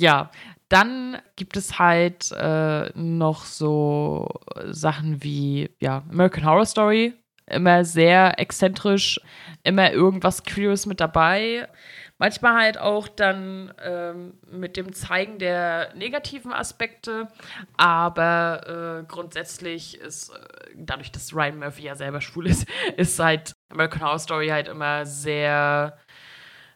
Ja, 0.00 0.30
dann 0.68 1.18
gibt 1.36 1.56
es 1.56 1.78
halt 1.78 2.32
äh, 2.32 2.90
noch 2.94 3.44
so 3.44 4.28
Sachen 4.70 5.22
wie 5.22 5.70
ja, 5.80 6.02
American 6.10 6.46
Horror 6.46 6.66
Story. 6.66 7.14
Immer 7.46 7.84
sehr 7.84 8.40
exzentrisch, 8.40 9.20
immer 9.64 9.92
irgendwas 9.92 10.44
Queeres 10.44 10.86
mit 10.86 10.98
dabei. 10.98 11.68
Manchmal 12.18 12.54
halt 12.54 12.78
auch 12.78 13.08
dann 13.08 13.74
ähm, 13.82 14.34
mit 14.48 14.76
dem 14.76 14.92
Zeigen 14.92 15.38
der 15.40 15.92
negativen 15.94 16.52
Aspekte, 16.52 17.26
aber 17.76 19.02
äh, 19.02 19.04
grundsätzlich 19.06 19.98
ist, 19.98 20.30
äh, 20.30 20.34
dadurch, 20.76 21.10
dass 21.10 21.34
Ryan 21.34 21.58
Murphy 21.58 21.82
ja 21.82 21.96
selber 21.96 22.20
schwul 22.20 22.46
ist, 22.46 22.68
ist 22.96 23.18
halt 23.18 23.52
American 23.68 24.02
Horror 24.02 24.20
Story 24.20 24.48
halt 24.48 24.68
immer 24.68 25.04
sehr, 25.06 25.98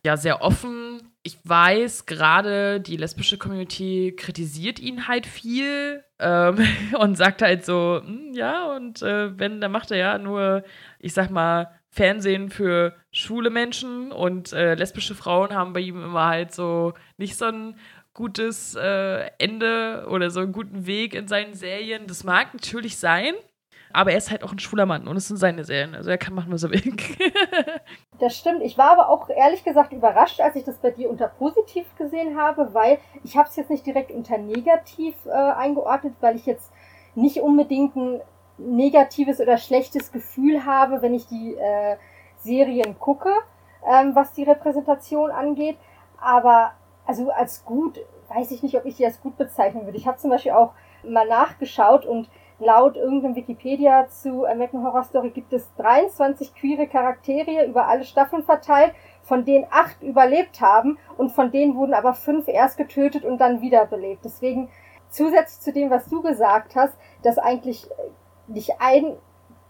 ja, 0.04 0.16
sehr 0.16 0.42
offen. 0.42 1.12
Ich 1.22 1.38
weiß, 1.44 2.06
gerade 2.06 2.80
die 2.80 2.96
lesbische 2.96 3.38
Community 3.38 4.14
kritisiert 4.18 4.80
ihn 4.80 5.06
halt 5.06 5.26
viel 5.26 6.02
ähm, 6.18 6.66
und 6.98 7.16
sagt 7.16 7.42
halt 7.42 7.64
so, 7.64 8.00
hm, 8.04 8.32
ja, 8.32 8.74
und 8.74 9.02
äh, 9.02 9.38
wenn, 9.38 9.60
dann 9.60 9.70
macht 9.70 9.92
er 9.92 9.98
ja 9.98 10.18
nur, 10.18 10.64
ich 10.98 11.14
sag 11.14 11.30
mal, 11.30 11.78
Fernsehen 11.90 12.50
für 12.50 12.94
schwule 13.18 13.50
Menschen 13.50 14.12
und 14.12 14.52
äh, 14.52 14.74
lesbische 14.74 15.14
Frauen 15.14 15.54
haben 15.54 15.72
bei 15.72 15.80
ihm 15.80 16.02
immer 16.02 16.26
halt 16.26 16.54
so 16.54 16.94
nicht 17.16 17.36
so 17.36 17.46
ein 17.46 17.76
gutes 18.14 18.74
äh, 18.74 19.30
Ende 19.38 20.06
oder 20.10 20.30
so 20.30 20.40
einen 20.40 20.52
guten 20.52 20.86
Weg 20.86 21.14
in 21.14 21.28
seinen 21.28 21.54
Serien. 21.54 22.06
Das 22.06 22.24
mag 22.24 22.54
natürlich 22.54 22.98
sein, 22.98 23.34
aber 23.92 24.12
er 24.12 24.18
ist 24.18 24.30
halt 24.30 24.44
auch 24.44 24.52
ein 24.52 24.58
schwuler 24.58 24.86
Mann 24.86 25.08
und 25.08 25.16
es 25.16 25.28
sind 25.28 25.36
seine 25.36 25.64
Serien. 25.64 25.94
Also 25.94 26.10
er 26.10 26.18
kann 26.18 26.34
machen, 26.34 26.52
was 26.52 26.62
er 26.62 26.70
will. 26.70 26.82
das 28.18 28.36
stimmt. 28.36 28.62
Ich 28.62 28.78
war 28.78 28.90
aber 28.92 29.08
auch 29.08 29.28
ehrlich 29.28 29.64
gesagt 29.64 29.92
überrascht, 29.92 30.40
als 30.40 30.56
ich 30.56 30.64
das 30.64 30.78
bei 30.78 30.90
dir 30.90 31.10
unter 31.10 31.28
positiv 31.28 31.86
gesehen 31.96 32.36
habe, 32.38 32.72
weil 32.72 32.98
ich 33.24 33.36
habe 33.36 33.48
es 33.48 33.56
jetzt 33.56 33.70
nicht 33.70 33.86
direkt 33.86 34.10
unter 34.10 34.38
negativ 34.38 35.14
äh, 35.26 35.30
eingeordnet, 35.30 36.14
weil 36.20 36.36
ich 36.36 36.46
jetzt 36.46 36.72
nicht 37.14 37.40
unbedingt 37.40 37.96
ein 37.96 38.20
negatives 38.58 39.40
oder 39.40 39.56
schlechtes 39.56 40.12
Gefühl 40.12 40.64
habe, 40.64 41.02
wenn 41.02 41.14
ich 41.14 41.26
die 41.26 41.54
äh, 41.54 41.96
Serien 42.38 42.98
gucke, 42.98 43.30
ähm, 43.86 44.14
was 44.14 44.32
die 44.32 44.44
Repräsentation 44.44 45.30
angeht. 45.30 45.76
Aber 46.20 46.72
also 47.06 47.30
als 47.30 47.64
gut, 47.64 47.98
weiß 48.28 48.50
ich 48.50 48.62
nicht, 48.62 48.76
ob 48.76 48.84
ich 48.84 48.96
die 48.96 49.06
als 49.06 49.20
gut 49.20 49.36
bezeichnen 49.36 49.84
würde. 49.84 49.98
Ich 49.98 50.06
habe 50.06 50.18
zum 50.18 50.30
Beispiel 50.30 50.52
auch 50.52 50.72
mal 51.02 51.26
nachgeschaut 51.26 52.04
und 52.04 52.28
laut 52.58 52.96
irgendeinem 52.96 53.36
Wikipedia 53.36 54.08
zu 54.08 54.44
American 54.44 54.82
Horror 54.82 55.04
Story 55.04 55.30
gibt 55.30 55.52
es 55.52 55.72
23 55.76 56.54
queere 56.54 56.88
Charaktere 56.88 57.66
über 57.66 57.86
alle 57.86 58.04
Staffeln 58.04 58.42
verteilt. 58.42 58.92
von 59.22 59.44
denen 59.44 59.66
acht 59.68 60.02
überlebt 60.02 60.62
haben 60.62 60.96
und 61.18 61.32
von 61.32 61.50
denen 61.50 61.76
wurden 61.76 61.92
aber 61.92 62.14
fünf 62.14 62.48
erst 62.48 62.78
getötet 62.78 63.26
und 63.26 63.36
dann 63.38 63.60
wiederbelebt. 63.60 64.24
Deswegen 64.24 64.70
zusätzlich 65.10 65.60
zu 65.60 65.70
dem, 65.70 65.90
was 65.90 66.08
du 66.08 66.22
gesagt 66.22 66.74
hast, 66.74 66.94
dass 67.22 67.36
eigentlich 67.36 67.86
nicht 68.46 68.80
ein 68.80 69.18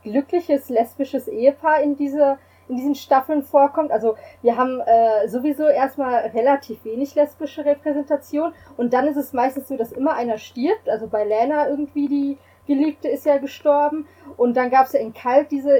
glückliches 0.04 0.68
lesbisches 0.68 1.26
Ehepaar 1.26 1.80
in 1.80 1.96
diese 1.96 2.38
in 2.68 2.76
diesen 2.76 2.94
Staffeln 2.94 3.42
vorkommt. 3.42 3.90
Also 3.90 4.16
wir 4.42 4.56
haben 4.56 4.80
äh, 4.80 5.28
sowieso 5.28 5.66
erstmal 5.66 6.26
relativ 6.28 6.84
wenig 6.84 7.14
lesbische 7.14 7.64
Repräsentation 7.64 8.52
und 8.76 8.92
dann 8.92 9.06
ist 9.06 9.16
es 9.16 9.32
meistens 9.32 9.68
so, 9.68 9.76
dass 9.76 9.92
immer 9.92 10.14
einer 10.14 10.38
stirbt. 10.38 10.88
Also 10.88 11.06
bei 11.06 11.24
Lana 11.24 11.68
irgendwie 11.68 12.08
die 12.08 12.38
Geliebte 12.66 13.08
ist 13.08 13.24
ja 13.24 13.38
gestorben 13.38 14.06
und 14.36 14.56
dann 14.56 14.70
gab 14.70 14.86
es 14.86 14.92
ja 14.92 15.00
in 15.00 15.14
Kalt 15.14 15.50
diese, 15.50 15.74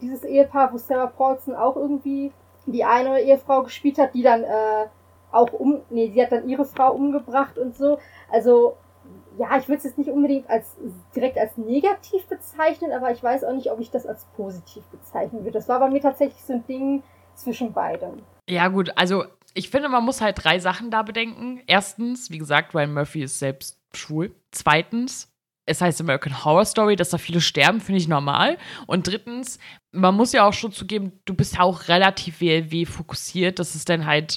dieses 0.00 0.24
Ehepaar, 0.24 0.72
wo 0.72 0.78
Sarah 0.78 1.06
Paulson 1.06 1.54
auch 1.54 1.76
irgendwie 1.76 2.32
die 2.66 2.84
eine 2.84 3.20
Ehefrau 3.20 3.62
gespielt 3.62 3.98
hat, 3.98 4.14
die 4.14 4.22
dann 4.22 4.44
äh, 4.44 4.86
auch 5.32 5.52
um, 5.52 5.82
nee, 5.90 6.10
sie 6.12 6.22
hat 6.22 6.32
dann 6.32 6.48
ihre 6.48 6.64
Frau 6.64 6.92
umgebracht 6.92 7.58
und 7.58 7.76
so. 7.76 7.98
Also 8.30 8.76
ja, 9.40 9.56
ich 9.56 9.68
würde 9.68 9.78
es 9.78 9.84
jetzt 9.84 9.96
nicht 9.96 10.10
unbedingt 10.10 10.50
als 10.50 10.76
direkt 11.16 11.38
als 11.38 11.56
negativ 11.56 12.26
bezeichnen, 12.26 12.92
aber 12.92 13.10
ich 13.10 13.22
weiß 13.22 13.44
auch 13.44 13.54
nicht, 13.54 13.70
ob 13.70 13.80
ich 13.80 13.90
das 13.90 14.06
als 14.06 14.26
positiv 14.36 14.84
bezeichnen 14.88 15.44
würde. 15.44 15.52
Das 15.52 15.66
war 15.66 15.80
bei 15.80 15.88
mir 15.88 16.02
tatsächlich 16.02 16.42
so 16.42 16.52
ein 16.52 16.66
Ding 16.66 17.02
zwischen 17.36 17.72
beiden. 17.72 18.20
Ja, 18.50 18.68
gut, 18.68 18.92
also 18.96 19.24
ich 19.54 19.70
finde, 19.70 19.88
man 19.88 20.04
muss 20.04 20.20
halt 20.20 20.44
drei 20.44 20.58
Sachen 20.58 20.90
da 20.90 21.02
bedenken. 21.02 21.62
Erstens, 21.66 22.30
wie 22.30 22.36
gesagt, 22.36 22.74
Ryan 22.74 22.92
Murphy 22.92 23.22
ist 23.22 23.38
selbst 23.38 23.80
schwul. 23.94 24.34
Zweitens, 24.50 25.32
es 25.64 25.80
heißt 25.80 26.02
American 26.02 26.44
Horror 26.44 26.66
Story, 26.66 26.94
dass 26.94 27.08
da 27.08 27.16
viele 27.16 27.40
sterben, 27.40 27.80
finde 27.80 27.98
ich 27.98 28.08
normal. 28.08 28.58
Und 28.86 29.06
drittens, 29.06 29.58
man 29.90 30.16
muss 30.16 30.32
ja 30.32 30.46
auch 30.46 30.52
schon 30.52 30.72
zugeben, 30.72 31.12
du 31.24 31.32
bist 31.32 31.54
ja 31.54 31.62
auch 31.62 31.88
relativ 31.88 32.42
WLW 32.42 32.84
fokussiert. 32.84 33.58
Das 33.58 33.74
ist 33.74 33.88
dann 33.88 34.04
halt, 34.04 34.36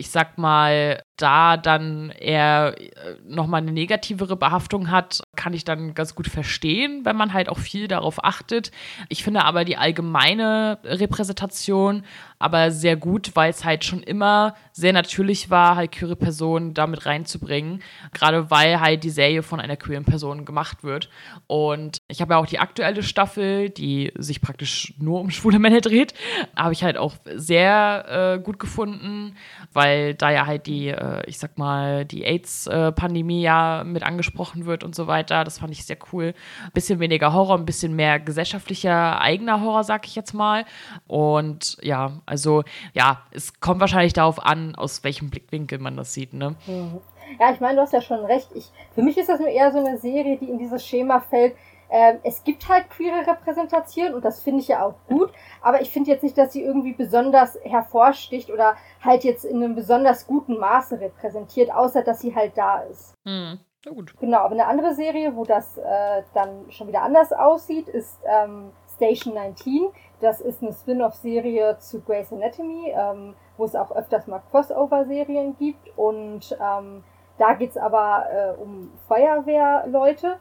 ich 0.00 0.10
sag 0.10 0.38
mal, 0.38 1.02
da 1.18 1.58
dann 1.58 2.08
er 2.08 2.74
äh, 2.80 3.16
nochmal 3.22 3.60
eine 3.60 3.70
negativere 3.72 4.34
Behaftung 4.34 4.90
hat, 4.90 5.22
kann 5.36 5.54
ich 5.54 5.64
dann 5.64 5.94
ganz 5.94 6.14
gut 6.14 6.26
verstehen, 6.26 7.04
wenn 7.04 7.16
man 7.16 7.32
halt 7.32 7.48
auch 7.48 7.58
viel 7.58 7.88
darauf 7.88 8.24
achtet. 8.24 8.72
Ich 9.08 9.22
finde 9.22 9.44
aber 9.44 9.64
die 9.64 9.76
allgemeine 9.76 10.78
Repräsentation 10.84 12.04
aber 12.38 12.70
sehr 12.70 12.96
gut, 12.96 13.32
weil 13.34 13.50
es 13.50 13.64
halt 13.66 13.84
schon 13.84 14.02
immer 14.02 14.54
sehr 14.72 14.94
natürlich 14.94 15.50
war, 15.50 15.76
halt 15.76 15.92
queere 15.92 16.16
Personen 16.16 16.72
damit 16.72 17.04
reinzubringen. 17.04 17.82
Gerade 18.12 18.50
weil 18.50 18.80
halt 18.80 19.04
die 19.04 19.10
Serie 19.10 19.42
von 19.42 19.60
einer 19.60 19.76
queeren 19.76 20.06
Person 20.06 20.46
gemacht 20.46 20.82
wird. 20.82 21.10
Und 21.46 21.98
ich 22.08 22.22
habe 22.22 22.32
ja 22.32 22.38
auch 22.38 22.46
die 22.46 22.58
aktuelle 22.58 23.02
Staffel, 23.02 23.68
die 23.68 24.12
sich 24.16 24.40
praktisch 24.40 24.94
nur 24.98 25.20
um 25.20 25.30
schwule 25.30 25.58
Männer 25.58 25.82
dreht, 25.82 26.14
habe 26.56 26.72
ich 26.72 26.82
halt 26.82 26.96
auch 26.96 27.14
sehr 27.34 28.38
äh, 28.38 28.42
gut 28.42 28.58
gefunden, 28.58 29.36
weil 29.72 30.14
da 30.14 30.30
ja 30.30 30.46
halt 30.46 30.66
die 30.66 30.88
äh, 30.88 31.22
ich 31.26 31.38
sag 31.38 31.58
mal, 31.58 32.04
die 32.04 32.24
AIDS-Pandemie 32.24 33.42
ja 33.42 33.84
mit 33.84 34.02
angesprochen 34.02 34.64
wird 34.64 34.82
und 34.82 34.94
so 34.94 35.06
weiter. 35.06 35.19
Das 35.28 35.58
fand 35.58 35.72
ich 35.72 35.84
sehr 35.84 35.98
cool. 36.12 36.34
Ein 36.64 36.72
bisschen 36.72 37.00
weniger 37.00 37.32
Horror, 37.32 37.58
ein 37.58 37.66
bisschen 37.66 37.94
mehr 37.94 38.18
gesellschaftlicher 38.18 39.20
eigener 39.20 39.60
Horror, 39.60 39.84
sag 39.84 40.06
ich 40.06 40.14
jetzt 40.14 40.32
mal. 40.32 40.64
Und 41.06 41.76
ja, 41.82 42.12
also 42.26 42.64
ja, 42.94 43.22
es 43.30 43.60
kommt 43.60 43.80
wahrscheinlich 43.80 44.14
darauf 44.14 44.44
an, 44.44 44.74
aus 44.74 45.04
welchem 45.04 45.30
Blickwinkel 45.30 45.78
man 45.78 45.96
das 45.96 46.14
sieht, 46.14 46.32
ne? 46.32 46.56
Mhm. 46.66 47.00
Ja, 47.38 47.52
ich 47.52 47.60
meine, 47.60 47.76
du 47.76 47.82
hast 47.82 47.92
ja 47.92 48.00
schon 48.00 48.24
recht. 48.24 48.48
Ich, 48.54 48.70
für 48.94 49.02
mich 49.02 49.16
ist 49.16 49.28
das 49.28 49.38
nur 49.38 49.48
eher 49.48 49.70
so 49.70 49.78
eine 49.78 49.98
Serie, 49.98 50.36
die 50.38 50.48
in 50.48 50.58
dieses 50.58 50.84
Schema 50.84 51.20
fällt, 51.20 51.54
ähm, 51.90 52.20
es 52.22 52.44
gibt 52.44 52.68
halt 52.68 52.88
queere 52.88 53.26
Repräsentation 53.26 54.14
und 54.14 54.24
das 54.24 54.40
finde 54.40 54.60
ich 54.60 54.68
ja 54.68 54.86
auch 54.86 54.94
gut, 55.08 55.32
aber 55.60 55.82
ich 55.82 55.90
finde 55.90 56.10
jetzt 56.10 56.22
nicht, 56.22 56.38
dass 56.38 56.52
sie 56.52 56.62
irgendwie 56.62 56.92
besonders 56.92 57.58
hervorsticht 57.64 58.50
oder 58.50 58.76
halt 59.02 59.24
jetzt 59.24 59.44
in 59.44 59.56
einem 59.56 59.74
besonders 59.74 60.26
guten 60.26 60.58
Maße 60.58 61.00
repräsentiert, 61.00 61.72
außer 61.72 62.02
dass 62.02 62.20
sie 62.20 62.34
halt 62.34 62.56
da 62.56 62.82
ist. 62.82 63.14
Hm. 63.26 63.58
Ja, 63.84 63.92
gut. 63.92 64.14
Genau, 64.20 64.38
aber 64.38 64.52
eine 64.52 64.66
andere 64.66 64.94
Serie, 64.94 65.34
wo 65.34 65.44
das 65.44 65.78
äh, 65.78 66.22
dann 66.34 66.70
schon 66.70 66.88
wieder 66.88 67.02
anders 67.02 67.32
aussieht, 67.32 67.88
ist 67.88 68.18
ähm, 68.24 68.72
Station 68.94 69.34
19. 69.34 69.88
Das 70.20 70.42
ist 70.42 70.62
eine 70.62 70.72
Spin-off-Serie 70.72 71.78
zu 71.78 72.02
Grey's 72.02 72.30
Anatomy, 72.30 72.92
ähm, 72.94 73.34
wo 73.56 73.64
es 73.64 73.74
auch 73.74 73.90
öfters 73.90 74.26
mal 74.26 74.42
Crossover-Serien 74.50 75.56
gibt. 75.56 75.96
Und 75.96 76.54
ähm, 76.60 77.02
da 77.38 77.54
geht's 77.54 77.78
aber 77.78 78.26
äh, 78.30 78.60
um 78.60 78.92
Feuerwehrleute. 79.08 80.36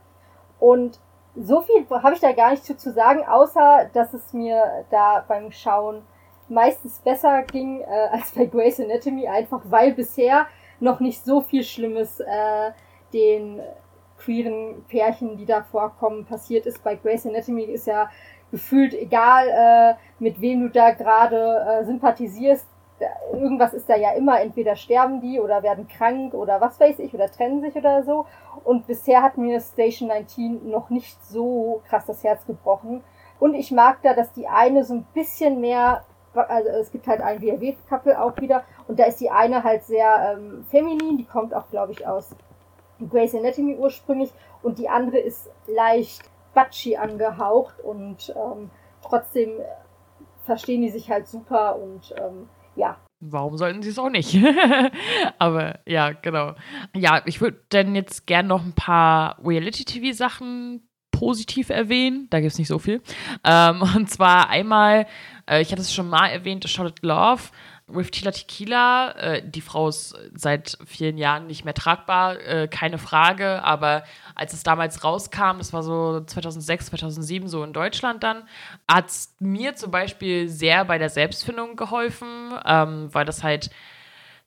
Und 0.59 0.99
so 1.35 1.61
viel 1.61 1.87
habe 1.89 2.15
ich 2.15 2.19
da 2.19 2.33
gar 2.33 2.51
nicht 2.51 2.65
zu, 2.65 2.75
zu 2.75 2.91
sagen, 2.91 3.25
außer 3.25 3.89
dass 3.93 4.13
es 4.13 4.33
mir 4.33 4.85
da 4.89 5.23
beim 5.25 5.53
Schauen 5.53 6.01
meistens 6.49 6.99
besser 6.99 7.43
ging 7.43 7.79
äh, 7.79 8.09
als 8.11 8.31
bei 8.31 8.47
Grey's 8.47 8.81
Anatomy, 8.81 9.29
einfach 9.29 9.61
weil 9.63 9.93
bisher 9.93 10.47
noch 10.81 10.99
nicht 10.99 11.23
so 11.23 11.39
viel 11.39 11.63
Schlimmes 11.63 12.19
äh, 12.19 12.71
den 13.13 13.61
queeren 14.17 14.83
Pärchen, 14.89 15.37
die 15.37 15.45
da 15.45 15.63
vorkommen, 15.63 16.25
passiert 16.25 16.65
ist. 16.65 16.83
Bei 16.83 16.95
Grey's 16.95 17.25
Anatomy 17.25 17.63
ist 17.63 17.87
ja 17.87 18.09
gefühlt 18.51 18.93
egal, 18.93 19.47
äh, 19.47 19.95
mit 20.21 20.41
wem 20.41 20.61
du 20.61 20.69
da 20.69 20.91
gerade 20.91 21.65
äh, 21.67 21.85
sympathisierst, 21.85 22.67
irgendwas 23.31 23.73
ist 23.73 23.89
da 23.89 23.95
ja 23.95 24.11
immer, 24.11 24.41
entweder 24.41 24.75
sterben 24.75 25.21
die 25.21 25.39
oder 25.39 25.63
werden 25.63 25.87
krank 25.87 26.33
oder 26.33 26.59
was 26.61 26.79
weiß 26.79 26.99
ich 26.99 27.13
oder 27.13 27.31
trennen 27.31 27.61
sich 27.61 27.75
oder 27.75 28.03
so. 28.03 28.25
Und 28.63 28.87
bisher 28.87 29.21
hat 29.21 29.37
mir 29.37 29.59
Station 29.59 30.09
19 30.09 30.69
noch 30.69 30.89
nicht 30.89 31.23
so 31.25 31.81
krass 31.87 32.05
das 32.05 32.23
Herz 32.23 32.45
gebrochen. 32.45 33.03
Und 33.39 33.53
ich 33.53 33.71
mag 33.71 34.01
da, 34.01 34.13
dass 34.13 34.33
die 34.33 34.47
eine 34.47 34.83
so 34.83 34.95
ein 34.95 35.07
bisschen 35.13 35.61
mehr, 35.61 36.03
also 36.33 36.69
es 36.69 36.91
gibt 36.91 37.07
halt 37.07 37.21
ein 37.21 37.41
WRW-Couple 37.41 38.21
auch 38.21 38.35
wieder, 38.37 38.63
und 38.87 38.99
da 38.99 39.05
ist 39.05 39.21
die 39.21 39.31
eine 39.31 39.63
halt 39.63 39.83
sehr 39.83 40.35
ähm, 40.37 40.65
feminin, 40.69 41.17
die 41.17 41.25
kommt 41.25 41.53
auch, 41.53 41.69
glaube 41.69 41.93
ich, 41.93 42.05
aus 42.05 42.35
Grey's 43.07 43.35
Anatomy 43.35 43.75
ursprünglich, 43.75 44.31
und 44.61 44.77
die 44.77 44.89
andere 44.89 45.17
ist 45.17 45.49
leicht 45.67 46.29
batchy 46.53 46.97
angehaucht 46.97 47.79
und 47.79 48.33
ähm, 48.35 48.69
trotzdem 49.01 49.51
verstehen 50.45 50.81
die 50.81 50.89
sich 50.89 51.09
halt 51.09 51.27
super 51.27 51.77
und 51.77 52.13
ähm, 52.17 52.49
ja. 52.75 52.97
Warum 53.21 53.57
sollten 53.57 53.81
sie 53.81 53.89
es 53.89 53.99
auch 53.99 54.09
nicht? 54.09 54.37
Aber 55.39 55.79
ja, 55.85 56.13
genau. 56.13 56.55
Ja, 56.95 57.21
ich 57.25 57.41
würde 57.41 57.61
dann 57.69 57.93
jetzt 57.93 58.25
gerne 58.25 58.47
noch 58.47 58.63
ein 58.63 58.73
paar 58.73 59.37
Reality-TV-Sachen 59.45 60.87
positiv 61.11 61.69
erwähnen. 61.69 62.27
Da 62.29 62.39
gibt 62.39 62.53
es 62.53 62.57
nicht 62.57 62.69
so 62.69 62.79
viel. 62.79 63.01
Ähm, 63.43 63.81
und 63.95 64.09
zwar 64.09 64.49
einmal, 64.49 65.05
äh, 65.49 65.61
ich 65.61 65.71
hatte 65.71 65.81
es 65.81 65.93
schon 65.93 66.09
mal 66.09 66.27
erwähnt, 66.27 66.67
Charlotte 66.69 67.05
Love 67.05 67.43
with 67.91 68.11
Tila 68.11 68.31
Tequila, 68.31 69.11
äh, 69.11 69.41
die 69.43 69.61
Frau 69.61 69.89
ist 69.89 70.15
seit 70.33 70.77
vielen 70.85 71.17
Jahren 71.17 71.47
nicht 71.47 71.65
mehr 71.65 71.73
tragbar, 71.73 72.39
äh, 72.39 72.67
keine 72.67 72.97
Frage, 72.97 73.63
aber 73.63 74.03
als 74.35 74.53
es 74.53 74.63
damals 74.63 75.03
rauskam, 75.03 75.57
das 75.57 75.73
war 75.73 75.83
so 75.83 76.21
2006, 76.21 76.87
2007 76.87 77.47
so 77.47 77.63
in 77.63 77.73
Deutschland 77.73 78.23
dann, 78.23 78.43
hat 78.87 79.09
es 79.09 79.35
mir 79.39 79.75
zum 79.75 79.91
Beispiel 79.91 80.49
sehr 80.49 80.85
bei 80.85 80.97
der 80.97 81.09
Selbstfindung 81.09 81.75
geholfen, 81.75 82.53
ähm, 82.65 83.09
weil 83.13 83.25
das 83.25 83.43
halt 83.43 83.69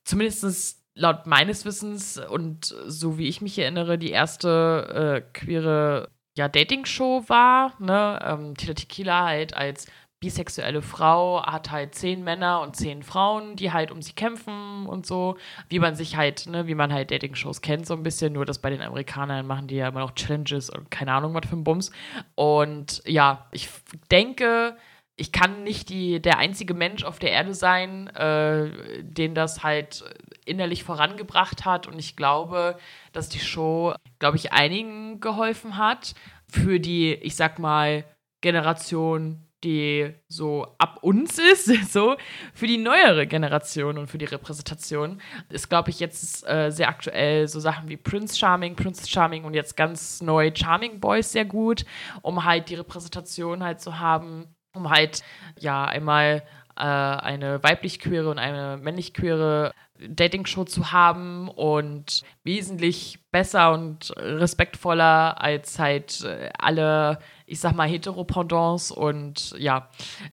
zumindest 0.05 0.79
laut 0.95 1.27
meines 1.27 1.65
Wissens 1.65 2.19
und 2.19 2.75
so 2.87 3.19
wie 3.19 3.29
ich 3.29 3.41
mich 3.41 3.59
erinnere, 3.59 3.99
die 3.99 4.11
erste 4.11 5.23
äh, 5.25 5.39
queere 5.39 6.11
ja, 6.35 6.49
Dating-Show 6.49 7.25
war, 7.29 7.75
ne, 7.79 8.19
ähm, 8.25 8.57
Tila 8.57 8.75
Tequila 8.75 9.25
halt 9.25 9.55
als 9.55 9.87
bisexuelle 10.23 10.83
Frau 10.83 11.45
hat 11.45 11.73
halt 11.73 11.97
zehn 11.97 12.23
Männer 12.23 12.61
und 12.61 12.77
zehn 12.77 13.03
Frauen, 13.03 13.57
die 13.57 13.73
halt 13.73 13.91
um 13.91 14.01
sie 14.01 14.13
kämpfen 14.13 14.87
und 14.87 15.05
so, 15.05 15.37
wie 15.69 15.81
man 15.81 15.97
sich 15.97 16.17
halt, 16.17 16.47
ne, 16.47 16.69
wie 16.69 16.77
man 16.77 16.93
halt 16.93 17.11
Dating-Shows 17.11 17.61
kennt, 17.61 17.87
so 17.87 17.95
ein 17.95 18.05
bisschen, 18.05 18.33
nur 18.33 18.47
dass 18.47 18.61
bei 18.61 18.71
den 18.71 18.83
Amerikanern 18.83 19.45
machen 19.45 19.67
die 19.67 19.75
ja 19.75 19.89
immer 19.89 19.99
noch 19.99 20.15
Challenges 20.15 20.71
und 20.71 20.93
keine 20.93 21.13
Ahnung, 21.13 21.35
was 21.35 21.49
für 21.49 21.57
ein 21.57 21.65
Bums. 21.65 21.91
Und 22.37 23.03
ja, 23.05 23.49
ich 23.51 23.69
denke, 24.13 24.77
ich 25.17 25.33
kann 25.33 25.65
nicht 25.65 25.89
die, 25.89 26.23
der 26.23 26.39
einzige 26.39 26.73
Mensch 26.73 27.03
auf 27.03 27.19
der 27.19 27.33
Erde 27.33 27.53
sein, 27.53 28.07
äh, 28.09 29.03
den 29.03 29.35
das 29.35 29.65
halt 29.65 30.05
innerlich 30.45 30.85
vorangebracht 30.85 31.65
hat. 31.65 31.89
Und 31.89 31.99
ich 31.99 32.15
glaube, 32.15 32.79
dass 33.13 33.29
die 33.29 33.41
Show, 33.41 33.93
glaube 34.21 34.37
ich, 34.37 34.53
einigen 34.53 35.19
geholfen 35.19 35.77
hat 35.79 36.15
für 36.49 36.79
die, 36.79 37.13
ich 37.13 37.35
sag 37.35 37.59
mal, 37.59 38.05
Generation 38.41 39.49
die 39.65 40.15
so 40.29 40.67
ab 40.79 40.99
uns 41.03 41.39
ist, 41.39 41.67
so 41.93 42.17
für 42.55 42.67
die 42.67 42.79
neuere 42.79 43.27
Generation 43.27 43.99
und 43.99 44.09
für 44.09 44.19
die 44.19 44.25
Repräsentation, 44.25 45.21
ist, 45.49 45.69
glaube 45.69 45.91
ich, 45.91 46.01
jetzt 46.01 46.47
äh, 46.49 46.71
sehr 46.71 46.89
aktuell 46.89 47.49
so 47.49 47.61
Sachen 47.61 47.89
wie 47.89 47.97
Prince 47.97 48.39
Charming, 48.39 48.77
Prince 48.77 49.09
Charming 49.09 49.45
und 49.45 49.55
jetzt 49.55 49.77
ganz 49.77 50.21
neu 50.23 50.51
Charming 50.55 51.01
Boys 51.01 51.33
sehr 51.33 51.45
gut, 51.45 51.85
um 52.23 52.45
halt 52.45 52.69
die 52.69 52.75
Repräsentation 52.75 53.63
halt 53.63 53.81
zu 53.81 53.99
haben, 53.99 54.55
um 54.75 54.91
halt 54.91 55.23
ja 55.59 55.85
einmal 55.85 56.43
äh, 56.77 56.83
eine 56.83 57.63
weiblich-queere 57.63 58.31
und 58.31 58.39
eine 58.39 58.79
männlich-queere 58.79 59.73
Dating-Show 60.09 60.65
zu 60.65 60.93
haben 60.93 61.49
und 61.49 62.23
wesentlich 62.45 63.21
besser 63.31 63.73
und 63.73 64.13
respektvoller 64.17 65.41
als 65.41 65.79
halt 65.79 66.25
äh, 66.25 66.51
alle, 66.59 67.19
ich 67.47 67.61
sag 67.61 67.75
mal, 67.75 67.89
Heteropendants 67.89 68.91
und 68.91 69.55
ja, 69.59 69.89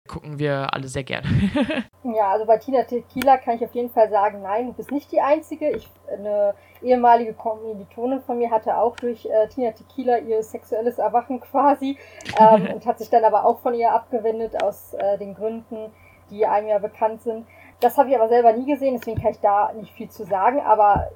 gucken 0.07 0.39
wir 0.39 0.74
alle 0.74 0.88
sehr 0.88 1.03
gerne. 1.03 1.28
ja, 2.03 2.32
also 2.32 2.45
bei 2.45 2.57
Tina 2.57 2.84
Tequila 2.84 3.38
kann 3.38 3.55
ich 3.55 3.64
auf 3.64 3.74
jeden 3.74 3.89
Fall 3.89 4.10
sagen, 4.10 4.41
nein, 4.41 4.68
du 4.68 4.74
bist 4.74 4.91
nicht 4.91 5.12
die 5.12 5.22
Einzige. 5.22 5.70
Ich, 5.72 5.89
eine 6.12 6.53
ehemalige 6.82 7.34
Kommilitonin 7.34 8.22
von 8.22 8.38
mir 8.38 8.51
hatte 8.51 8.78
auch 8.78 8.95
durch 8.95 9.26
äh, 9.26 9.47
Tina 9.47 9.72
Tequila 9.72 10.18
ihr 10.20 10.43
sexuelles 10.43 10.97
Erwachen 10.97 11.39
quasi 11.51 11.97
ähm, 12.39 12.68
und 12.74 12.86
hat 12.86 12.99
sich 12.99 13.10
dann 13.10 13.24
aber 13.24 13.45
auch 13.45 13.60
von 13.60 13.74
ihr 13.74 13.91
abgewendet 13.91 14.62
aus 14.64 14.93
äh, 14.93 15.18
den 15.18 15.36
Gründen, 15.36 15.91
die 16.30 16.45
einem 16.45 16.68
ja 16.68 16.80
bekannt 16.80 17.22
sind. 17.22 17.45
Das 17.80 17.97
habe 17.97 18.10
ich 18.10 18.16
aber 18.16 18.28
selber 18.28 18.53
nie 18.53 18.66
gesehen, 18.66 18.95
deswegen 18.97 19.22
kann 19.22 19.32
ich 19.32 19.39
da 19.39 19.72
nicht 19.74 19.93
viel 19.93 20.10
zu 20.10 20.26
sagen. 20.26 20.60
Aber 20.62 21.10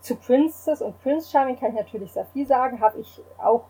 zu 0.00 0.16
Princess 0.16 0.80
und 0.80 1.00
Prince 1.02 1.30
Charming 1.30 1.58
kann 1.58 1.70
ich 1.70 1.76
natürlich 1.76 2.12
sehr 2.12 2.26
viel 2.26 2.46
sagen. 2.46 2.80
Habe 2.80 3.00
ich 3.00 3.20
auch 3.38 3.64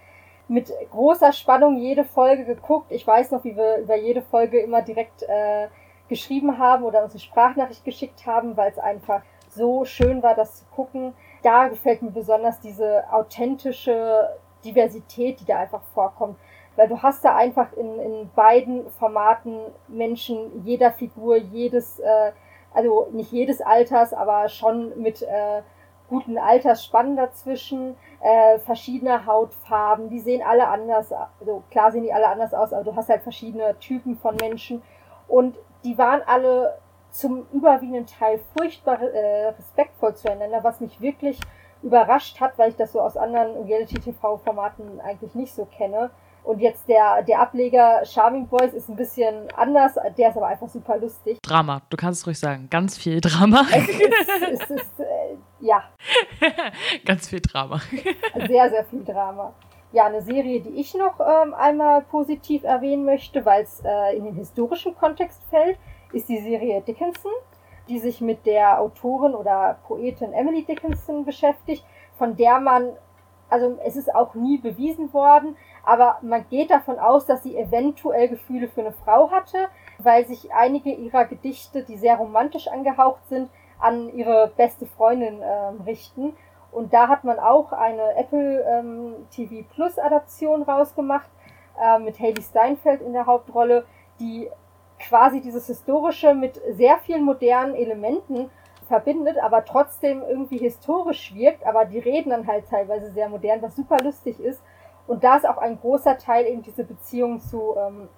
mit 0.49 0.73
großer 0.91 1.33
Spannung 1.33 1.77
jede 1.77 2.05
Folge 2.05 2.45
geguckt. 2.45 2.93
Ich 2.93 3.07
weiß 3.07 3.31
noch, 3.33 3.45
wie 3.45 3.57
wir 3.57 3.79
über 3.79 3.97
jede 3.97 4.23
Folge 4.23 4.61
immer 4.61 4.83
direkt 4.83 5.23
äh, 5.23 5.69
geschrieben 6.09 6.59
haben 6.59 6.85
oder 6.85 7.03
uns 7.03 7.13
eine 7.13 7.21
Sprachnachricht 7.21 7.85
geschickt 7.85 8.27
haben, 8.27 8.57
weil 8.57 8.71
es 8.71 8.79
einfach 8.79 9.23
so 9.49 9.85
schön 9.85 10.23
war, 10.23 10.35
das 10.35 10.57
zu 10.57 10.65
gucken. 10.67 11.15
Da 11.43 11.69
gefällt 11.69 12.03
mir 12.03 12.11
besonders 12.11 12.61
diese 12.61 13.05
authentische 13.11 14.37
Diversität, 14.65 15.41
die 15.41 15.45
da 15.45 15.59
einfach 15.59 15.83
vorkommt. 15.95 16.39
Weil 16.77 16.89
du 16.89 17.03
hast 17.03 17.25
da 17.25 17.35
einfach 17.35 17.73
in, 17.73 17.99
in 17.99 18.31
beiden 18.35 18.89
Formaten 18.91 19.59
Menschen 19.89 20.65
jeder 20.65 20.93
Figur, 20.93 21.37
jedes, 21.37 21.99
äh, 21.99 22.33
also 22.73 23.09
nicht 23.13 23.33
jedes 23.33 23.63
Alters, 23.63 24.13
aber 24.13 24.49
schon 24.49 25.01
mit 25.01 25.23
äh, 25.23 25.63
guten 26.09 26.39
Altersspannen 26.39 27.17
dazwischen, 27.17 27.97
äh, 28.21 28.59
verschiedene 28.61 29.27
Hautfarben, 29.27 30.09
die 30.09 30.21
sehen 30.21 30.43
alle 30.43 30.69
anders, 30.69 31.13
also 31.13 31.63
klar 31.71 31.93
sehen 31.93 32.05
die 32.05 32.13
alle 32.13 32.29
anders 32.29 32.55
aus, 32.55 32.73
aber 32.73 32.85
du 32.85 32.97
hast 32.97 33.09
halt 33.09 33.23
verschiedene 33.23 33.79
Typen 33.79 34.17
von 34.17 34.37
Menschen 34.37 34.83
und 35.29 35.59
die 35.85 35.99
waren 35.99 36.23
alle 36.27 36.79
zum 37.11 37.47
überwiegenden 37.53 38.07
Teil 38.07 38.41
furchtbar 38.57 39.01
äh, 39.01 39.49
respektvoll 39.49 40.15
zueinander, 40.15 40.63
was 40.63 40.81
mich 40.81 41.01
wirklich 41.01 41.41
überrascht 41.83 42.41
hat, 42.41 42.59
weil 42.59 42.71
ich 42.71 42.77
das 42.77 42.93
so 42.93 43.01
aus 43.01 43.17
anderen 43.17 43.65
Reality-TV-Formaten 43.65 45.01
eigentlich 45.01 45.35
nicht 45.35 45.55
so 45.55 45.65
kenne. 45.65 46.11
Und 46.47 46.61
jetzt 46.61 46.89
der, 46.89 47.25
der 47.25 47.41
Ableger 47.41 48.05
Charming 48.05 48.47
Boys 48.47 48.73
ist 48.73 48.89
ein 48.89 48.95
bisschen 48.95 49.51
anders, 49.57 49.95
der 50.17 50.31
ist 50.31 50.37
aber 50.37 50.47
einfach 50.47 50.69
super 50.69 50.97
lustig. 50.97 51.39
Drama, 51.43 51.83
du 51.91 51.97
kannst 51.97 52.21
es 52.21 52.27
ruhig 52.29 52.39
sagen. 52.39 52.69
Ganz 52.71 52.97
viel 52.97 53.21
Drama. 53.21 53.67
Es 53.73 53.89
ist, 53.89 54.01
es 54.53 54.71
ist 54.71 55.01
äh, 55.01 55.37
ja. 55.59 55.83
Ganz 57.05 57.29
viel 57.29 57.41
Drama. 57.41 57.81
Sehr, 58.47 58.71
sehr 58.71 58.85
viel 58.85 59.03
Drama. 59.03 59.55
Ja, 59.91 60.07
eine 60.07 60.23
Serie, 60.23 60.61
die 60.61 60.81
ich 60.81 60.95
noch 60.95 61.19
ähm, 61.19 61.53
einmal 61.53 62.03
positiv 62.03 62.63
erwähnen 62.63 63.05
möchte, 63.05 63.45
weil 63.45 63.65
es 63.65 63.83
äh, 63.85 64.17
in 64.17 64.25
den 64.25 64.35
historischen 64.37 64.95
Kontext 64.95 65.43
fällt, 65.51 65.79
ist 66.13 66.29
die 66.29 66.39
Serie 66.39 66.81
Dickinson, 66.81 67.33
die 67.89 67.99
sich 67.99 68.21
mit 68.21 68.47
der 68.47 68.81
Autorin 68.81 69.35
oder 69.35 69.79
Poetin 69.89 70.33
Emily 70.33 70.65
Dickinson 70.65 71.25
beschäftigt, 71.25 71.85
von 72.19 72.37
der 72.37 72.61
man, 72.61 72.93
also 73.49 73.79
es 73.85 73.97
ist 73.97 74.15
auch 74.15 74.35
nie 74.35 74.59
bewiesen 74.59 75.13
worden, 75.13 75.57
aber 75.87 76.19
man 76.21 76.45
geht 76.51 76.71
davon 76.71 76.99
aus, 76.99 77.27
dass 77.27 77.45
sie 77.45 77.57
eventuell 77.57 78.29
Gefühle 78.29 78.67
für 78.69 78.81
eine 78.81 78.93
Frau 78.93 79.31
hatte, 79.31 79.69
weil 79.99 80.27
sich 80.27 80.53
einige 80.53 80.91
ihrer 80.91 81.25
Gedichte, 81.25 81.85
die 81.85 81.97
sehr 81.97 82.17
romantisch 82.17 82.67
angehaucht 82.69 83.27
sind, 83.29 83.49
an 83.79 84.13
ihre 84.13 84.53
beste 84.57 84.87
Freundin 84.87 85.41
ähm, 85.43 85.81
richten. 85.87 86.37
Und 86.73 86.93
da 86.93 87.07
hat 87.09 87.23
man 87.23 87.39
auch 87.39 87.73
eine 87.73 88.17
Apple 88.17 88.63
ähm, 88.69 89.15
TV 89.31 89.65
Plus 89.75 89.97
Adaption 89.99 90.63
rausgemacht 90.63 91.31
äh, 91.81 92.01
mit 92.01 92.19
Haley 92.19 92.43
Steinfeld 92.43 93.01
in 93.01 93.13
der 93.13 93.27
Hauptrolle, 93.27 93.87
die 94.19 94.51
quasi 94.99 95.41
dieses 95.41 95.69
Historische 95.69 96.35
mit 96.35 96.61
sehr 96.73 96.99
vielen 96.99 97.23
modernen 97.23 97.77
Elementen 97.77 98.51
verbindet, 98.89 99.39
aber 99.39 99.65
trotzdem 99.65 100.23
irgendwie 100.29 100.59
historisch 100.59 101.33
wirkt, 101.35 101.65
aber 101.65 101.85
die 101.85 101.99
reden 101.99 102.31
dann 102.31 102.47
halt 102.47 102.69
teilweise 102.69 103.13
sehr 103.13 103.29
modern, 103.29 103.63
was 103.63 103.77
super 103.77 103.99
lustig 104.03 104.41
ist. 104.41 104.61
Und 105.07 105.25
da 105.25 105.37
ist 105.37 105.49
auch 105.49 105.59
ein 105.59 105.81
großer 105.81 106.19
Teil 106.19 106.47
eben 106.47 106.63
diese 106.63 106.85
Beziehung 106.85 107.41
zu 107.41 107.77
ähm, 107.77 108.09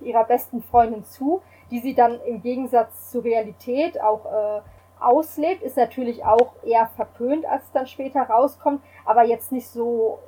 ihrer 0.00 0.24
besten 0.24 0.62
Freundin 0.62 1.04
zu, 1.04 1.42
die 1.70 1.80
sie 1.80 1.94
dann 1.94 2.20
im 2.22 2.40
Gegensatz 2.42 3.10
zur 3.10 3.24
Realität 3.24 4.00
auch 4.00 4.24
äh, 4.26 4.60
auslebt, 5.00 5.62
ist 5.62 5.76
natürlich 5.76 6.24
auch 6.24 6.52
eher 6.62 6.86
verpönt, 6.96 7.44
als 7.44 7.64
es 7.64 7.72
dann 7.72 7.86
später 7.86 8.22
rauskommt, 8.22 8.80
aber 9.04 9.24
jetzt 9.24 9.52
nicht 9.52 9.68
so 9.68 10.18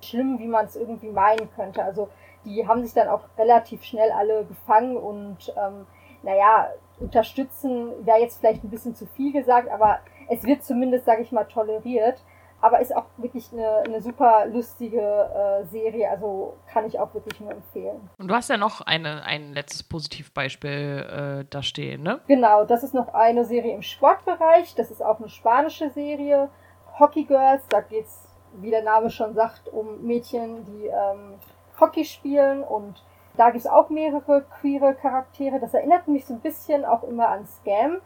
schlimm, 0.00 0.38
wie 0.38 0.46
man 0.46 0.66
es 0.66 0.76
irgendwie 0.76 1.10
meinen 1.10 1.50
könnte. 1.54 1.82
Also 1.82 2.08
die 2.44 2.66
haben 2.66 2.82
sich 2.82 2.94
dann 2.94 3.08
auch 3.08 3.22
relativ 3.38 3.84
schnell 3.84 4.10
alle 4.12 4.44
gefangen 4.44 4.96
und 4.96 5.52
ähm, 5.56 5.86
naja, 6.22 6.68
unterstützen 7.00 7.92
wäre 8.06 8.20
jetzt 8.20 8.38
vielleicht 8.38 8.64
ein 8.64 8.70
bisschen 8.70 8.94
zu 8.94 9.06
viel 9.06 9.32
gesagt, 9.32 9.68
aber 9.68 9.98
es 10.28 10.44
wird 10.44 10.62
zumindest, 10.62 11.04
sage 11.04 11.22
ich 11.22 11.32
mal, 11.32 11.44
toleriert 11.44 12.22
aber 12.64 12.80
ist 12.80 12.96
auch 12.96 13.04
wirklich 13.18 13.52
eine, 13.52 13.82
eine 13.84 14.00
super 14.00 14.46
lustige 14.46 14.98
äh, 14.98 15.66
Serie, 15.66 16.08
also 16.08 16.56
kann 16.72 16.86
ich 16.86 16.98
auch 16.98 17.12
wirklich 17.12 17.38
nur 17.38 17.50
empfehlen. 17.50 18.08
Und 18.16 18.28
du 18.28 18.34
hast 18.34 18.48
ja 18.48 18.56
noch 18.56 18.80
eine, 18.80 19.22
ein 19.24 19.52
letztes 19.52 19.82
Positivbeispiel 19.82 21.42
äh, 21.42 21.44
da 21.50 21.62
stehen, 21.62 22.02
ne? 22.02 22.20
Genau, 22.26 22.64
das 22.64 22.82
ist 22.82 22.94
noch 22.94 23.12
eine 23.12 23.44
Serie 23.44 23.74
im 23.74 23.82
Sportbereich, 23.82 24.74
das 24.76 24.90
ist 24.90 25.04
auch 25.04 25.18
eine 25.18 25.28
spanische 25.28 25.90
Serie, 25.90 26.48
Hockey 26.98 27.24
Girls, 27.24 27.64
da 27.68 27.82
geht 27.82 28.06
es, 28.06 28.28
wie 28.54 28.70
der 28.70 28.82
Name 28.82 29.10
schon 29.10 29.34
sagt, 29.34 29.68
um 29.68 30.02
Mädchen, 30.06 30.64
die 30.64 30.86
ähm, 30.86 31.34
Hockey 31.78 32.06
spielen 32.06 32.62
und 32.62 33.04
da 33.36 33.50
gibt 33.50 33.66
es 33.66 33.70
auch 33.70 33.90
mehrere 33.90 34.42
queere 34.60 34.94
Charaktere. 34.94 35.60
Das 35.60 35.74
erinnert 35.74 36.08
mich 36.08 36.24
so 36.24 36.32
ein 36.32 36.40
bisschen 36.40 36.86
auch 36.86 37.02
immer 37.02 37.28
an 37.28 37.46
Scam 37.46 37.98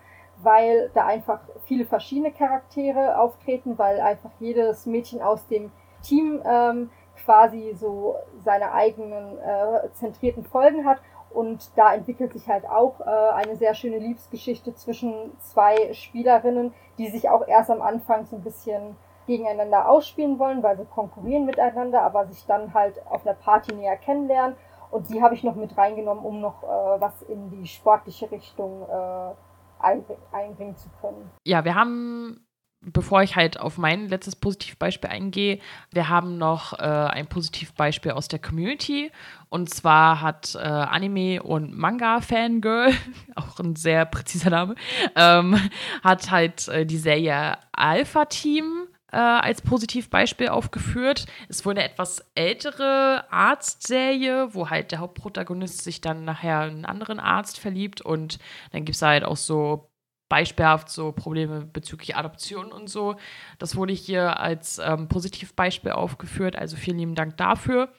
weil 0.42 0.90
da 0.94 1.06
einfach 1.06 1.40
viele 1.64 1.84
verschiedene 1.84 2.32
Charaktere 2.32 3.18
auftreten, 3.18 3.78
weil 3.78 4.00
einfach 4.00 4.30
jedes 4.38 4.86
Mädchen 4.86 5.20
aus 5.20 5.46
dem 5.46 5.70
Team 6.02 6.40
ähm, 6.44 6.90
quasi 7.24 7.74
so 7.74 8.16
seine 8.44 8.72
eigenen 8.72 9.38
äh, 9.38 9.90
zentrierten 9.92 10.44
Folgen 10.44 10.86
hat. 10.86 10.98
Und 11.30 11.76
da 11.76 11.92
entwickelt 11.92 12.32
sich 12.32 12.48
halt 12.48 12.66
auch 12.68 13.00
äh, 13.00 13.04
eine 13.04 13.56
sehr 13.56 13.74
schöne 13.74 13.98
Liebesgeschichte 13.98 14.74
zwischen 14.74 15.36
zwei 15.40 15.92
Spielerinnen, 15.92 16.72
die 16.96 17.08
sich 17.08 17.28
auch 17.28 17.46
erst 17.46 17.70
am 17.70 17.82
Anfang 17.82 18.24
so 18.24 18.36
ein 18.36 18.42
bisschen 18.42 18.96
gegeneinander 19.26 19.90
ausspielen 19.90 20.38
wollen, 20.38 20.62
weil 20.62 20.78
sie 20.78 20.86
konkurrieren 20.86 21.44
miteinander, 21.44 22.00
aber 22.02 22.26
sich 22.26 22.46
dann 22.46 22.72
halt 22.72 22.94
auf 23.10 23.26
einer 23.26 23.34
Party 23.34 23.74
näher 23.74 23.96
kennenlernen. 23.96 24.56
Und 24.90 25.10
die 25.10 25.22
habe 25.22 25.34
ich 25.34 25.44
noch 25.44 25.54
mit 25.54 25.76
reingenommen, 25.76 26.24
um 26.24 26.40
noch 26.40 26.62
äh, 26.62 27.00
was 27.00 27.20
in 27.22 27.50
die 27.50 27.66
sportliche 27.66 28.30
Richtung 28.30 28.82
äh, 28.88 29.34
einbringen 29.80 30.76
zu 30.76 30.88
können. 31.00 31.30
Ja, 31.44 31.64
wir 31.64 31.74
haben 31.74 32.48
bevor 32.80 33.22
ich 33.22 33.36
halt 33.36 33.58
auf 33.58 33.78
mein 33.78 34.08
letztes 34.08 34.36
Positivbeispiel 34.36 35.10
eingehe, 35.10 35.58
wir 35.92 36.08
haben 36.08 36.38
noch 36.38 36.78
äh, 36.78 36.82
ein 36.82 37.26
Positivbeispiel 37.26 38.12
aus 38.12 38.28
der 38.28 38.38
Community. 38.38 39.10
Und 39.48 39.70
zwar 39.70 40.20
hat 40.20 40.54
äh, 40.54 40.58
Anime- 40.58 41.42
und 41.42 41.76
Manga-Fangirl, 41.76 42.92
auch 43.34 43.58
ein 43.58 43.76
sehr 43.76 44.04
präziser 44.04 44.50
Name, 44.50 44.74
ähm, 45.16 45.56
hat 46.02 46.30
halt 46.30 46.68
äh, 46.68 46.86
die 46.86 46.98
Serie 46.98 47.58
Alpha 47.72 48.26
Team 48.26 48.87
äh, 49.12 49.16
als 49.16 49.62
Positivbeispiel 49.62 50.48
aufgeführt. 50.48 51.26
Ist 51.48 51.64
wohl 51.64 51.72
eine 51.72 51.84
etwas 51.84 52.24
ältere 52.34 53.24
Arztserie, 53.30 54.54
wo 54.54 54.70
halt 54.70 54.92
der 54.92 55.00
Hauptprotagonist 55.00 55.82
sich 55.82 56.00
dann 56.00 56.24
nachher 56.24 56.60
einen 56.60 56.84
anderen 56.84 57.20
Arzt 57.20 57.58
verliebt 57.58 58.00
und 58.00 58.38
dann 58.72 58.84
gibt 58.84 58.96
es 58.96 59.02
halt 59.02 59.24
auch 59.24 59.36
so 59.36 59.90
beispielhaft 60.28 60.90
so 60.90 61.12
Probleme 61.12 61.64
bezüglich 61.64 62.16
Adoption 62.16 62.70
und 62.70 62.88
so. 62.88 63.16
Das 63.58 63.76
wurde 63.76 63.94
hier 63.94 64.38
als 64.38 64.78
ähm, 64.78 65.08
Positivbeispiel 65.08 65.92
aufgeführt, 65.92 66.56
also 66.56 66.76
vielen 66.76 66.98
lieben 66.98 67.14
Dank 67.14 67.36
dafür. 67.38 67.90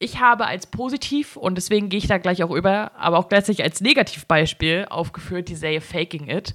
Ich 0.00 0.20
habe 0.20 0.46
als 0.46 0.66
positiv, 0.66 1.36
und 1.36 1.54
deswegen 1.54 1.88
gehe 1.88 1.98
ich 1.98 2.08
da 2.08 2.18
gleich 2.18 2.42
auch 2.42 2.50
über, 2.50 2.92
aber 2.96 3.18
auch 3.18 3.28
gleichzeitig 3.28 3.62
als 3.62 3.80
Negativbeispiel 3.80 4.86
aufgeführt 4.90 5.48
die 5.48 5.54
Serie 5.54 5.80
Faking 5.80 6.28
It. 6.28 6.54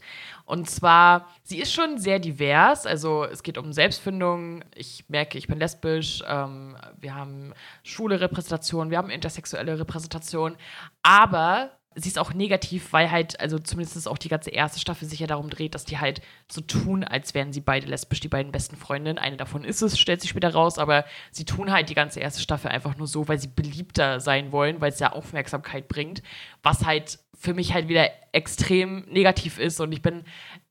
Und 0.49 0.67
zwar, 0.67 1.27
sie 1.43 1.59
ist 1.59 1.71
schon 1.71 1.99
sehr 1.99 2.17
divers. 2.17 2.87
Also 2.87 3.23
es 3.23 3.43
geht 3.43 3.59
um 3.59 3.71
Selbstfindung. 3.71 4.63
Ich 4.73 5.07
merke, 5.07 5.37
ich 5.37 5.45
bin 5.45 5.59
lesbisch. 5.59 6.23
Ähm, 6.27 6.75
wir 6.99 7.13
haben 7.13 7.53
schwule 7.83 8.19
Repräsentation, 8.19 8.89
wir 8.89 8.97
haben 8.97 9.11
intersexuelle 9.11 9.77
Repräsentation. 9.77 10.57
Aber 11.03 11.69
sie 11.99 12.09
ist 12.09 12.19
auch 12.19 12.33
negativ, 12.33 12.93
weil 12.93 13.11
halt, 13.11 13.39
also 13.39 13.59
zumindest 13.59 14.07
auch 14.07 14.17
die 14.17 14.29
ganze 14.29 14.49
erste 14.49 14.79
Staffel 14.79 15.07
sich 15.07 15.19
ja 15.19 15.27
darum 15.27 15.49
dreht, 15.49 15.75
dass 15.75 15.85
die 15.85 15.99
halt 15.99 16.21
so 16.51 16.61
tun, 16.61 17.03
als 17.03 17.33
wären 17.33 17.53
sie 17.53 17.61
beide 17.61 17.87
lesbisch, 17.87 18.19
die 18.19 18.27
beiden 18.27 18.51
besten 18.51 18.75
Freundinnen. 18.75 19.17
Eine 19.17 19.37
davon 19.37 19.63
ist 19.63 19.81
es, 19.81 19.99
stellt 19.99 20.21
sich 20.21 20.29
später 20.29 20.53
raus, 20.53 20.77
aber 20.77 21.05
sie 21.31 21.45
tun 21.45 21.71
halt 21.71 21.89
die 21.89 21.95
ganze 21.95 22.19
erste 22.19 22.41
Staffel 22.41 22.69
einfach 22.69 22.97
nur 22.97 23.07
so, 23.07 23.27
weil 23.27 23.39
sie 23.39 23.47
beliebter 23.47 24.19
sein 24.19 24.51
wollen, 24.51 24.81
weil 24.81 24.91
es 24.91 24.99
ja 24.99 25.11
Aufmerksamkeit 25.11 25.87
bringt, 25.87 26.21
was 26.63 26.85
halt 26.85 27.19
für 27.37 27.53
mich 27.53 27.73
halt 27.73 27.87
wieder 27.87 28.09
extrem 28.31 29.05
negativ 29.09 29.59
ist 29.59 29.79
und 29.79 29.91
ich 29.91 30.01
bin 30.01 30.23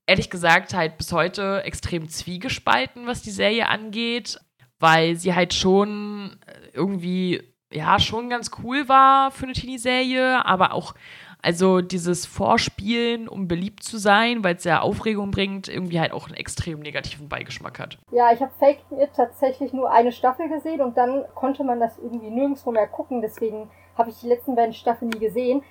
ehrlich 0.06 0.30
gesagt 0.30 0.74
halt 0.74 0.98
bis 0.98 1.12
heute 1.12 1.62
extrem 1.64 2.08
zwiegespalten, 2.08 3.06
was 3.06 3.22
die 3.22 3.30
Serie 3.30 3.68
angeht, 3.68 4.38
weil 4.78 5.16
sie 5.16 5.34
halt 5.34 5.54
schon 5.54 6.38
irgendwie 6.72 7.42
ja, 7.72 7.98
schon 7.98 8.30
ganz 8.30 8.50
cool 8.62 8.88
war 8.88 9.30
für 9.30 9.44
eine 9.44 9.52
Teenie-Serie, 9.52 10.44
aber 10.44 10.72
auch, 10.72 10.94
also 11.42 11.80
dieses 11.80 12.26
Vorspielen, 12.26 13.28
um 13.28 13.46
beliebt 13.46 13.82
zu 13.82 13.98
sein, 13.98 14.42
weil 14.42 14.56
es 14.56 14.64
ja 14.64 14.80
Aufregung 14.80 15.30
bringt, 15.30 15.68
irgendwie 15.68 16.00
halt 16.00 16.12
auch 16.12 16.26
einen 16.26 16.36
extrem 16.36 16.80
negativen 16.80 17.28
Beigeschmack 17.28 17.78
hat. 17.78 17.98
Ja, 18.10 18.32
ich 18.32 18.40
habe 18.40 18.52
Fake 18.58 18.80
It 18.90 19.10
tatsächlich 19.14 19.72
nur 19.72 19.90
eine 19.90 20.12
Staffel 20.12 20.48
gesehen 20.48 20.80
und 20.80 20.96
dann 20.96 21.24
konnte 21.34 21.62
man 21.62 21.78
das 21.78 21.98
irgendwie 21.98 22.30
nirgendwo 22.30 22.72
mehr 22.72 22.86
gucken, 22.86 23.20
deswegen 23.20 23.70
habe 23.98 24.10
ich 24.10 24.20
die 24.20 24.28
letzten 24.28 24.54
beiden 24.54 24.72
Staffeln 24.72 25.10
nie 25.10 25.18
gesehen. 25.18 25.62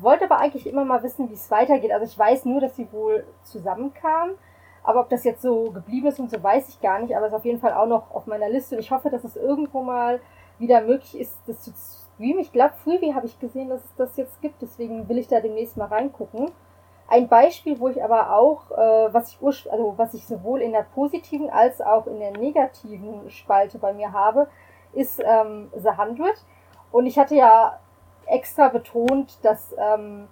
Wollte 0.00 0.24
aber 0.24 0.38
eigentlich 0.38 0.66
immer 0.66 0.84
mal 0.84 1.02
wissen, 1.04 1.30
wie 1.30 1.34
es 1.34 1.50
weitergeht. 1.50 1.92
Also 1.92 2.04
ich 2.04 2.18
weiß 2.18 2.44
nur, 2.44 2.60
dass 2.60 2.74
sie 2.74 2.90
wohl 2.90 3.24
zusammenkamen. 3.44 4.34
Aber 4.82 5.00
ob 5.00 5.08
das 5.08 5.24
jetzt 5.24 5.42
so 5.42 5.70
geblieben 5.70 6.08
ist 6.08 6.18
und 6.18 6.30
so, 6.30 6.42
weiß 6.42 6.68
ich 6.68 6.80
gar 6.80 6.98
nicht. 7.00 7.16
Aber 7.16 7.26
es 7.26 7.32
ist 7.32 7.38
auf 7.38 7.44
jeden 7.44 7.60
Fall 7.60 7.72
auch 7.72 7.86
noch 7.86 8.10
auf 8.10 8.26
meiner 8.26 8.48
Liste. 8.48 8.74
Und 8.74 8.80
ich 8.80 8.90
hoffe, 8.90 9.10
dass 9.10 9.22
es 9.22 9.36
irgendwo 9.36 9.82
mal 9.82 10.20
wieder 10.58 10.80
möglich 10.80 11.18
ist, 11.18 11.36
das 11.46 11.60
zu 11.60 11.72
streamen. 12.14 12.40
Ich 12.40 12.52
glaube, 12.52 12.74
Freebie 12.82 13.14
habe 13.14 13.26
ich 13.26 13.38
gesehen, 13.38 13.68
dass 13.68 13.84
es 13.84 13.94
das 13.96 14.16
jetzt 14.16 14.40
gibt, 14.40 14.62
deswegen 14.62 15.08
will 15.08 15.18
ich 15.18 15.28
da 15.28 15.40
demnächst 15.40 15.76
mal 15.76 15.86
reingucken. 15.86 16.50
Ein 17.08 17.28
Beispiel, 17.28 17.78
wo 17.78 17.88
ich 17.88 18.02
aber 18.02 18.34
auch, 18.36 18.70
äh, 18.72 19.14
was 19.14 19.30
ich 19.30 19.38
also 19.42 19.94
was 19.96 20.14
ich 20.14 20.26
sowohl 20.26 20.60
in 20.60 20.72
der 20.72 20.82
positiven 20.82 21.50
als 21.50 21.80
auch 21.80 22.06
in 22.06 22.18
der 22.18 22.32
negativen 22.32 23.30
Spalte 23.30 23.78
bei 23.78 23.92
mir 23.92 24.12
habe, 24.12 24.48
ist 24.92 25.22
ähm, 25.24 25.70
The 25.76 25.90
Hundred. 25.96 26.34
Und 26.90 27.06
ich 27.06 27.18
hatte 27.18 27.36
ja 27.36 27.78
extra 28.26 28.68
betont, 28.68 29.38
dass 29.42 29.74
ähm, 29.78 30.26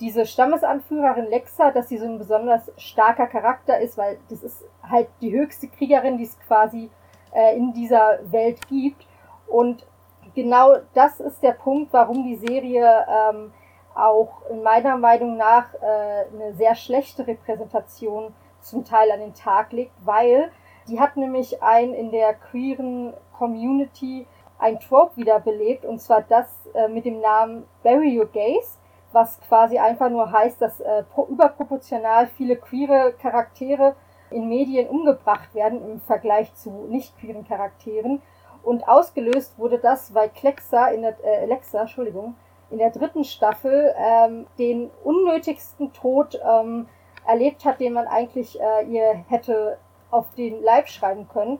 diese 0.00 0.26
Stammesanführerin 0.26 1.26
Lexa, 1.26 1.70
dass 1.70 1.88
sie 1.88 1.98
so 1.98 2.06
ein 2.06 2.18
besonders 2.18 2.70
starker 2.76 3.26
Charakter 3.26 3.80
ist, 3.80 3.98
weil 3.98 4.18
das 4.28 4.42
ist 4.42 4.64
halt 4.82 5.08
die 5.20 5.32
höchste 5.32 5.68
Kriegerin, 5.68 6.18
die 6.18 6.24
es 6.24 6.38
quasi 6.40 6.90
äh, 7.32 7.56
in 7.56 7.72
dieser 7.72 8.18
Welt 8.30 8.66
gibt. 8.68 9.06
Und 9.52 9.86
genau 10.34 10.76
das 10.94 11.20
ist 11.20 11.42
der 11.42 11.52
Punkt, 11.52 11.92
warum 11.92 12.24
die 12.24 12.36
Serie 12.36 13.06
ähm, 13.06 13.52
auch 13.94 14.48
in 14.48 14.62
meiner 14.62 14.96
Meinung 14.96 15.36
nach 15.36 15.74
äh, 15.74 16.24
eine 16.32 16.54
sehr 16.54 16.74
schlechte 16.74 17.26
Repräsentation 17.26 18.34
zum 18.60 18.84
Teil 18.84 19.10
an 19.10 19.20
den 19.20 19.34
Tag 19.34 19.72
legt, 19.72 19.92
weil 20.04 20.50
die 20.88 20.98
hat 20.98 21.18
nämlich 21.18 21.62
ein 21.62 21.92
in 21.92 22.10
der 22.10 22.32
queeren 22.32 23.12
Community 23.36 24.26
ein 24.58 24.80
Trope 24.80 25.16
wiederbelebt 25.16 25.84
und 25.84 26.00
zwar 26.00 26.22
das 26.22 26.46
äh, 26.72 26.88
mit 26.88 27.04
dem 27.04 27.20
Namen 27.20 27.66
Bury 27.82 28.18
Your 28.18 28.26
Gays, 28.26 28.78
was 29.12 29.38
quasi 29.42 29.78
einfach 29.78 30.08
nur 30.08 30.32
heißt, 30.32 30.62
dass 30.62 30.80
äh, 30.80 31.04
überproportional 31.28 32.28
viele 32.28 32.56
queere 32.56 33.12
Charaktere 33.20 33.96
in 34.30 34.48
Medien 34.48 34.88
umgebracht 34.88 35.54
werden 35.54 35.82
im 35.90 36.00
Vergleich 36.00 36.54
zu 36.54 36.70
nicht 36.88 37.18
queeren 37.18 37.46
Charakteren 37.46 38.22
und 38.62 38.86
ausgelöst 38.88 39.58
wurde 39.58 39.78
das, 39.78 40.14
weil 40.14 40.28
Klexa 40.28 40.88
in 40.88 41.02
der, 41.02 41.16
äh, 41.24 41.42
Alexa, 41.42 41.80
Entschuldigung, 41.80 42.34
in 42.70 42.78
der 42.78 42.90
dritten 42.90 43.24
Staffel 43.24 43.94
ähm, 43.98 44.46
den 44.58 44.90
unnötigsten 45.04 45.92
Tod 45.92 46.40
ähm, 46.42 46.88
erlebt 47.26 47.64
hat, 47.64 47.80
den 47.80 47.92
man 47.92 48.06
eigentlich 48.06 48.58
äh, 48.60 48.84
ihr 48.86 49.24
hätte 49.28 49.78
auf 50.10 50.26
den 50.34 50.62
Leib 50.62 50.88
schreiben 50.88 51.28
können. 51.28 51.58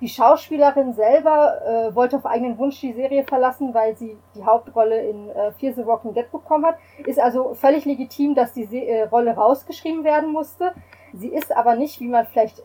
Die 0.00 0.08
Schauspielerin 0.08 0.94
selber 0.94 1.60
äh, 1.62 1.94
wollte 1.94 2.16
auf 2.16 2.24
eigenen 2.24 2.56
Wunsch 2.56 2.80
die 2.80 2.94
Serie 2.94 3.22
verlassen, 3.22 3.74
weil 3.74 3.96
sie 3.96 4.16
die 4.34 4.44
Hauptrolle 4.44 4.98
in 5.06 5.28
äh, 5.28 5.52
Fear 5.52 5.74
the 5.74 5.84
Walking 5.84 6.14
Dead 6.14 6.30
bekommen 6.30 6.64
hat. 6.64 6.78
Ist 7.04 7.20
also 7.20 7.52
völlig 7.52 7.84
legitim, 7.84 8.34
dass 8.34 8.54
die 8.54 8.64
Se 8.64 8.78
äh, 8.78 9.02
Rolle 9.02 9.34
rausgeschrieben 9.34 10.02
werden 10.02 10.32
musste. 10.32 10.72
Sie 11.12 11.28
ist 11.28 11.54
aber 11.54 11.74
nicht, 11.74 12.00
wie 12.00 12.08
man 12.08 12.26
vielleicht 12.26 12.62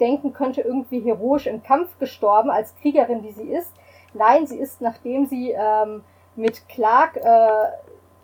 denken 0.00 0.32
könnte, 0.32 0.60
irgendwie 0.62 1.00
heroisch 1.00 1.46
im 1.46 1.62
Kampf 1.62 1.98
gestorben, 1.98 2.50
als 2.50 2.74
Kriegerin, 2.76 3.22
die 3.22 3.32
sie 3.32 3.50
ist. 3.50 3.72
Nein, 4.14 4.46
sie 4.46 4.58
ist, 4.58 4.80
nachdem 4.80 5.26
sie 5.26 5.50
ähm, 5.50 6.02
mit 6.36 6.68
Clark 6.68 7.16
äh, 7.16 7.48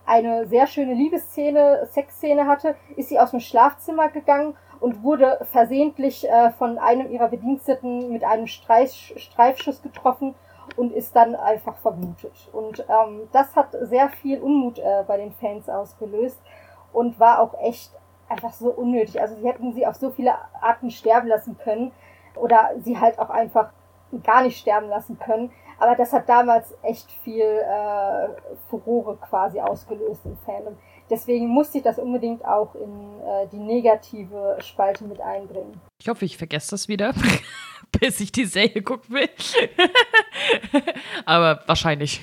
eine 0.04 0.46
sehr 0.46 0.66
schöne 0.66 0.94
Liebesszene, 0.94 1.86
Sexszene 1.90 2.46
hatte, 2.46 2.74
ist 2.96 3.08
sie 3.08 3.18
aus 3.18 3.30
dem 3.30 3.40
Schlafzimmer 3.40 4.08
gegangen 4.08 4.56
und 4.80 5.02
wurde 5.02 5.38
versehentlich 5.50 6.28
äh, 6.28 6.50
von 6.50 6.78
einem 6.78 7.10
ihrer 7.10 7.28
Bediensteten 7.28 8.10
mit 8.12 8.24
einem 8.24 8.46
Streif, 8.46 8.92
Streifschuss 8.92 9.80
getroffen 9.82 10.34
und 10.76 10.92
ist 10.92 11.14
dann 11.14 11.34
einfach 11.34 11.76
verblutet. 11.76 12.48
Und 12.52 12.84
ähm, 12.88 13.28
das 13.32 13.54
hat 13.54 13.76
sehr 13.82 14.08
viel 14.08 14.40
Unmut 14.40 14.78
äh, 14.78 15.04
bei 15.06 15.18
den 15.18 15.32
Fans 15.32 15.68
ausgelöst 15.68 16.40
und 16.92 17.18
war 17.20 17.40
auch 17.40 17.58
echt 17.60 17.92
einfach 18.32 18.52
so 18.52 18.70
unnötig. 18.70 19.20
Also 19.20 19.36
sie 19.36 19.46
hätten 19.46 19.72
sie 19.72 19.86
auf 19.86 19.96
so 19.96 20.10
viele 20.10 20.34
Arten 20.60 20.90
sterben 20.90 21.28
lassen 21.28 21.56
können 21.58 21.92
oder 22.34 22.70
sie 22.82 22.98
halt 22.98 23.18
auch 23.18 23.30
einfach 23.30 23.70
gar 24.24 24.42
nicht 24.42 24.58
sterben 24.58 24.88
lassen 24.88 25.18
können. 25.18 25.50
Aber 25.78 25.96
das 25.96 26.12
hat 26.12 26.28
damals 26.28 26.74
echt 26.82 27.10
viel 27.24 27.42
äh, 27.42 28.28
Furore 28.68 29.16
quasi 29.16 29.60
ausgelöst 29.60 30.22
im 30.24 30.36
Fandom. 30.38 30.76
Deswegen 31.10 31.48
musste 31.48 31.78
ich 31.78 31.84
das 31.84 31.98
unbedingt 31.98 32.44
auch 32.44 32.74
in 32.74 33.20
äh, 33.20 33.48
die 33.50 33.58
negative 33.58 34.56
Spalte 34.60 35.04
mit 35.04 35.20
einbringen. 35.20 35.80
Ich 36.00 36.08
hoffe, 36.08 36.24
ich 36.24 36.36
vergesse 36.36 36.70
das 36.70 36.88
wieder, 36.88 37.12
bis 38.00 38.20
ich 38.20 38.32
die 38.32 38.44
Serie 38.44 38.82
gucken 38.82 39.14
will. 39.14 39.28
Aber 41.26 41.62
wahrscheinlich. 41.66 42.20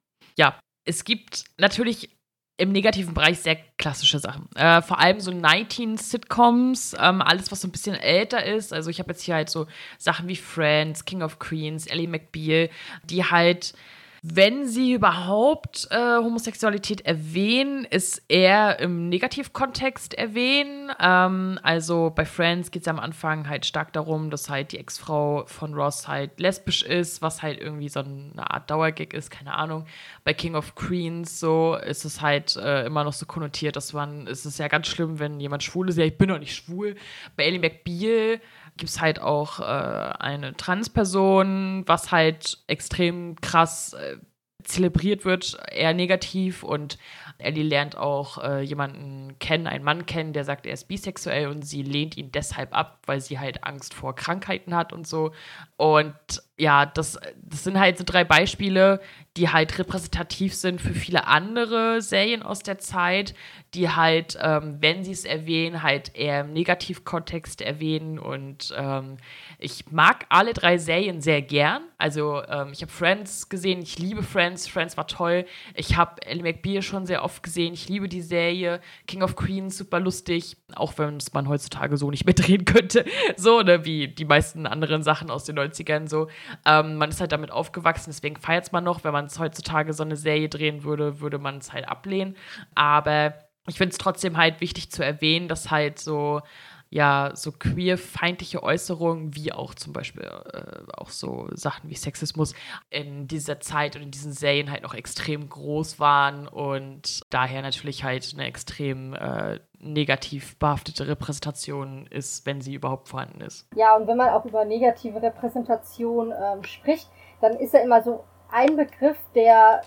ja, 0.36 0.58
es 0.84 1.04
gibt 1.04 1.44
natürlich 1.58 2.17
im 2.58 2.72
negativen 2.72 3.14
Bereich 3.14 3.38
sehr 3.38 3.56
klassische 3.78 4.18
Sachen. 4.18 4.48
Äh, 4.56 4.82
vor 4.82 4.98
allem 4.98 5.20
so 5.20 5.30
19-Sitcoms, 5.30 6.96
ähm, 7.00 7.22
alles, 7.22 7.52
was 7.52 7.60
so 7.60 7.68
ein 7.68 7.72
bisschen 7.72 7.94
älter 7.94 8.44
ist. 8.44 8.72
Also 8.72 8.90
ich 8.90 8.98
habe 8.98 9.10
jetzt 9.10 9.22
hier 9.22 9.36
halt 9.36 9.48
so 9.48 9.68
Sachen 9.96 10.28
wie 10.28 10.36
Friends, 10.36 11.04
King 11.04 11.22
of 11.22 11.38
Queens, 11.38 11.86
Ellie 11.86 12.08
McBeal, 12.08 12.68
die 13.04 13.24
halt 13.24 13.74
wenn 14.22 14.66
sie 14.66 14.92
überhaupt 14.92 15.88
äh, 15.90 16.16
Homosexualität 16.16 17.02
erwähnen, 17.02 17.84
ist 17.84 18.22
eher 18.28 18.80
im 18.80 19.08
Negativkontext 19.08 20.14
erwähnen. 20.14 20.90
Ähm, 21.00 21.58
also 21.62 22.12
bei 22.14 22.24
Friends 22.24 22.70
geht 22.70 22.82
es 22.82 22.88
am 22.88 22.98
Anfang 22.98 23.48
halt 23.48 23.66
stark 23.66 23.92
darum, 23.92 24.30
dass 24.30 24.50
halt 24.50 24.72
die 24.72 24.78
Ex-Frau 24.78 25.44
von 25.46 25.74
Ross 25.74 26.08
halt 26.08 26.40
lesbisch 26.40 26.82
ist, 26.82 27.22
was 27.22 27.42
halt 27.42 27.60
irgendwie 27.60 27.88
so 27.88 28.00
eine 28.00 28.50
Art 28.50 28.70
Dauergig 28.70 29.14
ist, 29.14 29.30
keine 29.30 29.54
Ahnung. 29.54 29.86
Bei 30.24 30.34
King 30.34 30.54
of 30.54 30.74
Queens 30.74 31.38
so 31.38 31.76
ist 31.76 32.04
es 32.04 32.20
halt 32.20 32.56
äh, 32.56 32.86
immer 32.86 33.04
noch 33.04 33.12
so 33.12 33.26
konnotiert, 33.26 33.76
dass 33.76 33.92
man, 33.92 34.26
es 34.26 34.44
ist 34.44 34.58
ja 34.58 34.68
ganz 34.68 34.88
schlimm, 34.88 35.18
wenn 35.18 35.40
jemand 35.40 35.62
schwul 35.62 35.88
ist. 35.88 35.98
Ja, 35.98 36.04
ich 36.04 36.18
bin 36.18 36.28
doch 36.28 36.38
nicht 36.38 36.54
schwul. 36.54 36.96
Bei 37.36 37.44
Ellie 37.44 37.60
McBeal 37.60 38.40
gibt 38.78 38.90
es 38.90 39.00
halt 39.00 39.20
auch 39.20 39.60
äh, 39.60 39.62
eine 39.62 40.56
Transperson, 40.56 41.82
was 41.86 42.10
halt 42.10 42.58
extrem 42.66 43.36
krass 43.36 43.92
äh, 43.92 44.16
zelebriert 44.64 45.24
wird, 45.24 45.56
eher 45.72 45.94
negativ. 45.94 46.62
Und 46.62 46.98
Ellie 47.38 47.62
lernt 47.62 47.96
auch 47.96 48.42
äh, 48.42 48.60
jemanden 48.60 49.38
kennen, 49.38 49.66
einen 49.66 49.84
Mann 49.84 50.06
kennen, 50.06 50.32
der 50.32 50.44
sagt, 50.44 50.66
er 50.66 50.72
ist 50.72 50.88
bisexuell 50.88 51.46
und 51.46 51.62
sie 51.62 51.82
lehnt 51.82 52.16
ihn 52.16 52.32
deshalb 52.32 52.74
ab, 52.74 53.00
weil 53.06 53.20
sie 53.20 53.38
halt 53.38 53.64
Angst 53.64 53.94
vor 53.94 54.14
Krankheiten 54.14 54.74
hat 54.74 54.92
und 54.92 55.06
so. 55.06 55.32
Und 55.76 56.14
ja, 56.56 56.86
das, 56.86 57.18
das 57.40 57.62
sind 57.62 57.78
halt 57.78 57.98
so 57.98 58.04
drei 58.04 58.24
Beispiele, 58.24 59.00
die 59.36 59.48
halt 59.48 59.78
repräsentativ 59.78 60.54
sind 60.54 60.80
für 60.80 60.92
viele 60.92 61.28
andere 61.28 62.02
Serien 62.02 62.42
aus 62.42 62.58
der 62.58 62.78
Zeit, 62.78 63.34
die 63.74 63.90
halt, 63.90 64.36
ähm, 64.42 64.78
wenn 64.80 65.04
sie 65.04 65.12
es 65.12 65.24
erwähnen, 65.24 65.84
halt 65.84 66.16
eher 66.16 66.40
im 66.40 66.52
Negativkontext 66.52 67.60
erwähnen. 67.60 68.18
Und 68.18 68.74
ähm, 68.76 69.18
ich 69.60 69.90
mag 69.90 70.24
alle 70.28 70.54
drei 70.54 70.78
Serien 70.78 71.20
sehr 71.20 71.42
gern. 71.42 71.82
Also 71.98 72.42
ähm, 72.44 72.68
ich 72.72 72.80
habe 72.80 72.92
Friends 72.92 73.48
gesehen, 73.48 73.82
ich 73.82 73.98
liebe 73.98 74.22
Friends, 74.22 74.68
Friends 74.68 74.96
war 74.96 75.08
toll. 75.08 75.46
Ich 75.74 75.96
habe 75.96 76.24
Ellie 76.24 76.44
McBeal 76.44 76.80
schon 76.80 77.06
sehr 77.06 77.24
oft 77.24 77.42
gesehen, 77.42 77.74
ich 77.74 77.88
liebe 77.88 78.08
die 78.08 78.22
Serie. 78.22 78.80
King 79.08 79.22
of 79.22 79.34
Queens, 79.34 79.76
super 79.76 79.98
lustig, 79.98 80.56
auch 80.74 80.96
wenn 80.96 81.16
es 81.16 81.32
man 81.32 81.48
heutzutage 81.48 81.96
so 81.96 82.10
nicht 82.10 82.24
mehr 82.24 82.34
drehen 82.34 82.64
könnte. 82.64 83.04
So, 83.36 83.62
ne, 83.62 83.84
wie 83.84 84.08
die 84.08 84.24
meisten 84.24 84.66
anderen 84.66 85.02
Sachen 85.02 85.30
aus 85.30 85.44
den 85.44 85.58
90ern 85.58 86.08
so. 86.08 86.28
Ähm, 86.64 86.96
man 86.96 87.10
ist 87.10 87.20
halt 87.20 87.32
damit 87.32 87.50
aufgewachsen, 87.50 88.10
deswegen 88.10 88.36
feiert 88.36 88.64
es 88.64 88.72
man 88.72 88.84
noch. 88.84 89.04
Wenn 89.04 89.12
man 89.12 89.26
es 89.26 89.38
heutzutage 89.38 89.92
so 89.92 90.02
eine 90.02 90.16
Serie 90.16 90.48
drehen 90.48 90.82
würde, 90.84 91.20
würde 91.20 91.38
man 91.38 91.58
es 91.58 91.72
halt 91.72 91.88
ablehnen. 91.88 92.36
Aber 92.74 93.34
ich 93.68 93.76
finde 93.76 93.92
es 93.92 93.98
trotzdem 93.98 94.36
halt 94.36 94.60
wichtig 94.60 94.90
zu 94.90 95.04
erwähnen, 95.04 95.48
dass 95.48 95.70
halt 95.70 95.98
so 95.98 96.42
ja 96.90 97.32
so 97.34 97.52
queerfeindliche 97.52 98.62
Äußerungen, 98.62 99.34
wie 99.34 99.52
auch 99.52 99.74
zum 99.74 99.92
Beispiel 99.92 100.24
äh, 100.24 100.82
auch 100.96 101.10
so 101.10 101.48
Sachen 101.52 101.90
wie 101.90 101.94
Sexismus 101.94 102.54
in 102.90 103.26
dieser 103.26 103.60
Zeit 103.60 103.96
und 103.96 104.02
in 104.02 104.10
diesen 104.10 104.32
Serien 104.32 104.70
halt 104.70 104.82
noch 104.82 104.94
extrem 104.94 105.48
groß 105.48 106.00
waren 106.00 106.48
und 106.48 107.20
daher 107.30 107.62
natürlich 107.62 108.04
halt 108.04 108.30
eine 108.34 108.46
extrem 108.46 109.14
äh, 109.14 109.60
negativ 109.80 110.58
behaftete 110.58 111.06
Repräsentation 111.06 112.06
ist, 112.06 112.46
wenn 112.46 112.60
sie 112.60 112.74
überhaupt 112.74 113.08
vorhanden 113.08 113.42
ist. 113.42 113.68
Ja, 113.76 113.96
und 113.96 114.06
wenn 114.06 114.16
man 114.16 114.30
auch 114.30 114.44
über 114.44 114.64
negative 114.64 115.22
Repräsentation 115.22 116.32
ähm, 116.32 116.64
spricht, 116.64 117.08
dann 117.40 117.56
ist 117.56 117.74
ja 117.74 117.80
immer 117.80 118.02
so 118.02 118.24
ein 118.50 118.76
Begriff, 118.76 119.18
der 119.34 119.82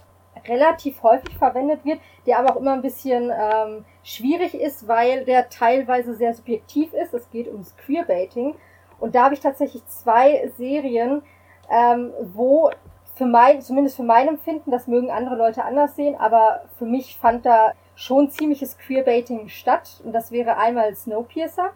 relativ 0.48 1.04
häufig 1.04 1.36
verwendet 1.38 1.84
wird, 1.84 2.00
der 2.26 2.40
aber 2.40 2.56
auch 2.56 2.60
immer 2.60 2.74
ein 2.74 2.82
bisschen 2.82 3.32
ähm, 3.34 3.86
schwierig 4.04 4.54
ist, 4.54 4.88
weil 4.88 5.26
der 5.26 5.50
teilweise 5.50 6.16
sehr 6.16 6.34
subjektiv 6.34 6.94
ist. 6.94 7.14
Es 7.14 7.30
geht 7.30 7.48
ums 7.48 7.76
Queerbaiting. 7.78 8.56
Und 9.00 9.16
da 9.16 9.26
habe 9.26 9.34
ich 9.34 9.40
tatsächlich 9.40 9.86
zwei 9.88 10.52
Serien, 10.58 11.24
ähm, 11.70 12.12
wo 12.34 12.72
für 13.16 13.26
mein, 13.26 13.62
zumindest 13.62 13.98
für 13.98 14.04
mein 14.04 14.28
Empfinden, 14.28 14.72
das 14.72 14.88
mögen 14.88 15.12
andere 15.12 15.36
Leute 15.36 15.64
anders 15.64 15.96
sehen, 15.96 16.16
aber 16.16 16.64
für 16.78 16.86
mich 16.86 17.18
fand 17.18 17.46
da 17.46 17.74
schon 17.96 18.30
ziemliches 18.30 18.78
Queerbaiting 18.78 19.50
statt. 19.50 20.02
Und 20.04 20.14
das 20.14 20.32
wäre 20.32 20.58
einmal 20.58 20.96
Snowpiercer. 20.96 21.72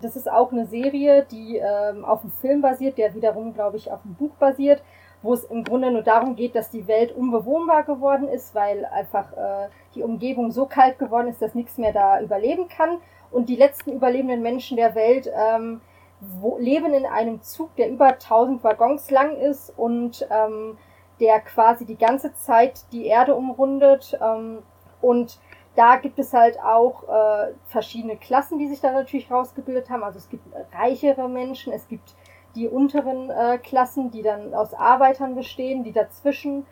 Das 0.00 0.16
ist 0.16 0.30
auch 0.30 0.50
eine 0.50 0.66
Serie, 0.66 1.24
die 1.30 1.58
ähm, 1.58 2.04
auf 2.04 2.22
einem 2.22 2.32
Film 2.32 2.60
basiert, 2.60 2.98
der 2.98 3.14
wiederum, 3.14 3.54
glaube 3.54 3.76
ich, 3.76 3.90
auf 3.90 4.04
einem 4.04 4.14
Buch 4.14 4.34
basiert 4.38 4.82
wo 5.22 5.32
es 5.32 5.44
im 5.44 5.64
Grunde 5.64 5.90
nur 5.90 6.02
darum 6.02 6.36
geht, 6.36 6.54
dass 6.54 6.70
die 6.70 6.86
Welt 6.86 7.12
unbewohnbar 7.12 7.84
geworden 7.84 8.28
ist, 8.28 8.54
weil 8.54 8.84
einfach 8.84 9.32
äh, 9.32 9.68
die 9.94 10.02
Umgebung 10.02 10.50
so 10.50 10.66
kalt 10.66 10.98
geworden 10.98 11.28
ist, 11.28 11.42
dass 11.42 11.54
nichts 11.54 11.78
mehr 11.78 11.92
da 11.92 12.20
überleben 12.20 12.68
kann. 12.68 12.98
Und 13.30 13.48
die 13.48 13.56
letzten 13.56 13.92
überlebenden 13.92 14.42
Menschen 14.42 14.76
der 14.76 14.94
Welt 14.94 15.30
ähm, 15.34 15.80
wo, 16.22 16.58
leben 16.58 16.94
in 16.94 17.06
einem 17.06 17.42
Zug, 17.42 17.74
der 17.76 17.90
über 17.90 18.06
1000 18.06 18.62
Waggons 18.62 19.10
lang 19.10 19.36
ist 19.36 19.72
und 19.76 20.26
ähm, 20.30 20.78
der 21.20 21.40
quasi 21.40 21.84
die 21.84 21.98
ganze 21.98 22.34
Zeit 22.34 22.84
die 22.92 23.06
Erde 23.06 23.34
umrundet. 23.34 24.18
Ähm, 24.22 24.62
und 25.00 25.40
da 25.74 25.96
gibt 25.96 26.18
es 26.18 26.32
halt 26.32 26.60
auch 26.62 27.08
äh, 27.08 27.52
verschiedene 27.66 28.16
Klassen, 28.16 28.58
die 28.58 28.68
sich 28.68 28.80
da 28.80 28.92
natürlich 28.92 29.30
rausgebildet 29.30 29.90
haben. 29.90 30.04
Also 30.04 30.18
es 30.18 30.28
gibt 30.28 30.44
reichere 30.78 31.28
Menschen, 31.28 31.72
es 31.72 31.88
gibt 31.88 32.14
die 32.54 32.68
unteren 32.68 33.30
äh, 33.30 33.58
Klassen, 33.58 34.10
die 34.10 34.22
dann 34.22 34.54
aus 34.54 34.74
Arbeitern 34.74 35.34
bestehen, 35.34 35.84
die 35.84 35.92
dazwischen. 35.92 36.66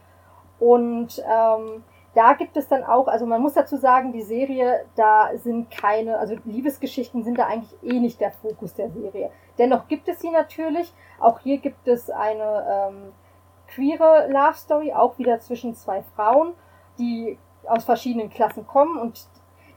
Und 0.58 1.22
ähm, 1.26 1.82
da 2.14 2.32
gibt 2.32 2.56
es 2.56 2.66
dann 2.66 2.82
auch, 2.82 3.06
also 3.06 3.24
man 3.24 3.40
muss 3.40 3.54
dazu 3.54 3.76
sagen, 3.76 4.12
die 4.12 4.22
Serie, 4.22 4.84
da 4.96 5.30
sind 5.36 5.70
keine, 5.70 6.18
also 6.18 6.36
Liebesgeschichten 6.44 7.22
sind 7.22 7.38
da 7.38 7.46
eigentlich 7.46 7.76
eh 7.82 8.00
nicht 8.00 8.20
der 8.20 8.32
Fokus 8.32 8.74
der 8.74 8.90
Serie. 8.90 9.30
Dennoch 9.58 9.86
gibt 9.86 10.08
es 10.08 10.20
sie 10.20 10.30
natürlich. 10.30 10.92
Auch 11.20 11.38
hier 11.40 11.58
gibt 11.58 11.86
es 11.86 12.10
eine 12.10 12.88
ähm, 12.90 13.12
queere 13.68 14.28
Love 14.28 14.54
Story, 14.54 14.92
auch 14.92 15.18
wieder 15.18 15.38
zwischen 15.40 15.74
zwei 15.74 16.02
Frauen, 16.16 16.54
die 16.98 17.38
aus 17.66 17.84
verschiedenen 17.84 18.30
Klassen 18.30 18.66
kommen 18.66 18.98
und 18.98 19.28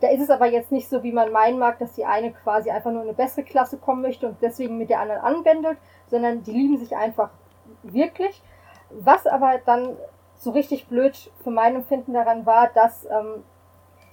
da 0.04 0.10
ist 0.10 0.20
es 0.20 0.30
aber 0.30 0.48
jetzt 0.48 0.70
nicht 0.70 0.90
so, 0.90 1.02
wie 1.02 1.14
man 1.14 1.32
meinen 1.32 1.58
mag, 1.58 1.80
dass 1.80 1.94
die 1.94 2.04
eine 2.04 2.34
quasi 2.34 2.70
einfach 2.70 2.92
nur 2.92 3.04
in 3.04 3.08
eine 3.08 3.16
bessere 3.16 3.46
Klasse 3.46 3.78
kommen 3.78 4.02
möchte 4.02 4.28
und 4.28 4.36
deswegen 4.42 4.78
mit 4.78 4.90
der 4.90 5.00
anderen 5.00 5.22
anbändelt, 5.22 5.78
sondern 6.08 6.44
die 6.44 6.52
lieben 6.52 6.78
sich 6.78 6.94
einfach 6.94 7.30
wirklich. 7.84 8.42
Was 8.90 9.26
aber 9.26 9.60
dann 9.66 9.96
so 10.44 10.52
richtig 10.52 10.88
blöd 10.88 11.32
für 11.44 11.52
mein 11.52 11.76
Empfinden 11.76 12.14
daran 12.14 12.46
war, 12.46 12.70
dass 12.74 13.06
ähm, 13.06 13.44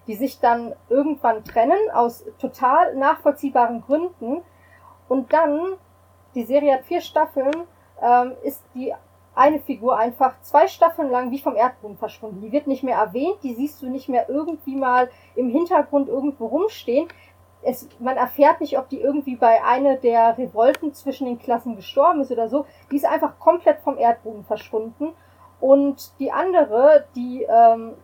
die 0.06 0.14
sich 0.14 0.40
dann 0.40 0.74
irgendwann 0.88 1.44
trennen 1.44 1.78
aus 1.92 2.24
total 2.38 2.94
nachvollziehbaren 2.96 3.82
Gründen 3.82 4.42
und 5.08 5.32
dann, 5.32 5.74
die 6.34 6.44
Serie 6.44 6.74
hat 6.74 6.84
vier 6.84 7.00
Staffeln, 7.00 7.54
ähm, 8.02 8.32
ist 8.42 8.62
die 8.74 8.94
eine 9.34 9.60
Figur 9.60 9.96
einfach 9.96 10.40
zwei 10.40 10.66
Staffeln 10.66 11.10
lang 11.10 11.30
wie 11.30 11.38
vom 11.38 11.56
Erdboden 11.56 11.96
verschwunden. 11.96 12.40
Die 12.40 12.52
wird 12.52 12.66
nicht 12.66 12.82
mehr 12.82 12.98
erwähnt, 12.98 13.38
die 13.42 13.54
siehst 13.54 13.80
du 13.80 13.88
nicht 13.88 14.08
mehr 14.08 14.28
irgendwie 14.28 14.74
mal 14.74 15.08
im 15.36 15.48
Hintergrund 15.48 16.08
irgendwo 16.08 16.46
rumstehen 16.46 17.08
es, 17.62 17.88
man 17.98 18.16
erfährt 18.16 18.60
nicht, 18.60 18.78
ob 18.78 18.88
die 18.88 19.00
irgendwie 19.00 19.36
bei 19.36 19.62
einer 19.62 19.96
der 19.96 20.36
Revolten 20.38 20.94
zwischen 20.94 21.26
den 21.26 21.38
Klassen 21.38 21.76
gestorben 21.76 22.20
ist 22.20 22.32
oder 22.32 22.48
so. 22.48 22.66
Die 22.90 22.96
ist 22.96 23.04
einfach 23.04 23.38
komplett 23.38 23.80
vom 23.80 23.98
Erdboden 23.98 24.44
verschwunden. 24.44 25.12
Und 25.60 26.18
die 26.18 26.32
andere, 26.32 27.04
die 27.14 27.42
ähm, 27.42 27.94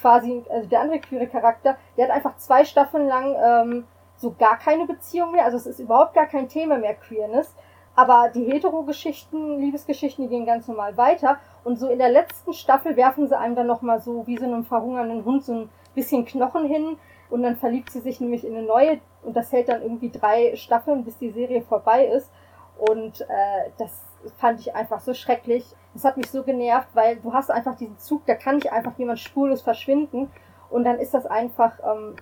quasi, 0.00 0.44
also 0.50 0.68
der 0.68 0.80
andere 0.80 1.00
queere 1.00 1.26
Charakter, 1.26 1.76
der 1.96 2.08
hat 2.08 2.14
einfach 2.14 2.36
zwei 2.36 2.64
Staffeln 2.64 3.06
lang 3.06 3.36
ähm, 3.42 3.86
so 4.16 4.34
gar 4.38 4.58
keine 4.58 4.86
Beziehung 4.86 5.32
mehr. 5.32 5.44
Also 5.44 5.56
es 5.56 5.66
ist 5.66 5.80
überhaupt 5.80 6.14
gar 6.14 6.26
kein 6.26 6.48
Thema 6.48 6.78
mehr 6.78 6.94
Queerness. 6.94 7.54
Aber 7.94 8.28
die 8.32 8.44
Hetero-Geschichten, 8.44 9.58
Liebesgeschichten, 9.58 10.24
die 10.24 10.30
gehen 10.30 10.46
ganz 10.46 10.68
normal 10.68 10.96
weiter. 10.96 11.38
Und 11.64 11.78
so 11.78 11.88
in 11.88 11.98
der 11.98 12.10
letzten 12.10 12.52
Staffel 12.52 12.96
werfen 12.96 13.26
sie 13.26 13.36
einem 13.36 13.56
dann 13.56 13.66
nochmal 13.66 14.00
so 14.00 14.26
wie 14.26 14.36
so 14.36 14.44
einem 14.44 14.64
verhungernden 14.64 15.24
Hund 15.24 15.44
so 15.44 15.52
ein 15.52 15.70
bisschen 15.94 16.24
Knochen 16.24 16.64
hin 16.64 16.96
und 17.30 17.42
dann 17.42 17.56
verliebt 17.56 17.90
sie 17.90 18.00
sich 18.00 18.20
nämlich 18.20 18.46
in 18.46 18.56
eine 18.56 18.66
neue 18.66 19.00
und 19.22 19.36
das 19.36 19.52
hält 19.52 19.68
dann 19.68 19.82
irgendwie 19.82 20.10
drei 20.10 20.54
Staffeln, 20.56 21.04
bis 21.04 21.18
die 21.18 21.30
Serie 21.30 21.62
vorbei 21.62 22.06
ist. 22.06 22.30
Und 22.78 23.22
äh, 23.22 23.70
das 23.78 23.90
fand 24.36 24.60
ich 24.60 24.74
einfach 24.74 25.00
so 25.00 25.12
schrecklich. 25.12 25.74
Das 25.98 26.04
hat 26.04 26.16
mich 26.16 26.30
so 26.30 26.44
genervt, 26.44 26.86
weil 26.94 27.16
du 27.16 27.32
hast 27.32 27.50
einfach 27.50 27.74
diesen 27.74 27.98
Zug, 27.98 28.24
da 28.24 28.36
kann 28.36 28.54
nicht 28.54 28.70
einfach 28.72 28.96
jemand 28.98 29.18
spurlos 29.18 29.62
verschwinden. 29.62 30.30
Und 30.70 30.84
dann 30.84 31.00
ist 31.00 31.12
das 31.12 31.26
einfach 31.26 31.72
ähm, 31.84 32.14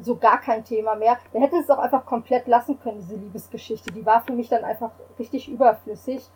so 0.00 0.16
gar 0.16 0.40
kein 0.40 0.64
Thema 0.64 0.94
mehr. 0.94 1.18
Wir 1.32 1.42
hätten 1.42 1.60
es 1.60 1.68
auch 1.68 1.80
einfach 1.80 2.06
komplett 2.06 2.46
lassen 2.46 2.80
können, 2.80 2.96
diese 2.96 3.16
Liebesgeschichte. 3.16 3.92
Die 3.92 4.06
war 4.06 4.22
für 4.22 4.32
mich 4.32 4.48
dann 4.48 4.64
einfach 4.64 4.92
richtig 5.18 5.50
überflüssig. 5.50 6.30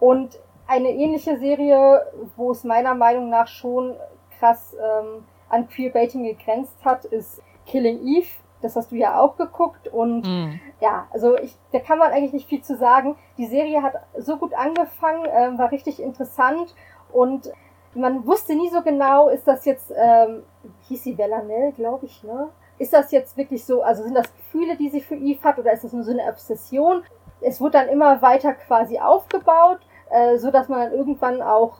Und 0.00 0.40
eine 0.66 0.88
ähnliche 0.88 1.36
Serie, 1.36 2.06
wo 2.34 2.50
es 2.50 2.64
meiner 2.64 2.94
Meinung 2.94 3.28
nach 3.28 3.48
schon 3.48 3.94
krass 4.38 4.74
ähm, 4.74 5.22
an 5.50 5.68
Queerbaiting 5.68 6.24
gegrenzt 6.24 6.82
hat, 6.82 7.04
ist 7.04 7.42
Killing 7.66 8.06
Eve. 8.06 8.28
Das 8.66 8.76
hast 8.76 8.92
du 8.92 8.96
ja 8.96 9.20
auch 9.20 9.36
geguckt 9.36 9.88
und 9.88 10.22
mm. 10.26 10.60
ja, 10.80 11.06
also 11.12 11.38
ich, 11.38 11.56
da 11.72 11.78
kann 11.78 11.98
man 11.98 12.12
eigentlich 12.12 12.32
nicht 12.32 12.48
viel 12.48 12.62
zu 12.62 12.76
sagen. 12.76 13.16
Die 13.38 13.46
Serie 13.46 13.82
hat 13.82 13.94
so 14.18 14.36
gut 14.36 14.54
angefangen, 14.54 15.26
ähm, 15.30 15.58
war 15.58 15.70
richtig 15.70 16.02
interessant 16.02 16.74
und 17.12 17.50
man 17.94 18.26
wusste 18.26 18.54
nie 18.54 18.68
so 18.70 18.82
genau, 18.82 19.28
ist 19.28 19.46
das 19.48 19.64
jetzt, 19.64 19.92
ähm, 19.96 20.42
hieß 20.88 21.04
sie 21.04 21.14
Bellanel, 21.14 21.72
glaube 21.72 22.06
ich, 22.06 22.22
ne? 22.22 22.48
Ist 22.78 22.92
das 22.92 23.10
jetzt 23.10 23.38
wirklich 23.38 23.64
so, 23.64 23.82
also 23.82 24.02
sind 24.02 24.14
das 24.14 24.34
Gefühle, 24.36 24.76
die 24.76 24.90
sie 24.90 25.00
für 25.00 25.14
Eve 25.14 25.42
hat 25.42 25.58
oder 25.58 25.72
ist 25.72 25.84
das 25.84 25.94
nur 25.94 26.04
so 26.04 26.12
eine 26.12 26.24
Obsession? 26.24 27.02
Es 27.40 27.60
wurde 27.60 27.78
dann 27.78 27.88
immer 27.88 28.20
weiter 28.20 28.52
quasi 28.52 28.98
aufgebaut, 28.98 29.78
äh, 30.10 30.36
so 30.36 30.50
dass 30.50 30.68
man 30.68 30.80
dann 30.80 30.92
irgendwann 30.92 31.40
auch 31.40 31.78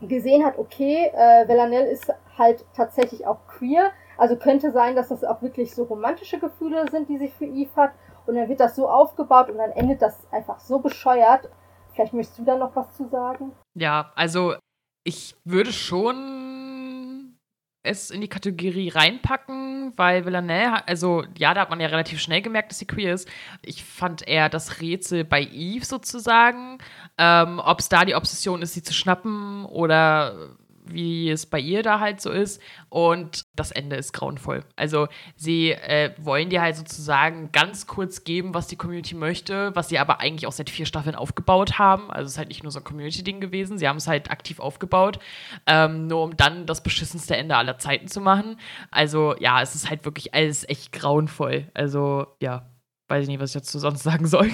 gesehen 0.00 0.44
hat, 0.44 0.58
okay, 0.58 1.10
äh, 1.14 1.46
Villanelle 1.48 1.86
ist 1.86 2.12
halt 2.38 2.64
tatsächlich 2.74 3.26
auch 3.26 3.38
queer. 3.46 3.90
Also 4.22 4.36
könnte 4.36 4.70
sein, 4.70 4.94
dass 4.94 5.08
das 5.08 5.24
auch 5.24 5.42
wirklich 5.42 5.74
so 5.74 5.82
romantische 5.82 6.38
Gefühle 6.38 6.88
sind, 6.92 7.08
die 7.08 7.18
sie 7.18 7.26
für 7.26 7.44
Eve 7.44 7.74
hat. 7.74 7.90
Und 8.24 8.36
dann 8.36 8.48
wird 8.48 8.60
das 8.60 8.76
so 8.76 8.88
aufgebaut 8.88 9.50
und 9.50 9.58
dann 9.58 9.72
endet 9.72 10.00
das 10.00 10.32
einfach 10.32 10.60
so 10.60 10.78
bescheuert. 10.78 11.48
Vielleicht 11.92 12.12
möchtest 12.12 12.38
du 12.38 12.44
da 12.44 12.56
noch 12.56 12.76
was 12.76 12.96
zu 12.96 13.08
sagen? 13.08 13.50
Ja, 13.74 14.12
also 14.14 14.54
ich 15.02 15.34
würde 15.42 15.72
schon 15.72 17.36
es 17.82 18.12
in 18.12 18.20
die 18.20 18.28
Kategorie 18.28 18.90
reinpacken, 18.90 19.92
weil 19.96 20.24
Villanelle, 20.24 20.86
also 20.86 21.24
ja, 21.36 21.52
da 21.52 21.62
hat 21.62 21.70
man 21.70 21.80
ja 21.80 21.88
relativ 21.88 22.20
schnell 22.20 22.42
gemerkt, 22.42 22.70
dass 22.70 22.78
sie 22.78 22.86
queer 22.86 23.14
ist. 23.14 23.28
Ich 23.60 23.82
fand 23.82 24.28
eher 24.28 24.48
das 24.48 24.80
Rätsel 24.80 25.24
bei 25.24 25.42
Eve 25.42 25.84
sozusagen, 25.84 26.78
ähm, 27.18 27.58
ob 27.58 27.80
es 27.80 27.88
da 27.88 28.04
die 28.04 28.14
Obsession 28.14 28.62
ist, 28.62 28.74
sie 28.74 28.84
zu 28.84 28.94
schnappen 28.94 29.64
oder 29.64 30.54
wie 30.84 31.30
es 31.30 31.46
bei 31.46 31.58
ihr 31.58 31.82
da 31.82 32.00
halt 32.00 32.20
so 32.20 32.30
ist. 32.30 32.60
Und 32.88 33.44
das 33.54 33.70
Ende 33.70 33.96
ist 33.96 34.12
grauenvoll. 34.12 34.64
Also 34.76 35.08
sie 35.36 35.72
äh, 35.72 36.12
wollen 36.18 36.50
dir 36.50 36.60
halt 36.60 36.76
sozusagen 36.76 37.50
ganz 37.52 37.86
kurz 37.86 38.24
geben, 38.24 38.54
was 38.54 38.66
die 38.66 38.76
Community 38.76 39.14
möchte, 39.14 39.74
was 39.74 39.88
sie 39.88 39.98
aber 39.98 40.20
eigentlich 40.20 40.46
auch 40.46 40.52
seit 40.52 40.70
vier 40.70 40.86
Staffeln 40.86 41.14
aufgebaut 41.14 41.78
haben. 41.78 42.10
Also 42.10 42.26
es 42.26 42.32
ist 42.32 42.38
halt 42.38 42.48
nicht 42.48 42.62
nur 42.62 42.72
so 42.72 42.80
ein 42.80 42.84
Community-Ding 42.84 43.40
gewesen. 43.40 43.78
Sie 43.78 43.88
haben 43.88 43.96
es 43.96 44.08
halt 44.08 44.30
aktiv 44.30 44.60
aufgebaut, 44.60 45.18
ähm, 45.66 46.06
nur 46.06 46.22
um 46.22 46.36
dann 46.36 46.66
das 46.66 46.82
beschissenste 46.82 47.36
Ende 47.36 47.56
aller 47.56 47.78
Zeiten 47.78 48.08
zu 48.08 48.20
machen. 48.20 48.58
Also 48.90 49.34
ja, 49.38 49.62
es 49.62 49.74
ist 49.74 49.88
halt 49.88 50.04
wirklich 50.04 50.34
alles 50.34 50.68
echt 50.68 50.92
grauenvoll. 50.92 51.70
Also 51.74 52.26
ja, 52.40 52.66
weiß 53.08 53.24
ich 53.24 53.28
nicht, 53.28 53.40
was 53.40 53.54
ich 53.54 53.60
dazu 53.60 53.78
sonst 53.78 54.02
sagen 54.04 54.26
soll. 54.26 54.50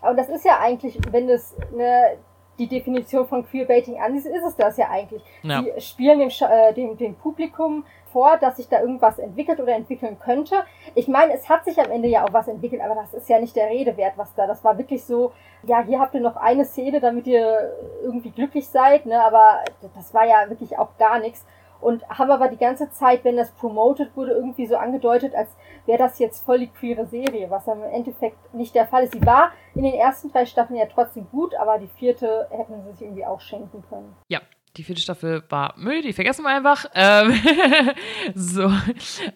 Aber 0.00 0.14
das 0.14 0.28
ist 0.28 0.44
ja 0.44 0.58
eigentlich, 0.60 0.98
wenn 1.10 1.28
das 1.28 1.54
eine 1.72 2.18
die 2.58 2.66
Definition 2.66 3.26
von 3.26 3.46
Queerbaiting 3.46 4.00
ansiehst, 4.00 4.26
ist 4.26 4.44
es 4.44 4.56
das 4.56 4.76
ja 4.76 4.88
eigentlich. 4.90 5.22
Ja. 5.42 5.62
Sie 5.62 5.80
spielen 5.80 6.18
dem, 6.18 6.28
äh, 6.28 6.72
dem, 6.72 6.96
dem 6.96 7.14
Publikum 7.14 7.84
vor, 8.12 8.38
dass 8.38 8.56
sich 8.56 8.68
da 8.68 8.80
irgendwas 8.80 9.18
entwickelt 9.18 9.60
oder 9.60 9.74
entwickeln 9.74 10.18
könnte. 10.18 10.64
Ich 10.94 11.06
meine, 11.06 11.34
es 11.34 11.48
hat 11.48 11.64
sich 11.64 11.78
am 11.78 11.90
Ende 11.90 12.08
ja 12.08 12.24
auch 12.24 12.32
was 12.32 12.48
entwickelt, 12.48 12.80
aber 12.80 12.94
das 12.94 13.12
ist 13.12 13.28
ja 13.28 13.38
nicht 13.38 13.54
der 13.54 13.68
Rede 13.68 13.96
wert, 13.96 14.14
was 14.16 14.34
da. 14.34 14.46
Das 14.46 14.64
war 14.64 14.78
wirklich 14.78 15.04
so, 15.04 15.32
ja, 15.64 15.82
hier 15.82 16.00
habt 16.00 16.14
ihr 16.14 16.20
noch 16.20 16.36
eine 16.36 16.64
Szene, 16.64 17.00
damit 17.00 17.26
ihr 17.26 17.72
irgendwie 18.02 18.30
glücklich 18.30 18.68
seid, 18.68 19.04
ne? 19.04 19.22
Aber 19.22 19.64
das 19.94 20.14
war 20.14 20.26
ja 20.26 20.48
wirklich 20.48 20.78
auch 20.78 20.96
gar 20.98 21.18
nichts. 21.18 21.44
Und 21.86 22.02
haben 22.08 22.32
aber 22.32 22.48
die 22.48 22.56
ganze 22.56 22.90
Zeit, 22.90 23.22
wenn 23.22 23.36
das 23.36 23.52
promoted 23.52 24.16
wurde, 24.16 24.32
irgendwie 24.32 24.66
so 24.66 24.76
angedeutet, 24.76 25.36
als 25.36 25.56
wäre 25.86 25.98
das 25.98 26.18
jetzt 26.18 26.44
voll 26.44 26.58
die 26.58 26.66
queere 26.66 27.06
Serie, 27.06 27.48
was 27.48 27.64
dann 27.64 27.80
im 27.80 27.92
Endeffekt 27.92 28.52
nicht 28.52 28.74
der 28.74 28.88
Fall 28.88 29.04
ist. 29.04 29.12
Sie 29.12 29.24
war 29.24 29.52
in 29.76 29.84
den 29.84 29.94
ersten 29.94 30.32
drei 30.32 30.46
Staffeln 30.46 30.80
ja 30.80 30.86
trotzdem 30.86 31.28
gut, 31.30 31.54
aber 31.54 31.78
die 31.78 31.86
vierte 31.86 32.48
hätten 32.50 32.82
sie 32.82 32.90
sich 32.90 33.02
irgendwie 33.02 33.24
auch 33.24 33.40
schenken 33.40 33.84
können. 33.88 34.16
Ja, 34.26 34.40
die 34.76 34.84
vierte 34.84 35.00
Staffel 35.00 35.42
war 35.48 35.74
Müll, 35.78 36.02
die 36.02 36.12
vergessen 36.12 36.42
wir 36.42 36.50
einfach. 36.50 36.86
Ähm, 36.94 37.40
so, 38.34 38.70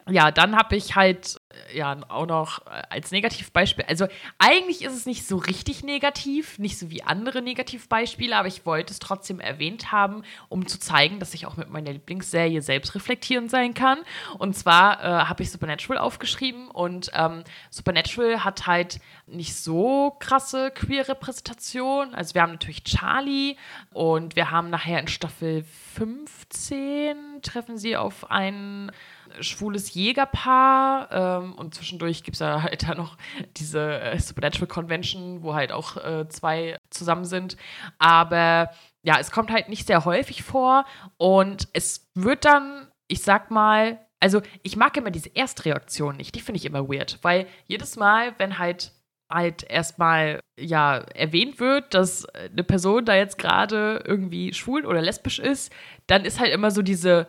ja, 0.08 0.30
dann 0.30 0.54
habe 0.54 0.76
ich 0.76 0.94
halt 0.96 1.40
ja 1.74 1.96
auch 2.08 2.26
noch 2.26 2.66
äh, 2.66 2.82
als 2.90 3.10
Negativbeispiel. 3.10 3.84
Also 3.88 4.06
eigentlich 4.38 4.82
ist 4.82 4.94
es 4.94 5.06
nicht 5.06 5.26
so 5.26 5.38
richtig 5.38 5.82
negativ, 5.82 6.58
nicht 6.58 6.78
so 6.78 6.90
wie 6.90 7.02
andere 7.02 7.42
Negativbeispiele, 7.42 8.36
aber 8.36 8.48
ich 8.48 8.66
wollte 8.66 8.92
es 8.92 8.98
trotzdem 8.98 9.40
erwähnt 9.40 9.92
haben, 9.92 10.22
um 10.48 10.66
zu 10.66 10.78
zeigen, 10.78 11.18
dass 11.18 11.34
ich 11.34 11.46
auch 11.46 11.56
mit 11.56 11.70
meiner 11.70 11.92
Lieblingsserie 11.92 12.60
selbst 12.60 12.94
reflektierend 12.94 13.50
sein 13.50 13.74
kann. 13.74 13.98
Und 14.38 14.56
zwar 14.56 15.02
äh, 15.02 15.24
habe 15.26 15.42
ich 15.42 15.50
Supernatural 15.50 15.98
aufgeschrieben 15.98 16.68
und 16.68 17.10
ähm, 17.14 17.44
Supernatural 17.70 18.44
hat 18.44 18.66
halt 18.66 19.00
nicht 19.26 19.56
so 19.56 20.16
krasse 20.20 20.70
queer 20.70 21.08
Repräsentation. 21.08 22.14
Also 22.14 22.34
wir 22.34 22.42
haben 22.42 22.52
natürlich 22.52 22.84
Charlie 22.84 23.56
und 23.92 24.36
wir 24.36 24.50
haben 24.50 24.70
nachher 24.70 25.00
in 25.00 25.08
Staffel 25.08 25.29
15 25.30 27.42
treffen 27.42 27.78
sie 27.78 27.96
auf 27.96 28.30
einen 28.30 28.92
schwules 29.40 29.94
Jägerpaar 29.94 31.10
ähm, 31.12 31.54
und 31.54 31.74
zwischendurch 31.74 32.24
gibt 32.24 32.36
es 32.36 32.40
ja 32.40 32.62
halt 32.62 32.88
da 32.88 32.94
noch 32.94 33.16
diese 33.56 34.00
äh, 34.00 34.18
Supernatural 34.18 34.68
Convention, 34.68 35.42
wo 35.42 35.54
halt 35.54 35.72
auch 35.72 35.96
äh, 35.96 36.28
zwei 36.28 36.76
zusammen 36.90 37.24
sind. 37.24 37.56
Aber 37.98 38.70
ja, 39.02 39.18
es 39.18 39.30
kommt 39.30 39.50
halt 39.50 39.68
nicht 39.68 39.86
sehr 39.86 40.04
häufig 40.04 40.42
vor 40.42 40.84
und 41.16 41.68
es 41.72 42.10
wird 42.14 42.44
dann, 42.44 42.88
ich 43.08 43.22
sag 43.22 43.50
mal, 43.50 43.98
also 44.20 44.42
ich 44.62 44.76
mag 44.76 44.96
immer 44.96 45.10
diese 45.10 45.34
Erstreaktion 45.34 46.16
nicht, 46.16 46.34
die 46.34 46.40
finde 46.40 46.58
ich 46.58 46.66
immer 46.66 46.88
weird, 46.88 47.18
weil 47.22 47.46
jedes 47.66 47.96
Mal, 47.96 48.34
wenn 48.38 48.58
halt 48.58 48.92
halt 49.30 49.62
erstmal 49.62 50.40
ja 50.58 50.98
erwähnt 50.98 51.60
wird, 51.60 51.94
dass 51.94 52.26
eine 52.26 52.64
Person 52.64 53.04
da 53.04 53.14
jetzt 53.14 53.38
gerade 53.38 54.02
irgendwie 54.06 54.52
schwul 54.52 54.84
oder 54.84 55.00
lesbisch 55.00 55.38
ist, 55.38 55.72
dann 56.06 56.24
ist 56.24 56.40
halt 56.40 56.52
immer 56.52 56.70
so 56.70 56.82
diese 56.82 57.28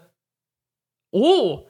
Oh, 1.14 1.68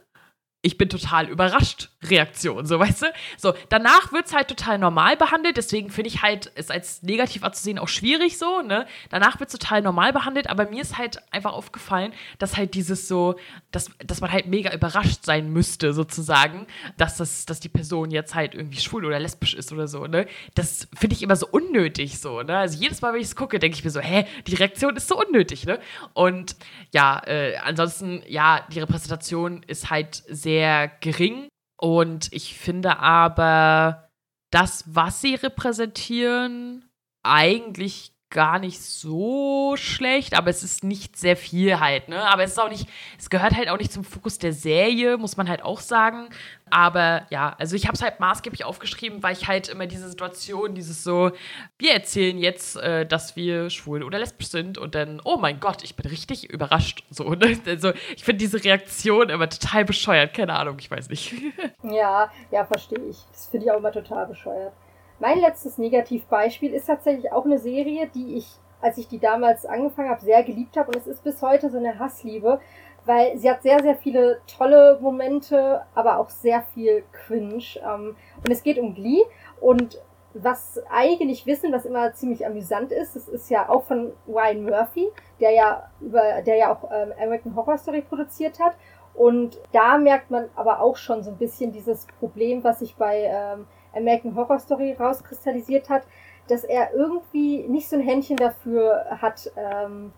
ich 0.63 0.77
bin 0.77 0.89
total 0.89 1.29
überrascht 1.29 1.90
Reaktion, 2.03 2.65
so 2.65 2.79
weißt 2.79 3.03
du? 3.03 3.05
So, 3.37 3.53
danach 3.69 4.11
wird 4.11 4.27
es 4.27 4.33
halt 4.33 4.47
total 4.47 4.77
normal 4.77 5.17
behandelt, 5.17 5.57
deswegen 5.57 5.89
finde 5.89 6.09
ich 6.09 6.21
halt 6.21 6.51
es 6.55 6.69
als 6.69 7.03
negativ 7.03 7.43
anzusehen 7.43 7.79
auch 7.79 7.87
schwierig 7.87 8.37
so, 8.37 8.61
ne? 8.61 8.85
Danach 9.09 9.39
wird 9.39 9.49
es 9.49 9.59
total 9.59 9.81
normal 9.81 10.13
behandelt, 10.13 10.49
aber 10.49 10.69
mir 10.69 10.81
ist 10.81 10.97
halt 10.97 11.19
einfach 11.31 11.53
aufgefallen, 11.53 12.13
dass 12.39 12.57
halt 12.57 12.73
dieses 12.73 13.07
so, 13.07 13.35
dass, 13.71 13.89
dass 14.05 14.21
man 14.21 14.31
halt 14.31 14.47
mega 14.47 14.73
überrascht 14.73 15.23
sein 15.23 15.51
müsste, 15.51 15.93
sozusagen, 15.93 16.67
dass, 16.97 17.17
das, 17.17 17.45
dass 17.45 17.59
die 17.59 17.69
Person 17.69 18.11
jetzt 18.11 18.35
halt 18.35 18.55
irgendwie 18.55 18.79
schwul 18.79 19.05
oder 19.05 19.19
lesbisch 19.19 19.53
ist 19.53 19.71
oder 19.71 19.87
so, 19.87 20.07
ne? 20.07 20.27
Das 20.55 20.87
finde 20.97 21.15
ich 21.15 21.23
immer 21.23 21.35
so 21.35 21.47
unnötig 21.47 22.19
so, 22.19 22.41
ne? 22.41 22.57
Also 22.57 22.79
jedes 22.79 23.01
Mal, 23.01 23.13
wenn 23.13 23.21
ich 23.21 23.27
es 23.27 23.35
gucke, 23.35 23.59
denke 23.59 23.77
ich 23.77 23.83
mir 23.83 23.91
so, 23.91 23.99
hä, 23.99 24.25
die 24.47 24.55
Reaktion 24.55 24.95
ist 24.95 25.07
so 25.07 25.19
unnötig, 25.19 25.65
ne? 25.65 25.79
Und 26.13 26.55
ja, 26.91 27.21
äh, 27.25 27.57
ansonsten, 27.57 28.23
ja, 28.27 28.65
die 28.71 28.79
Repräsentation 28.79 29.63
ist 29.67 29.89
halt 29.89 30.23
sehr 30.27 30.51
sehr 30.51 30.91
gering. 30.99 31.50
Und 31.81 32.31
ich 32.31 32.57
finde 32.59 32.99
aber, 32.99 34.11
das, 34.51 34.83
was 34.85 35.19
sie 35.19 35.33
repräsentieren, 35.33 36.85
eigentlich 37.23 38.13
gar 38.29 38.59
nicht 38.59 38.81
so 38.81 39.75
schlecht, 39.77 40.37
aber 40.37 40.49
es 40.51 40.63
ist 40.63 40.83
nicht 40.83 41.17
sehr 41.17 41.35
viel 41.35 41.79
halt, 41.79 42.07
ne? 42.07 42.21
Aber 42.29 42.43
es 42.43 42.51
ist 42.51 42.59
auch 42.59 42.69
nicht, 42.69 42.87
es 43.17 43.29
gehört 43.29 43.55
halt 43.55 43.67
auch 43.67 43.79
nicht 43.79 43.91
zum 43.91 44.03
Fokus 44.03 44.37
der 44.37 44.53
Serie, 44.53 45.17
muss 45.17 45.37
man 45.37 45.49
halt 45.49 45.63
auch 45.63 45.79
sagen. 45.79 46.29
Aber 46.71 47.23
ja, 47.29 47.53
also 47.59 47.75
ich 47.75 47.85
habe 47.85 47.95
es 47.95 48.01
halt 48.01 48.21
maßgeblich 48.21 48.63
aufgeschrieben, 48.63 49.21
weil 49.21 49.33
ich 49.33 49.47
halt 49.47 49.67
immer 49.67 49.87
diese 49.87 50.09
Situation, 50.09 50.73
dieses 50.73 51.03
so, 51.03 51.31
wir 51.77 51.93
erzählen 51.93 52.37
jetzt, 52.37 52.77
äh, 52.77 53.05
dass 53.05 53.35
wir 53.35 53.69
schwul 53.69 54.03
oder 54.03 54.19
lesbisch 54.19 54.47
sind 54.47 54.77
und 54.77 54.95
dann, 54.95 55.21
oh 55.25 55.37
mein 55.37 55.59
Gott, 55.59 55.83
ich 55.83 55.97
bin 55.97 56.09
richtig 56.09 56.49
überrascht. 56.49 57.03
So, 57.09 57.35
ne? 57.35 57.59
Also 57.67 57.91
ich 58.15 58.23
finde 58.23 58.39
diese 58.39 58.63
Reaktion 58.63 59.29
immer 59.29 59.49
total 59.49 59.85
bescheuert, 59.85 60.33
keine 60.33 60.53
Ahnung, 60.53 60.77
ich 60.79 60.89
weiß 60.89 61.09
nicht. 61.09 61.33
ja, 61.83 62.31
ja, 62.51 62.65
verstehe 62.65 63.03
ich. 63.09 63.17
Das 63.31 63.47
finde 63.47 63.65
ich 63.65 63.71
auch 63.71 63.77
immer 63.77 63.91
total 63.91 64.27
bescheuert. 64.27 64.73
Mein 65.19 65.39
letztes 65.39 65.77
Negativbeispiel 65.77 66.73
ist 66.73 66.87
tatsächlich 66.87 67.31
auch 67.31 67.45
eine 67.45 67.59
Serie, 67.59 68.09
die 68.15 68.37
ich, 68.37 68.47
als 68.81 68.97
ich 68.97 69.07
die 69.07 69.19
damals 69.19 69.65
angefangen 69.65 70.09
habe, 70.09 70.21
sehr 70.21 70.41
geliebt 70.43 70.77
habe. 70.77 70.87
Und 70.87 70.95
es 70.95 71.05
ist 71.05 71.23
bis 71.23 71.41
heute 71.41 71.69
so 71.69 71.77
eine 71.77 71.99
Hassliebe, 71.99 72.59
weil 73.05 73.37
sie 73.37 73.49
hat 73.49 73.63
sehr, 73.63 73.81
sehr 73.81 73.95
viele 73.95 74.41
tolle 74.47 74.99
Momente, 75.01 75.81
aber 75.95 76.19
auch 76.19 76.29
sehr 76.29 76.63
viel 76.73 77.03
Cringe. 77.11 77.63
Ähm, 77.83 78.15
und 78.37 78.51
es 78.51 78.63
geht 78.63 78.77
um 78.77 78.93
Glee. 78.93 79.23
Und 79.59 79.99
was 80.33 80.79
einige 80.89 81.25
nicht 81.25 81.45
wissen, 81.45 81.73
was 81.73 81.85
immer 81.85 82.13
ziemlich 82.13 82.45
amüsant 82.45 82.91
ist, 82.91 83.15
das 83.15 83.27
ist 83.27 83.49
ja 83.49 83.67
auch 83.69 83.83
von 83.83 84.13
Ryan 84.27 84.63
Murphy, 84.63 85.09
der 85.39 85.51
ja 85.51 85.89
über, 85.99 86.41
der 86.41 86.55
ja 86.55 86.73
auch 86.73 86.89
ähm, 86.91 87.11
American 87.21 87.55
Horror 87.55 87.77
Story 87.77 88.01
produziert 88.01 88.59
hat. 88.59 88.77
Und 89.13 89.59
da 89.73 89.97
merkt 89.97 90.31
man 90.31 90.49
aber 90.55 90.79
auch 90.79 90.95
schon 90.95 91.21
so 91.21 91.31
ein 91.31 91.37
bisschen 91.37 91.71
dieses 91.71 92.07
Problem, 92.19 92.63
was 92.63 92.79
sich 92.79 92.95
bei 92.95 93.23
ähm, 93.25 93.67
American 93.93 94.35
Horror 94.35 94.59
Story 94.59 94.95
rauskristallisiert 94.97 95.89
hat, 95.89 96.03
dass 96.47 96.63
er 96.63 96.93
irgendwie 96.93 97.67
nicht 97.67 97.89
so 97.89 97.97
ein 97.97 98.01
Händchen 98.01 98.37
dafür 98.37 99.05
hat, 99.21 99.51
ähm, 99.57 100.13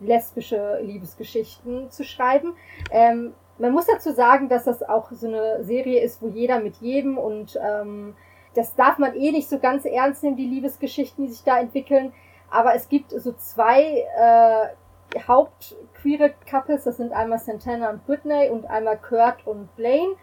lesbische 0.00 0.80
Liebesgeschichten 0.82 1.90
zu 1.90 2.04
schreiben. 2.04 2.54
Ähm, 2.90 3.34
man 3.58 3.72
muss 3.72 3.86
dazu 3.86 4.12
sagen, 4.12 4.48
dass 4.48 4.64
das 4.64 4.82
auch 4.82 5.10
so 5.10 5.26
eine 5.26 5.64
Serie 5.64 6.00
ist, 6.02 6.22
wo 6.22 6.28
jeder 6.28 6.60
mit 6.60 6.76
jedem 6.76 7.18
und 7.18 7.58
ähm, 7.62 8.14
das 8.54 8.74
darf 8.74 8.98
man 8.98 9.14
eh 9.14 9.30
nicht 9.32 9.48
so 9.48 9.58
ganz 9.58 9.84
ernst 9.84 10.22
nehmen, 10.22 10.36
die 10.36 10.46
Liebesgeschichten, 10.46 11.26
die 11.26 11.32
sich 11.32 11.44
da 11.44 11.58
entwickeln. 11.58 12.12
Aber 12.50 12.74
es 12.74 12.88
gibt 12.88 13.10
so 13.10 13.32
zwei 13.32 14.06
äh, 14.16 15.20
hauptqueere 15.26 16.32
Couples, 16.48 16.84
das 16.84 16.96
sind 16.96 17.12
einmal 17.12 17.38
Santana 17.38 17.90
und 17.90 18.06
Britney 18.06 18.48
und 18.48 18.66
einmal 18.66 18.98
Kurt 18.98 19.46
und 19.46 19.74
Blaine. 19.76 20.14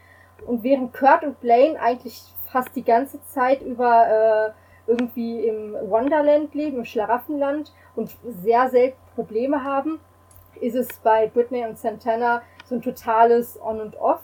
Und 0.46 0.64
während 0.64 0.94
Kurt 0.94 1.24
und 1.24 1.40
Blaine 1.40 1.80
eigentlich 1.80 2.22
fast 2.52 2.76
die 2.76 2.84
ganze 2.84 3.24
Zeit 3.26 3.62
über 3.62 4.54
äh, 4.88 4.90
irgendwie 4.92 5.48
im 5.48 5.74
Wonderland 5.90 6.54
leben, 6.54 6.78
im 6.78 6.86
Schlaraffenland 6.86 7.74
und 7.96 8.16
sehr 8.44 8.70
selten 8.70 9.05
Probleme 9.16 9.64
haben, 9.64 10.00
ist 10.62 10.76
es 10.76 10.88
bei 11.00 11.28
Britney 11.28 11.66
und 11.66 11.78
Santana 11.78 12.42
so 12.66 12.76
ein 12.76 12.82
totales 12.82 13.60
On 13.62 13.80
und 13.82 13.98
Off, 13.98 14.22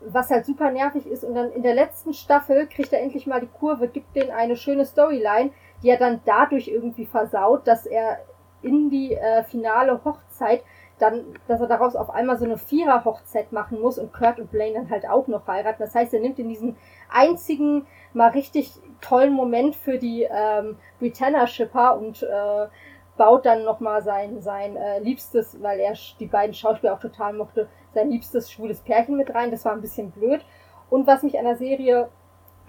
was 0.00 0.30
halt 0.30 0.46
super 0.46 0.70
nervig 0.70 1.06
ist. 1.06 1.24
Und 1.24 1.34
dann 1.34 1.52
in 1.52 1.62
der 1.62 1.74
letzten 1.74 2.12
Staffel 2.12 2.66
kriegt 2.66 2.92
er 2.92 3.00
endlich 3.00 3.26
mal 3.26 3.40
die 3.40 3.48
Kurve, 3.48 3.88
gibt 3.88 4.14
denen 4.16 4.30
eine 4.30 4.56
schöne 4.56 4.84
Storyline, 4.84 5.50
die 5.82 5.90
er 5.90 5.98
dann 5.98 6.20
dadurch 6.24 6.68
irgendwie 6.68 7.06
versaut, 7.06 7.66
dass 7.66 7.86
er 7.86 8.18
in 8.62 8.90
die 8.90 9.14
äh, 9.14 9.42
finale 9.44 10.04
Hochzeit 10.04 10.62
dann, 10.98 11.24
dass 11.48 11.60
er 11.60 11.66
daraus 11.66 11.96
auf 11.96 12.10
einmal 12.10 12.38
so 12.38 12.44
eine 12.44 12.56
Vierer-Hochzeit 12.56 13.50
machen 13.50 13.80
muss 13.80 13.98
und 13.98 14.12
Kurt 14.12 14.38
und 14.38 14.52
Blaine 14.52 14.74
dann 14.74 14.90
halt 14.90 15.08
auch 15.08 15.26
noch 15.26 15.48
heiraten. 15.48 15.82
Das 15.82 15.94
heißt, 15.94 16.14
er 16.14 16.20
nimmt 16.20 16.38
in 16.38 16.48
diesen 16.48 16.76
einzigen 17.10 17.86
mal 18.12 18.30
richtig 18.30 18.72
tollen 19.00 19.32
Moment 19.32 19.74
für 19.74 19.98
die 19.98 20.28
ähm, 20.30 20.76
Britannia-Shipper 21.00 21.98
und 21.98 22.22
äh, 22.22 22.66
baut 23.22 23.46
dann 23.46 23.62
nochmal 23.62 24.02
sein, 24.02 24.42
sein 24.42 24.76
äh, 24.76 24.98
liebstes, 24.98 25.62
weil 25.62 25.78
er 25.78 25.94
die 26.18 26.26
beiden 26.26 26.54
Schauspieler 26.54 26.92
auch 26.92 26.98
total 26.98 27.32
mochte, 27.34 27.68
sein 27.94 28.10
liebstes 28.10 28.50
schwules 28.50 28.80
Pärchen 28.80 29.16
mit 29.16 29.32
rein. 29.32 29.52
Das 29.52 29.64
war 29.64 29.70
ein 29.70 29.80
bisschen 29.80 30.10
blöd. 30.10 30.44
Und 30.90 31.06
was 31.06 31.22
mich 31.22 31.38
an 31.38 31.44
der 31.44 31.54
Serie 31.54 32.08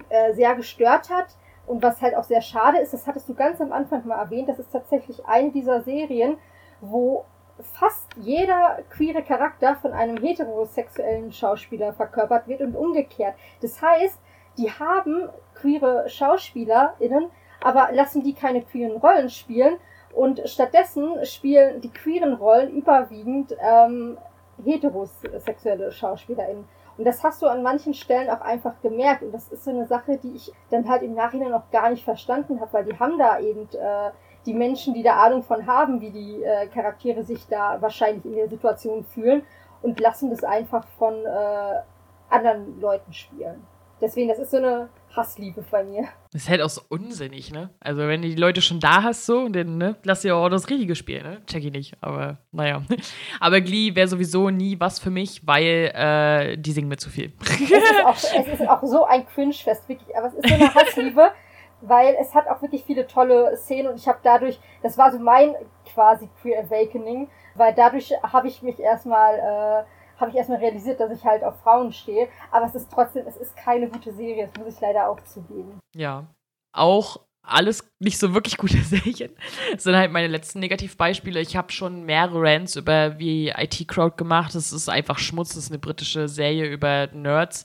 äh, 0.10 0.32
sehr 0.34 0.54
gestört 0.54 1.10
hat 1.10 1.26
und 1.66 1.82
was 1.82 2.04
halt 2.04 2.16
auch 2.16 2.24
sehr 2.24 2.42
schade 2.42 2.78
ist, 2.78 2.94
das 2.94 3.08
hattest 3.08 3.28
du 3.30 3.34
ganz 3.34 3.62
am 3.62 3.72
Anfang 3.72 4.06
mal 4.06 4.20
erwähnt, 4.20 4.48
das 4.48 4.60
ist 4.60 4.72
tatsächlich 4.72 5.26
eine 5.26 5.50
dieser 5.50 5.82
Serien, 5.82 6.38
wo 6.82 7.26
fast 7.60 8.12
jeder 8.18 8.84
queere 8.92 9.24
Charakter 9.24 9.76
von 9.78 9.92
einem 9.92 10.18
heterosexuellen 10.18 11.32
Schauspieler 11.32 11.94
verkörpert 11.94 12.48
wird 12.48 12.62
und 12.62 12.76
umgekehrt. 12.76 13.34
Das 13.64 13.82
heißt, 13.82 14.20
die 14.60 14.70
haben 14.70 15.30
queere 15.56 16.08
SchauspielerInnen, 16.08 17.32
aber 17.64 17.90
lassen 17.92 18.22
die 18.22 18.36
keine 18.36 18.62
queeren 18.62 18.98
Rollen 18.98 19.32
spielen 19.32 19.80
und 20.14 20.42
stattdessen 20.48 21.26
spielen 21.26 21.82
die 21.82 21.90
queeren 21.90 22.34
Rollen 22.34 22.72
überwiegend 22.72 23.56
ähm, 23.60 24.18
heterosexuelle 24.64 25.92
SchauspielerInnen. 25.92 26.66
Und 26.98 27.06
das 27.06 27.24
hast 27.24 27.42
du 27.42 27.48
an 27.48 27.64
manchen 27.64 27.96
Stellen 27.96 28.30
auch 28.30 28.42
einfach 28.42 28.74
gemerkt. 28.82 29.24
Und 29.24 29.32
das 29.32 29.52
ist 29.52 29.64
so 29.64 29.72
eine 29.72 29.88
Sache, 29.88 30.18
die 30.18 30.36
ich 30.36 30.52
dann 30.70 30.88
halt 30.88 31.02
im 31.02 31.16
Nachhinein 31.16 31.50
noch 31.50 31.72
gar 31.72 31.90
nicht 31.90 32.04
verstanden 32.04 32.62
habe, 32.62 32.72
weil 32.74 32.86
die 32.86 33.00
haben 33.00 33.18
da 33.18 33.40
eben 33.40 33.68
äh, 33.74 34.12
die 34.46 34.54
Menschen, 34.54 34.94
die 34.94 35.02
da 35.02 35.16
Ahnung 35.24 35.42
von 35.42 35.66
haben, 35.66 36.02
wie 36.02 36.12
die 36.12 36.44
äh, 36.44 36.68
Charaktere 36.68 37.24
sich 37.24 37.48
da 37.48 37.82
wahrscheinlich 37.82 38.26
in 38.26 38.36
der 38.36 38.50
Situation 38.50 39.04
fühlen 39.06 39.44
und 39.82 40.00
lassen 40.00 40.30
das 40.30 40.44
einfach 40.44 40.86
von 41.00 41.26
äh, 41.26 41.82
anderen 42.30 42.80
Leuten 42.80 43.14
spielen. 43.14 43.66
deswegen, 44.02 44.30
das 44.30 44.40
ist 44.40 44.52
so 44.52 44.58
eine 44.58 44.90
Hassliebe 45.16 45.64
bei 45.70 45.84
mir. 45.84 46.08
Das 46.32 46.44
ist 46.44 46.50
halt 46.50 46.62
auch 46.62 46.70
so 46.70 46.82
unsinnig, 46.90 47.52
ne? 47.52 47.70
Also, 47.80 48.02
wenn 48.02 48.22
du 48.22 48.30
die 48.30 48.36
Leute 48.36 48.62
schon 48.62 48.80
da 48.80 49.04
hast, 49.04 49.26
so, 49.26 49.48
dann, 49.48 49.78
ne, 49.78 49.96
lass 50.04 50.22
dir 50.22 50.36
auch 50.36 50.50
das 50.50 50.70
richtige 50.70 50.96
Spiel, 50.96 51.22
ne? 51.22 51.42
Check 51.46 51.64
ich 51.64 51.72
nicht, 51.72 51.96
aber 52.02 52.38
naja. 52.52 52.82
Aber 53.40 53.62
Glee 53.62 53.96
wäre 53.96 54.08
sowieso 54.08 54.50
nie 54.50 54.80
was 54.80 55.00
für 55.00 55.12
mich, 55.12 55.46
weil 55.46 55.92
äh, 55.94 56.58
die 56.58 56.72
singen 56.72 56.88
mir 56.88 56.98
zu 56.98 57.10
viel. 57.10 57.34
Es 57.42 57.62
ist 57.62 58.06
auch, 58.06 58.16
es 58.40 58.60
ist 58.60 58.68
auch 58.68 58.84
so 58.84 59.06
ein 59.06 59.26
Cringe-Fest, 59.28 59.88
wirklich, 59.88 60.16
aber 60.16 60.28
es 60.28 60.34
ist 60.34 60.48
so 60.48 60.56
eine 60.56 60.74
Hassliebe, 60.74 61.32
weil 61.82 62.16
es 62.20 62.34
hat 62.34 62.48
auch 62.48 62.62
wirklich 62.62 62.84
viele 62.84 63.08
tolle 63.08 63.56
Szenen 63.58 63.90
und 63.90 63.96
ich 63.96 64.08
habe 64.08 64.20
dadurch, 64.24 64.60
das 64.82 64.98
war 64.98 65.12
so 65.12 65.20
mein 65.20 65.56
quasi 65.94 66.30
Queer 66.42 66.64
Awakening, 66.64 67.30
weil 67.56 67.74
dadurch 67.74 68.12
habe 68.24 68.48
ich 68.48 68.62
mich 68.62 68.80
erstmal 68.80 69.36
äh, 69.36 69.84
habe 70.24 70.32
ich 70.32 70.38
erstmal 70.38 70.60
realisiert, 70.60 71.00
dass 71.00 71.12
ich 71.12 71.26
halt 71.26 71.44
auf 71.44 71.60
Frauen 71.60 71.92
stehe. 71.92 72.30
Aber 72.52 72.66
es 72.66 72.76
ist 72.76 72.90
trotzdem, 72.92 73.28
es 73.28 73.36
ist 73.36 73.56
keine 73.58 73.90
gute 73.90 74.14
Serie, 74.14 74.48
das 74.48 74.64
muss 74.64 74.74
ich 74.76 74.82
leider 74.82 75.10
auch 75.10 75.20
zugeben. 75.22 75.80
Ja. 75.94 76.26
Auch 76.72 77.18
alles 77.46 77.93
nicht 78.04 78.18
so 78.18 78.34
wirklich 78.34 78.58
gute 78.58 78.78
Serien. 78.84 79.32
Das 79.72 79.84
sind 79.84 79.96
halt 79.96 80.12
meine 80.12 80.28
letzten 80.28 80.60
Negativbeispiele. 80.60 81.40
Ich 81.40 81.56
habe 81.56 81.72
schon 81.72 82.06
mehrere 82.06 82.42
Rants 82.42 82.76
über 82.76 83.18
wie 83.18 83.50
IT 83.50 83.88
Crowd 83.88 84.16
gemacht. 84.18 84.54
Das 84.54 84.72
ist 84.72 84.90
einfach 84.90 85.18
Schmutz. 85.18 85.50
Das 85.50 85.66
ist 85.66 85.72
eine 85.72 85.80
britische 85.80 86.28
Serie 86.28 86.68
über 86.68 87.08
Nerds, 87.14 87.64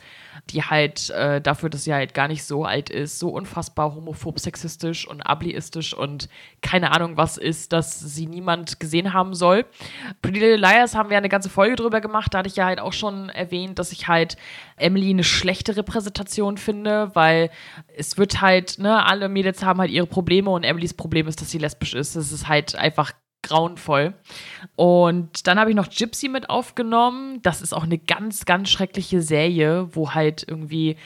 die 0.51 0.63
halt 0.63 1.11
äh, 1.11 1.41
dafür, 1.41 1.69
dass 1.69 1.85
sie 1.85 1.93
halt 1.93 2.15
gar 2.15 2.29
nicht 2.29 2.45
so 2.45 2.65
alt 2.65 2.91
ist, 2.91 3.19
so 3.19 3.31
unfassbar 3.31 3.95
homophob, 3.95 4.39
sexistisch 4.39 5.07
und 5.07 5.21
ableistisch 5.23 5.93
und 5.95 6.29
keine 6.63 6.93
Ahnung 6.93 7.17
was 7.17 7.37
ist, 7.37 7.73
dass 7.73 7.99
sie 7.99 8.27
niemand 8.27 8.81
gesehen 8.81 9.13
haben 9.13 9.35
soll. 9.35 9.67
Pretty 10.23 10.39
Little 10.39 10.57
Liars 10.57 10.95
haben 10.95 11.11
wir 11.11 11.17
eine 11.17 11.29
ganze 11.29 11.51
Folge 11.51 11.77
drüber 11.77 12.01
gemacht. 12.01 12.33
Da 12.33 12.39
hatte 12.39 12.49
ich 12.49 12.57
ja 12.57 12.67
halt 12.67 12.81
auch 12.81 12.93
schon 12.93 13.29
erwähnt, 13.29 13.79
dass 13.79 13.93
ich 13.93 14.09
halt 14.09 14.37
Emily 14.77 15.11
eine 15.11 15.25
schlechte 15.25 15.77
Repräsentation 15.77 16.57
finde, 16.57 17.11
weil 17.15 17.51
es 17.97 18.17
wird 18.17 18.41
halt, 18.41 18.79
ne, 18.79 19.05
alle 19.05 19.29
Mädels 19.29 19.65
haben 19.65 19.81
halt 19.81 19.91
ihre 19.91 20.07
Probleme 20.07 20.28
und 20.55 20.65
Emilys 20.65 20.95
Problem 20.95 21.27
ist, 21.27 21.41
dass 21.41 21.51
sie 21.51 21.59
lesbisch 21.59 21.95
ist. 21.95 22.17
Das 22.17 22.33
ist 22.33 22.49
halt 22.49 22.77
einfach 22.77 23.13
grauenvoll. 23.43 24.15
Und 24.77 25.47
dann 25.47 25.59
habe 25.59 25.71
ich 25.71 25.77
noch 25.77 25.89
Gypsy 25.89 26.29
mit 26.29 26.51
aufgenommen. 26.51 27.41
Das 27.43 27.63
ist 27.63 27.73
auch 27.73 27.85
eine 27.85 27.99
ganz, 27.99 28.45
ganz 28.45 28.69
schreckliche 28.69 29.23
Serie, 29.23 29.89
wo 29.95 30.13
halt 30.13 30.45
irgendwie 30.47 30.97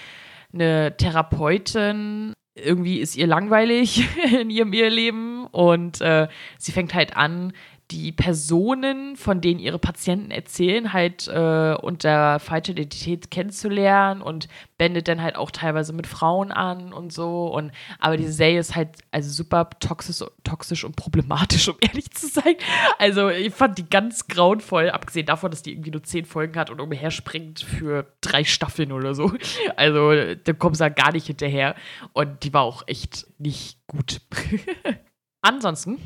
eine 0.52 0.96
Therapeutin 0.96 2.34
irgendwie 2.54 2.98
ist 2.98 3.16
ihr 3.16 3.26
langweilig 3.26 4.06
in 4.40 4.50
ihrem 4.50 4.72
Eheleben 4.72 5.46
und 5.46 6.00
äh, 6.00 6.28
sie 6.58 6.72
fängt 6.72 6.94
halt 6.94 7.16
an, 7.16 7.52
die 7.90 8.12
Personen, 8.12 9.16
von 9.16 9.40
denen 9.40 9.60
ihre 9.60 9.78
Patienten 9.78 10.30
erzählen, 10.30 10.92
halt 10.94 11.28
äh, 11.28 11.74
unter 11.74 12.38
falscher 12.40 12.72
Identität 12.72 13.30
kennenzulernen 13.30 14.22
und 14.22 14.48
wendet 14.78 15.08
dann 15.08 15.20
halt 15.20 15.36
auch 15.36 15.50
teilweise 15.50 15.92
mit 15.92 16.06
Frauen 16.06 16.52
an 16.52 16.92
und 16.92 17.12
so. 17.12 17.46
Und 17.48 17.70
aber 17.98 18.16
diese 18.16 18.32
Serie 18.32 18.60
ist 18.60 18.74
halt 18.74 18.90
also 19.10 19.30
super 19.30 19.68
toxisch, 19.78 20.26
toxisch 20.42 20.84
und 20.84 20.96
problematisch, 20.96 21.68
um 21.68 21.76
ehrlich 21.80 22.10
zu 22.12 22.28
sein. 22.28 22.54
Also 22.98 23.28
ich 23.28 23.52
fand 23.52 23.76
die 23.76 23.88
ganz 23.88 24.26
grauenvoll, 24.26 24.88
abgesehen 24.88 25.26
davon, 25.26 25.50
dass 25.50 25.62
die 25.62 25.72
irgendwie 25.72 25.90
nur 25.90 26.02
zehn 26.02 26.24
Folgen 26.24 26.58
hat 26.58 26.70
und 26.70 26.80
umherspringt 26.80 27.60
für 27.60 28.06
drei 28.22 28.44
Staffeln 28.44 28.92
oder 28.92 29.14
so. 29.14 29.32
Also 29.76 30.34
da 30.34 30.52
kommst 30.54 30.80
du 30.80 30.84
halt 30.84 30.96
gar 30.96 31.12
nicht 31.12 31.26
hinterher. 31.26 31.74
Und 32.14 32.44
die 32.44 32.54
war 32.54 32.62
auch 32.62 32.84
echt 32.86 33.26
nicht 33.38 33.86
gut. 33.86 34.22
Ansonsten 35.42 36.00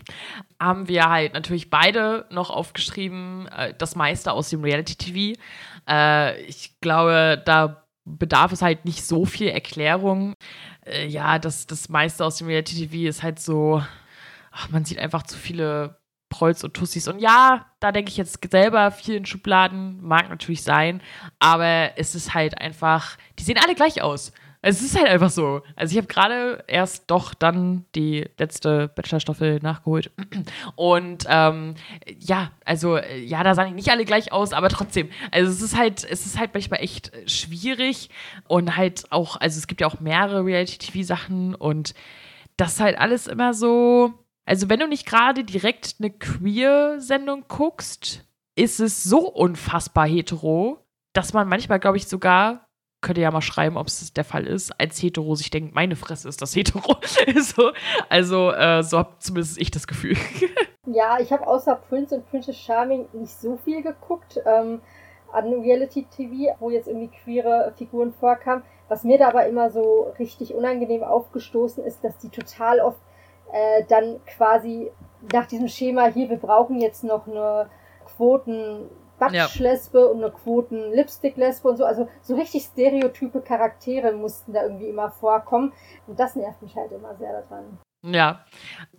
haben 0.58 0.88
wir 0.88 1.10
halt 1.10 1.34
natürlich 1.34 1.68
beide 1.68 2.26
noch 2.30 2.48
aufgeschrieben, 2.48 3.46
äh, 3.48 3.74
das 3.76 3.94
meiste 3.94 4.32
aus 4.32 4.48
dem 4.48 4.64
Reality-TV. 4.64 5.38
Äh, 5.88 6.40
ich 6.42 6.80
glaube, 6.80 7.42
da 7.44 7.86
bedarf 8.06 8.52
es 8.52 8.62
halt 8.62 8.86
nicht 8.86 9.04
so 9.04 9.26
viel 9.26 9.48
Erklärung. 9.48 10.34
Äh, 10.86 11.06
ja, 11.06 11.38
das, 11.38 11.66
das 11.66 11.90
meiste 11.90 12.24
aus 12.24 12.38
dem 12.38 12.46
Reality-TV 12.46 13.08
ist 13.08 13.22
halt 13.22 13.38
so, 13.38 13.82
ach, 14.50 14.70
man 14.70 14.86
sieht 14.86 14.98
einfach 14.98 15.24
zu 15.24 15.36
viele 15.36 15.98
Prolls 16.30 16.64
und 16.64 16.74
Tussis. 16.74 17.06
Und 17.06 17.18
ja, 17.20 17.66
da 17.78 17.92
denke 17.92 18.10
ich 18.10 18.16
jetzt 18.16 18.38
selber 18.50 18.90
viel 18.90 19.16
in 19.16 19.26
Schubladen, 19.26 20.02
mag 20.02 20.30
natürlich 20.30 20.62
sein, 20.62 21.02
aber 21.38 21.98
es 21.98 22.14
ist 22.14 22.34
halt 22.34 22.58
einfach, 22.58 23.16
die 23.38 23.44
sehen 23.44 23.58
alle 23.62 23.74
gleich 23.74 24.02
aus. 24.02 24.32
Es 24.62 24.82
ist 24.82 24.96
halt 24.96 25.08
einfach 25.08 25.30
so. 25.30 25.62
Also 25.76 25.92
ich 25.92 25.98
habe 25.98 26.06
gerade 26.06 26.64
erst 26.66 27.10
doch 27.10 27.34
dann 27.34 27.84
die 27.94 28.28
letzte 28.38 28.88
Bachelor-Staffel 28.88 29.60
nachgeholt. 29.62 30.10
Und 30.76 31.24
ähm, 31.28 31.74
ja, 32.18 32.50
also 32.64 32.98
ja, 32.98 33.42
da 33.42 33.54
sahen 33.54 33.74
nicht 33.74 33.90
alle 33.90 34.04
gleich 34.04 34.32
aus, 34.32 34.52
aber 34.52 34.68
trotzdem. 34.68 35.08
Also 35.30 35.50
es 35.50 35.62
ist 35.62 35.76
halt, 35.76 36.04
es 36.04 36.26
ist 36.26 36.38
halt 36.38 36.52
manchmal 36.54 36.80
echt 36.80 37.12
schwierig 37.26 38.10
und 38.48 38.76
halt 38.76 39.10
auch, 39.10 39.40
also 39.40 39.58
es 39.58 39.66
gibt 39.66 39.80
ja 39.80 39.86
auch 39.86 40.00
mehrere 40.00 40.44
Reality-TV-Sachen 40.44 41.54
und 41.54 41.94
das 42.56 42.74
ist 42.74 42.80
halt 42.80 42.98
alles 42.98 43.26
immer 43.26 43.54
so. 43.54 44.12
Also 44.46 44.68
wenn 44.68 44.80
du 44.80 44.88
nicht 44.88 45.06
gerade 45.06 45.44
direkt 45.44 45.96
eine 45.98 46.10
Queer-Sendung 46.10 47.44
guckst, 47.48 48.24
ist 48.54 48.80
es 48.80 49.04
so 49.04 49.28
unfassbar 49.28 50.06
hetero, 50.08 50.78
dass 51.12 51.32
man 51.32 51.48
manchmal, 51.48 51.78
glaube 51.78 51.98
ich, 51.98 52.08
sogar 52.08 52.65
könnt 53.06 53.18
ihr 53.18 53.22
ja 53.22 53.30
mal 53.30 53.40
schreiben, 53.40 53.76
ob 53.76 53.86
es 53.86 54.12
der 54.12 54.24
Fall 54.24 54.48
ist, 54.48 54.72
als 54.80 55.00
Hetero 55.00 55.36
sich 55.36 55.50
denkt, 55.50 55.76
meine 55.76 55.94
Fresse 55.94 56.28
ist 56.28 56.42
das 56.42 56.56
Hetero. 56.56 56.96
so, 57.36 57.70
also 58.08 58.50
äh, 58.50 58.82
so 58.82 58.98
habe 58.98 59.10
zumindest 59.20 59.60
ich 59.60 59.70
das 59.70 59.86
Gefühl. 59.86 60.16
ja, 60.86 61.20
ich 61.20 61.32
habe 61.32 61.46
außer 61.46 61.76
Prince 61.76 62.16
und 62.16 62.28
Princess 62.28 62.56
Charming 62.56 63.06
nicht 63.12 63.40
so 63.40 63.58
viel 63.64 63.82
geguckt 63.82 64.40
ähm, 64.44 64.80
an 65.32 65.52
Reality-TV, 65.52 66.56
wo 66.58 66.70
jetzt 66.70 66.88
irgendwie 66.88 67.16
queere 67.22 67.72
Figuren 67.78 68.12
vorkamen. 68.12 68.64
Was 68.88 69.04
mir 69.04 69.18
da 69.18 69.28
aber 69.28 69.46
immer 69.46 69.70
so 69.70 70.12
richtig 70.18 70.52
unangenehm 70.52 71.04
aufgestoßen 71.04 71.84
ist, 71.84 72.02
dass 72.02 72.18
die 72.18 72.30
total 72.30 72.80
oft 72.80 73.00
äh, 73.52 73.84
dann 73.88 74.20
quasi 74.26 74.90
nach 75.32 75.46
diesem 75.46 75.68
Schema 75.68 76.06
hier, 76.06 76.28
wir 76.28 76.38
brauchen 76.38 76.80
jetzt 76.80 77.04
noch 77.04 77.28
eine 77.28 77.70
Quoten 78.04 78.90
Batschlesbe 79.18 80.00
ja. 80.00 80.06
und 80.06 80.22
eine 80.22 80.32
Quoten-Lipstick-Lesbe 80.32 81.68
und 81.68 81.76
so. 81.76 81.84
Also 81.84 82.08
so 82.22 82.34
richtig 82.34 82.64
stereotype 82.64 83.40
Charaktere 83.40 84.12
mussten 84.12 84.52
da 84.52 84.62
irgendwie 84.62 84.88
immer 84.88 85.10
vorkommen. 85.10 85.72
Und 86.06 86.20
das 86.20 86.36
nervt 86.36 86.62
mich 86.62 86.76
halt 86.76 86.92
immer 86.92 87.14
sehr 87.16 87.40
daran. 87.40 87.78
Ja, 88.02 88.44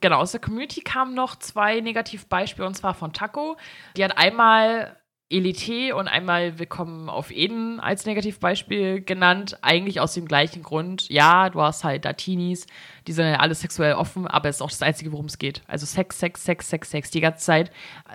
genau. 0.01 0.17
Aus 0.17 0.31
der 0.31 0.41
Community 0.41 0.81
kamen 0.81 1.13
noch 1.13 1.37
zwei 1.37 1.79
Negativbeispiele 1.79 2.67
und 2.67 2.75
zwar 2.75 2.93
von 2.93 3.13
Taco. 3.13 3.55
Die 3.95 4.03
hat 4.03 4.17
einmal 4.17 4.96
Elite 5.29 5.93
und 5.93 6.07
einmal 6.07 6.57
Willkommen 6.57 7.09
auf 7.09 7.31
Eden 7.31 7.81
als 7.81 8.05
Negativbeispiel 8.05 9.01
genannt. 9.01 9.57
Eigentlich 9.61 9.99
aus 9.99 10.13
dem 10.13 10.25
gleichen 10.25 10.63
Grund. 10.63 11.09
Ja, 11.09 11.49
du 11.49 11.59
hast 11.61 11.83
halt 11.83 12.05
Latinis, 12.05 12.65
die 13.07 13.11
sind 13.11 13.25
ja 13.25 13.35
alle 13.41 13.53
sexuell 13.53 13.95
offen, 13.95 14.25
aber 14.25 14.47
es 14.47 14.55
ist 14.55 14.61
auch 14.61 14.69
das 14.69 14.81
Einzige, 14.81 15.11
worum 15.11 15.25
es 15.25 15.37
geht. 15.37 15.63
Also 15.67 15.85
Sex, 15.85 16.17
Sex, 16.17 16.45
Sex, 16.45 16.69
Sex, 16.69 16.91
Sex 16.91 17.11
die 17.11 17.19
ganze 17.19 17.43
Zeit. 17.43 17.71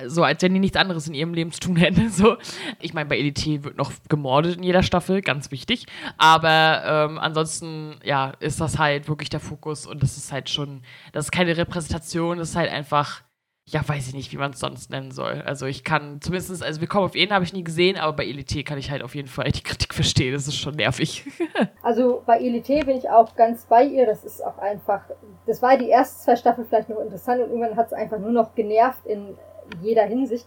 So, 0.06 0.24
als 0.24 0.42
wenn 0.42 0.54
die 0.54 0.60
nichts 0.60 0.78
anderes 0.78 1.06
in 1.06 1.12
ihrem 1.12 1.34
Leben 1.34 1.52
zu 1.52 1.60
tun 1.60 1.76
hätten. 1.76 2.10
So. 2.22 2.36
Ich 2.80 2.94
meine, 2.94 3.08
bei 3.08 3.18
Elite 3.18 3.64
wird 3.64 3.76
noch 3.76 3.92
gemordet 4.08 4.56
in 4.56 4.62
jeder 4.62 4.82
Staffel, 4.82 5.22
ganz 5.22 5.50
wichtig. 5.50 5.86
Aber 6.18 6.82
ähm, 7.10 7.18
ansonsten, 7.18 7.96
ja, 8.04 8.32
ist 8.40 8.60
das 8.60 8.78
halt 8.78 9.08
wirklich 9.08 9.28
der 9.28 9.40
Fokus 9.40 9.86
und 9.86 10.02
das 10.02 10.16
ist 10.16 10.30
halt 10.32 10.48
schon, 10.48 10.82
das 11.12 11.26
ist 11.26 11.30
keine 11.30 11.56
Repräsentation, 11.56 12.38
das 12.38 12.50
ist 12.50 12.56
halt 12.56 12.70
einfach 12.70 13.22
ja, 13.66 13.86
weiß 13.86 14.08
ich 14.08 14.14
nicht, 14.14 14.32
wie 14.32 14.38
man 14.38 14.50
es 14.50 14.60
sonst 14.60 14.90
nennen 14.90 15.12
soll. 15.12 15.42
Also 15.46 15.66
ich 15.66 15.84
kann 15.84 16.20
zumindest, 16.20 16.62
also 16.62 16.80
wir 16.80 16.88
kommen 16.88 17.04
auf 17.04 17.14
Eden 17.14 17.32
habe 17.32 17.44
ich 17.44 17.52
nie 17.52 17.62
gesehen, 17.62 17.96
aber 17.96 18.14
bei 18.14 18.24
Elite 18.24 18.64
kann 18.64 18.76
ich 18.76 18.90
halt 18.90 19.02
auf 19.02 19.14
jeden 19.14 19.28
Fall 19.28 19.50
die 19.52 19.62
Kritik 19.62 19.94
verstehen. 19.94 20.34
Das 20.34 20.48
ist 20.48 20.56
schon 20.56 20.74
nervig. 20.74 21.24
also 21.82 22.22
bei 22.26 22.38
Elite 22.38 22.84
bin 22.84 22.96
ich 22.96 23.08
auch 23.08 23.36
ganz 23.36 23.66
bei 23.66 23.84
ihr. 23.84 24.04
Das 24.04 24.24
ist 24.24 24.44
auch 24.44 24.58
einfach, 24.58 25.02
das 25.46 25.62
war 25.62 25.76
die 25.78 25.90
ersten 25.90 26.22
zwei 26.22 26.36
Staffeln 26.36 26.66
vielleicht 26.66 26.88
noch 26.88 26.98
interessant 26.98 27.40
und 27.40 27.50
irgendwann 27.50 27.76
hat 27.76 27.86
es 27.86 27.92
einfach 27.92 28.18
nur 28.18 28.32
noch 28.32 28.54
genervt 28.54 29.06
in 29.06 29.38
jeder 29.80 30.04
Hinsicht. 30.04 30.46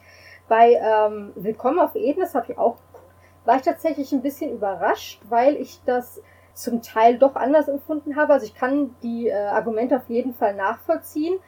Bei 0.49 0.73
ähm, 0.73 1.31
Willkommen 1.35 1.79
auf 1.79 1.95
Eden, 1.95 2.19
das 2.19 2.35
habe 2.35 2.51
ich 2.51 2.57
auch, 2.57 2.77
war 3.45 3.55
ich 3.55 3.63
tatsächlich 3.63 4.11
ein 4.11 4.21
bisschen 4.21 4.51
überrascht, 4.51 5.21
weil 5.29 5.55
ich 5.55 5.79
das 5.85 6.21
zum 6.53 6.81
Teil 6.81 7.17
doch 7.17 7.35
anders 7.35 7.69
empfunden 7.69 8.17
habe. 8.17 8.33
Also 8.33 8.45
ich 8.45 8.55
kann 8.55 8.93
die 9.01 9.29
äh, 9.29 9.33
Argumente 9.33 9.95
auf 9.95 10.09
jeden 10.09 10.33
Fall 10.33 10.53
nachvollziehen 10.53 11.39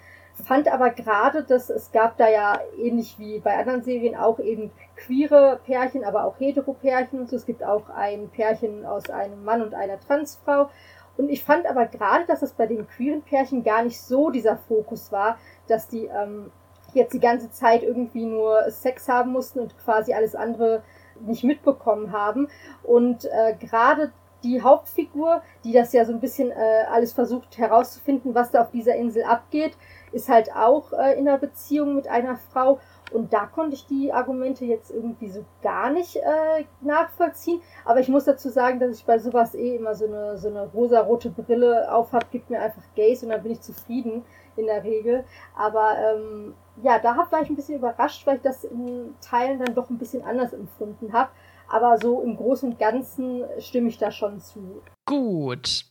fand 0.44 0.72
aber 0.72 0.92
gerade, 0.92 1.44
dass 1.44 1.70
es 1.70 1.92
gab 1.92 2.18
da 2.18 2.30
ja 2.30 2.60
ähnlich 2.78 3.18
wie 3.18 3.40
bei 3.40 3.58
anderen 3.58 3.84
Serien 3.84 4.16
auch 4.16 4.40
eben 4.40 4.72
queere 4.96 5.60
Pärchen, 5.66 6.04
aber 6.04 6.26
auch 6.26 6.40
hetero 6.40 6.74
Pärchen 6.74 7.20
und 7.20 7.30
so. 7.30 7.36
Es 7.36 7.46
gibt 7.46 7.64
auch 7.64 7.90
ein 7.90 8.30
Pärchen 8.30 8.86
aus 8.86 9.10
einem 9.10 9.44
Mann 9.44 9.62
und 9.62 9.74
einer 9.74 10.00
Transfrau. 10.00 10.70
Und 11.18 11.30
ich 11.30 11.44
fand 11.44 11.66
aber 11.66 11.88
gerade, 11.88 12.26
dass 12.26 12.44
es 12.44 12.54
bei 12.54 12.68
den 12.68 12.88
queeren 12.88 13.24
Pärchen 13.24 13.64
gar 13.64 13.84
nicht 13.84 14.00
so 14.00 14.30
dieser 14.30 14.58
Fokus 14.58 15.12
war, 15.12 15.38
dass 15.68 15.88
die 15.88 16.06
ähm, 16.06 16.52
jetzt 16.94 17.14
die 17.14 17.20
ganze 17.20 17.50
Zeit 17.50 17.84
irgendwie 17.84 18.26
nur 18.26 18.70
Sex 18.70 19.10
haben 19.10 19.32
mussten 19.32 19.60
und 19.60 19.78
quasi 19.80 20.14
alles 20.14 20.36
andere 20.36 20.84
nicht 21.20 21.44
mitbekommen 21.44 22.12
haben. 22.12 22.48
Und 22.84 23.26
äh, 23.26 23.56
gerade 23.60 24.12
die 24.44 24.62
Hauptfigur, 24.62 25.42
die 25.64 25.74
das 25.74 25.94
ja 25.94 26.06
so 26.06 26.14
ein 26.14 26.20
bisschen 26.20 26.52
äh, 26.52 26.84
alles 26.92 27.14
versucht 27.14 27.58
herauszufinden, 27.58 28.36
was 28.36 28.52
da 28.52 28.62
auf 28.62 28.72
dieser 28.72 28.96
Insel 28.96 29.24
abgeht, 29.24 29.76
ist 30.12 30.30
halt 30.30 30.54
auch 30.54 30.94
äh, 30.94 31.14
in 31.20 31.28
einer 31.28 31.38
Beziehung 31.38 31.96
mit 31.96 32.08
einer 32.08 32.38
Frau 32.38 32.80
Und 33.12 33.34
da 33.34 33.46
konnte 33.46 33.76
ich 33.76 33.86
die 33.86 34.12
Argumente 34.12 34.66
jetzt 34.66 34.92
irgendwie 34.92 35.30
so 35.30 35.46
gar 35.62 35.90
nicht 35.90 36.18
äh, 36.18 36.66
nachvollziehen. 36.82 37.62
Aber 37.86 38.00
ich 38.00 38.10
muss 38.10 38.26
dazu 38.26 38.50
sagen, 38.50 38.80
dass 38.80 38.98
ich 38.98 39.06
bei 39.06 39.20
sowas 39.20 39.56
eh 39.56 39.76
immer 39.76 39.96
so 39.96 40.06
eine, 40.06 40.38
so 40.38 40.50
eine 40.50 40.68
rosa-rote 40.68 41.30
Brille 41.30 41.92
aufhab, 41.92 42.32
gibt 42.32 42.50
mir 42.50 42.62
einfach 42.62 42.84
Gays 42.96 43.24
und 43.24 43.30
dann 43.30 43.44
bin 43.44 43.54
ich 43.54 43.62
zufrieden 43.62 44.24
in 44.56 44.66
der 44.66 44.84
Regel. 44.84 45.24
Aber 45.56 45.98
ähm, 45.98 46.54
ja, 46.84 47.00
da 47.00 47.16
war 47.30 47.42
ich 47.42 47.50
ein 47.50 47.56
bisschen 47.56 47.78
überrascht, 47.78 48.26
weil 48.28 48.38
ich 48.38 48.42
das 48.42 48.64
in 48.64 49.16
Teilen 49.22 49.60
dann 49.60 49.76
doch 49.76 49.90
ein 49.90 49.98
bisschen 49.98 50.24
anders 50.24 50.54
empfunden 50.54 51.14
habe. 51.14 51.32
Aber 51.70 51.98
so 51.98 52.22
im 52.22 52.38
Großen 52.38 52.72
und 52.72 52.80
Ganzen 52.80 53.44
stimme 53.60 53.90
ich 53.90 53.98
da 53.98 54.12
schon 54.12 54.40
zu. 54.40 54.82
Gut. 55.06 55.86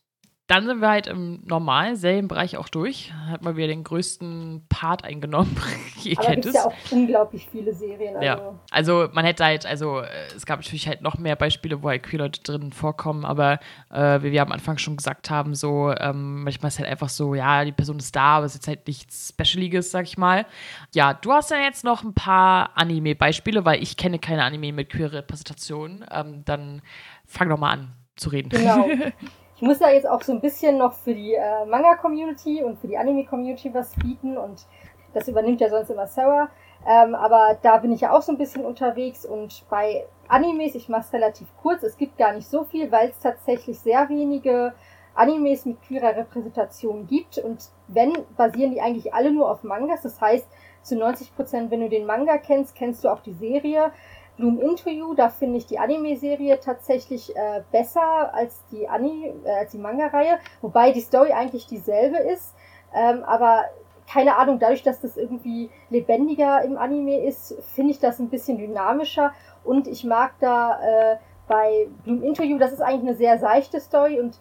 Dann 0.48 0.64
sind 0.64 0.80
wir 0.80 0.88
halt 0.88 1.08
im 1.08 1.40
normalen 1.44 1.96
Serienbereich 1.96 2.56
auch 2.56 2.68
durch. 2.68 3.12
Hat 3.12 3.42
mal 3.42 3.56
wieder 3.56 3.66
den 3.66 3.82
größten 3.82 4.64
Part 4.68 5.02
eingenommen. 5.02 5.56
Ihr 6.04 6.16
Aber 6.18 6.28
kennt 6.28 6.46
es. 6.46 6.54
ja 6.54 6.66
auch 6.66 6.74
unglaublich 6.92 7.48
viele 7.50 7.74
Serien. 7.74 8.14
Also. 8.14 8.24
Ja, 8.24 8.60
also 8.70 9.08
man 9.12 9.24
hätte 9.24 9.44
halt, 9.44 9.66
also 9.66 10.02
es 10.36 10.46
gab 10.46 10.60
natürlich 10.60 10.86
halt 10.86 11.02
noch 11.02 11.18
mehr 11.18 11.34
Beispiele, 11.34 11.82
wo 11.82 11.88
halt 11.88 12.04
Queer-Leute 12.04 12.42
drin 12.44 12.72
vorkommen, 12.72 13.24
aber 13.24 13.58
äh, 13.90 14.22
wie 14.22 14.30
wir 14.30 14.42
am 14.42 14.52
Anfang 14.52 14.78
schon 14.78 14.96
gesagt 14.96 15.30
haben, 15.30 15.56
so 15.56 15.92
ähm, 15.98 16.44
manchmal 16.44 16.68
ist 16.68 16.78
halt 16.78 16.88
einfach 16.88 17.08
so, 17.08 17.34
ja, 17.34 17.64
die 17.64 17.72
Person 17.72 17.98
ist 17.98 18.14
da, 18.14 18.36
aber 18.36 18.46
es 18.46 18.52
ist 18.52 18.58
jetzt 18.58 18.68
halt 18.68 18.86
nichts 18.86 19.30
Specialiges, 19.30 19.90
sag 19.90 20.04
ich 20.04 20.16
mal. 20.16 20.46
Ja, 20.94 21.12
du 21.12 21.32
hast 21.32 21.50
ja 21.50 21.58
jetzt 21.58 21.82
noch 21.82 22.04
ein 22.04 22.14
paar 22.14 22.70
Anime-Beispiele, 22.76 23.64
weil 23.64 23.82
ich 23.82 23.96
kenne 23.96 24.20
keine 24.20 24.44
Anime 24.44 24.72
mit 24.72 24.90
Queer-Repräsentation. 24.90 26.04
Ähm, 26.08 26.44
dann 26.44 26.82
fang 27.24 27.48
doch 27.48 27.58
mal 27.58 27.72
an 27.72 27.92
zu 28.14 28.28
reden. 28.28 28.50
Genau. 28.50 28.88
ich 29.56 29.62
muss 29.62 29.80
ja 29.80 29.88
jetzt 29.88 30.06
auch 30.06 30.22
so 30.22 30.32
ein 30.32 30.40
bisschen 30.40 30.76
noch 30.76 30.92
für 30.92 31.14
die 31.14 31.34
äh, 31.34 31.64
Manga-Community 31.64 32.62
und 32.62 32.78
für 32.78 32.88
die 32.88 32.98
Anime-Community 32.98 33.72
was 33.72 33.94
bieten 33.94 34.36
und 34.36 34.66
das 35.14 35.28
übernimmt 35.28 35.62
ja 35.62 35.70
sonst 35.70 35.88
immer 35.90 36.06
Sarah. 36.06 36.50
Ähm, 36.86 37.14
aber 37.14 37.58
da 37.62 37.78
bin 37.78 37.90
ich 37.90 38.02
ja 38.02 38.12
auch 38.12 38.20
so 38.20 38.32
ein 38.32 38.38
bisschen 38.38 38.64
unterwegs 38.66 39.24
und 39.24 39.64
bei 39.70 40.04
Animes, 40.28 40.74
ich 40.74 40.90
mache 40.90 41.02
es 41.02 41.12
relativ 41.12 41.48
kurz, 41.62 41.82
es 41.82 41.96
gibt 41.96 42.18
gar 42.18 42.34
nicht 42.34 42.46
so 42.46 42.64
viel, 42.64 42.92
weil 42.92 43.08
es 43.08 43.18
tatsächlich 43.18 43.78
sehr 43.80 44.08
wenige 44.10 44.74
Animes 45.14 45.64
mit 45.64 45.80
queerer 45.82 46.14
Repräsentation 46.14 47.06
gibt 47.06 47.38
und 47.38 47.70
wenn, 47.88 48.12
basieren 48.36 48.72
die 48.72 48.82
eigentlich 48.82 49.14
alle 49.14 49.32
nur 49.32 49.50
auf 49.50 49.64
Mangas, 49.64 50.02
das 50.02 50.20
heißt 50.20 50.46
zu 50.82 50.96
90 50.96 51.34
Prozent, 51.34 51.70
wenn 51.70 51.80
du 51.80 51.88
den 51.88 52.04
Manga 52.06 52.36
kennst, 52.38 52.74
kennst 52.76 53.02
du 53.02 53.08
auch 53.08 53.20
die 53.20 53.32
Serie. 53.32 53.90
Bloom 54.36 54.60
You, 54.86 55.14
da 55.14 55.28
finde 55.28 55.58
ich 55.58 55.66
die 55.66 55.78
Anime-Serie 55.78 56.60
tatsächlich 56.60 57.34
äh, 57.34 57.62
besser 57.72 58.34
als 58.34 58.62
die, 58.70 58.84
äh, 58.84 59.50
als 59.50 59.72
die 59.72 59.78
Manga-Reihe, 59.78 60.38
wobei 60.60 60.92
die 60.92 61.00
Story 61.00 61.32
eigentlich 61.32 61.66
dieselbe 61.66 62.18
ist. 62.18 62.54
Ähm, 62.94 63.24
aber 63.24 63.64
keine 64.10 64.36
Ahnung, 64.36 64.58
dadurch, 64.58 64.82
dass 64.82 65.00
das 65.00 65.16
irgendwie 65.16 65.70
lebendiger 65.90 66.62
im 66.62 66.78
Anime 66.78 67.24
ist, 67.24 67.56
finde 67.74 67.92
ich 67.92 67.98
das 67.98 68.18
ein 68.20 68.28
bisschen 68.28 68.58
dynamischer 68.58 69.32
und 69.64 69.88
ich 69.88 70.04
mag 70.04 70.34
da 70.38 70.80
äh, 70.80 71.16
bei 71.48 71.88
Bloom 72.04 72.22
You, 72.22 72.58
das 72.58 72.72
ist 72.72 72.80
eigentlich 72.80 73.08
eine 73.08 73.16
sehr 73.16 73.38
seichte 73.38 73.80
Story 73.80 74.20
und 74.20 74.38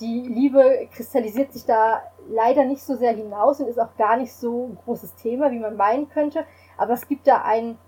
die 0.00 0.20
Liebe 0.20 0.88
kristallisiert 0.92 1.52
sich 1.52 1.64
da 1.64 2.02
leider 2.28 2.64
nicht 2.64 2.82
so 2.82 2.96
sehr 2.96 3.12
hinaus 3.12 3.60
und 3.60 3.68
ist 3.68 3.78
auch 3.78 3.96
gar 3.96 4.16
nicht 4.16 4.32
so 4.32 4.66
ein 4.66 4.78
großes 4.84 5.14
Thema, 5.14 5.50
wie 5.50 5.58
man 5.58 5.76
meinen 5.76 6.08
könnte. 6.10 6.44
Aber 6.76 6.92
es 6.92 7.08
gibt 7.08 7.26
da 7.26 7.42
ein 7.42 7.78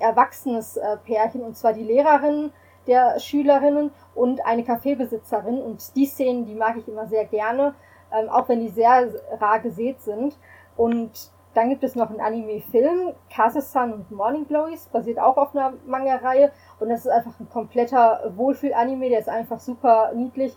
erwachsenes 0.00 0.76
äh, 0.76 0.96
Pärchen, 1.04 1.42
und 1.42 1.56
zwar 1.56 1.72
die 1.72 1.84
Lehrerin 1.84 2.52
der 2.86 3.20
Schülerinnen 3.20 3.92
und 4.14 4.44
eine 4.44 4.64
Kaffeebesitzerin. 4.64 5.60
Und 5.60 5.94
die 5.96 6.06
Szenen, 6.06 6.46
die 6.46 6.54
mag 6.54 6.76
ich 6.76 6.88
immer 6.88 7.06
sehr 7.06 7.24
gerne, 7.24 7.74
ähm, 8.12 8.28
auch 8.28 8.48
wenn 8.48 8.60
die 8.60 8.68
sehr 8.68 9.08
rar 9.38 9.60
gesät 9.60 10.00
sind. 10.00 10.36
Und 10.76 11.30
dann 11.54 11.68
gibt 11.68 11.82
es 11.82 11.96
noch 11.96 12.10
einen 12.10 12.20
Anime-Film, 12.20 13.12
Kase-san 13.28 13.92
und 13.92 14.10
Morning 14.10 14.46
Glories, 14.46 14.86
basiert 14.86 15.18
auch 15.18 15.36
auf 15.36 15.54
einer 15.54 15.72
Manga-Reihe. 15.86 16.52
Und 16.78 16.88
das 16.88 17.00
ist 17.00 17.10
einfach 17.10 17.38
ein 17.40 17.50
kompletter 17.50 18.32
Wohlfühl-Anime, 18.36 19.08
der 19.08 19.18
ist 19.18 19.28
einfach 19.28 19.58
super 19.58 20.12
niedlich. 20.14 20.56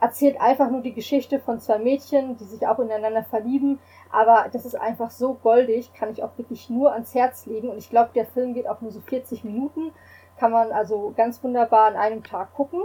Erzählt 0.00 0.40
einfach 0.40 0.70
nur 0.70 0.82
die 0.82 0.92
Geschichte 0.92 1.38
von 1.38 1.60
zwei 1.60 1.78
Mädchen, 1.78 2.36
die 2.36 2.44
sich 2.44 2.66
auch 2.66 2.78
ineinander 2.78 3.24
verlieben, 3.24 3.78
aber 4.10 4.48
das 4.52 4.64
ist 4.64 4.74
einfach 4.74 5.10
so 5.10 5.34
goldig, 5.34 5.92
kann 5.94 6.10
ich 6.10 6.22
auch 6.22 6.36
wirklich 6.36 6.70
nur 6.70 6.92
ans 6.92 7.14
Herz 7.14 7.46
legen. 7.46 7.68
Und 7.68 7.78
ich 7.78 7.90
glaube, 7.90 8.10
der 8.14 8.26
Film 8.26 8.54
geht 8.54 8.68
auch 8.68 8.80
nur 8.80 8.92
so 8.92 9.00
40 9.00 9.44
Minuten. 9.44 9.92
Kann 10.38 10.50
man 10.50 10.72
also 10.72 11.12
ganz 11.16 11.42
wunderbar 11.42 11.86
an 11.86 11.96
einem 11.96 12.22
Tag 12.22 12.54
gucken. 12.54 12.82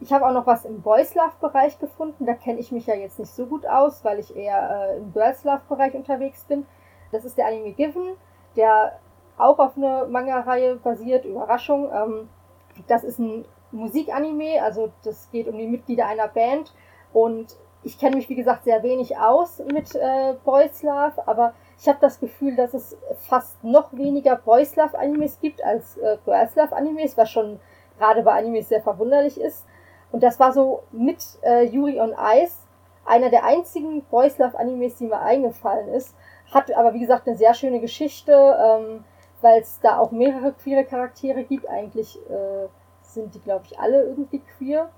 Ich 0.00 0.12
habe 0.12 0.26
auch 0.26 0.32
noch 0.32 0.46
was 0.46 0.64
im 0.64 0.82
Boys 0.82 1.14
Love 1.14 1.32
Bereich 1.40 1.78
gefunden. 1.78 2.26
Da 2.26 2.34
kenne 2.34 2.60
ich 2.60 2.72
mich 2.72 2.86
ja 2.86 2.94
jetzt 2.94 3.18
nicht 3.18 3.32
so 3.32 3.46
gut 3.46 3.66
aus, 3.66 4.04
weil 4.04 4.18
ich 4.18 4.36
eher 4.36 4.90
äh, 4.90 4.98
im 4.98 5.12
Girls 5.12 5.44
Love 5.44 5.62
Bereich 5.68 5.94
unterwegs 5.94 6.44
bin. 6.44 6.66
Das 7.12 7.24
ist 7.24 7.38
der 7.38 7.46
Anime 7.46 7.72
Given, 7.72 8.16
der 8.56 8.98
auch 9.38 9.58
auf 9.58 9.76
eine 9.76 10.06
Manga-Reihe 10.08 10.76
basiert. 10.76 11.24
Überraschung. 11.24 11.90
Ähm, 11.92 12.28
das 12.86 13.04
ist 13.04 13.18
ein 13.18 13.44
Musikanime, 13.74 14.62
also 14.62 14.92
das 15.02 15.30
geht 15.30 15.48
um 15.48 15.58
die 15.58 15.66
Mitglieder 15.66 16.06
einer 16.06 16.28
Band 16.28 16.72
und 17.12 17.56
ich 17.82 17.98
kenne 17.98 18.16
mich, 18.16 18.28
wie 18.28 18.34
gesagt, 18.34 18.64
sehr 18.64 18.82
wenig 18.82 19.18
aus 19.18 19.58
mit 19.58 19.94
äh, 19.94 20.34
Boys 20.44 20.82
Love, 20.82 21.26
aber 21.26 21.54
ich 21.78 21.86
habe 21.86 21.98
das 22.00 22.18
Gefühl, 22.18 22.56
dass 22.56 22.72
es 22.72 22.96
fast 23.28 23.62
noch 23.62 23.92
weniger 23.92 24.36
Boys 24.36 24.74
Love 24.76 24.98
Animes 24.98 25.38
gibt 25.40 25.62
als 25.62 25.98
äh, 25.98 26.16
Girls 26.24 26.54
Love 26.56 26.74
Animes, 26.74 27.16
was 27.16 27.30
schon 27.30 27.60
gerade 27.98 28.22
bei 28.22 28.32
Animes 28.32 28.68
sehr 28.68 28.80
verwunderlich 28.80 29.38
ist. 29.38 29.66
Und 30.12 30.22
das 30.22 30.40
war 30.40 30.52
so 30.52 30.84
mit 30.92 31.18
äh, 31.42 31.64
Yuri 31.64 32.00
on 32.00 32.14
Ice 32.36 32.56
einer 33.04 33.28
der 33.28 33.44
einzigen 33.44 34.02
Boys 34.04 34.38
Love 34.38 34.58
Animes, 34.58 34.96
die 34.96 35.06
mir 35.06 35.20
eingefallen 35.20 35.88
ist. 35.88 36.14
Hat 36.52 36.72
aber, 36.72 36.94
wie 36.94 37.00
gesagt, 37.00 37.26
eine 37.26 37.36
sehr 37.36 37.52
schöne 37.52 37.80
Geschichte, 37.80 38.32
ähm, 38.32 39.04
weil 39.42 39.60
es 39.60 39.80
da 39.80 39.98
auch 39.98 40.10
mehrere 40.10 40.52
queere 40.52 40.84
Charaktere 40.84 41.44
gibt. 41.44 41.68
Eigentlich 41.68 42.18
äh, 42.30 42.68
sind 43.14 43.34
die, 43.34 43.40
glaube 43.40 43.64
ich, 43.66 43.78
alle 43.78 44.02
irgendwie 44.02 44.42
queer 44.58 44.90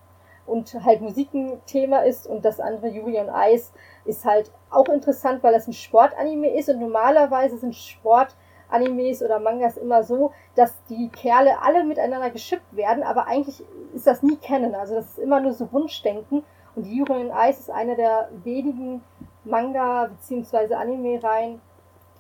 und 0.47 0.75
halt 0.85 1.01
Musik 1.01 1.35
ein 1.35 1.61
Thema 1.67 2.01
ist 2.01 2.27
und 2.27 2.45
das 2.45 2.61
andere 2.61 2.89
Yuri 2.89 3.19
on 3.19 3.31
Ice 3.53 3.73
ist 4.05 4.25
halt 4.25 4.51
auch 4.71 4.89
interessant, 4.89 5.43
weil 5.43 5.53
das 5.53 5.67
ein 5.67 5.73
Sportanime 5.73 6.55
ist 6.55 6.69
und 6.69 6.79
normalerweise 6.81 7.59
sind 7.59 7.75
Sportanimes 7.75 9.23
oder 9.23 9.41
Mangas 9.41 9.77
immer 9.77 10.03
so, 10.05 10.33
dass 10.55 10.75
die 10.89 11.09
Kerle 11.09 11.61
alle 11.63 11.85
miteinander 11.85 12.31
geschippt 12.31 12.77
werden, 12.77 13.03
aber 13.03 13.27
eigentlich 13.27 13.65
ist 13.95 14.07
das 14.07 14.23
nie 14.23 14.37
kennen, 14.37 14.75
also 14.75 14.95
das 14.95 15.11
ist 15.11 15.19
immer 15.19 15.41
nur 15.41 15.53
so 15.53 15.73
Wunschdenken 15.73 16.45
und 16.77 16.87
Yuri 16.87 17.13
on 17.13 17.33
Ice 17.49 17.61
ist 17.61 17.71
einer 17.71 17.97
der 17.97 18.29
wenigen 18.45 19.03
Manga- 19.45 20.09
bzw. 20.09 20.75
Anime-Reihen, 20.75 21.61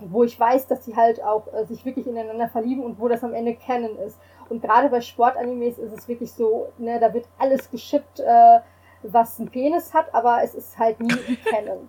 wo 0.01 0.25
ich 0.25 0.39
weiß, 0.39 0.67
dass 0.67 0.81
die 0.83 0.97
halt 0.97 1.23
auch 1.23 1.53
äh, 1.53 1.65
sich 1.65 1.85
wirklich 1.85 2.07
ineinander 2.07 2.49
verlieben 2.49 2.85
und 2.85 3.01
wo 3.01 3.09
das 3.09 3.25
am 3.25 3.35
Ende 3.35 3.55
kennen 3.55 3.99
ist. 3.99 4.19
Und 4.49 4.63
gerade 4.63 4.89
bei 4.89 5.01
Sportanimes 5.01 5.79
ist 5.79 5.93
es 5.93 6.09
wirklich 6.09 6.33
so, 6.33 6.73
ne, 6.79 6.99
da 7.01 7.13
wird 7.13 7.27
alles 7.39 7.71
geschippt, 7.71 8.21
äh, 8.21 8.61
was 9.03 9.39
einen 9.39 9.51
Penis 9.51 9.93
hat, 9.95 10.13
aber 10.15 10.43
es 10.43 10.55
ist 10.55 10.79
halt 10.79 11.01
nie 11.01 11.37
Canon. 11.45 11.89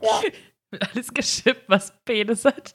Ja. 0.00 0.20
Alles 0.92 1.12
geschippt, 1.14 1.68
was 1.68 1.92
Penis 2.04 2.44
hat. 2.44 2.74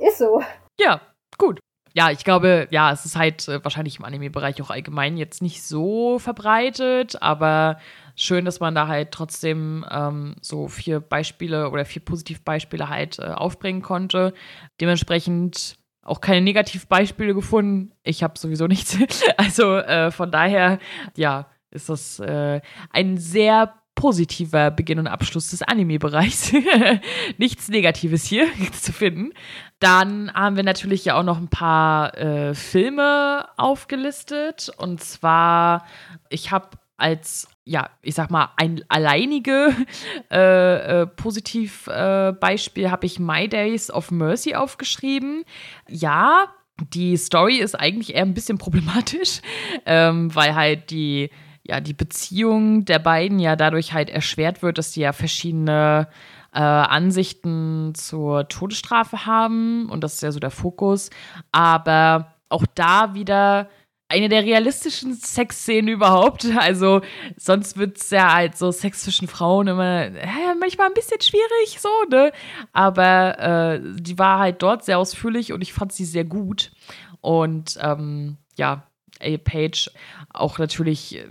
Ist 0.00 0.18
so. 0.18 0.42
Ja, 0.80 1.00
gut. 1.38 1.60
Ja, 1.92 2.10
ich 2.10 2.24
glaube, 2.24 2.68
ja, 2.70 2.92
es 2.92 3.04
ist 3.04 3.16
halt 3.16 3.48
äh, 3.48 3.62
wahrscheinlich 3.64 3.98
im 3.98 4.04
Anime-Bereich 4.04 4.62
auch 4.62 4.70
allgemein 4.70 5.16
jetzt 5.16 5.42
nicht 5.42 5.62
so 5.62 6.18
verbreitet, 6.20 7.20
aber 7.20 7.78
schön, 8.14 8.44
dass 8.44 8.60
man 8.60 8.74
da 8.74 8.86
halt 8.86 9.10
trotzdem 9.10 9.84
ähm, 9.90 10.36
so 10.40 10.68
vier 10.68 11.00
Beispiele 11.00 11.68
oder 11.70 11.84
vier 11.84 12.04
Positivbeispiele 12.04 12.88
halt 12.88 13.18
äh, 13.18 13.32
aufbringen 13.32 13.82
konnte. 13.82 14.34
Dementsprechend 14.80 15.79
auch 16.10 16.20
keine 16.20 16.42
Negativbeispiele 16.42 17.34
gefunden. 17.34 17.92
Ich 18.02 18.22
habe 18.22 18.38
sowieso 18.38 18.66
nichts. 18.66 18.98
Also 19.36 19.76
äh, 19.76 20.10
von 20.10 20.30
daher, 20.30 20.78
ja, 21.16 21.46
ist 21.70 21.88
das 21.88 22.18
äh, 22.20 22.60
ein 22.90 23.16
sehr 23.16 23.74
positiver 23.94 24.70
Beginn 24.70 24.98
und 24.98 25.06
Abschluss 25.06 25.50
des 25.50 25.62
Anime-Bereichs. 25.62 26.52
Nichts 27.38 27.68
Negatives 27.68 28.24
hier 28.24 28.46
zu 28.72 28.92
finden. 28.92 29.32
Dann 29.78 30.32
haben 30.32 30.56
wir 30.56 30.62
natürlich 30.62 31.04
ja 31.04 31.18
auch 31.18 31.22
noch 31.22 31.36
ein 31.36 31.48
paar 31.48 32.16
äh, 32.16 32.54
Filme 32.54 33.46
aufgelistet. 33.56 34.70
Und 34.78 35.02
zwar, 35.02 35.86
ich 36.28 36.50
habe 36.50 36.70
als 37.00 37.48
ja, 37.70 37.88
ich 38.02 38.16
sag 38.16 38.30
mal, 38.30 38.50
ein 38.56 38.82
alleinige 38.88 39.74
äh, 40.30 41.02
äh, 41.02 41.06
Positivbeispiel 41.06 42.84
äh, 42.84 42.90
habe 42.90 43.06
ich 43.06 43.20
My 43.20 43.48
Days 43.48 43.92
of 43.92 44.10
Mercy 44.10 44.56
aufgeschrieben. 44.56 45.44
Ja, 45.88 46.48
die 46.92 47.16
Story 47.16 47.58
ist 47.58 47.78
eigentlich 47.78 48.14
eher 48.14 48.22
ein 48.22 48.34
bisschen 48.34 48.58
problematisch, 48.58 49.40
ähm, 49.86 50.34
weil 50.34 50.54
halt 50.56 50.90
die, 50.90 51.30
ja, 51.62 51.80
die 51.80 51.92
Beziehung 51.92 52.84
der 52.86 52.98
beiden 52.98 53.38
ja 53.38 53.54
dadurch 53.54 53.92
halt 53.92 54.10
erschwert 54.10 54.62
wird, 54.62 54.78
dass 54.78 54.92
sie 54.92 55.02
ja 55.02 55.12
verschiedene 55.12 56.08
äh, 56.52 56.58
Ansichten 56.58 57.92
zur 57.94 58.48
Todesstrafe 58.48 59.26
haben 59.26 59.88
und 59.90 60.02
das 60.02 60.14
ist 60.14 60.22
ja 60.22 60.32
so 60.32 60.40
der 60.40 60.50
Fokus. 60.50 61.10
Aber 61.52 62.34
auch 62.48 62.64
da 62.74 63.14
wieder 63.14 63.68
eine 64.10 64.28
der 64.28 64.42
realistischen 64.42 65.14
Sexszenen 65.14 65.88
überhaupt. 65.88 66.46
Also 66.56 67.00
sonst 67.36 67.78
wird 67.78 67.96
es 67.96 68.10
ja 68.10 68.34
halt 68.34 68.56
so 68.56 68.72
Sex 68.72 69.02
zwischen 69.02 69.28
Frauen 69.28 69.68
immer 69.68 70.06
äh, 70.06 70.54
manchmal 70.58 70.88
ein 70.88 70.94
bisschen 70.94 71.20
schwierig, 71.20 71.78
so, 71.78 71.88
ne? 72.10 72.32
Aber 72.72 73.38
äh, 73.38 73.80
die 74.00 74.18
war 74.18 74.40
halt 74.40 74.62
dort 74.62 74.84
sehr 74.84 74.98
ausführlich 74.98 75.52
und 75.52 75.62
ich 75.62 75.72
fand 75.72 75.92
sie 75.92 76.04
sehr 76.04 76.24
gut. 76.24 76.72
Und 77.20 77.78
ähm, 77.80 78.36
ja, 78.56 78.86
A. 79.22 79.36
Page 79.36 79.90
auch 80.32 80.58
natürlich 80.58 81.16
äh, 81.16 81.26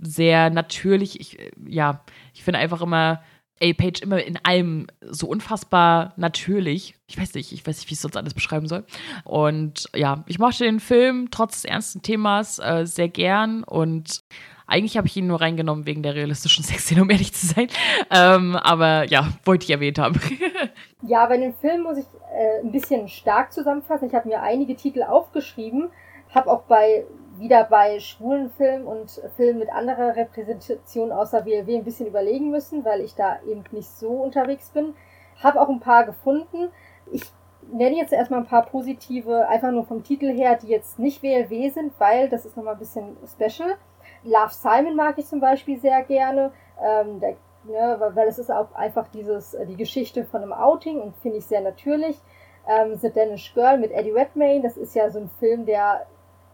sehr 0.00 0.50
natürlich. 0.50 1.20
Ich, 1.20 1.38
äh, 1.38 1.50
ja, 1.66 2.04
ich 2.34 2.44
finde 2.44 2.60
einfach 2.60 2.82
immer 2.82 3.22
A. 3.62 3.72
Page 3.72 4.02
immer 4.02 4.22
in 4.22 4.38
allem 4.44 4.86
so 5.00 5.28
unfassbar 5.28 6.12
natürlich. 6.16 6.94
Ich 7.06 7.18
weiß 7.18 7.34
nicht, 7.34 7.52
ich 7.52 7.66
weiß 7.66 7.78
nicht, 7.78 7.88
wie 7.88 7.92
ich 7.92 7.98
es 7.98 8.02
sonst 8.02 8.16
alles 8.16 8.34
beschreiben 8.34 8.68
soll. 8.68 8.84
Und 9.24 9.88
ja, 9.94 10.24
ich 10.26 10.38
mochte 10.38 10.64
den 10.64 10.80
Film 10.80 11.28
trotz 11.30 11.62
des 11.62 11.64
ernsten 11.64 12.02
Themas 12.02 12.58
äh, 12.58 12.84
sehr 12.86 13.08
gern 13.08 13.64
und 13.64 14.22
eigentlich 14.68 14.98
habe 14.98 15.06
ich 15.06 15.16
ihn 15.16 15.26
nur 15.26 15.40
reingenommen 15.40 15.86
wegen 15.86 16.02
der 16.02 16.14
realistischen 16.14 16.62
Sexszene, 16.64 17.02
um 17.02 17.10
ehrlich 17.10 17.32
zu 17.32 17.46
sein. 17.46 17.68
Ähm, 18.10 18.54
aber 18.54 19.04
ja, 19.08 19.28
wollte 19.44 19.64
ich 19.64 19.70
erwähnt 19.70 19.98
haben. 19.98 20.20
ja, 21.02 21.26
bei 21.26 21.38
dem 21.38 21.54
Film 21.54 21.82
muss 21.82 21.96
ich 21.96 22.06
äh, 22.32 22.60
ein 22.62 22.70
bisschen 22.70 23.08
stark 23.08 23.52
zusammenfassen. 23.52 24.08
Ich 24.08 24.14
habe 24.14 24.28
mir 24.28 24.42
einige 24.42 24.76
Titel 24.76 25.02
aufgeschrieben, 25.02 25.88
habe 26.34 26.50
auch 26.50 26.62
bei 26.64 27.04
wieder 27.38 27.64
bei 27.64 28.00
schwulen 28.00 28.50
Filmen 28.50 28.86
und 28.86 29.22
Filmen 29.36 29.58
mit 29.60 29.70
anderer 29.70 30.16
Repräsentation 30.16 31.12
außer 31.12 31.44
WLW 31.44 31.76
ein 31.76 31.84
bisschen 31.84 32.06
überlegen 32.06 32.50
müssen, 32.50 32.84
weil 32.84 33.00
ich 33.00 33.14
da 33.14 33.38
eben 33.46 33.64
nicht 33.70 33.88
so 33.88 34.08
unterwegs 34.08 34.70
bin. 34.70 34.94
Habe 35.42 35.60
auch 35.60 35.68
ein 35.68 35.80
paar 35.80 36.04
gefunden. 36.04 36.70
Ich 37.12 37.22
nenne 37.70 37.96
jetzt 37.96 38.12
erstmal 38.12 38.40
ein 38.40 38.46
paar 38.46 38.66
positive, 38.66 39.48
einfach 39.48 39.70
nur 39.70 39.84
vom 39.84 40.02
Titel 40.02 40.32
her, 40.32 40.56
die 40.56 40.68
jetzt 40.68 40.98
nicht 40.98 41.22
WLW 41.22 41.70
sind, 41.70 41.92
weil 41.98 42.28
das 42.28 42.44
ist 42.46 42.56
nochmal 42.56 42.74
ein 42.74 42.78
bisschen 42.78 43.16
special. 43.26 43.76
Love 44.24 44.52
Simon 44.52 44.96
mag 44.96 45.18
ich 45.18 45.26
zum 45.26 45.40
Beispiel 45.40 45.78
sehr 45.78 46.02
gerne, 46.02 46.52
ähm, 46.82 47.20
der, 47.20 47.36
ne, 47.64 48.12
weil 48.14 48.28
es 48.28 48.38
ist 48.38 48.50
auch 48.50 48.74
einfach 48.74 49.08
dieses, 49.08 49.56
die 49.68 49.76
Geschichte 49.76 50.24
von 50.24 50.42
einem 50.42 50.52
Outing 50.52 51.00
und 51.00 51.16
finde 51.18 51.38
ich 51.38 51.46
sehr 51.46 51.60
natürlich. 51.60 52.18
Ähm, 52.66 52.96
The 52.96 53.10
Danish 53.12 53.54
Girl 53.54 53.78
mit 53.78 53.92
Eddie 53.92 54.10
Redmayne, 54.10 54.62
das 54.62 54.76
ist 54.76 54.94
ja 54.94 55.08
so 55.10 55.20
ein 55.20 55.30
Film, 55.38 55.64
der 55.64 56.06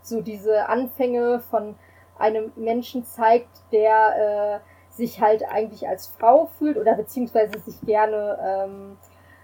so 0.06 0.20
diese 0.20 0.68
Anfänge 0.68 1.40
von 1.40 1.76
einem 2.18 2.52
Menschen 2.56 3.05
zeigt, 3.05 3.48
der 3.72 4.60
äh, 4.62 4.94
sich 4.94 5.20
halt 5.20 5.44
eigentlich 5.48 5.89
als 5.89 6.06
Frau 6.06 6.47
fühlt 6.47 6.76
oder 6.76 6.94
beziehungsweise 6.94 7.59
sich 7.59 7.81
gerne, 7.81 8.39
ähm, 8.43 8.97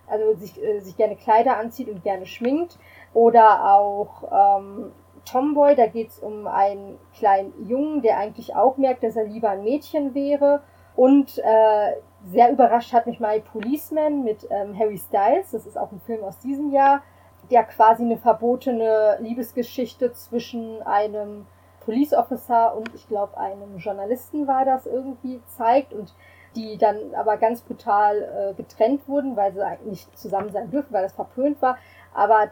also 0.06 0.34
sich, 0.34 0.62
äh, 0.62 0.80
sich 0.80 0.96
gerne 0.96 1.16
Kleider 1.16 1.56
anzieht 1.56 1.88
und 1.88 2.02
gerne 2.02 2.26
schminkt. 2.26 2.78
Oder 3.12 3.74
auch 3.74 4.58
ähm, 4.60 4.92
Tomboy, 5.24 5.74
da 5.74 5.86
geht 5.86 6.10
es 6.10 6.18
um 6.20 6.46
einen 6.46 6.98
kleinen 7.14 7.52
Jungen, 7.66 8.02
der 8.02 8.18
eigentlich 8.18 8.54
auch 8.54 8.76
merkt, 8.76 9.02
dass 9.02 9.16
er 9.16 9.24
lieber 9.24 9.50
ein 9.50 9.64
Mädchen 9.64 10.14
wäre. 10.14 10.62
Und 10.94 11.38
äh, 11.38 11.92
sehr 12.26 12.52
überrascht 12.52 12.92
hat 12.92 13.06
mich 13.06 13.20
My 13.20 13.40
Policeman 13.40 14.22
mit 14.22 14.46
ähm, 14.50 14.78
Harry 14.78 14.98
Styles. 14.98 15.50
Das 15.50 15.66
ist 15.66 15.78
auch 15.78 15.90
ein 15.90 16.00
Film 16.00 16.22
aus 16.22 16.38
diesem 16.38 16.70
Jahr 16.70 17.02
der 17.50 17.64
quasi 17.64 18.04
eine 18.04 18.18
verbotene 18.18 19.18
Liebesgeschichte 19.20 20.12
zwischen 20.12 20.82
einem 20.82 21.46
Police 21.80 22.12
Officer 22.12 22.76
und 22.76 22.94
ich 22.94 23.08
glaube 23.08 23.36
einem 23.36 23.78
Journalisten 23.78 24.46
war 24.46 24.64
das 24.64 24.86
irgendwie 24.86 25.40
zeigt 25.46 25.92
und 25.92 26.14
die 26.56 26.78
dann 26.78 27.14
aber 27.14 27.36
ganz 27.36 27.60
brutal 27.62 28.22
äh, 28.50 28.54
getrennt 28.54 29.08
wurden, 29.08 29.36
weil 29.36 29.52
sie 29.52 29.60
nicht 29.84 30.16
zusammen 30.18 30.50
sein 30.50 30.70
dürfen, 30.70 30.92
weil 30.92 31.02
das 31.02 31.12
verpönt 31.12 31.62
war. 31.62 31.78
Aber 32.12 32.50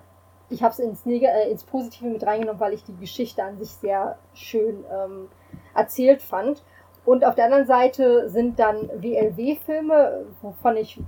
ich 0.50 0.62
habe 0.62 0.72
es 0.72 0.78
ins, 0.78 1.04
äh, 1.06 1.50
ins 1.50 1.64
Positive 1.64 2.08
mit 2.08 2.24
reingenommen, 2.24 2.60
weil 2.60 2.72
ich 2.72 2.84
die 2.84 2.96
Geschichte 2.96 3.42
an 3.42 3.58
sich 3.58 3.70
sehr 3.70 4.18
schön 4.34 4.84
ähm, 4.92 5.28
erzählt 5.74 6.22
fand. 6.22 6.62
Und 7.04 7.24
auf 7.24 7.34
der 7.34 7.46
anderen 7.46 7.66
Seite 7.66 8.28
sind 8.28 8.58
dann 8.58 8.88
WLW-Filme, 8.94 10.26
wovon 10.42 10.76
ich 10.76 11.00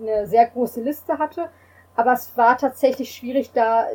eine 0.00 0.26
sehr 0.26 0.46
große 0.46 0.80
Liste 0.80 1.18
hatte. 1.18 1.50
Aber 1.98 2.12
es 2.12 2.36
war 2.36 2.56
tatsächlich 2.56 3.10
schwierig, 3.10 3.50
da 3.52 3.88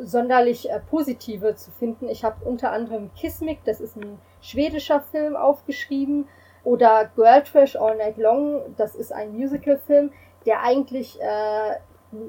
sonderlich 0.00 0.68
äh, 0.68 0.80
positive 0.90 1.54
zu 1.54 1.70
finden. 1.70 2.08
Ich 2.08 2.24
habe 2.24 2.44
unter 2.44 2.72
anderem 2.72 3.14
Kismic, 3.14 3.60
das 3.64 3.80
ist 3.80 3.96
ein 3.96 4.18
schwedischer 4.40 5.00
Film, 5.00 5.36
aufgeschrieben. 5.36 6.26
Oder 6.64 7.08
Girl 7.14 7.44
Trash 7.44 7.76
All 7.76 7.96
Night 7.96 8.16
Long, 8.16 8.62
das 8.76 8.96
ist 8.96 9.12
ein 9.12 9.32
Musicalfilm, 9.32 10.10
der 10.44 10.64
eigentlich 10.64 11.20
äh, 11.20 11.76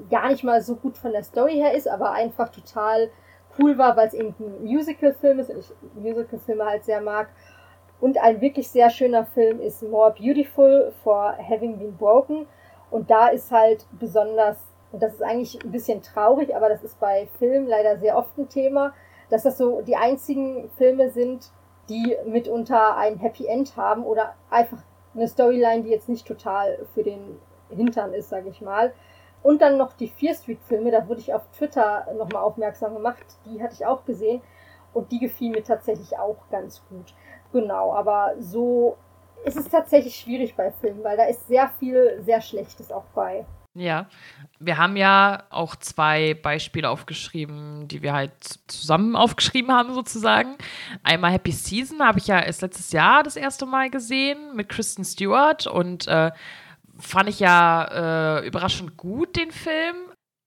gar 0.08 0.28
nicht 0.28 0.44
mal 0.44 0.62
so 0.62 0.76
gut 0.76 0.96
von 0.98 1.10
der 1.10 1.24
Story 1.24 1.54
her 1.54 1.74
ist, 1.74 1.88
aber 1.88 2.12
einfach 2.12 2.48
total 2.50 3.10
cool 3.58 3.76
war, 3.76 3.96
weil 3.96 4.06
es 4.06 4.14
eben 4.14 4.36
ein 4.38 4.64
Musicalfilm 4.64 5.40
ist 5.40 5.50
und 5.50 5.58
ich 5.58 5.72
Musicalfilme 5.94 6.64
halt 6.64 6.84
sehr 6.84 7.00
mag. 7.00 7.26
Und 8.00 8.22
ein 8.22 8.40
wirklich 8.40 8.68
sehr 8.70 8.90
schöner 8.90 9.26
Film 9.26 9.60
ist 9.60 9.82
More 9.82 10.14
Beautiful 10.16 10.92
for 11.02 11.36
Having 11.38 11.78
Been 11.78 11.96
Broken. 11.96 12.46
Und 12.94 13.10
da 13.10 13.26
ist 13.26 13.50
halt 13.50 13.88
besonders, 13.98 14.56
und 14.92 15.02
das 15.02 15.14
ist 15.14 15.22
eigentlich 15.24 15.58
ein 15.64 15.72
bisschen 15.72 16.00
traurig, 16.00 16.54
aber 16.54 16.68
das 16.68 16.84
ist 16.84 17.00
bei 17.00 17.26
Filmen 17.40 17.66
leider 17.66 17.98
sehr 17.98 18.16
oft 18.16 18.38
ein 18.38 18.48
Thema, 18.48 18.94
dass 19.30 19.42
das 19.42 19.58
so 19.58 19.80
die 19.80 19.96
einzigen 19.96 20.70
Filme 20.78 21.10
sind, 21.10 21.50
die 21.88 22.16
mitunter 22.24 22.96
ein 22.96 23.18
Happy 23.18 23.46
End 23.46 23.76
haben 23.76 24.04
oder 24.04 24.36
einfach 24.48 24.78
eine 25.12 25.26
Storyline, 25.26 25.82
die 25.82 25.90
jetzt 25.90 26.08
nicht 26.08 26.24
total 26.24 26.86
für 26.94 27.02
den 27.02 27.40
Hintern 27.68 28.14
ist, 28.14 28.28
sage 28.28 28.48
ich 28.48 28.60
mal. 28.60 28.92
Und 29.42 29.60
dann 29.60 29.76
noch 29.76 29.94
die 29.94 30.06
Fear 30.06 30.36
Street 30.36 30.62
Filme, 30.62 30.92
da 30.92 31.08
wurde 31.08 31.18
ich 31.18 31.34
auf 31.34 31.42
Twitter 31.50 32.06
nochmal 32.16 32.44
aufmerksam 32.44 32.94
gemacht, 32.94 33.26
die 33.44 33.60
hatte 33.60 33.74
ich 33.74 33.84
auch 33.84 34.04
gesehen 34.04 34.40
und 34.92 35.10
die 35.10 35.18
gefielen 35.18 35.50
mir 35.50 35.64
tatsächlich 35.64 36.16
auch 36.16 36.36
ganz 36.48 36.80
gut. 36.88 37.12
Genau, 37.52 37.92
aber 37.92 38.34
so 38.38 38.96
ist 39.44 39.56
es 39.56 39.68
tatsächlich 39.68 40.16
schwierig 40.16 40.54
bei 40.54 40.72
Filmen, 40.72 41.04
weil 41.04 41.16
da 41.16 41.24
ist 41.24 41.46
sehr 41.48 41.70
viel 41.78 42.20
sehr 42.22 42.40
Schlechtes 42.40 42.90
auch 42.90 43.04
bei. 43.14 43.44
Ja, 43.76 44.06
wir 44.60 44.78
haben 44.78 44.96
ja 44.96 45.44
auch 45.50 45.74
zwei 45.74 46.34
Beispiele 46.34 46.88
aufgeschrieben, 46.88 47.88
die 47.88 48.02
wir 48.02 48.12
halt 48.12 48.32
zusammen 48.68 49.16
aufgeschrieben 49.16 49.72
haben, 49.72 49.94
sozusagen. 49.94 50.56
Einmal 51.02 51.32
Happy 51.32 51.50
Season 51.50 52.00
habe 52.00 52.20
ich 52.20 52.28
ja 52.28 52.38
erst 52.40 52.62
letztes 52.62 52.92
Jahr 52.92 53.24
das 53.24 53.34
erste 53.34 53.66
Mal 53.66 53.90
gesehen 53.90 54.54
mit 54.54 54.68
Kristen 54.68 55.04
Stewart 55.04 55.66
und 55.66 56.06
äh, 56.06 56.30
fand 56.98 57.28
ich 57.28 57.40
ja 57.40 58.38
äh, 58.38 58.46
überraschend 58.46 58.96
gut, 58.96 59.34
den 59.34 59.50
Film. 59.50 59.96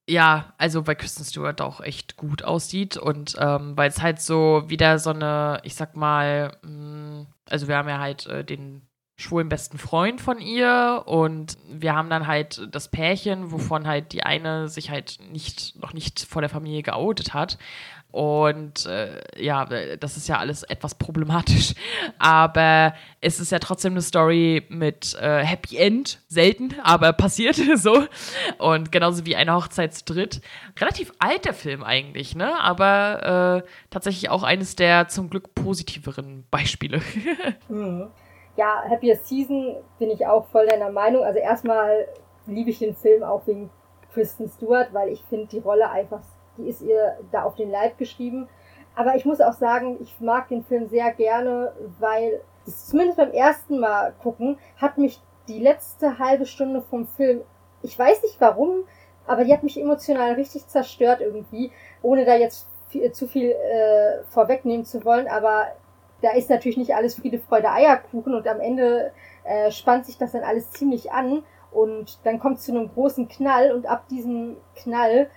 Ja, 0.09 0.53
also 0.57 0.87
weil 0.87 0.95
Kristen 0.95 1.25
Stewart 1.25 1.59
auch 1.59 1.81
echt 1.81 2.15
gut 2.15 2.43
aussieht 2.43 2.95
und 2.95 3.35
ähm, 3.39 3.75
weil 3.75 3.89
es 3.89 4.01
halt 4.01 4.21
so 4.21 4.63
wieder 4.67 4.99
so 4.99 5.09
eine, 5.09 5.59
ich 5.63 5.75
sag 5.75 5.97
mal, 5.97 6.55
mh, 6.63 6.69
mm, 6.71 7.27
also 7.49 7.67
wir 7.67 7.75
haben 7.75 7.89
ja 7.89 7.99
halt 7.99 8.25
äh, 8.27 8.45
den 8.45 8.86
schwulen 9.17 9.49
besten 9.49 9.79
Freund 9.79 10.21
von 10.21 10.39
ihr 10.39 11.03
und 11.05 11.57
wir 11.67 11.95
haben 11.95 12.09
dann 12.09 12.27
halt 12.27 12.67
das 12.71 12.87
Pärchen, 12.87 13.51
wovon 13.51 13.87
halt 13.87 14.13
die 14.13 14.23
eine 14.23 14.69
sich 14.69 14.91
halt 14.91 15.17
nicht 15.31 15.75
noch 15.81 15.91
nicht 15.93 16.19
vor 16.21 16.41
der 16.41 16.49
Familie 16.49 16.83
geoutet 16.83 17.33
hat 17.33 17.57
und 18.11 18.85
äh, 18.85 19.21
ja, 19.43 19.65
das 19.97 20.17
ist 20.17 20.27
ja 20.27 20.37
alles 20.37 20.63
etwas 20.63 20.95
problematisch, 20.95 21.73
aber 22.19 22.93
es 23.21 23.39
ist 23.39 23.51
ja 23.51 23.59
trotzdem 23.59 23.93
eine 23.93 24.01
Story 24.01 24.63
mit 24.69 25.15
äh, 25.15 25.43
Happy 25.43 25.77
End, 25.77 26.19
selten, 26.27 26.75
aber 26.83 27.11
passiert 27.13 27.59
so 27.75 28.05
und 28.59 28.91
genauso 28.91 29.25
wie 29.25 29.35
eine 29.35 29.53
Hochzeit 29.53 29.93
zu 29.93 30.05
dritt. 30.05 30.41
Relativ 30.79 31.11
alter 31.19 31.53
Film 31.53 31.83
eigentlich, 31.83 32.35
ne? 32.35 32.59
Aber 32.59 33.63
äh, 33.63 33.69
tatsächlich 33.89 34.29
auch 34.29 34.43
eines 34.43 34.75
der 34.75 35.07
zum 35.09 35.29
Glück 35.29 35.53
positiveren 35.53 36.45
Beispiele. 36.49 37.01
mhm 37.67 38.09
ja, 38.57 38.83
Happiest 38.89 39.27
Season 39.27 39.77
bin 39.99 40.09
ich 40.09 40.25
auch 40.25 40.47
voll 40.47 40.67
deiner 40.67 40.91
Meinung. 40.91 41.23
Also 41.23 41.39
erstmal 41.39 42.07
liebe 42.47 42.71
ich 42.71 42.79
den 42.79 42.95
Film 42.95 43.23
auch 43.23 43.45
wegen 43.45 43.69
Kristen 44.13 44.49
Stewart, 44.49 44.93
weil 44.93 45.09
ich 45.09 45.23
finde 45.25 45.47
die 45.47 45.59
Rolle 45.59 45.89
einfach, 45.89 46.21
die 46.57 46.67
ist 46.67 46.81
ihr 46.81 47.17
da 47.31 47.43
auf 47.43 47.55
den 47.55 47.69
Leib 47.69 47.97
geschrieben. 47.97 48.49
Aber 48.95 49.15
ich 49.15 49.25
muss 49.25 49.41
auch 49.41 49.53
sagen, 49.53 49.97
ich 50.01 50.19
mag 50.19 50.49
den 50.49 50.63
Film 50.63 50.87
sehr 50.87 51.11
gerne, 51.13 51.71
weil 51.99 52.41
zumindest 52.65 53.17
beim 53.17 53.31
ersten 53.31 53.79
Mal 53.79 54.13
gucken 54.23 54.57
hat 54.77 54.97
mich 54.97 55.21
die 55.47 55.59
letzte 55.59 56.17
halbe 56.17 56.47
Stunde 56.47 56.81
vom 56.81 57.07
Film, 57.07 57.41
ich 57.83 57.97
weiß 57.97 58.23
nicht 58.23 58.41
warum, 58.41 58.85
aber 59.27 59.43
die 59.43 59.53
hat 59.53 59.63
mich 59.63 59.79
emotional 59.79 60.33
richtig 60.33 60.67
zerstört 60.67 61.21
irgendwie, 61.21 61.71
ohne 62.01 62.25
da 62.25 62.35
jetzt 62.35 62.67
viel, 62.89 63.11
zu 63.11 63.27
viel 63.27 63.51
äh, 63.51 64.23
vorwegnehmen 64.29 64.85
zu 64.85 65.05
wollen. 65.05 65.27
Aber 65.27 65.67
da 66.21 66.31
ist 66.31 66.49
natürlich 66.49 66.77
nicht 66.77 66.95
alles 66.95 67.15
Friede, 67.15 67.39
Freude, 67.39 67.71
Eierkuchen 67.71 68.33
und 68.33 68.47
am 68.47 68.59
Ende 68.59 69.11
äh, 69.43 69.71
spannt 69.71 70.05
sich 70.05 70.17
das 70.17 70.31
dann 70.31 70.43
alles 70.43 70.71
ziemlich 70.71 71.11
an 71.11 71.43
und 71.71 72.19
dann 72.23 72.39
kommt 72.39 72.57
es 72.57 72.63
zu 72.63 72.71
einem 72.71 72.91
großen 72.91 73.27
Knall 73.27 73.71
und 73.71 73.85
ab 73.85 74.07
diesem 74.07 74.57
Knall 74.75 75.29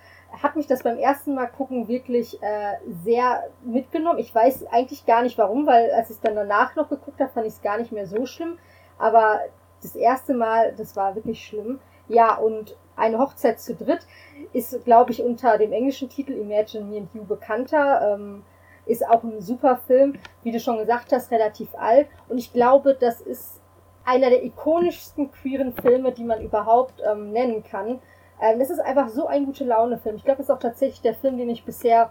hat 0.42 0.56
mich 0.56 0.66
das 0.66 0.82
beim 0.82 0.98
ersten 0.98 1.34
Mal 1.34 1.46
gucken 1.46 1.88
wirklich 1.88 2.40
äh, 2.42 2.74
sehr 3.04 3.48
mitgenommen. 3.64 4.18
Ich 4.18 4.34
weiß 4.34 4.66
eigentlich 4.70 5.04
gar 5.04 5.22
nicht 5.22 5.38
warum, 5.38 5.66
weil 5.66 5.90
als 5.90 6.10
ich 6.10 6.20
dann 6.20 6.36
danach 6.36 6.76
noch 6.76 6.88
geguckt 6.88 7.20
habe, 7.20 7.32
fand 7.32 7.46
ich 7.46 7.54
es 7.54 7.62
gar 7.62 7.78
nicht 7.78 7.92
mehr 7.92 8.06
so 8.06 8.26
schlimm. 8.26 8.58
Aber 8.98 9.40
das 9.82 9.96
erste 9.96 10.34
Mal, 10.34 10.72
das 10.76 10.94
war 10.96 11.14
wirklich 11.14 11.44
schlimm. 11.44 11.80
Ja, 12.08 12.36
und 12.36 12.76
eine 12.96 13.18
Hochzeit 13.18 13.60
zu 13.60 13.74
dritt 13.74 14.06
ist, 14.52 14.84
glaube 14.84 15.10
ich, 15.10 15.22
unter 15.22 15.58
dem 15.58 15.72
englischen 15.72 16.08
Titel 16.08 16.32
Imagine 16.32 16.84
Me 16.84 16.98
and 16.98 17.14
You 17.14 17.24
bekannter. 17.24 18.14
Ähm, 18.14 18.44
ist 18.90 19.06
auch 19.06 19.22
ein 19.22 19.40
super 19.40 19.76
Film, 19.86 20.14
wie 20.42 20.52
du 20.52 20.60
schon 20.60 20.78
gesagt 20.78 21.12
hast, 21.12 21.30
relativ 21.30 21.68
alt. 21.74 22.08
Und 22.28 22.38
ich 22.38 22.52
glaube, 22.52 22.94
das 22.94 23.20
ist 23.20 23.60
einer 24.04 24.30
der 24.30 24.42
ikonischsten 24.44 25.30
queeren 25.30 25.72
Filme, 25.72 26.12
die 26.12 26.24
man 26.24 26.40
überhaupt 26.42 27.02
ähm, 27.08 27.32
nennen 27.32 27.62
kann. 27.62 28.00
Ähm, 28.40 28.58
das 28.58 28.70
ist 28.70 28.80
einfach 28.80 29.08
so 29.08 29.26
ein 29.26 29.46
gute 29.46 29.64
Laune-Film. 29.64 30.16
Ich 30.16 30.24
glaube, 30.24 30.38
das 30.38 30.46
ist 30.46 30.54
auch 30.54 30.58
tatsächlich 30.58 31.02
der 31.02 31.14
Film, 31.14 31.38
den 31.38 31.50
ich 31.50 31.64
bisher 31.64 32.10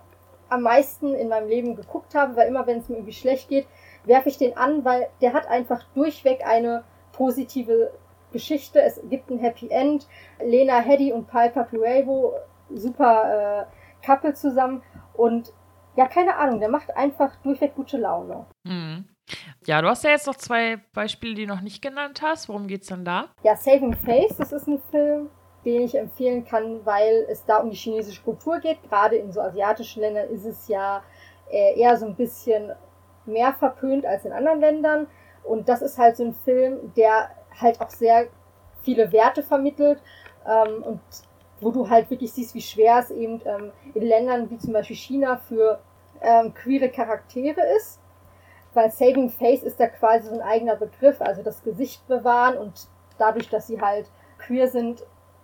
am 0.50 0.64
meisten 0.64 1.14
in 1.14 1.30
meinem 1.30 1.48
Leben 1.48 1.76
geguckt 1.76 2.16
habe, 2.16 2.36
weil 2.36 2.48
immer, 2.48 2.66
wenn 2.66 2.80
es 2.80 2.90
mir 2.90 2.96
irgendwie 2.96 3.14
schlecht 3.14 3.50
geht, 3.50 3.68
werfe 4.06 4.30
ich 4.30 4.38
den 4.38 4.58
an, 4.58 4.84
weil 4.86 5.08
der 5.22 5.34
hat 5.34 5.48
einfach 5.48 5.84
durchweg 5.94 6.46
eine 6.46 6.84
positive 7.12 7.92
Geschichte. 8.32 8.82
Es 8.82 9.00
gibt 9.10 9.30
ein 9.30 9.40
Happy 9.40 9.70
End. 9.70 10.08
Lena 10.44 10.80
Headey 10.80 11.12
und 11.12 11.28
Piper 11.28 11.66
Puevo, 11.66 12.34
super 12.74 13.68
äh, 13.68 14.06
Couple 14.06 14.34
zusammen. 14.34 14.82
Und 15.14 15.52
ja, 16.00 16.08
keine 16.08 16.38
Ahnung, 16.38 16.62
der 16.62 16.70
macht 16.70 16.96
einfach 16.96 17.36
durchweg 17.44 17.76
gute 17.76 17.98
Laune. 17.98 18.46
Mhm. 18.64 19.10
Ja, 19.68 19.82
du 19.82 19.90
hast 19.90 20.06
ja 20.06 20.12
jetzt 20.12 20.28
noch 20.28 20.38
zwei 20.38 20.78
Beispiele, 20.94 21.36
die 21.36 21.46
du 21.46 21.54
noch 21.54 21.60
nicht 21.60 21.82
genannt 21.82 22.22
hast. 22.24 22.48
Worum 22.48 22.68
geht's 22.68 22.88
dann 22.88 23.04
da? 23.04 23.26
Ja, 23.44 23.58
Saving 23.58 23.94
Face, 23.98 24.38
das 24.38 24.54
ist 24.54 24.66
ein 24.68 24.82
Film, 24.92 25.30
den 25.66 25.82
ich 25.82 25.96
empfehlen 25.96 26.46
kann, 26.46 26.86
weil 26.86 27.26
es 27.30 27.44
da 27.44 27.58
um 27.58 27.70
die 27.70 27.76
chinesische 27.76 28.24
Kultur 28.24 28.60
geht. 28.60 28.82
Gerade 28.84 29.18
in 29.18 29.34
so 29.34 29.42
asiatischen 29.42 30.00
Ländern 30.00 30.30
ist 30.30 30.46
es 30.46 30.70
ja 30.70 31.04
äh, 31.52 31.78
eher 31.78 31.98
so 31.98 32.06
ein 32.06 32.16
bisschen 32.16 32.72
mehr 33.26 33.52
verpönt 33.52 34.06
als 34.06 34.24
in 34.24 34.32
anderen 34.32 34.62
Ländern. 34.62 35.08
Und 35.44 35.68
das 35.68 35.82
ist 35.82 35.98
halt 35.98 36.16
so 36.16 36.24
ein 36.24 36.34
Film, 36.34 36.94
der 36.96 37.30
halt 37.60 37.82
auch 37.82 37.90
sehr 37.90 38.28
viele 38.84 39.12
Werte 39.12 39.44
vermittelt 39.44 40.02
ähm, 40.48 40.82
und 40.82 41.02
wo 41.60 41.72
du 41.72 41.90
halt 41.90 42.10
wirklich 42.10 42.32
siehst, 42.32 42.56
wie 42.56 42.62
schwer 42.62 43.00
es 43.00 43.12
eben 43.12 43.42
ähm, 43.44 43.74
in 43.94 44.04
Ländern 44.04 44.50
wie 44.50 44.58
zum 44.58 44.72
Beispiel 44.72 44.96
China 44.96 45.36
für 45.36 45.82
ähm, 46.22 46.54
queere 46.54 46.90
Charaktere 46.90 47.62
ist. 47.78 48.00
Weil 48.74 48.92
Saving 48.92 49.30
Face 49.30 49.64
ist 49.64 49.80
da 49.80 49.88
quasi 49.88 50.28
so 50.28 50.36
ein 50.36 50.42
eigener 50.42 50.76
Begriff, 50.76 51.22
also 51.22 51.42
das 51.42 51.64
Gesicht 51.64 52.08
bewahren 52.08 52.58
und 52.58 52.88
dadurch, 53.18 53.50
dass 53.50 53.68
sie 53.68 53.82
halt 53.82 54.10
queer 54.38 54.68
sind, 54.68 55.04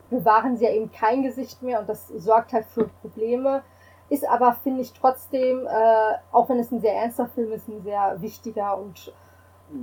bewahren 0.09 0.57
sie 0.57 0.65
ja 0.65 0.71
eben 0.71 0.91
kein 0.91 1.23
Gesicht 1.23 1.61
mehr 1.63 1.79
und 1.79 1.89
das 1.89 2.07
sorgt 2.07 2.53
halt 2.53 2.65
für 2.65 2.87
Probleme. 3.01 3.63
Ist 4.09 4.27
aber, 4.29 4.53
finde 4.53 4.81
ich, 4.81 4.93
trotzdem, 4.93 5.65
äh, 5.65 6.13
auch 6.31 6.47
wenn 6.49 6.59
es 6.59 6.71
ein 6.71 6.79
sehr 6.79 6.93
ernster 6.93 7.27
Film 7.27 7.51
ist, 7.51 7.67
ein 7.67 7.81
sehr 7.81 8.21
wichtiger 8.21 8.77
und 8.77 9.11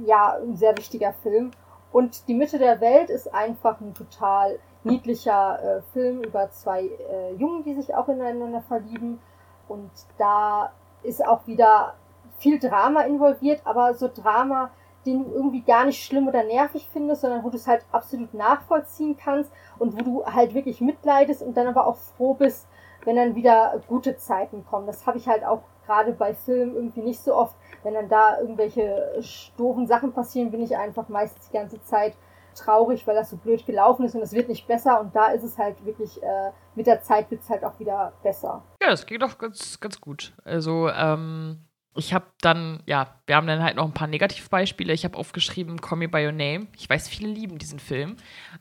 ja, 0.04 0.38
ein 0.40 0.56
sehr 0.56 0.76
wichtiger 0.76 1.12
Film. 1.12 1.50
Und 1.90 2.28
Die 2.28 2.34
Mitte 2.34 2.58
der 2.58 2.80
Welt 2.80 3.10
ist 3.10 3.34
einfach 3.34 3.80
ein 3.80 3.94
total 3.94 4.58
niedlicher 4.84 5.58
äh, 5.62 5.82
Film 5.92 6.22
über 6.22 6.50
zwei 6.50 6.84
äh, 6.84 7.34
Jungen, 7.34 7.64
die 7.64 7.74
sich 7.74 7.94
auch 7.94 8.08
ineinander 8.08 8.62
verlieben. 8.62 9.20
Und 9.68 9.90
da 10.18 10.72
ist 11.02 11.24
auch 11.24 11.46
wieder 11.46 11.94
viel 12.38 12.58
Drama 12.58 13.02
involviert, 13.02 13.60
aber 13.64 13.94
so 13.94 14.08
Drama, 14.12 14.70
den 15.06 15.24
du 15.24 15.32
irgendwie 15.32 15.62
gar 15.62 15.84
nicht 15.84 16.04
schlimm 16.04 16.28
oder 16.28 16.44
nervig 16.44 16.88
findest, 16.92 17.22
sondern 17.22 17.44
wo 17.44 17.50
du 17.50 17.56
es 17.56 17.66
halt 17.66 17.84
absolut 17.92 18.34
nachvollziehen 18.34 19.16
kannst 19.16 19.50
und 19.78 19.98
wo 19.98 20.04
du 20.04 20.26
halt 20.26 20.54
wirklich 20.54 20.80
mitleidest 20.80 21.42
und 21.42 21.56
dann 21.56 21.66
aber 21.66 21.86
auch 21.86 21.96
froh 21.96 22.34
bist, 22.34 22.66
wenn 23.04 23.16
dann 23.16 23.34
wieder 23.34 23.80
gute 23.88 24.16
Zeiten 24.16 24.64
kommen. 24.64 24.86
Das 24.86 25.06
habe 25.06 25.18
ich 25.18 25.28
halt 25.28 25.44
auch 25.44 25.62
gerade 25.86 26.12
bei 26.12 26.34
Filmen 26.34 26.74
irgendwie 26.74 27.02
nicht 27.02 27.20
so 27.20 27.34
oft. 27.34 27.56
Wenn 27.82 27.94
dann 27.94 28.08
da 28.08 28.38
irgendwelche 28.40 29.20
doofen 29.56 29.86
Sachen 29.86 30.12
passieren, 30.12 30.50
bin 30.50 30.62
ich 30.62 30.76
einfach 30.76 31.08
meistens 31.08 31.48
die 31.48 31.52
ganze 31.52 31.82
Zeit 31.82 32.14
traurig, 32.54 33.06
weil 33.06 33.14
das 33.14 33.30
so 33.30 33.36
blöd 33.36 33.64
gelaufen 33.66 34.04
ist 34.04 34.14
und 34.14 34.22
es 34.22 34.32
wird 34.32 34.48
nicht 34.48 34.66
besser. 34.66 35.00
Und 35.00 35.14
da 35.14 35.28
ist 35.32 35.44
es 35.44 35.58
halt 35.58 35.84
wirklich, 35.84 36.22
äh, 36.22 36.50
mit 36.74 36.86
der 36.86 37.02
Zeit 37.02 37.30
wird 37.30 37.42
es 37.42 37.50
halt 37.50 37.64
auch 37.64 37.78
wieder 37.78 38.12
besser. 38.22 38.64
Ja, 38.82 38.90
das 38.90 39.06
geht 39.06 39.22
doch 39.22 39.38
ganz, 39.38 39.80
ganz 39.80 40.00
gut. 40.00 40.32
Also, 40.44 40.88
ähm, 40.88 41.64
ich 41.94 42.14
habe 42.14 42.26
dann, 42.40 42.82
ja, 42.86 43.20
wir 43.26 43.36
haben 43.36 43.46
dann 43.46 43.62
halt 43.62 43.76
noch 43.76 43.84
ein 43.84 43.92
paar 43.92 44.08
Negativbeispiele. 44.08 44.92
Ich 44.92 45.04
habe 45.04 45.18
aufgeschrieben 45.18 45.80
Call 45.80 45.98
Me 45.98 46.08
By 46.08 46.24
Your 46.24 46.32
Name. 46.32 46.68
Ich 46.76 46.88
weiß, 46.88 47.08
viele 47.08 47.28
lieben 47.28 47.58
diesen 47.58 47.78
Film, 47.78 48.16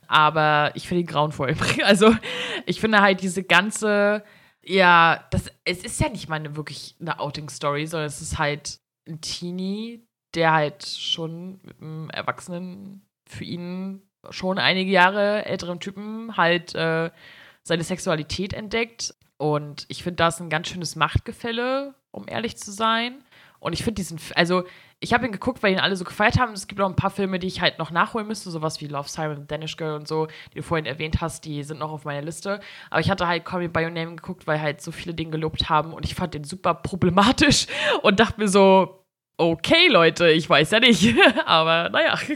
aber 0.06 0.72
ich 0.74 0.86
finde 0.86 1.02
ihn 1.02 1.06
grauenvoll. 1.06 1.54
Also, 1.84 2.14
ich 2.66 2.80
finde 2.80 3.00
halt 3.00 3.22
diese 3.22 3.42
ganze, 3.42 4.22
ja, 4.62 5.24
das, 5.30 5.50
es 5.64 5.82
ist 5.82 6.00
ja 6.00 6.08
nicht 6.08 6.28
mal 6.28 6.36
eine, 6.36 6.56
wirklich 6.56 6.96
eine 7.00 7.18
Outing-Story, 7.18 7.86
sondern 7.86 8.06
es 8.06 8.20
ist 8.20 8.38
halt 8.38 8.80
ein 9.08 9.20
Teenie, 9.20 10.06
der 10.34 10.52
halt 10.52 10.84
schon 10.86 11.60
mit 11.62 11.80
einem 11.80 12.10
Erwachsenen, 12.10 13.06
für 13.32 13.44
ihn 13.44 14.02
schon 14.30 14.58
einige 14.58 14.90
Jahre 14.90 15.44
älteren 15.44 15.80
Typen 15.80 16.36
halt 16.36 16.74
äh, 16.74 17.10
seine 17.62 17.82
Sexualität 17.82 18.52
entdeckt. 18.52 19.14
Und 19.36 19.86
ich 19.88 20.02
finde, 20.02 20.16
da 20.16 20.28
ist 20.28 20.40
ein 20.40 20.50
ganz 20.50 20.68
schönes 20.68 20.94
Machtgefälle 20.94 21.94
um 22.12 22.28
ehrlich 22.28 22.56
zu 22.56 22.70
sein. 22.70 23.24
Und 23.58 23.72
ich 23.72 23.82
finde 23.82 24.00
diesen, 24.00 24.20
also 24.34 24.64
ich 25.00 25.12
habe 25.12 25.24
ihn 25.26 25.32
geguckt, 25.32 25.62
weil 25.62 25.72
ihn 25.72 25.80
alle 25.80 25.96
so 25.96 26.04
gefeiert 26.04 26.38
haben. 26.38 26.52
Es 26.52 26.68
gibt 26.68 26.78
noch 26.78 26.88
ein 26.88 26.96
paar 26.96 27.10
Filme, 27.10 27.38
die 27.38 27.46
ich 27.46 27.60
halt 27.60 27.78
noch 27.78 27.90
nachholen 27.90 28.26
müsste, 28.26 28.50
sowas 28.50 28.80
wie 28.80 28.86
Love 28.86 29.08
Simon, 29.08 29.46
Danish 29.46 29.76
Girl 29.76 29.94
und 29.94 30.06
so, 30.06 30.26
die 30.52 30.58
du 30.58 30.62
vorhin 30.62 30.86
erwähnt 30.86 31.20
hast, 31.20 31.44
die 31.44 31.62
sind 31.64 31.80
noch 31.80 31.90
auf 31.90 32.04
meiner 32.04 32.22
Liste. 32.22 32.60
Aber 32.90 33.00
ich 33.00 33.10
hatte 33.10 33.26
halt 33.26 33.44
Call 33.44 33.60
Me 33.60 33.68
By 33.68 33.84
Your 33.84 33.90
Name 33.90 34.16
geguckt, 34.16 34.46
weil 34.46 34.60
halt 34.60 34.80
so 34.80 34.92
viele 34.92 35.14
den 35.14 35.30
gelobt 35.30 35.68
haben 35.68 35.92
und 35.92 36.04
ich 36.04 36.14
fand 36.14 36.34
den 36.34 36.44
super 36.44 36.74
problematisch 36.74 37.66
und 38.02 38.20
dachte 38.20 38.40
mir 38.40 38.48
so, 38.48 39.04
okay, 39.36 39.88
Leute, 39.88 40.28
ich 40.30 40.48
weiß 40.48 40.72
ja 40.72 40.80
nicht. 40.80 41.14
aber 41.46 41.88
naja. 41.90 42.18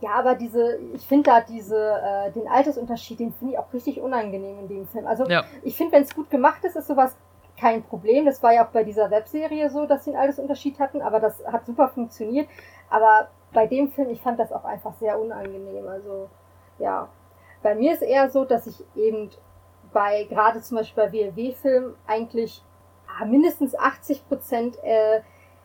Ja, 0.00 0.12
aber 0.12 0.34
diese, 0.34 0.78
ich 0.94 1.06
finde 1.06 1.30
da 1.30 1.40
diese, 1.42 1.76
äh, 1.76 2.30
den 2.32 2.48
Altersunterschied, 2.48 3.20
den 3.20 3.32
finde 3.34 3.54
ich 3.54 3.58
auch 3.58 3.72
richtig 3.72 4.00
unangenehm 4.00 4.58
in 4.60 4.68
dem 4.68 4.86
Film. 4.86 5.06
Also 5.06 5.24
ja. 5.26 5.44
ich 5.62 5.76
finde, 5.76 5.92
wenn 5.92 6.02
es 6.02 6.14
gut 6.14 6.30
gemacht 6.30 6.64
ist, 6.64 6.76
ist 6.76 6.86
sowas 6.86 7.16
kein 7.58 7.82
Problem. 7.82 8.24
Das 8.24 8.42
war 8.42 8.54
ja 8.54 8.64
auch 8.64 8.70
bei 8.70 8.82
dieser 8.82 9.10
Webserie 9.10 9.68
so, 9.68 9.84
dass 9.84 10.04
sie 10.04 10.10
einen 10.10 10.20
Altersunterschied 10.20 10.78
hatten, 10.78 11.02
aber 11.02 11.20
das 11.20 11.44
hat 11.46 11.66
super 11.66 11.88
funktioniert. 11.88 12.48
Aber 12.88 13.28
bei 13.52 13.66
dem 13.66 13.90
Film, 13.90 14.08
ich 14.08 14.22
fand 14.22 14.38
das 14.38 14.52
auch 14.52 14.64
einfach 14.64 14.94
sehr 14.94 15.20
unangenehm. 15.20 15.86
Also, 15.86 16.28
ja. 16.78 17.08
Bei 17.62 17.74
mir 17.74 17.92
ist 17.92 18.02
eher 18.02 18.30
so, 18.30 18.46
dass 18.46 18.66
ich 18.66 18.82
eben 18.96 19.30
bei, 19.92 20.24
gerade 20.24 20.62
zum 20.62 20.78
Beispiel 20.78 21.04
bei 21.04 21.12
WLW-Filmen, 21.12 21.94
eigentlich 22.06 22.62
ah, 23.06 23.26
mindestens 23.26 23.78
80 23.78 24.26
Prozent, 24.28 24.78
äh, 24.82 25.20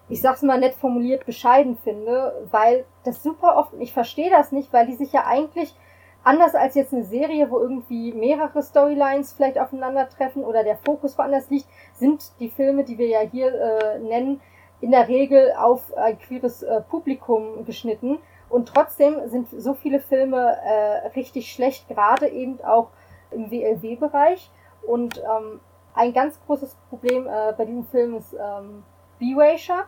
ich 0.10 0.22
sag's 0.22 0.42
mal 0.42 0.60
nett 0.60 0.76
formuliert, 0.76 1.26
bescheiden 1.26 1.78
finde, 1.78 2.48
weil 2.52 2.86
das 3.04 3.24
super 3.24 3.58
oft, 3.58 3.74
ich 3.80 3.94
verstehe 3.94 4.30
das 4.30 4.52
nicht, 4.52 4.72
weil 4.72 4.86
die 4.86 4.96
sich 4.96 5.12
ja 5.12 5.26
eigentlich 5.26 5.76
anders 6.24 6.56
als 6.56 6.76
jetzt 6.76 6.94
eine 6.94 7.04
Serie, 7.04 7.50
wo 7.50 7.60
irgendwie 7.60 8.12
mehrere 8.12 8.62
Storylines 8.62 9.34
vielleicht 9.34 9.60
aufeinandertreffen 9.60 10.44
oder 10.44 10.64
der 10.64 10.78
Fokus 10.78 11.18
woanders 11.18 11.50
liegt, 11.50 11.68
sind 11.94 12.32
die 12.40 12.50
Filme, 12.50 12.84
die 12.84 12.98
wir 12.98 13.08
ja 13.08 13.20
hier 13.20 13.54
äh, 13.54 14.00
nennen, 14.00 14.42
in 14.82 14.92
der 14.92 15.08
Regel 15.08 15.54
auf 15.58 15.96
ein 15.96 16.20
queeres 16.20 16.64
äh, 16.64 16.82
Publikum 16.82 17.64
geschnitten. 17.66 18.20
Und 18.50 18.68
trotzdem 18.68 19.30
sind 19.30 19.50
so 19.50 19.74
viele 19.74 20.00
Filme 20.00 20.58
äh, 20.64 21.08
richtig 21.16 21.52
schlecht, 21.52 21.88
gerade 21.88 22.28
eben 22.28 22.60
auch 22.64 22.90
im 23.32 23.50
WLW-Bereich. 23.52 24.50
Und 24.86 25.18
ähm, 25.20 25.60
ein 25.94 26.14
ganz 26.14 26.40
großes 26.46 26.76
Problem 26.90 27.28
äh, 27.28 27.54
bei 27.58 27.66
diesem 27.66 27.86
Film 27.86 28.16
ist 28.16 28.34
ähm, 28.34 28.84
B-Racial. 29.20 29.86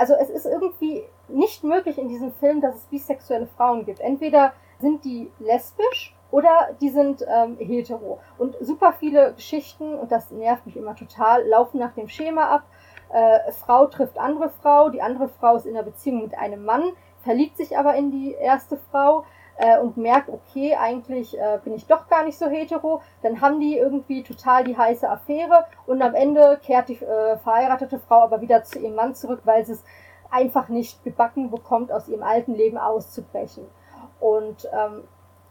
Also 0.00 0.14
es 0.14 0.30
ist 0.30 0.46
irgendwie 0.46 1.02
nicht 1.28 1.62
möglich 1.62 1.98
in 1.98 2.08
diesem 2.08 2.32
Film, 2.32 2.62
dass 2.62 2.74
es 2.74 2.84
bisexuelle 2.86 3.46
Frauen 3.46 3.84
gibt. 3.84 4.00
Entweder 4.00 4.54
sind 4.78 5.04
die 5.04 5.30
lesbisch 5.40 6.16
oder 6.30 6.70
die 6.80 6.88
sind 6.88 7.22
ähm, 7.28 7.58
hetero. 7.58 8.18
Und 8.38 8.56
super 8.62 8.94
viele 8.98 9.34
Geschichten, 9.34 9.98
und 9.98 10.10
das 10.10 10.30
nervt 10.30 10.64
mich 10.64 10.78
immer 10.78 10.96
total, 10.96 11.46
laufen 11.46 11.78
nach 11.78 11.92
dem 11.92 12.08
Schema 12.08 12.44
ab. 12.48 12.62
Äh, 13.12 13.52
Frau 13.52 13.88
trifft 13.88 14.16
andere 14.16 14.48
Frau, 14.48 14.88
die 14.88 15.02
andere 15.02 15.28
Frau 15.28 15.56
ist 15.56 15.66
in 15.66 15.76
einer 15.76 15.84
Beziehung 15.84 16.22
mit 16.22 16.38
einem 16.38 16.64
Mann, 16.64 16.92
verliebt 17.22 17.58
sich 17.58 17.76
aber 17.76 17.94
in 17.94 18.10
die 18.10 18.32
erste 18.32 18.78
Frau 18.90 19.26
äh, 19.56 19.78
und 19.78 19.96
merkt, 19.96 20.28
okay, 20.28 20.74
eigentlich 20.74 21.38
äh, 21.38 21.58
bin 21.62 21.74
ich 21.74 21.86
doch 21.86 22.08
gar 22.08 22.24
nicht 22.24 22.38
so 22.38 22.48
hetero. 22.48 23.02
Dann 23.22 23.40
haben 23.40 23.60
die 23.60 23.76
irgendwie 23.76 24.22
total 24.22 24.64
die 24.64 24.76
heiße 24.76 25.08
Affäre 25.08 25.66
und 25.86 26.02
am 26.02 26.14
Ende 26.14 26.58
kehrt 26.64 26.88
die 26.88 26.96
äh, 27.02 27.38
verheiratete 27.38 27.98
Frau 27.98 28.22
aber 28.22 28.40
wieder 28.40 28.62
zu 28.64 28.78
ihrem 28.78 28.94
Mann 28.94 29.14
zurück, 29.14 29.40
weil 29.44 29.64
sie 29.64 29.72
es 29.72 29.84
einfach 30.30 30.68
nicht 30.68 31.02
gebacken 31.04 31.50
bekommt, 31.50 31.92
aus 31.92 32.08
ihrem 32.08 32.22
alten 32.22 32.54
Leben 32.54 32.78
auszubrechen. 32.78 33.66
Und 34.20 34.68
ähm, 34.72 35.04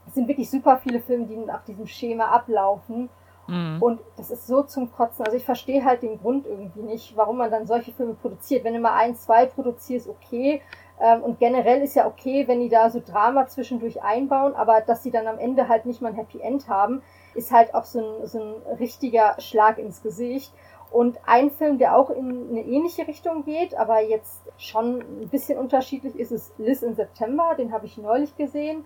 es 0.07 0.15
sind 0.15 0.27
wirklich 0.27 0.49
super 0.49 0.77
viele 0.77 1.01
Filme, 1.01 1.25
die 1.25 1.37
nach 1.37 1.63
diesem 1.63 1.87
Schema 1.87 2.25
ablaufen. 2.25 3.09
Mhm. 3.47 3.81
Und 3.81 3.99
das 4.15 4.31
ist 4.31 4.47
so 4.47 4.63
zum 4.63 4.91
Kotzen. 4.91 5.25
Also 5.25 5.37
ich 5.37 5.45
verstehe 5.45 5.83
halt 5.83 6.03
den 6.03 6.19
Grund 6.19 6.45
irgendwie 6.45 6.81
nicht, 6.81 7.17
warum 7.17 7.37
man 7.37 7.51
dann 7.51 7.65
solche 7.65 7.91
Filme 7.91 8.13
produziert. 8.13 8.63
Wenn 8.63 8.75
du 8.75 8.79
mal 8.79 8.95
ein, 8.95 9.15
zwei 9.15 9.45
produzierst, 9.45 10.07
okay. 10.07 10.61
Ähm, 10.99 11.23
und 11.23 11.39
generell 11.39 11.81
ist 11.81 11.95
ja 11.95 12.05
okay, 12.05 12.47
wenn 12.47 12.59
die 12.59 12.69
da 12.69 12.89
so 12.89 13.01
Drama 13.03 13.47
zwischendurch 13.47 14.03
einbauen, 14.03 14.53
aber 14.53 14.81
dass 14.81 15.01
sie 15.03 15.11
dann 15.11 15.27
am 15.27 15.39
Ende 15.39 15.67
halt 15.67 15.85
nicht 15.85 16.01
mal 16.01 16.09
ein 16.09 16.15
Happy 16.15 16.41
End 16.41 16.67
haben, 16.67 17.01
ist 17.35 17.51
halt 17.51 17.73
auch 17.73 17.85
so 17.85 17.99
ein, 17.99 18.27
so 18.27 18.39
ein 18.39 18.77
richtiger 18.77 19.35
Schlag 19.39 19.77
ins 19.77 20.03
Gesicht. 20.03 20.53
Und 20.91 21.19
ein 21.25 21.51
Film, 21.51 21.77
der 21.77 21.95
auch 21.95 22.09
in 22.09 22.49
eine 22.49 22.61
ähnliche 22.61 23.07
Richtung 23.07 23.45
geht, 23.45 23.75
aber 23.75 24.01
jetzt 24.01 24.41
schon 24.57 25.01
ein 25.01 25.29
bisschen 25.29 25.59
unterschiedlich 25.59 26.17
ist, 26.17 26.31
ist 26.31 26.57
Liz 26.57 26.81
in 26.81 26.95
September. 26.95 27.53
Den 27.55 27.71
habe 27.71 27.85
ich 27.85 27.97
neulich 27.97 28.35
gesehen. 28.35 28.83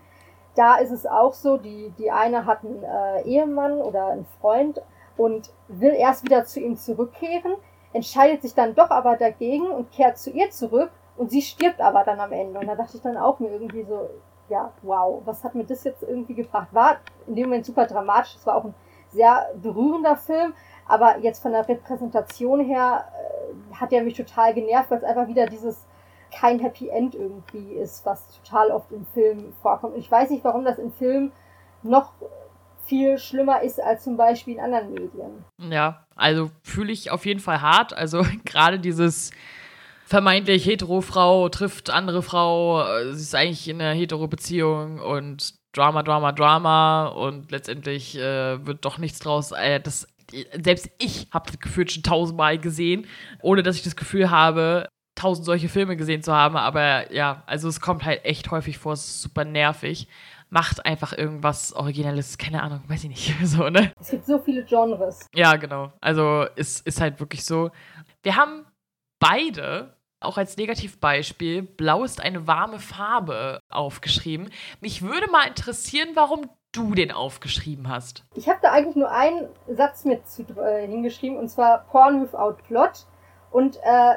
Da 0.55 0.75
ist 0.75 0.91
es 0.91 1.05
auch 1.05 1.33
so, 1.33 1.57
die, 1.57 1.93
die 1.97 2.11
eine 2.11 2.45
hat 2.45 2.63
einen 2.63 2.83
äh, 2.83 3.21
Ehemann 3.23 3.81
oder 3.81 4.07
einen 4.07 4.25
Freund 4.41 4.81
und 5.15 5.51
will 5.67 5.93
erst 5.93 6.23
wieder 6.25 6.43
zu 6.43 6.59
ihm 6.59 6.75
zurückkehren. 6.75 7.55
entscheidet 7.93 8.41
sich 8.41 8.53
dann 8.53 8.75
doch 8.75 8.89
aber 8.89 9.15
dagegen 9.15 9.67
und 9.67 9.91
kehrt 9.91 10.17
zu 10.17 10.29
ihr 10.31 10.51
zurück 10.51 10.91
und 11.17 11.31
sie 11.31 11.41
stirbt 11.41 11.81
aber 11.81 12.03
dann 12.03 12.19
am 12.19 12.31
Ende. 12.31 12.59
Und 12.59 12.67
da 12.67 12.75
dachte 12.75 12.97
ich 12.97 13.03
dann 13.03 13.17
auch 13.17 13.39
mir 13.39 13.51
irgendwie 13.51 13.83
so, 13.83 14.09
ja, 14.49 14.71
wow, 14.81 15.21
was 15.25 15.43
hat 15.43 15.55
mir 15.55 15.63
das 15.63 15.83
jetzt 15.83 16.03
irgendwie 16.03 16.33
gebracht? 16.33 16.67
War 16.71 16.97
in 17.27 17.35
dem 17.35 17.45
Moment 17.45 17.65
super 17.65 17.85
dramatisch, 17.85 18.35
es 18.35 18.45
war 18.45 18.55
auch 18.55 18.65
ein 18.65 18.73
sehr 19.11 19.49
berührender 19.61 20.15
Film, 20.15 20.53
aber 20.87 21.19
jetzt 21.19 21.41
von 21.41 21.51
der 21.51 21.67
Repräsentation 21.67 22.59
her 22.59 23.05
äh, 23.13 23.75
hat 23.75 23.93
er 23.93 24.03
mich 24.03 24.15
total 24.15 24.53
genervt, 24.53 24.91
weil 24.91 24.97
es 24.97 25.03
einfach 25.03 25.27
wieder 25.27 25.45
dieses 25.45 25.85
kein 26.33 26.59
Happy 26.59 26.89
End 26.89 27.13
irgendwie 27.15 27.73
ist, 27.73 28.05
was 28.05 28.27
total 28.41 28.71
oft 28.71 28.91
im 28.91 29.05
Film 29.13 29.53
vorkommt. 29.61 29.93
Und 29.93 29.99
ich 29.99 30.09
weiß 30.09 30.31
nicht, 30.31 30.43
warum 30.43 30.65
das 30.65 30.79
im 30.79 30.91
Film 30.91 31.31
noch 31.83 32.11
viel 32.85 33.17
schlimmer 33.17 33.61
ist 33.61 33.81
als 33.81 34.03
zum 34.03 34.17
Beispiel 34.17 34.55
in 34.55 34.59
anderen 34.59 34.93
Medien. 34.93 35.45
Ja, 35.59 36.05
also 36.15 36.49
fühle 36.63 36.91
ich 36.91 37.11
auf 37.11 37.25
jeden 37.25 37.39
Fall 37.39 37.61
hart. 37.61 37.95
Also 37.95 38.23
gerade 38.45 38.79
dieses 38.79 39.31
vermeintlich 40.05 40.65
hetero 40.65 41.01
Frau 41.01 41.49
trifft 41.49 41.89
andere 41.89 42.21
Frau, 42.21 42.83
sie 43.11 43.21
ist 43.21 43.35
eigentlich 43.35 43.67
in 43.67 43.81
einer 43.81 43.93
hetero 43.93 44.27
Beziehung 44.27 44.99
und 44.99 45.55
Drama, 45.73 46.03
Drama, 46.03 46.31
Drama 46.31 47.07
und 47.07 47.51
letztendlich 47.51 48.15
äh, 48.17 48.65
wird 48.65 48.85
doch 48.85 48.99
nichts 48.99 49.19
draus. 49.19 49.51
Äh, 49.51 49.79
das, 49.79 50.07
selbst 50.61 50.89
ich 50.99 51.27
habe 51.31 51.49
das 51.49 51.59
Gefühl 51.59 51.89
schon 51.89 52.03
tausendmal 52.03 52.59
gesehen, 52.59 53.07
ohne 53.41 53.63
dass 53.63 53.75
ich 53.75 53.83
das 53.83 53.95
Gefühl 53.95 54.29
habe, 54.29 54.87
tausend 55.15 55.45
solche 55.45 55.69
Filme 55.69 55.97
gesehen 55.97 56.21
zu 56.21 56.33
haben. 56.33 56.57
Aber 56.57 57.11
ja, 57.11 57.43
also 57.47 57.67
es 57.67 57.81
kommt 57.81 58.05
halt 58.05 58.23
echt 58.23 58.51
häufig 58.51 58.77
vor, 58.77 58.93
es 58.93 59.05
ist 59.05 59.21
super 59.23 59.45
nervig. 59.45 60.07
Macht 60.49 60.85
einfach 60.85 61.17
irgendwas 61.17 61.73
Originelles, 61.73 62.37
keine 62.37 62.61
Ahnung, 62.61 62.83
weiß 62.87 63.05
ich 63.05 63.09
nicht. 63.09 63.33
so, 63.43 63.69
ne? 63.69 63.91
Es 63.99 64.11
gibt 64.11 64.25
so 64.27 64.37
viele 64.39 64.63
Genres. 64.63 65.27
Ja, 65.33 65.55
genau. 65.55 65.91
Also 66.01 66.45
es 66.55 66.81
ist 66.81 67.01
halt 67.01 67.19
wirklich 67.19 67.43
so. 67.43 67.71
Wir 68.21 68.35
haben 68.35 68.65
beide 69.23 69.95
auch 70.19 70.37
als 70.37 70.57
Negativbeispiel, 70.57 71.63
blau 71.63 72.03
ist 72.03 72.21
eine 72.21 72.47
warme 72.47 72.79
Farbe 72.79 73.59
aufgeschrieben. 73.69 74.49
Mich 74.79 75.01
würde 75.01 75.29
mal 75.31 75.47
interessieren, 75.47 76.09
warum 76.13 76.49
du 76.71 76.93
den 76.95 77.11
aufgeschrieben 77.11 77.89
hast. 77.89 78.23
Ich 78.35 78.49
habe 78.49 78.59
da 78.61 78.71
eigentlich 78.71 78.95
nur 78.95 79.11
einen 79.11 79.47
Satz 79.67 80.05
mit 80.05 80.27
zu, 80.27 80.43
äh, 80.57 80.87
hingeschrieben, 80.87 81.37
und 81.37 81.49
zwar 81.49 81.85
Porn 81.85 82.21
without 82.21 82.55
Plot. 82.67 83.05
Und, 83.51 83.77
äh, 83.83 84.15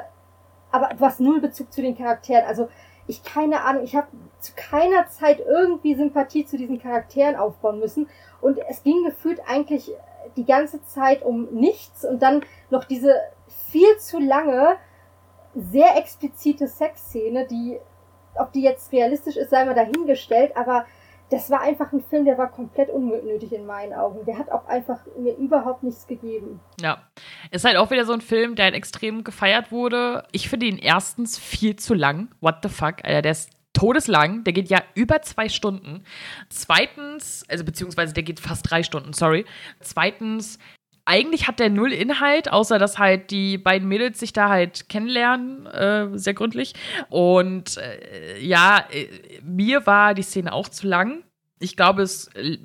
aber 0.71 0.93
du 0.93 0.99
hast 1.01 1.19
null 1.19 1.39
Bezug 1.39 1.71
zu 1.71 1.81
den 1.81 1.97
Charakteren. 1.97 2.45
Also, 2.45 2.69
ich 3.05 3.23
keine 3.23 3.61
Ahnung, 3.63 3.83
ich 3.83 3.95
habe 3.95 4.07
zu 4.39 4.51
keiner 4.55 5.07
Zeit 5.07 5.39
irgendwie 5.39 5.95
Sympathie 5.95 6.45
zu 6.45 6.57
diesen 6.57 6.81
Charakteren 6.81 7.35
aufbauen 7.35 7.79
müssen. 7.79 8.09
Und 8.41 8.59
es 8.69 8.83
ging 8.83 9.03
gefühlt 9.05 9.39
eigentlich 9.47 9.91
die 10.35 10.45
ganze 10.45 10.83
Zeit 10.83 11.23
um 11.23 11.45
nichts 11.53 12.03
und 12.03 12.21
dann 12.21 12.43
noch 12.69 12.83
diese 12.83 13.15
viel 13.71 13.97
zu 13.97 14.19
lange 14.19 14.77
sehr 15.57 15.97
explizite 15.97 16.67
Sexszene, 16.67 17.47
die, 17.47 17.79
ob 18.35 18.51
die 18.53 18.61
jetzt 18.61 18.91
realistisch 18.91 19.37
ist, 19.37 19.49
sei 19.49 19.65
mal 19.65 19.75
dahingestellt, 19.75 20.55
aber 20.55 20.85
das 21.29 21.49
war 21.49 21.61
einfach 21.61 21.91
ein 21.91 22.03
Film, 22.09 22.23
der 22.23 22.37
war 22.37 22.49
komplett 22.49 22.89
unnötig 22.89 23.51
in 23.51 23.65
meinen 23.65 23.93
Augen. 23.93 24.25
Der 24.25 24.37
hat 24.37 24.49
auch 24.49 24.65
einfach 24.67 24.99
mir 25.17 25.35
überhaupt 25.35 25.83
nichts 25.83 26.07
gegeben. 26.07 26.61
Ja. 26.79 27.01
Ist 27.51 27.65
halt 27.65 27.75
auch 27.75 27.91
wieder 27.91 28.05
so 28.05 28.13
ein 28.13 28.21
Film, 28.21 28.55
der 28.55 28.65
halt 28.65 28.75
extrem 28.75 29.25
gefeiert 29.25 29.71
wurde. 29.71 30.23
Ich 30.31 30.47
finde 30.47 30.67
ihn 30.67 30.77
erstens 30.77 31.37
viel 31.37 31.75
zu 31.75 31.93
lang. 31.93 32.29
What 32.39 32.59
the 32.63 32.69
fuck? 32.69 33.03
Alter, 33.03 33.21
der 33.21 33.31
ist 33.33 33.49
todeslang. 33.73 34.45
Der 34.45 34.53
geht 34.53 34.69
ja 34.69 34.81
über 34.95 35.21
zwei 35.21 35.49
Stunden. 35.49 36.03
Zweitens, 36.49 37.43
also 37.49 37.65
beziehungsweise 37.65 38.13
der 38.13 38.23
geht 38.23 38.39
fast 38.39 38.69
drei 38.69 38.83
Stunden, 38.83 39.11
sorry. 39.11 39.45
Zweitens, 39.81 40.59
eigentlich 41.07 41.47
hat 41.47 41.59
der 41.59 41.69
null 41.69 41.93
Inhalt, 41.93 42.51
außer 42.51 42.77
dass 42.79 42.99
halt 42.99 43.31
die 43.31 43.57
beiden 43.57 43.87
Mädels 43.87 44.19
sich 44.19 44.33
da 44.33 44.49
halt 44.49 44.89
kennenlernen, 44.89 45.65
äh, 45.67 46.07
sehr 46.17 46.33
gründlich. 46.33 46.73
Und 47.09 47.77
äh, 47.77 48.39
ja, 48.39 48.85
äh, 48.91 49.07
mir 49.41 49.85
war 49.85 50.13
die 50.13 50.21
Szene 50.21 50.51
auch 50.51 50.67
zu 50.67 50.85
lang. 50.85 51.23
Ich 51.59 51.77
glaube, 51.77 52.01
es 52.01 52.27
äh, 52.35 52.57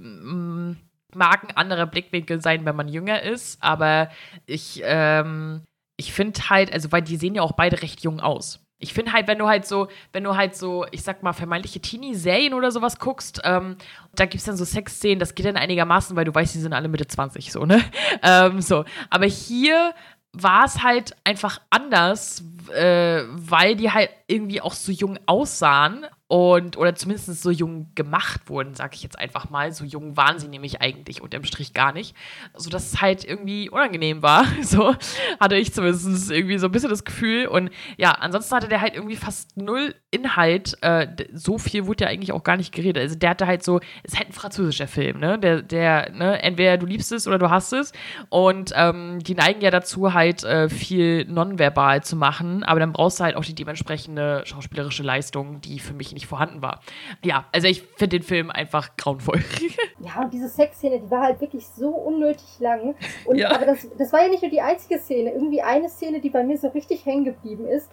mag 1.14 1.44
ein 1.44 1.56
anderer 1.56 1.86
Blickwinkel 1.86 2.42
sein, 2.42 2.64
wenn 2.64 2.76
man 2.76 2.88
jünger 2.88 3.22
ist, 3.22 3.62
aber 3.62 4.10
ich, 4.46 4.82
ähm, 4.84 5.62
ich 5.96 6.12
finde 6.12 6.50
halt, 6.50 6.72
also 6.72 6.90
weil 6.90 7.02
die 7.02 7.16
sehen 7.16 7.36
ja 7.36 7.42
auch 7.42 7.52
beide 7.52 7.80
recht 7.80 8.02
jung 8.02 8.20
aus. 8.20 8.61
Ich 8.82 8.92
finde 8.92 9.12
halt, 9.12 9.28
wenn 9.28 9.38
du 9.38 9.46
halt 9.46 9.66
so, 9.66 9.88
wenn 10.12 10.24
du 10.24 10.36
halt 10.36 10.56
so, 10.56 10.84
ich 10.90 11.02
sag 11.02 11.22
mal, 11.22 11.32
vermeintliche 11.32 11.80
Teenie-Serien 11.80 12.52
oder 12.52 12.72
sowas 12.72 12.98
guckst, 12.98 13.40
ähm, 13.44 13.76
da 14.14 14.24
gibt 14.24 14.40
es 14.40 14.44
dann 14.44 14.56
so 14.56 14.64
Sexszenen, 14.64 15.20
das 15.20 15.34
geht 15.34 15.46
dann 15.46 15.56
einigermaßen, 15.56 16.16
weil 16.16 16.24
du 16.24 16.34
weißt, 16.34 16.54
die 16.54 16.58
sind 16.58 16.72
alle 16.72 16.88
Mitte 16.88 17.06
20, 17.06 17.52
so, 17.52 17.64
ne? 17.64 17.82
Ähm, 18.22 18.60
so. 18.60 18.84
Aber 19.10 19.26
hier 19.26 19.94
war 20.32 20.64
es 20.64 20.82
halt 20.82 21.14
einfach 21.24 21.60
anders, 21.70 22.42
äh, 22.74 23.22
weil 23.28 23.76
die 23.76 23.90
halt 23.90 24.10
irgendwie 24.26 24.60
auch 24.60 24.74
so 24.74 24.92
jung 24.92 25.18
aussahen 25.26 26.06
und 26.32 26.78
oder 26.78 26.94
zumindest 26.94 27.42
so 27.42 27.50
jung 27.50 27.88
gemacht 27.94 28.48
wurden, 28.48 28.74
sag 28.74 28.94
ich 28.94 29.02
jetzt 29.02 29.18
einfach 29.18 29.50
mal. 29.50 29.70
So 29.70 29.84
jung 29.84 30.16
waren 30.16 30.38
sie 30.38 30.48
nämlich 30.48 30.80
eigentlich 30.80 31.20
unterm 31.20 31.44
Strich 31.44 31.74
gar 31.74 31.92
nicht. 31.92 32.16
So 32.54 32.70
dass 32.70 32.90
es 32.90 33.02
halt 33.02 33.22
irgendwie 33.22 33.68
unangenehm 33.68 34.22
war. 34.22 34.46
So 34.62 34.94
hatte 35.38 35.56
ich 35.56 35.74
zumindest 35.74 36.30
irgendwie 36.30 36.56
so 36.56 36.68
ein 36.68 36.72
bisschen 36.72 36.88
das 36.88 37.04
Gefühl. 37.04 37.46
Und 37.48 37.70
ja, 37.98 38.12
ansonsten 38.12 38.54
hatte 38.54 38.68
der 38.68 38.80
halt 38.80 38.94
irgendwie 38.94 39.16
fast 39.16 39.58
null 39.58 39.94
Inhalt. 40.10 40.78
Äh, 40.80 41.08
so 41.34 41.58
viel 41.58 41.86
wurde 41.86 42.04
ja 42.04 42.10
eigentlich 42.10 42.32
auch 42.32 42.44
gar 42.44 42.56
nicht 42.56 42.72
geredet. 42.72 43.02
Also 43.02 43.16
der 43.16 43.30
hatte 43.30 43.46
halt 43.46 43.62
so, 43.62 43.80
ist 44.02 44.16
halt 44.16 44.28
ein 44.28 44.32
französischer 44.32 44.86
Film, 44.86 45.18
ne? 45.18 45.38
Der, 45.38 45.60
der, 45.60 46.12
ne, 46.12 46.42
entweder 46.42 46.78
du 46.78 46.86
liebst 46.86 47.12
es 47.12 47.26
oder 47.26 47.38
du 47.38 47.50
hast 47.50 47.74
es. 47.74 47.92
Und 48.30 48.72
ähm, 48.74 49.18
die 49.18 49.34
neigen 49.34 49.60
ja 49.60 49.70
dazu, 49.70 50.14
halt 50.14 50.44
äh, 50.44 50.70
viel 50.70 51.26
nonverbal 51.26 52.02
zu 52.02 52.16
machen, 52.16 52.62
aber 52.62 52.80
dann 52.80 52.92
brauchst 52.92 53.20
du 53.20 53.24
halt 53.24 53.36
auch 53.36 53.44
die 53.44 53.54
dementsprechende 53.54 54.42
schauspielerische 54.46 55.02
Leistung, 55.02 55.60
die 55.60 55.78
für 55.78 55.92
mich 55.92 56.12
nicht 56.12 56.21
nicht 56.22 56.28
vorhanden 56.28 56.62
war. 56.62 56.80
Ja, 57.24 57.46
also 57.52 57.68
ich 57.68 57.82
finde 57.82 58.18
den 58.18 58.22
Film 58.22 58.50
einfach 58.50 58.96
grauenvoll. 58.96 59.40
ja, 60.00 60.22
und 60.22 60.32
diese 60.32 60.48
Sexszene, 60.48 61.00
die 61.00 61.10
war 61.10 61.22
halt 61.22 61.40
wirklich 61.40 61.66
so 61.66 61.88
unnötig 61.88 62.58
lang. 62.60 62.94
Und, 63.24 63.36
ja. 63.36 63.50
Aber 63.50 63.66
das, 63.66 63.88
das 63.98 64.12
war 64.12 64.22
ja 64.22 64.28
nicht 64.28 64.42
nur 64.42 64.50
die 64.50 64.60
einzige 64.60 64.98
Szene. 64.98 65.32
Irgendwie 65.32 65.62
eine 65.62 65.88
Szene, 65.88 66.20
die 66.20 66.30
bei 66.30 66.44
mir 66.44 66.56
so 66.56 66.68
richtig 66.68 67.04
hängen 67.04 67.24
geblieben 67.24 67.66
ist, 67.66 67.90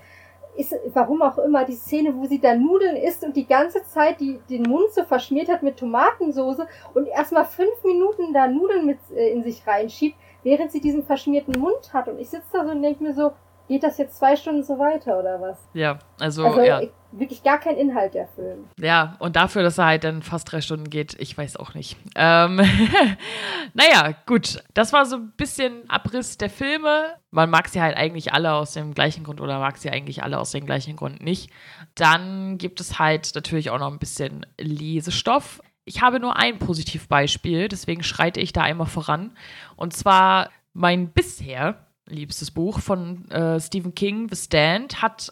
ist, 0.56 0.76
warum 0.94 1.22
auch 1.22 1.38
immer, 1.38 1.64
die 1.64 1.76
Szene, 1.76 2.16
wo 2.16 2.26
sie 2.26 2.40
da 2.40 2.56
Nudeln 2.56 2.98
isst 2.98 3.24
und 3.24 3.36
die 3.36 3.46
ganze 3.46 3.84
Zeit 3.84 4.20
die, 4.20 4.40
den 4.50 4.64
Mund 4.64 4.92
so 4.92 5.04
verschmiert 5.04 5.48
hat 5.48 5.64
mit 5.64 5.78
Tomatensoße 5.78 6.68
und 6.94 7.08
erstmal 7.08 7.46
fünf 7.46 7.84
Minuten 7.84 8.34
da 8.34 8.48
Nudeln 8.48 8.86
mit 8.86 9.00
äh, 9.16 9.32
in 9.32 9.44
sich 9.44 9.66
reinschiebt, 9.66 10.18
während 10.44 10.72
sie 10.72 10.82
diesen 10.82 11.04
verschmierten 11.04 11.60
Mund 11.60 11.94
hat. 11.94 12.08
Und 12.08 12.20
ich 12.20 12.30
sitze 12.30 12.48
da 12.52 12.66
so 12.66 12.72
und 12.72 12.82
denke 12.82 13.04
mir 13.04 13.14
so, 13.14 13.32
geht 13.70 13.84
das 13.84 13.98
jetzt 14.00 14.18
zwei 14.18 14.36
Stunden 14.36 14.64
so 14.64 14.80
weiter 14.80 15.20
oder 15.20 15.40
was? 15.40 15.58
Ja, 15.74 16.00
also, 16.20 16.46
also 16.46 16.62
ja. 16.62 16.82
Wirklich 17.12 17.44
gar 17.44 17.60
kein 17.60 17.76
Inhalt 17.76 18.14
der 18.14 18.28
Film. 18.28 18.66
Ja, 18.80 19.16
und 19.20 19.36
dafür, 19.36 19.64
dass 19.64 19.78
er 19.78 19.86
halt 19.86 20.04
dann 20.04 20.22
fast 20.22 20.52
drei 20.52 20.62
Stunden 20.62 20.90
geht, 20.90 21.16
ich 21.20 21.38
weiß 21.38 21.58
auch 21.58 21.74
nicht. 21.74 21.98
Ähm, 22.16 22.56
naja, 23.74 24.16
gut, 24.26 24.64
das 24.74 24.94
war 24.94 25.06
so 25.06 25.18
ein 25.18 25.32
bisschen 25.36 25.90
Abriss 25.90 26.38
der 26.38 26.50
Filme. 26.50 27.16
Man 27.32 27.50
mag 27.50 27.68
sie 27.68 27.82
halt 27.82 27.98
eigentlich 27.98 28.34
alle 28.34 28.54
aus 28.54 28.74
dem 28.74 28.94
gleichen 28.94 29.24
Grund 29.24 29.42
oder 29.42 29.60
mag 29.60 29.78
sie 29.78 29.90
eigentlich 29.90 30.24
alle 30.24 30.40
aus 30.40 30.52
dem 30.52 30.66
gleichen 30.66 30.96
Grund 30.96 31.22
nicht. 31.22 31.52
Dann 31.96 32.58
gibt 32.58 32.80
es 32.80 33.00
halt 33.00 33.32
natürlich 33.34 33.70
auch 33.70 33.80
noch 33.80 33.92
ein 33.92 34.00
bisschen 34.00 34.46
Lesestoff. 34.60 35.62
Ich 35.86 36.02
habe 36.02 36.20
nur 36.20 36.38
ein 36.38 36.60
Positivbeispiel, 36.60 37.68
deswegen 37.68 38.04
schreite 38.04 38.40
ich 38.40 38.54
da 38.54 38.62
einmal 38.62 38.88
voran. 38.88 39.36
Und 39.76 39.94
zwar 39.94 40.50
mein 40.74 41.10
bisher 41.10 41.88
liebstes 42.10 42.52
Buch 42.52 42.80
von 42.80 43.30
äh, 43.32 43.60
Stephen 43.60 43.96
King, 43.96 44.28
The 44.30 44.36
Stand, 44.36 45.02
hat 45.02 45.30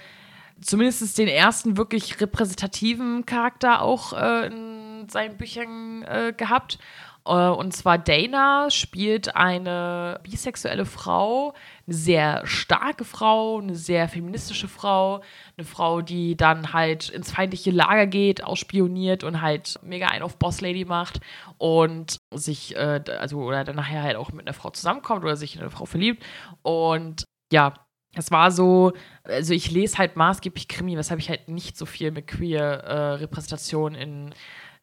zumindest 0.61 1.17
den 1.17 1.27
ersten 1.27 1.77
wirklich 1.77 2.19
repräsentativen 2.19 3.25
Charakter 3.25 3.81
auch 3.81 4.13
äh, 4.13 4.47
in 4.47 5.07
seinen 5.09 5.37
Büchern 5.37 6.03
äh, 6.03 6.33
gehabt. 6.35 6.79
Äh, 7.27 7.49
und 7.49 7.75
zwar 7.75 7.97
Dana 7.97 8.69
spielt 8.69 9.35
eine 9.35 10.19
bisexuelle 10.23 10.85
Frau, 10.85 11.53
eine 11.85 11.95
sehr 11.95 12.45
starke 12.45 13.03
Frau, 13.03 13.59
eine 13.59 13.75
sehr 13.75 14.07
feministische 14.07 14.67
Frau, 14.67 15.21
eine 15.57 15.65
Frau, 15.65 16.01
die 16.01 16.35
dann 16.35 16.73
halt 16.73 17.09
ins 17.09 17.31
feindliche 17.31 17.71
Lager 17.71 18.07
geht, 18.07 18.43
ausspioniert 18.43 19.23
und 19.23 19.41
halt 19.41 19.79
mega 19.83 20.07
ein 20.07 20.21
auf 20.21 20.37
Boss 20.37 20.61
Lady 20.61 20.85
macht 20.85 21.19
und 21.57 22.17
sich, 22.33 22.75
äh, 22.75 23.01
also 23.19 23.39
oder 23.39 23.63
dann 23.63 23.75
nachher 23.75 24.03
halt 24.03 24.15
auch 24.15 24.31
mit 24.31 24.47
einer 24.47 24.53
Frau 24.53 24.69
zusammenkommt 24.69 25.23
oder 25.23 25.35
sich 25.35 25.55
in 25.55 25.61
eine 25.61 25.71
Frau 25.71 25.85
verliebt. 25.85 26.23
Und 26.61 27.25
ja, 27.51 27.73
es 28.17 28.31
war 28.31 28.51
so, 28.51 28.93
also 29.23 29.53
ich 29.53 29.71
lese 29.71 29.97
halt 29.97 30.15
maßgeblich 30.15 30.67
Krimi, 30.67 30.97
weshalb 30.97 31.19
ich 31.19 31.29
halt 31.29 31.47
nicht 31.47 31.77
so 31.77 31.85
viel 31.85 32.11
mit 32.11 32.27
queer 32.27 32.63
äh, 32.63 33.11
Repräsentation 33.13 33.95
in 33.95 34.33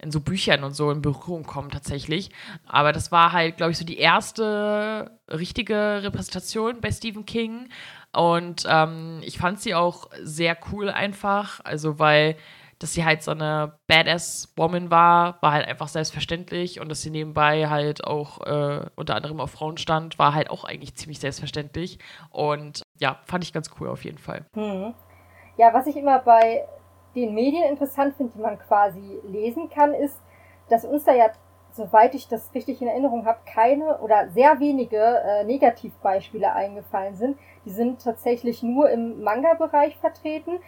in 0.05 0.11
so 0.11 0.20
Büchern 0.20 0.65
und 0.65 0.74
so 0.74 0.90
in 0.90 1.01
Berührung 1.01 1.44
kommen 1.44 1.70
tatsächlich. 1.70 2.31
Aber 2.66 2.93
das 2.93 3.11
war 3.11 3.32
halt, 3.32 3.56
glaube 3.56 3.73
ich, 3.73 3.78
so 3.78 3.86
die 3.86 3.98
erste 3.98 5.11
richtige 5.31 6.02
Repräsentation 6.02 6.81
bei 6.81 6.93
Stephen 6.93 7.24
King. 7.24 7.69
Und 8.12 8.65
ähm, 8.69 9.20
ich 9.23 9.39
fand 9.39 9.61
sie 9.61 9.74
auch 9.74 10.11
sehr 10.23 10.59
cool 10.70 10.90
einfach, 10.90 11.61
also 11.65 11.98
weil 11.98 12.36
dass 12.78 12.94
sie 12.94 13.05
halt 13.05 13.22
so 13.22 13.30
eine 13.30 13.78
Badass-Woman 13.86 14.90
war, 14.90 15.38
war 15.42 15.52
halt 15.52 15.66
einfach 15.66 15.88
selbstverständlich 15.88 16.80
und 16.80 16.88
dass 16.88 17.02
sie 17.02 17.10
nebenbei 17.10 17.68
halt 17.68 18.05
auch 18.05 18.40
äh, 18.40 18.86
unter 18.96 19.16
anderem 19.16 19.40
auf 19.40 19.51
Frauen 19.51 19.76
stand, 19.78 20.18
war 20.18 20.34
halt 20.34 20.51
auch 20.51 20.64
eigentlich 20.64 20.94
ziemlich 20.94 21.20
selbstverständlich 21.20 21.98
und 22.30 22.82
ja, 22.98 23.20
fand 23.24 23.44
ich 23.44 23.52
ganz 23.52 23.70
cool 23.78 23.88
auf 23.88 24.05
jeden 24.05 24.18
Fall. 24.18 24.44
Hm. 24.55 24.94
Ja, 25.56 25.72
was 25.72 25.86
ich 25.86 25.96
immer 25.96 26.18
bei 26.18 26.64
den 27.14 27.34
Medien 27.34 27.64
interessant 27.64 28.16
finde, 28.16 28.32
die 28.34 28.42
man 28.42 28.59
quasi 28.59 29.18
lesen 29.24 29.70
kann, 29.70 29.94
ist, 29.94 30.20
dass 30.68 30.84
uns 30.84 31.05
da 31.05 31.14
ja, 31.14 31.30
soweit 31.72 32.14
ich 32.14 32.28
das 32.28 32.52
richtig 32.55 32.80
in 32.80 32.88
Erinnerung 32.88 33.26
habe, 33.26 33.38
keine 33.46 33.98
oder 33.98 34.28
sehr 34.30 34.60
wenige 34.60 34.98
äh, 34.98 35.44
Negativbeispiele 35.44 36.52
eingefallen 36.52 37.16
sind. 37.16 37.38
Die 37.64 37.70
sind 37.70 38.02
tatsächlich 38.02 38.62
nur 38.62 38.90
im 38.90 39.22
Manga-Bereich 39.22 39.96
vertreten. 39.96 40.59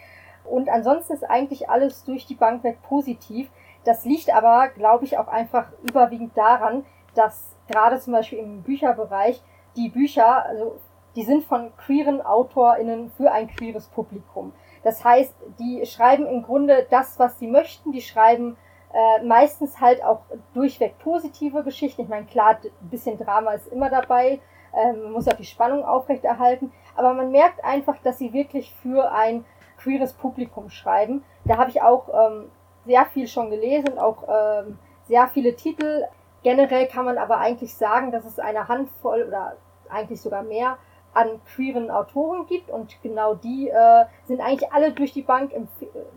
Und 0.49 0.69
ansonsten 0.69 1.15
ist 1.15 1.25
eigentlich 1.25 1.69
alles 1.69 2.05
durch 2.05 2.27
die 2.27 2.35
Bank 2.35 2.65
weg 2.65 2.79
positiv. 2.83 3.51
Das 3.85 4.05
liegt 4.05 4.35
aber, 4.35 4.69
glaube 4.69 5.05
ich, 5.05 5.19
auch 5.19 5.29
einfach 5.29 5.67
überwiegend 5.83 6.37
daran, 6.37 6.85
dass 7.15 7.57
gerade 7.69 7.99
zum 7.99 8.13
Beispiel 8.13 8.39
im 8.39 8.63
Bücherbereich 8.63 9.43
die 9.77 9.89
Bücher, 9.89 10.45
also 10.47 10.77
die 11.15 11.23
sind 11.23 11.45
von 11.45 11.75
queeren 11.77 12.21
AutorInnen 12.21 13.11
für 13.11 13.33
ein 13.33 13.49
queeres 13.49 13.87
Publikum. 13.89 14.53
Das 14.83 15.05
heißt, 15.05 15.35
die 15.59 15.85
schreiben 15.87 16.27
im 16.27 16.43
Grunde 16.43 16.87
das, 16.91 17.19
was 17.19 17.39
sie 17.39 17.49
möchten. 17.49 17.93
Die 17.93 18.03
schreiben 18.03 18.57
äh, 18.93 19.25
meistens 19.25 19.81
halt 19.81 20.05
auch 20.05 20.21
durchweg 20.55 20.99
positive 20.99 21.63
Geschichten. 21.65 22.03
Ich 22.03 22.09
meine, 22.09 22.27
klar, 22.27 22.59
ein 22.63 22.89
bisschen 22.89 23.19
Drama 23.19 23.53
ist 23.53 23.67
immer 23.69 23.91
dabei. 23.91 24.41
Ähm, 24.75 25.03
man 25.05 25.13
muss 25.13 25.29
auch 25.29 25.35
die 25.35 25.45
Spannung 25.45 25.85
aufrechterhalten. 25.85 26.73
Aber 26.95 27.15
man 27.15 27.31
merkt 27.31 27.65
einfach, 27.65 27.97
dass 28.03 28.19
sie 28.19 28.33
wirklich 28.33 28.73
für 28.83 29.11
ein 29.11 29.45
queeres 29.87 30.15
Publikum 30.15 30.69
schreiben. 30.69 31.25
Da 31.45 31.59
habe 31.59 31.71
ich 31.71 31.81
auch 31.81 32.09
ähm, 32.09 32.51
sehr 32.85 33.07
viel 33.07 33.29
schon 33.29 33.51
gelesen, 33.51 33.99
auch 33.99 34.25
ähm, 34.29 34.79
sehr 35.07 35.29
viele 35.29 35.55
Titel. 35.55 36.05
Generell 36.43 36.89
kann 36.89 37.05
man 37.05 37.19
aber 37.19 37.39
eigentlich 37.39 37.75
sagen, 37.75 38.11
dass 38.11 38.25
es 38.25 38.41
eine 38.41 38.67
Handvoll 38.67 39.25
oder 39.29 39.57
eigentlich 39.89 40.21
sogar 40.21 40.43
mehr 40.43 40.79
an 41.15 41.41
queeren 41.45 41.91
Autoren 41.91 42.47
gibt 42.47 42.69
und 42.69 43.01
genau 43.03 43.35
die 43.35 43.69
äh, 43.69 44.05
sind 44.27 44.41
eigentlich 44.41 44.73
alle 44.73 44.93
durch 44.93 45.13
die 45.13 45.23
Bank 45.23 45.53
empf 45.55 45.71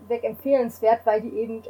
weg 0.08 0.24
empfehlenswert, 0.24 1.06
weil 1.06 1.22
die 1.22 1.38
eben 1.38 1.62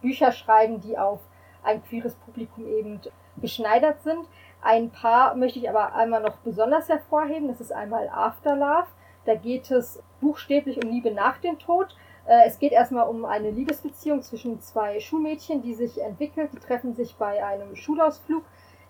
Bücher 0.00 0.30
schreiben, 0.30 0.80
die 0.80 0.96
auf 0.96 1.20
ein 1.64 1.82
queeres 1.82 2.14
Publikum 2.14 2.66
eben 2.68 3.00
geschneidert 3.38 4.02
sind. 4.02 4.26
Ein 4.60 4.90
paar 4.90 5.34
möchte 5.34 5.58
ich 5.58 5.68
aber 5.68 5.94
einmal 5.94 6.20
noch 6.20 6.36
besonders 6.38 6.88
hervorheben. 6.88 7.48
Das 7.48 7.60
ist 7.60 7.72
einmal 7.72 8.08
Afterlove. 8.08 8.86
Da 9.24 9.34
geht 9.34 9.70
es 9.70 10.02
buchstäblich 10.20 10.82
um 10.82 10.90
Liebe 10.90 11.10
nach 11.10 11.38
dem 11.38 11.58
Tod. 11.58 11.94
Äh, 12.26 12.46
es 12.46 12.58
geht 12.58 12.72
erstmal 12.72 13.08
um 13.08 13.24
eine 13.24 13.50
Liebesbeziehung 13.50 14.22
zwischen 14.22 14.60
zwei 14.60 15.00
Schulmädchen, 15.00 15.62
die 15.62 15.74
sich 15.74 16.00
entwickelt. 16.00 16.52
Die 16.52 16.58
treffen 16.58 16.94
sich 16.94 17.16
bei 17.16 17.44
einem 17.44 17.76
Schulausflug. 17.76 18.44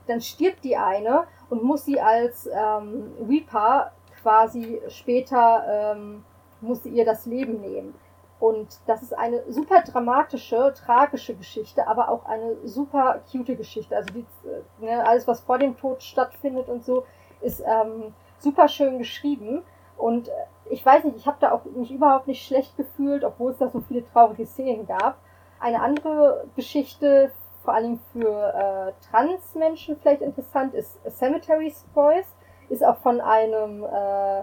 Dann 0.06 0.20
stirbt 0.20 0.64
die 0.64 0.76
eine 0.76 1.24
und 1.50 1.62
muss 1.62 1.84
sie 1.84 2.00
als 2.00 2.46
ähm, 2.46 3.12
Reaper 3.28 3.92
quasi 4.22 4.80
später, 4.88 5.94
ähm, 5.96 6.24
muss 6.60 6.82
sie 6.82 6.90
ihr 6.90 7.04
das 7.04 7.26
Leben 7.26 7.60
nehmen. 7.60 7.94
Und 8.40 8.78
das 8.86 9.02
ist 9.02 9.16
eine 9.16 9.42
super 9.50 9.82
dramatische, 9.82 10.72
tragische 10.76 11.34
Geschichte, 11.34 11.86
aber 11.88 12.08
auch 12.08 12.24
eine 12.24 12.56
super 12.64 13.20
cute 13.30 13.56
Geschichte. 13.56 13.96
Also 13.96 14.12
die, 14.12 14.26
äh, 14.48 14.84
ne, 14.84 15.04
alles, 15.04 15.26
was 15.26 15.40
vor 15.40 15.58
dem 15.58 15.76
Tod 15.76 16.02
stattfindet 16.02 16.68
und 16.68 16.84
so, 16.84 17.04
ist 17.40 17.60
ähm, 17.60 18.14
super 18.38 18.68
schön 18.68 18.98
geschrieben. 18.98 19.62
Und 19.98 20.28
äh, 20.28 20.32
ich 20.70 20.84
weiß 20.84 21.04
nicht, 21.04 21.16
ich 21.16 21.26
habe 21.26 21.38
da 21.40 21.52
auch 21.52 21.64
mich 21.64 21.90
überhaupt 21.92 22.26
nicht 22.26 22.46
schlecht 22.46 22.76
gefühlt, 22.76 23.24
obwohl 23.24 23.50
es 23.50 23.58
da 23.58 23.68
so 23.68 23.80
viele 23.80 24.06
traurige 24.10 24.46
Szenen 24.46 24.86
gab. 24.86 25.18
Eine 25.60 25.82
andere 25.82 26.46
Geschichte, 26.56 27.32
vor 27.64 27.74
allem 27.74 28.00
für 28.12 28.54
äh, 28.54 29.10
Transmenschen 29.10 29.98
vielleicht 30.00 30.22
interessant, 30.22 30.74
ist 30.74 30.98
Cemetery's 31.10 31.84
Boys. 31.94 32.26
Ist 32.68 32.84
auch 32.84 32.98
von 32.98 33.20
einem 33.20 33.84
äh, 33.84 34.42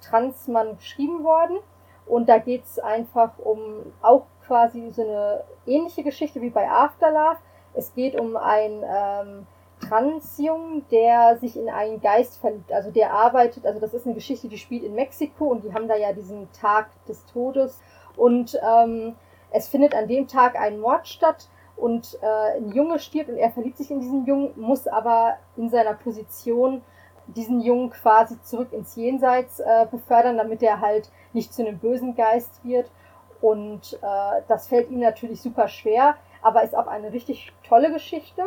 Transmann 0.00 0.76
geschrieben 0.76 1.24
worden. 1.24 1.58
Und 2.06 2.28
da 2.28 2.38
geht's 2.38 2.78
einfach 2.78 3.38
um 3.38 3.92
auch 4.00 4.26
quasi 4.46 4.90
so 4.90 5.02
eine 5.02 5.44
ähnliche 5.66 6.04
Geschichte 6.04 6.40
wie 6.40 6.50
bei 6.50 6.70
Afterlife. 6.70 7.40
Es 7.74 7.92
geht 7.94 8.18
um 8.18 8.36
ein 8.36 8.84
ähm, 8.84 9.46
Transjungen, 9.88 10.84
der 10.90 11.36
sich 11.38 11.56
in 11.56 11.68
einen 11.68 12.00
Geist 12.00 12.38
verliebt. 12.38 12.72
Also 12.72 12.90
der 12.90 13.12
arbeitet, 13.12 13.66
also 13.66 13.80
das 13.80 13.94
ist 13.94 14.06
eine 14.06 14.14
Geschichte, 14.14 14.48
die 14.48 14.58
spielt 14.58 14.84
in 14.84 14.94
Mexiko 14.94 15.46
und 15.46 15.64
die 15.64 15.72
haben 15.72 15.88
da 15.88 15.96
ja 15.96 16.12
diesen 16.12 16.50
Tag 16.52 16.88
des 17.06 17.24
Todes. 17.26 17.80
Und 18.16 18.58
ähm, 18.66 19.14
es 19.50 19.68
findet 19.68 19.94
an 19.94 20.08
dem 20.08 20.26
Tag 20.26 20.58
ein 20.58 20.80
Mord 20.80 21.06
statt 21.06 21.48
und 21.76 22.18
äh, 22.22 22.56
ein 22.56 22.72
Junge 22.72 22.98
stirbt 22.98 23.30
und 23.30 23.36
er 23.36 23.50
verliebt 23.50 23.76
sich 23.76 23.90
in 23.90 24.00
diesen 24.00 24.24
Jungen, 24.26 24.52
muss 24.56 24.86
aber 24.86 25.36
in 25.56 25.68
seiner 25.68 25.94
Position 25.94 26.82
diesen 27.28 27.60
Jungen 27.60 27.90
quasi 27.90 28.40
zurück 28.42 28.72
ins 28.72 28.94
Jenseits 28.96 29.60
äh, 29.60 29.86
befördern, 29.90 30.36
damit 30.36 30.62
er 30.62 30.80
halt 30.80 31.10
nicht 31.32 31.52
zu 31.52 31.66
einem 31.66 31.78
bösen 31.78 32.14
Geist 32.14 32.64
wird. 32.64 32.90
Und 33.40 33.98
äh, 34.02 34.42
das 34.48 34.68
fällt 34.68 34.90
ihm 34.90 35.00
natürlich 35.00 35.42
super 35.42 35.68
schwer, 35.68 36.16
aber 36.40 36.62
ist 36.62 36.76
auch 36.76 36.86
eine 36.86 37.12
richtig 37.12 37.52
tolle 37.68 37.92
Geschichte. 37.92 38.44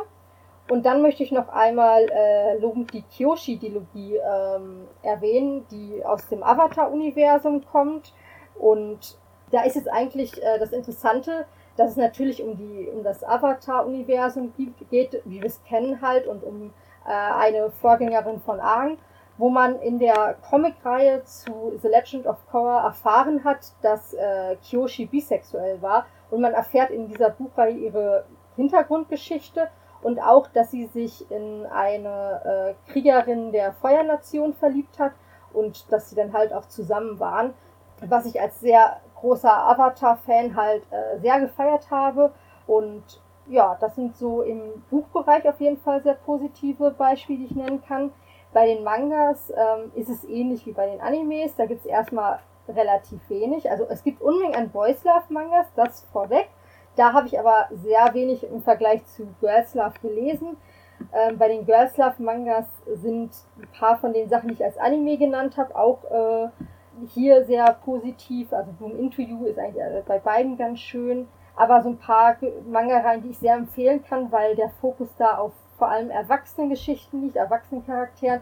Und 0.69 0.85
dann 0.85 1.01
möchte 1.01 1.23
ich 1.23 1.31
noch 1.31 1.49
einmal 1.49 2.05
äh, 2.11 2.57
lobend 2.59 2.93
die 2.93 3.01
Kyoshi-Dilogie 3.01 4.17
ähm, 4.17 4.87
erwähnen, 5.01 5.65
die 5.71 6.05
aus 6.05 6.27
dem 6.27 6.43
Avatar-Universum 6.43 7.65
kommt. 7.65 8.13
Und 8.55 9.17
da 9.49 9.63
ist 9.63 9.75
jetzt 9.75 9.91
eigentlich 9.91 10.41
äh, 10.43 10.59
das 10.59 10.71
Interessante, 10.71 11.47
dass 11.75 11.91
es 11.91 11.97
natürlich 11.97 12.43
um, 12.43 12.55
die, 12.55 12.87
um 12.93 13.03
das 13.03 13.23
Avatar-Universum 13.23 14.53
geht, 14.91 15.21
wie 15.25 15.41
wir 15.41 15.47
es 15.47 15.63
kennen 15.63 16.01
halt, 16.01 16.27
und 16.27 16.43
um 16.43 16.71
äh, 17.03 17.11
eine 17.11 17.71
Vorgängerin 17.71 18.39
von 18.39 18.59
Aang, 18.59 18.99
wo 19.39 19.49
man 19.49 19.79
in 19.79 19.97
der 19.97 20.35
Comicreihe 20.47 21.23
zu 21.23 21.79
The 21.81 21.87
Legend 21.87 22.27
of 22.27 22.37
Korra 22.51 22.85
erfahren 22.85 23.43
hat, 23.43 23.73
dass 23.81 24.13
äh, 24.13 24.55
Kyoshi 24.57 25.07
bisexuell 25.07 25.81
war. 25.81 26.05
Und 26.29 26.41
man 26.41 26.53
erfährt 26.53 26.91
in 26.91 27.07
dieser 27.07 27.31
Buchreihe 27.31 27.73
ihre 27.73 28.25
Hintergrundgeschichte 28.55 29.69
und 30.01 30.21
auch, 30.21 30.47
dass 30.47 30.71
sie 30.71 30.85
sich 30.87 31.29
in 31.31 31.65
eine 31.65 32.75
äh, 32.87 32.91
Kriegerin 32.91 33.51
der 33.51 33.73
Feuernation 33.73 34.53
verliebt 34.53 34.99
hat 34.99 35.13
und 35.53 35.91
dass 35.91 36.09
sie 36.09 36.15
dann 36.15 36.33
halt 36.33 36.53
auch 36.53 36.67
zusammen 36.67 37.19
waren, 37.19 37.53
was 38.01 38.25
ich 38.25 38.39
als 38.39 38.59
sehr 38.59 38.97
großer 39.19 39.51
Avatar-Fan 39.51 40.55
halt 40.55 40.83
äh, 40.91 41.19
sehr 41.19 41.39
gefeiert 41.41 41.91
habe 41.91 42.31
und 42.67 43.03
ja, 43.49 43.75
das 43.79 43.95
sind 43.95 44.15
so 44.15 44.43
im 44.43 44.83
Buchbereich 44.89 45.47
auf 45.49 45.59
jeden 45.59 45.77
Fall 45.77 46.01
sehr 46.03 46.13
positive 46.13 46.91
Beispiele, 46.91 47.39
die 47.39 47.45
ich 47.45 47.55
nennen 47.55 47.83
kann. 47.83 48.11
Bei 48.53 48.67
den 48.67 48.83
Mangas 48.83 49.51
ähm, 49.51 49.91
ist 49.95 50.09
es 50.09 50.23
ähnlich 50.23 50.65
wie 50.65 50.71
bei 50.71 50.87
den 50.87 51.01
Animes. 51.01 51.55
Da 51.55 51.65
gibt 51.65 51.81
es 51.81 51.85
erstmal 51.85 52.39
relativ 52.67 53.19
wenig. 53.29 53.69
Also 53.69 53.85
es 53.89 54.03
gibt 54.03 54.21
Unmengen 54.21 54.55
an 54.55 54.69
Boys 54.69 55.03
Love 55.03 55.25
Mangas, 55.29 55.67
das 55.75 56.05
vorweg. 56.11 56.49
Da 56.99 57.13
habe 57.13 57.27
ich 57.27 57.39
aber 57.39 57.69
sehr 57.71 58.13
wenig 58.13 58.43
im 58.43 58.61
Vergleich 58.61 59.05
zu 59.05 59.25
Girls 59.39 59.73
Love 59.73 59.93
gelesen. 60.01 60.57
Ähm, 61.13 61.37
bei 61.37 61.47
den 61.47 61.65
Girls 61.65 61.95
Love 61.95 62.21
Mangas 62.21 62.65
sind 62.93 63.31
ein 63.57 63.69
paar 63.71 63.97
von 63.97 64.11
den 64.11 64.27
Sachen, 64.27 64.49
die 64.49 64.55
ich 64.55 64.65
als 64.65 64.77
Anime 64.77 65.17
genannt 65.17 65.55
habe, 65.55 65.73
auch 65.77 66.03
äh, 66.11 66.49
hier 67.07 67.45
sehr 67.45 67.71
positiv. 67.85 68.51
Also 68.51 68.73
Boom 68.73 69.09
You 69.15 69.45
ist 69.45 69.57
eigentlich 69.57 69.81
äh, 69.81 70.03
bei 70.05 70.19
beiden 70.19 70.57
ganz 70.57 70.81
schön. 70.81 71.29
Aber 71.55 71.81
so 71.81 71.87
ein 71.87 71.97
paar 71.97 72.35
Manga-Reihen, 72.69 73.23
die 73.23 73.29
ich 73.29 73.39
sehr 73.39 73.55
empfehlen 73.55 74.03
kann, 74.03 74.29
weil 74.33 74.57
der 74.57 74.69
Fokus 74.81 75.07
da 75.17 75.37
auf 75.37 75.53
vor 75.77 75.87
allem 75.87 76.09
Erwachsenengeschichten 76.09 77.21
liegt, 77.21 77.37
Erwachsenencharakteren, 77.37 78.41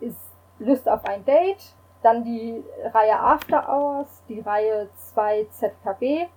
ist 0.00 0.16
Lust 0.58 0.88
auf 0.88 1.04
ein 1.04 1.26
Date, 1.26 1.74
dann 2.02 2.24
die 2.24 2.64
Reihe 2.94 3.20
After 3.20 3.68
Hours, 3.68 4.22
die 4.30 4.40
Reihe 4.40 4.88
2 4.96 5.46
ZKB 5.50 6.30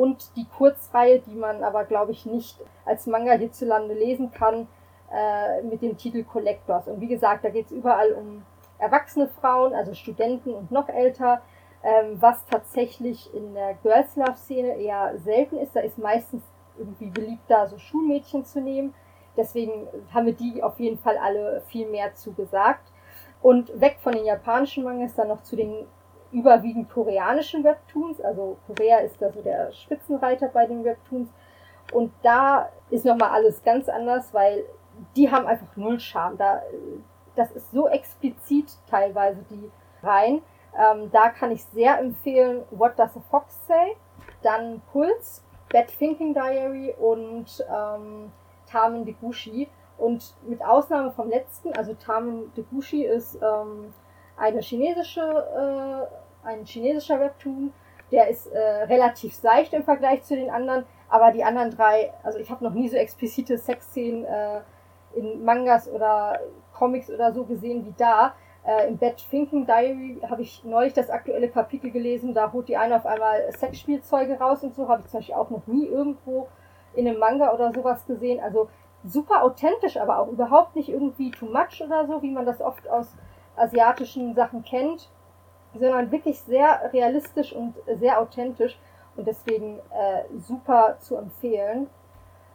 und 0.00 0.34
die 0.34 0.46
Kurzreihe, 0.46 1.18
die 1.18 1.34
man 1.34 1.62
aber, 1.62 1.84
glaube 1.84 2.12
ich, 2.12 2.24
nicht 2.24 2.58
als 2.86 3.06
Manga 3.06 3.32
hierzulande 3.32 3.92
lesen 3.92 4.32
kann, 4.32 4.66
äh, 5.12 5.60
mit 5.60 5.82
dem 5.82 5.98
Titel 5.98 6.24
Collectors. 6.24 6.88
Und 6.88 7.02
wie 7.02 7.06
gesagt, 7.06 7.44
da 7.44 7.50
geht 7.50 7.66
es 7.66 7.72
überall 7.72 8.12
um 8.12 8.42
erwachsene 8.78 9.28
Frauen, 9.28 9.74
also 9.74 9.92
Studenten 9.92 10.54
und 10.54 10.70
noch 10.70 10.88
älter, 10.88 11.42
ähm, 11.82 12.16
was 12.18 12.46
tatsächlich 12.46 13.28
in 13.34 13.52
der 13.52 13.74
Girls 13.74 14.16
Love 14.16 14.36
Szene 14.36 14.74
eher 14.78 15.18
selten 15.18 15.58
ist. 15.58 15.76
Da 15.76 15.80
ist 15.80 15.98
meistens 15.98 16.44
irgendwie 16.78 17.10
beliebter, 17.10 17.66
so 17.66 17.76
Schulmädchen 17.76 18.46
zu 18.46 18.62
nehmen. 18.62 18.94
Deswegen 19.36 19.86
haben 20.14 20.24
wir 20.24 20.32
die 20.32 20.62
auf 20.62 20.80
jeden 20.80 20.98
Fall 20.98 21.18
alle 21.18 21.60
viel 21.66 21.86
mehr 21.86 22.14
zugesagt. 22.14 22.90
Und 23.42 23.78
weg 23.78 23.98
von 24.00 24.14
den 24.14 24.24
japanischen 24.24 24.82
Mangas 24.82 25.14
dann 25.14 25.28
noch 25.28 25.42
zu 25.42 25.56
den 25.56 25.86
überwiegend 26.32 26.90
koreanischen 26.90 27.64
Webtoons. 27.64 28.20
Also 28.20 28.56
Korea 28.66 28.98
ist 28.98 29.20
da 29.20 29.30
so 29.32 29.42
der 29.42 29.72
Spitzenreiter 29.72 30.48
bei 30.48 30.66
den 30.66 30.84
Webtoons. 30.84 31.28
Und 31.92 32.12
da 32.22 32.68
ist 32.90 33.04
nochmal 33.04 33.30
alles 33.30 33.62
ganz 33.62 33.88
anders, 33.88 34.32
weil 34.32 34.64
die 35.16 35.30
haben 35.30 35.46
einfach 35.46 35.76
null 35.76 35.98
Charme. 35.98 36.36
Da, 36.36 36.62
das 37.36 37.50
ist 37.52 37.70
so 37.72 37.88
explizit 37.88 38.76
teilweise 38.88 39.44
die 39.50 39.70
rein. 40.02 40.42
Ähm, 40.78 41.10
da 41.10 41.30
kann 41.30 41.50
ich 41.50 41.64
sehr 41.64 41.98
empfehlen 41.98 42.62
What 42.70 42.98
Does 42.98 43.16
a 43.16 43.20
Fox 43.30 43.66
Say? 43.66 43.96
dann 44.42 44.80
Puls, 44.92 45.42
Bad 45.70 45.88
Thinking 45.98 46.34
Diary 46.34 46.94
und 46.98 47.64
ähm, 47.70 48.32
Tamen 48.66 49.04
Degushi. 49.04 49.68
Und 49.98 50.34
mit 50.46 50.64
Ausnahme 50.64 51.12
vom 51.12 51.28
letzten, 51.28 51.74
also 51.74 51.92
Tamen 51.94 52.52
Degushi 52.54 53.04
ist 53.04 53.36
ähm, 53.42 53.92
eine 54.36 54.60
chinesische, 54.60 55.20
äh, 55.20 56.19
ein 56.44 56.64
chinesischer 56.64 57.20
Webtoon, 57.20 57.72
der 58.10 58.28
ist 58.28 58.46
äh, 58.48 58.58
relativ 58.58 59.34
seicht 59.34 59.72
im 59.72 59.84
Vergleich 59.84 60.22
zu 60.22 60.34
den 60.34 60.50
anderen, 60.50 60.84
aber 61.08 61.32
die 61.32 61.44
anderen 61.44 61.70
drei, 61.70 62.12
also 62.22 62.38
ich 62.38 62.50
habe 62.50 62.64
noch 62.64 62.74
nie 62.74 62.88
so 62.88 62.96
explizite 62.96 63.58
Sexszenen 63.58 64.24
äh, 64.24 64.60
in 65.14 65.44
Mangas 65.44 65.90
oder 65.90 66.40
Comics 66.72 67.10
oder 67.10 67.32
so 67.32 67.44
gesehen 67.44 67.84
wie 67.84 67.94
da. 67.96 68.34
Äh, 68.64 68.88
Im 68.88 68.98
Bad 68.98 69.20
Finken 69.20 69.66
Diary 69.66 70.20
habe 70.28 70.42
ich 70.42 70.64
neulich 70.64 70.92
das 70.92 71.10
aktuelle 71.10 71.48
Kapitel 71.48 71.90
gelesen, 71.90 72.34
da 72.34 72.52
holt 72.52 72.68
die 72.68 72.76
eine 72.76 72.96
auf 72.96 73.06
einmal 73.06 73.50
Sexspielzeuge 73.52 74.38
raus 74.38 74.62
und 74.62 74.74
so, 74.74 74.88
habe 74.88 75.02
ich 75.02 75.08
zum 75.08 75.20
Beispiel 75.20 75.34
auch 75.34 75.50
noch 75.50 75.66
nie 75.66 75.86
irgendwo 75.86 76.48
in 76.94 77.08
einem 77.08 77.18
Manga 77.18 77.52
oder 77.52 77.72
sowas 77.72 78.06
gesehen. 78.06 78.40
Also 78.40 78.68
super 79.04 79.42
authentisch, 79.42 79.96
aber 79.96 80.18
auch 80.18 80.28
überhaupt 80.28 80.76
nicht 80.76 80.88
irgendwie 80.88 81.30
too 81.30 81.46
much 81.46 81.82
oder 81.82 82.06
so, 82.06 82.22
wie 82.22 82.30
man 82.30 82.46
das 82.46 82.60
oft 82.60 82.88
aus 82.88 83.14
asiatischen 83.56 84.34
Sachen 84.34 84.62
kennt, 84.62 85.10
sondern 85.74 86.10
wirklich 86.10 86.40
sehr 86.40 86.90
realistisch 86.92 87.52
und 87.52 87.74
sehr 87.86 88.20
authentisch 88.20 88.78
und 89.16 89.26
deswegen 89.26 89.78
äh, 89.90 90.38
super 90.38 90.96
zu 91.00 91.16
empfehlen. 91.16 91.88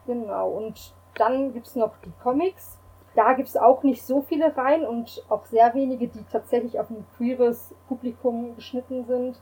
Genau, 0.06 0.50
und 0.50 0.94
dann 1.16 1.54
gibt 1.54 1.68
es 1.68 1.76
noch 1.76 1.94
die 2.04 2.12
Comics. 2.22 2.78
Da 3.16 3.34
gibt 3.34 3.48
es 3.48 3.56
auch 3.56 3.84
nicht 3.84 4.06
so 4.06 4.22
viele 4.22 4.56
rein 4.58 4.86
und 4.86 5.24
auch 5.30 5.46
sehr 5.46 5.74
wenige, 5.74 6.08
die 6.08 6.24
tatsächlich 6.30 6.80
auf 6.80 6.90
ein 6.90 7.06
queeres 7.16 7.74
Publikum 7.88 8.56
geschnitten 8.56 9.06
sind. 9.06 9.40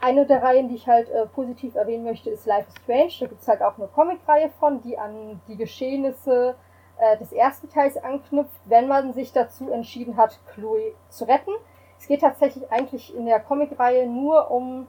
Eine 0.00 0.24
der 0.24 0.42
Reihen, 0.42 0.68
die 0.68 0.76
ich 0.76 0.88
halt 0.88 1.10
äh, 1.10 1.26
positiv 1.26 1.74
erwähnen 1.74 2.04
möchte, 2.04 2.30
ist 2.30 2.46
Life 2.46 2.68
is 2.68 2.76
Strange. 2.82 3.12
Da 3.20 3.26
gibt 3.26 3.42
es 3.42 3.48
halt 3.48 3.62
auch 3.62 3.76
eine 3.76 3.88
Comicreihe 3.88 4.50
von, 4.58 4.80
die 4.80 4.96
an 4.96 5.40
die 5.48 5.56
Geschehnisse 5.56 6.54
äh, 6.98 7.18
des 7.18 7.32
ersten 7.32 7.68
Teils 7.68 7.96
anknüpft, 7.96 8.60
wenn 8.64 8.88
man 8.88 9.12
sich 9.12 9.32
dazu 9.32 9.70
entschieden 9.70 10.16
hat, 10.16 10.38
Chloe 10.54 10.94
zu 11.08 11.24
retten. 11.24 11.52
Es 12.00 12.06
geht 12.06 12.22
tatsächlich 12.22 12.64
eigentlich 12.72 13.14
in 13.14 13.26
der 13.26 13.40
Comicreihe 13.40 14.06
nur 14.06 14.50
um 14.50 14.86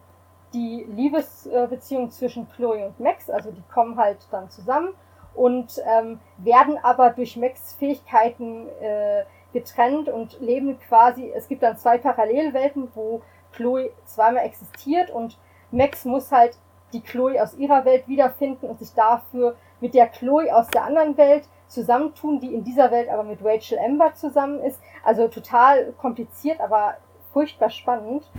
die 0.53 0.85
Liebesbeziehung 0.89 2.09
zwischen 2.09 2.49
Chloe 2.49 2.85
und 2.85 2.99
Max. 3.01 3.29
Also 3.29 3.51
die 3.51 3.63
kommen 3.73 3.97
halt 3.97 4.17
dann 4.31 4.49
zusammen 4.49 4.93
und 5.35 5.81
ähm, 5.85 6.19
werden 6.37 6.77
aber 6.81 7.09
durch 7.09 7.35
Max 7.35 7.73
Fähigkeiten 7.73 8.67
äh, 8.81 9.25
getrennt 9.51 10.07
und 10.07 10.39
leben 10.39 10.79
quasi, 10.79 11.31
es 11.35 11.49
gibt 11.49 11.63
dann 11.63 11.77
zwei 11.77 11.97
Parallelwelten, 11.97 12.89
wo 12.95 13.21
Chloe 13.51 13.91
zweimal 14.05 14.45
existiert 14.45 15.09
und 15.09 15.37
Max 15.71 16.05
muss 16.05 16.31
halt 16.31 16.57
die 16.93 17.01
Chloe 17.01 17.41
aus 17.41 17.53
ihrer 17.55 17.83
Welt 17.83 18.07
wiederfinden 18.07 18.69
und 18.69 18.79
sich 18.79 18.93
dafür 18.93 19.55
mit 19.81 19.93
der 19.93 20.07
Chloe 20.07 20.53
aus 20.53 20.67
der 20.67 20.85
anderen 20.85 21.17
Welt 21.17 21.47
zusammentun, 21.67 22.39
die 22.39 22.53
in 22.53 22.63
dieser 22.63 22.91
Welt 22.91 23.09
aber 23.09 23.23
mit 23.23 23.43
Rachel 23.43 23.79
Amber 23.79 24.13
zusammen 24.13 24.61
ist. 24.61 24.79
Also 25.03 25.27
total 25.27 25.93
kompliziert, 25.93 26.59
aber 26.59 26.95
furchtbar 27.33 27.69
spannend. 27.69 28.29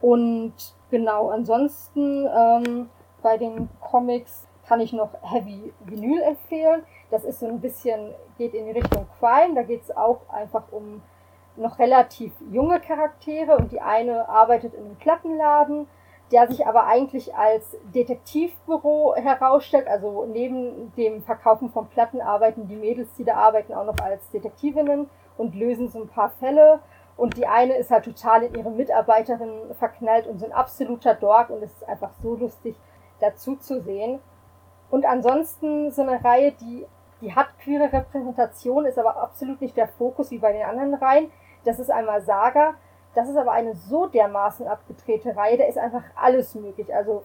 Und 0.00 0.54
genau, 0.90 1.28
ansonsten 1.28 2.26
ähm, 2.26 2.90
bei 3.22 3.36
den 3.36 3.68
Comics 3.80 4.46
kann 4.66 4.80
ich 4.80 4.92
noch 4.92 5.10
Heavy 5.22 5.72
Vinyl 5.80 6.22
empfehlen. 6.22 6.84
Das 7.10 7.24
ist 7.24 7.40
so 7.40 7.46
ein 7.46 7.60
bisschen, 7.60 8.14
geht 8.38 8.54
in 8.54 8.66
die 8.66 8.72
Richtung 8.72 9.06
Crime. 9.18 9.54
Da 9.54 9.62
geht 9.62 9.82
es 9.82 9.96
auch 9.96 10.20
einfach 10.30 10.64
um 10.70 11.02
noch 11.56 11.78
relativ 11.78 12.32
junge 12.50 12.80
Charaktere 12.80 13.56
und 13.56 13.72
die 13.72 13.80
eine 13.80 14.28
arbeitet 14.28 14.74
in 14.74 14.84
einem 14.84 14.96
Plattenladen, 14.96 15.88
der 16.30 16.46
sich 16.46 16.66
aber 16.66 16.86
eigentlich 16.86 17.34
als 17.34 17.76
Detektivbüro 17.94 19.16
herausstellt. 19.16 19.88
Also 19.88 20.26
neben 20.26 20.92
dem 20.96 21.22
Verkaufen 21.22 21.70
von 21.70 21.88
Platten 21.88 22.20
arbeiten 22.20 22.68
die 22.68 22.76
Mädels, 22.76 23.12
die 23.18 23.24
da 23.24 23.34
arbeiten, 23.34 23.74
auch 23.74 23.84
noch 23.84 23.98
als 24.02 24.30
Detektivinnen 24.30 25.10
und 25.40 25.54
lösen 25.54 25.88
so 25.88 26.02
ein 26.02 26.08
paar 26.08 26.30
Fälle. 26.30 26.80
Und 27.16 27.36
die 27.36 27.46
eine 27.46 27.74
ist 27.76 27.90
halt 27.90 28.04
total 28.04 28.44
in 28.44 28.54
ihre 28.54 28.70
Mitarbeiterin 28.70 29.74
verknallt 29.78 30.26
und 30.26 30.38
so 30.38 30.46
ein 30.46 30.52
absoluter 30.52 31.14
Dork 31.14 31.50
und 31.50 31.62
es 31.62 31.72
ist 31.72 31.88
einfach 31.88 32.12
so 32.22 32.36
lustig 32.36 32.76
dazu 33.20 33.56
zu 33.56 33.80
sehen. 33.80 34.20
Und 34.90 35.06
ansonsten 35.06 35.90
so 35.90 36.02
eine 36.02 36.22
Reihe, 36.22 36.52
die, 36.52 36.86
die 37.20 37.34
hat 37.34 37.58
queere 37.58 37.92
Repräsentation, 37.92 38.86
ist 38.86 38.98
aber 38.98 39.16
absolut 39.16 39.60
nicht 39.60 39.76
der 39.76 39.88
Fokus 39.88 40.30
wie 40.30 40.38
bei 40.38 40.52
den 40.52 40.62
anderen 40.62 40.94
Reihen. 40.94 41.30
Das 41.64 41.78
ist 41.78 41.90
einmal 41.90 42.22
Saga. 42.22 42.74
Das 43.14 43.28
ist 43.28 43.36
aber 43.36 43.52
eine 43.52 43.74
so 43.74 44.06
dermaßen 44.06 44.68
abgedrehte 44.68 45.36
Reihe, 45.36 45.58
da 45.58 45.64
ist 45.64 45.78
einfach 45.78 46.04
alles 46.14 46.54
möglich. 46.54 46.94
Also 46.94 47.22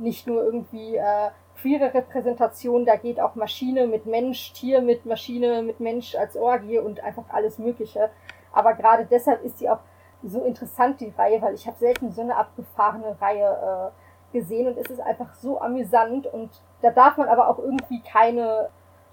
nicht 0.00 0.26
nur 0.26 0.42
irgendwie 0.42 0.96
äh, 0.96 1.30
queere 1.60 1.92
Repräsentation, 1.92 2.84
da 2.84 2.96
geht 2.96 3.20
auch 3.20 3.34
Maschine 3.34 3.86
mit 3.86 4.06
Mensch, 4.06 4.52
Tier 4.52 4.80
mit 4.80 5.06
Maschine, 5.06 5.62
mit 5.62 5.80
Mensch 5.80 6.14
als 6.14 6.36
Orgie 6.36 6.78
und 6.78 7.02
einfach 7.02 7.24
alles 7.28 7.58
Mögliche. 7.58 8.10
Aber 8.52 8.74
gerade 8.74 9.06
deshalb 9.06 9.44
ist 9.44 9.58
sie 9.58 9.68
auch 9.68 9.80
so 10.22 10.42
interessant, 10.42 11.00
die 11.00 11.12
Reihe, 11.16 11.40
weil 11.40 11.54
ich 11.54 11.66
habe 11.66 11.78
selten 11.78 12.10
so 12.12 12.22
eine 12.22 12.36
abgefahrene 12.36 13.20
Reihe 13.20 13.92
äh, 14.32 14.38
gesehen 14.38 14.68
und 14.68 14.78
es 14.78 14.90
ist 14.90 15.00
einfach 15.00 15.34
so 15.34 15.60
amüsant 15.60 16.26
und 16.26 16.50
da 16.82 16.90
darf 16.90 17.16
man 17.16 17.28
aber 17.28 17.48
auch 17.48 17.58
irgendwie 17.58 18.00
keine 18.00 18.68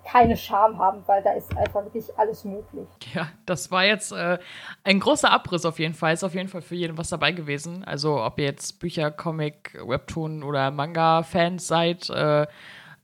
keine 0.09 0.37
Scham 0.37 0.79
haben, 0.79 1.03
weil 1.05 1.21
da 1.21 1.33
ist 1.33 1.55
einfach 1.57 1.83
wirklich 1.83 2.05
alles 2.17 2.45
möglich. 2.45 2.87
Ja, 3.13 3.27
das 3.45 3.71
war 3.71 3.85
jetzt 3.85 4.11
äh, 4.11 4.37
ein 4.83 4.99
großer 4.99 5.31
Abriss 5.31 5.65
auf 5.65 5.79
jeden 5.79 5.93
Fall. 5.93 6.13
Ist 6.13 6.23
auf 6.23 6.33
jeden 6.33 6.47
Fall 6.49 6.61
für 6.61 6.75
jeden 6.75 6.97
was 6.97 7.09
dabei 7.09 7.33
gewesen. 7.33 7.83
Also 7.83 8.23
ob 8.23 8.39
ihr 8.39 8.45
jetzt 8.45 8.79
Bücher, 8.79 9.11
Comic, 9.11 9.77
Webtoon 9.85 10.43
oder 10.43 10.71
Manga-Fans 10.71 11.67
seid, 11.67 12.09
äh, 12.09 12.47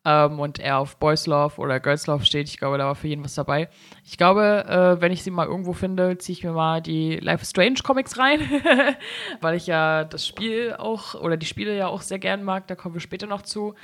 ähm, 0.06 0.40
und 0.40 0.60
er 0.60 0.80
auf 0.80 0.98
Boys 0.98 1.28
Love 1.28 1.60
oder 1.60 1.80
Girls 1.80 2.08
Love 2.08 2.26
steht. 2.26 2.50
Ich 2.50 2.58
glaube, 2.58 2.78
da 2.78 2.86
war 2.86 2.96
für 2.96 3.08
jeden 3.08 3.24
was 3.24 3.36
dabei. 3.36 3.70
Ich 4.06 4.18
glaube, 4.18 4.66
äh, 4.68 5.02
wenn 5.02 5.14
ich 5.14 5.24
sie 5.24 5.32
mal 5.32 5.48
irgendwo 5.48 5.72
finde, 5.72 6.18
ziehe 6.18 6.38
ich 6.38 6.44
mir 6.44 6.52
mal 6.52 6.82
die 6.82 7.16
Life 7.18 7.42
is 7.42 7.52
Strange 7.52 7.80
Comics 7.84 8.20
rein, 8.20 8.42
weil 9.42 9.56
ich 9.56 9.66
ja 9.66 10.04
das 10.04 10.28
Spiel 10.28 10.76
auch 10.78 11.16
oder 11.16 11.38
die 11.38 11.46
Spiele 11.46 11.76
ja 11.76 11.88
auch 11.88 12.02
sehr 12.02 12.20
gern 12.20 12.44
mag. 12.44 12.68
Da 12.68 12.76
kommen 12.76 12.96
wir 12.96 13.00
später 13.00 13.28
noch 13.28 13.44
zu. 13.44 13.76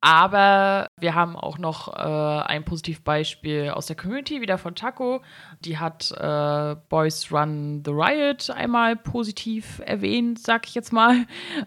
Aber 0.00 0.88
wir 0.98 1.14
haben 1.14 1.36
auch 1.36 1.58
noch 1.58 1.94
äh, 1.96 2.42
ein 2.42 2.64
Positivbeispiel 2.64 3.70
aus 3.70 3.86
der 3.86 3.94
Community, 3.94 4.40
wieder 4.40 4.58
von 4.58 4.74
Taco. 4.74 5.20
Die 5.60 5.78
hat 5.78 6.10
äh, 6.10 6.76
Boys 6.88 7.30
Run 7.30 7.82
the 7.84 7.92
Riot 7.92 8.50
einmal 8.50 8.96
positiv 8.96 9.80
erwähnt, 9.86 10.40
sag 10.40 10.66
ich 10.66 10.74
jetzt 10.74 10.92
mal. 10.92 11.24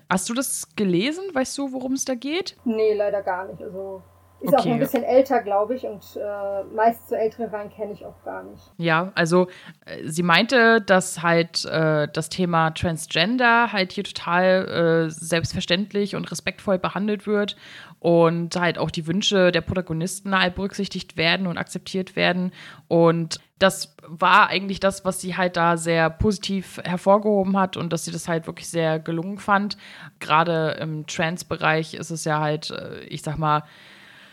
Hast 0.10 0.30
du 0.30 0.34
das 0.34 0.76
gelesen? 0.76 1.24
Weißt 1.34 1.58
du, 1.58 1.72
worum 1.72 1.94
es 1.94 2.04
da 2.04 2.16
geht? 2.16 2.58
Nee, 2.66 2.94
leider 2.94 3.22
gar 3.22 3.48
nicht. 3.48 3.62
Also 3.62 4.04
ist 4.42 4.54
okay. 4.54 4.70
auch 4.70 4.74
ein 4.74 4.80
bisschen 4.80 5.04
älter, 5.04 5.42
glaube 5.42 5.76
ich, 5.76 5.86
und 5.86 6.04
äh, 6.16 6.64
meist 6.76 7.10
so 7.10 7.16
ältere 7.16 7.52
Reihen 7.52 7.70
kenne 7.70 7.94
ich 7.94 8.04
auch 8.06 8.24
gar 8.26 8.44
nicht. 8.44 8.62
Ja, 8.78 9.12
also 9.14 9.48
äh, 9.86 10.08
sie 10.08 10.24
meinte, 10.24 10.82
dass 10.82 11.22
halt 11.22 11.64
äh, 11.66 12.08
das 12.12 12.30
Thema 12.30 12.72
Transgender 12.72 13.72
halt 13.72 13.92
hier 13.92 14.04
total 14.04 15.08
äh, 15.08 15.10
selbstverständlich 15.12 16.16
und 16.16 16.30
respektvoll 16.32 16.80
behandelt 16.80 17.28
wird 17.28 17.56
und 18.00 18.56
halt 18.56 18.80
auch 18.80 18.90
die 18.90 19.06
Wünsche 19.06 19.52
der 19.52 19.62
Protagonisten 19.62 20.38
halt 20.38 20.56
berücksichtigt 20.56 21.18
werden 21.18 21.46
und 21.46 21.60
akzeptiert 21.60 22.16
werden. 22.16 22.52
Und 22.88 23.40
das 23.60 23.96
war 24.08 24.48
eigentlich 24.48 24.80
das, 24.80 25.06
was 25.06 25.22
sie 25.22 25.38
halt 25.38 25.56
da 25.56 25.78
sehr 25.78 26.10
positiv 26.10 26.80
hervorgehoben 26.84 27.58
hat 27.60 27.78
und 27.78 27.94
dass 27.94 28.06
sie 28.06 28.12
das 28.12 28.28
halt 28.28 28.48
wirklich 28.48 28.70
sehr 28.70 28.98
gelungen 28.98 29.38
fand. 29.38 29.78
Gerade 30.20 30.78
im 30.82 31.06
Trans-Bereich 31.06 31.94
ist 31.94 32.10
es 32.10 32.26
ja 32.26 32.40
halt, 32.40 32.72
äh, 32.72 33.02
ich 33.02 33.22
sag 33.22 33.38
mal, 33.38 33.62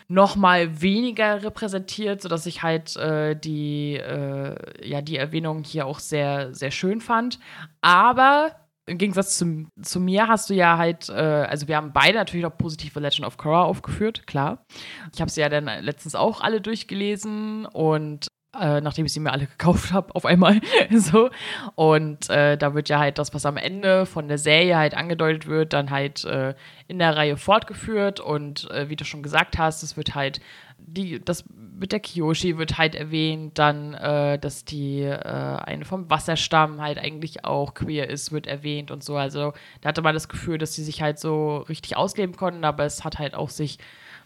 noch 0.09 0.35
mal 0.35 0.81
weniger 0.81 1.43
repräsentiert, 1.43 2.21
sodass 2.21 2.45
ich 2.47 2.63
halt 2.63 2.97
äh, 2.97 3.35
die, 3.35 3.95
äh, 3.95 4.55
ja, 4.85 5.01
die 5.01 5.17
Erwähnung 5.17 5.63
hier 5.63 5.85
auch 5.85 5.99
sehr, 5.99 6.53
sehr 6.53 6.71
schön 6.71 6.99
fand. 6.99 7.39
Aber 7.81 8.55
im 8.87 8.97
Gegensatz 8.97 9.37
zu, 9.37 9.67
zu 9.81 9.99
mir 9.99 10.27
hast 10.27 10.49
du 10.49 10.55
ja 10.55 10.79
halt, 10.79 11.09
äh, 11.09 11.13
also 11.13 11.67
wir 11.67 11.77
haben 11.77 11.93
beide 11.93 12.17
natürlich 12.17 12.45
auch 12.47 12.57
positive 12.57 12.99
Legend 12.99 13.27
of 13.27 13.37
Korra 13.37 13.63
aufgeführt, 13.63 14.25
klar. 14.25 14.65
Ich 15.13 15.21
habe 15.21 15.29
sie 15.29 15.41
ja 15.41 15.49
dann 15.49 15.65
letztens 15.83 16.15
auch 16.15 16.41
alle 16.41 16.59
durchgelesen 16.59 17.67
und 17.67 18.27
äh, 18.57 18.81
nachdem 18.81 19.05
ich 19.05 19.13
sie 19.13 19.19
mir 19.19 19.31
alle 19.31 19.45
gekauft 19.45 19.93
habe, 19.93 20.15
auf 20.15 20.25
einmal. 20.25 20.59
so. 20.91 21.29
Und 21.75 22.29
äh, 22.29 22.57
da 22.57 22.73
wird 22.73 22.89
ja 22.89 22.99
halt 22.99 23.17
das, 23.17 23.33
was 23.33 23.45
am 23.45 23.57
Ende 23.57 24.05
von 24.05 24.27
der 24.27 24.37
Serie 24.37 24.77
halt 24.77 24.95
angedeutet 24.95 25.47
wird, 25.47 25.73
dann 25.73 25.91
halt 25.91 26.25
äh, 26.25 26.55
in 26.87 26.99
der 26.99 27.15
Reihe 27.15 27.37
fortgeführt. 27.37 28.19
Und 28.19 28.69
äh, 28.71 28.89
wie 28.89 28.95
du 28.95 29.05
schon 29.05 29.23
gesagt 29.23 29.57
hast, 29.57 29.83
es 29.83 29.97
wird 29.97 30.15
halt 30.15 30.41
die, 30.77 31.23
das 31.23 31.43
mit 31.47 31.91
der 31.91 31.99
Kiyoshi 31.99 32.57
wird 32.57 32.77
halt 32.77 32.95
erwähnt, 32.95 33.59
dann, 33.59 33.93
äh, 33.93 34.39
dass 34.39 34.65
die 34.65 35.05
eine 35.05 35.85
vom 35.85 36.09
Wasserstamm 36.09 36.81
halt 36.81 36.97
eigentlich 36.97 37.45
auch 37.45 37.73
queer 37.73 38.09
ist, 38.09 38.31
wird 38.31 38.47
erwähnt 38.47 38.89
und 38.89 39.03
so. 39.03 39.15
Also 39.17 39.53
da 39.81 39.89
hatte 39.89 40.01
man 40.01 40.13
das 40.13 40.29
Gefühl, 40.29 40.57
dass 40.57 40.73
sie 40.73 40.83
sich 40.83 41.01
halt 41.01 41.19
so 41.19 41.57
richtig 41.57 41.97
ausleben 41.97 42.35
konnten, 42.35 42.63
aber 42.63 42.85
es 42.85 43.03
hat 43.03 43.19
halt 43.19 43.35
auch 43.35 43.49
sich, 43.49 43.77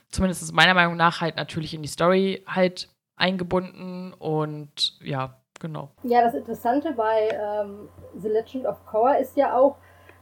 zumindest 0.10 0.54
meiner 0.54 0.74
Meinung 0.76 0.96
nach, 0.96 1.22
halt 1.22 1.36
natürlich 1.36 1.74
in 1.74 1.82
die 1.82 1.88
Story 1.88 2.44
halt 2.48 2.88
eingebunden 3.16 4.14
und 4.14 5.00
ja, 5.02 5.36
genau. 5.60 5.90
Ja, 6.04 6.22
das 6.22 6.34
Interessante 6.34 6.94
bei 6.94 7.30
ähm, 7.32 7.90
The 8.16 8.28
Legend 8.28 8.66
of 8.66 8.86
Korra 8.86 9.14
ist 9.14 9.38
ja 9.38 9.56
auch, 9.58 9.78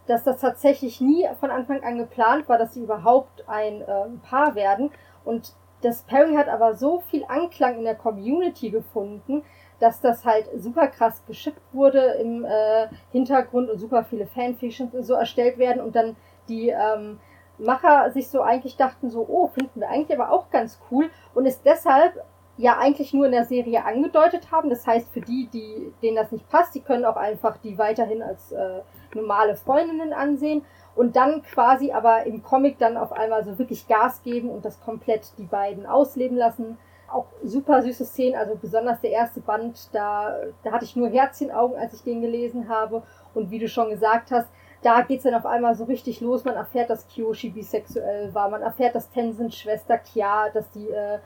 dass 0.08 0.24
das 0.24 0.42
tatsächlich 0.42 1.00
nie 1.00 1.28
von 1.40 1.52
Anfang 1.52 1.84
an 1.84 1.98
geplant 1.98 2.50
war, 2.50 2.58
dass 2.58 2.74
sie 2.74 2.82
überhaupt 2.82 3.48
ein 3.48 3.82
äh, 3.82 4.06
Paar 4.24 4.56
werden. 4.56 4.92
Und 5.24 5.54
das 5.82 6.04
Pairing 6.04 6.38
hat 6.38 6.48
aber 6.48 6.76
so 6.76 7.02
viel 7.02 7.24
Anklang 7.28 7.78
in 7.78 7.84
der 7.86 7.96
Community 7.96 8.70
gefunden, 8.70 9.44
dass 9.80 10.00
das 10.00 10.26
halt 10.26 10.48
super 10.58 10.88
krass 10.88 11.24
geschippt 11.26 11.62
wurde 11.74 12.00
im 12.22 12.46
äh, 12.46 12.88
Hintergrund 13.12 13.70
und 13.70 13.80
super 13.80 14.04
viele 14.04 14.28
Fanfictions 14.28 14.94
so 15.08 15.16
erstellt 15.16 15.58
werden 15.58 15.82
und 15.82 15.96
dann 15.96 16.16
die 16.50 16.70
ähm, 16.70 17.20
Macher 17.58 18.12
sich 18.12 18.30
so 18.30 18.42
eigentlich 18.42 18.76
dachten 18.76 19.10
so, 19.10 19.26
oh, 19.28 19.48
finden 19.48 19.82
wir 19.82 19.90
eigentlich 19.90 20.18
aber 20.18 20.32
auch 20.32 20.50
ganz 20.50 20.80
cool 20.90 21.10
und 21.34 21.46
ist 21.46 21.66
deshalb 21.66 22.24
ja 22.58 22.78
eigentlich 22.78 23.14
nur 23.14 23.26
in 23.26 23.32
der 23.32 23.46
Serie 23.46 23.86
angedeutet 23.86 24.52
haben. 24.52 24.70
Das 24.70 24.86
heißt, 24.86 25.10
für 25.12 25.22
die, 25.22 25.48
die 25.52 25.94
denen 26.02 26.18
das 26.18 26.32
nicht 26.32 26.50
passt, 26.50 26.76
die 26.76 26.82
können 26.82 27.06
auch 27.06 27.16
einfach 27.16 27.58
die 27.58 27.78
weiterhin 27.78 28.22
als 28.22 28.52
äh, 28.52 28.82
normale 29.14 29.56
Freundinnen 29.56 30.14
ansehen 30.14 30.64
und 30.96 31.16
dann 31.16 31.42
quasi 31.44 31.92
aber 31.92 32.26
im 32.26 32.44
Comic 32.44 32.78
dann 32.78 32.98
auf 32.98 33.12
einmal 33.12 33.44
so 33.44 33.58
wirklich 33.58 33.88
Gas 33.88 34.22
geben 34.24 34.50
und 34.50 34.66
das 34.66 34.82
komplett 34.82 35.32
die 35.38 35.46
beiden 35.46 35.86
ausleben 35.86 36.38
lassen. 36.38 36.78
Auch 37.12 37.26
super 37.44 37.82
süße 37.82 38.06
Szenen, 38.06 38.36
also 38.36 38.56
besonders 38.56 39.02
der 39.02 39.12
erste 39.12 39.42
Band, 39.42 39.90
da, 39.94 40.38
da 40.64 40.72
hatte 40.72 40.86
ich 40.86 40.96
nur 40.96 41.10
Herzchenaugen, 41.10 41.78
als 41.78 41.94
ich 41.94 42.04
den 42.04 42.22
gelesen 42.22 42.70
habe. 42.70 43.04
Und 43.34 43.52
wie 43.52 43.60
du 43.60 43.68
schon 43.68 43.90
gesagt 43.90 44.32
hast, 44.32 44.48
da 44.82 45.02
geht's 45.02 45.24
dann 45.24 45.36
auf 45.36 45.46
einmal 45.46 45.76
so 45.76 45.84
richtig 45.84 46.22
los. 46.22 46.44
Man 46.44 46.56
erfährt, 46.56 46.90
dass 46.90 47.08
Kyoshi 47.08 47.50
bisexuell 47.50 48.34
war. 48.34 48.50
Man 48.50 48.62
erfährt, 48.62 48.96
dass 48.96 49.12
Tensins 49.12 49.56
Schwester 49.56 49.98
Kya, 49.98 50.50
dass 50.50 50.70
die 50.72 50.90
äh, 50.90 51.20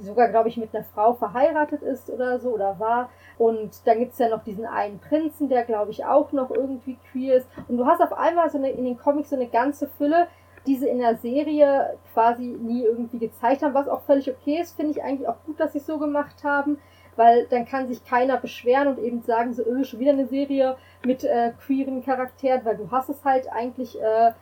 sogar, 0.00 0.28
glaube 0.28 0.48
ich, 0.48 0.56
mit 0.56 0.74
einer 0.74 0.84
Frau 0.84 1.14
verheiratet 1.14 1.82
ist 1.82 2.10
oder 2.10 2.38
so 2.38 2.50
oder 2.50 2.78
war. 2.78 3.10
Und 3.38 3.86
dann 3.86 3.98
gibt's 3.98 4.18
ja 4.18 4.28
noch 4.28 4.42
diesen 4.44 4.66
einen 4.66 4.98
Prinzen, 4.98 5.48
der, 5.48 5.64
glaube 5.64 5.90
ich, 5.90 6.04
auch 6.04 6.32
noch 6.32 6.50
irgendwie 6.50 6.98
queer 7.12 7.36
ist. 7.36 7.48
Und 7.68 7.76
du 7.76 7.86
hast 7.86 8.00
auf 8.00 8.12
einmal 8.12 8.50
so 8.50 8.58
eine, 8.58 8.70
in 8.70 8.84
den 8.84 8.98
Comics 8.98 9.30
so 9.30 9.36
eine 9.36 9.48
ganze 9.48 9.86
Fülle, 9.86 10.26
die 10.66 10.76
sie 10.76 10.88
in 10.88 10.98
der 10.98 11.16
Serie 11.16 11.96
quasi 12.12 12.44
nie 12.44 12.82
irgendwie 12.82 13.18
gezeigt 13.18 13.62
haben, 13.62 13.74
was 13.74 13.88
auch 13.88 14.02
völlig 14.02 14.28
okay 14.30 14.60
ist, 14.60 14.76
finde 14.76 14.92
ich 14.92 15.02
eigentlich 15.02 15.28
auch 15.28 15.36
gut, 15.46 15.60
dass 15.60 15.72
sie 15.72 15.78
es 15.78 15.86
so 15.86 15.98
gemacht 15.98 16.42
haben, 16.42 16.78
weil 17.14 17.46
dann 17.46 17.66
kann 17.66 17.88
sich 17.88 18.04
keiner 18.04 18.36
beschweren 18.36 18.88
und 18.88 18.98
eben 18.98 19.22
sagen, 19.22 19.54
so, 19.54 19.62
öh, 19.64 19.84
schon 19.84 20.00
wieder 20.00 20.12
eine 20.12 20.26
Serie 20.26 20.76
mit 21.04 21.24
äh, 21.24 21.52
queeren 21.64 22.04
Charakteren, 22.04 22.64
weil 22.64 22.76
du 22.76 22.90
hast 22.90 23.08
es 23.08 23.24
halt 23.24 23.50
eigentlich 23.52 24.00
äh, 24.00 24.32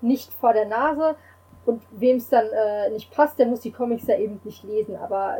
nicht 0.00 0.32
vor 0.34 0.52
der 0.52 0.66
Nase 0.66 1.16
und 1.64 1.82
wem 1.90 2.16
es 2.16 2.28
dann 2.28 2.46
äh, 2.46 2.90
nicht 2.90 3.10
passt, 3.10 3.38
der 3.38 3.46
muss 3.46 3.60
die 3.60 3.72
Comics 3.72 4.06
ja 4.06 4.18
eben 4.18 4.40
nicht 4.44 4.64
lesen, 4.64 4.96
aber 4.96 5.38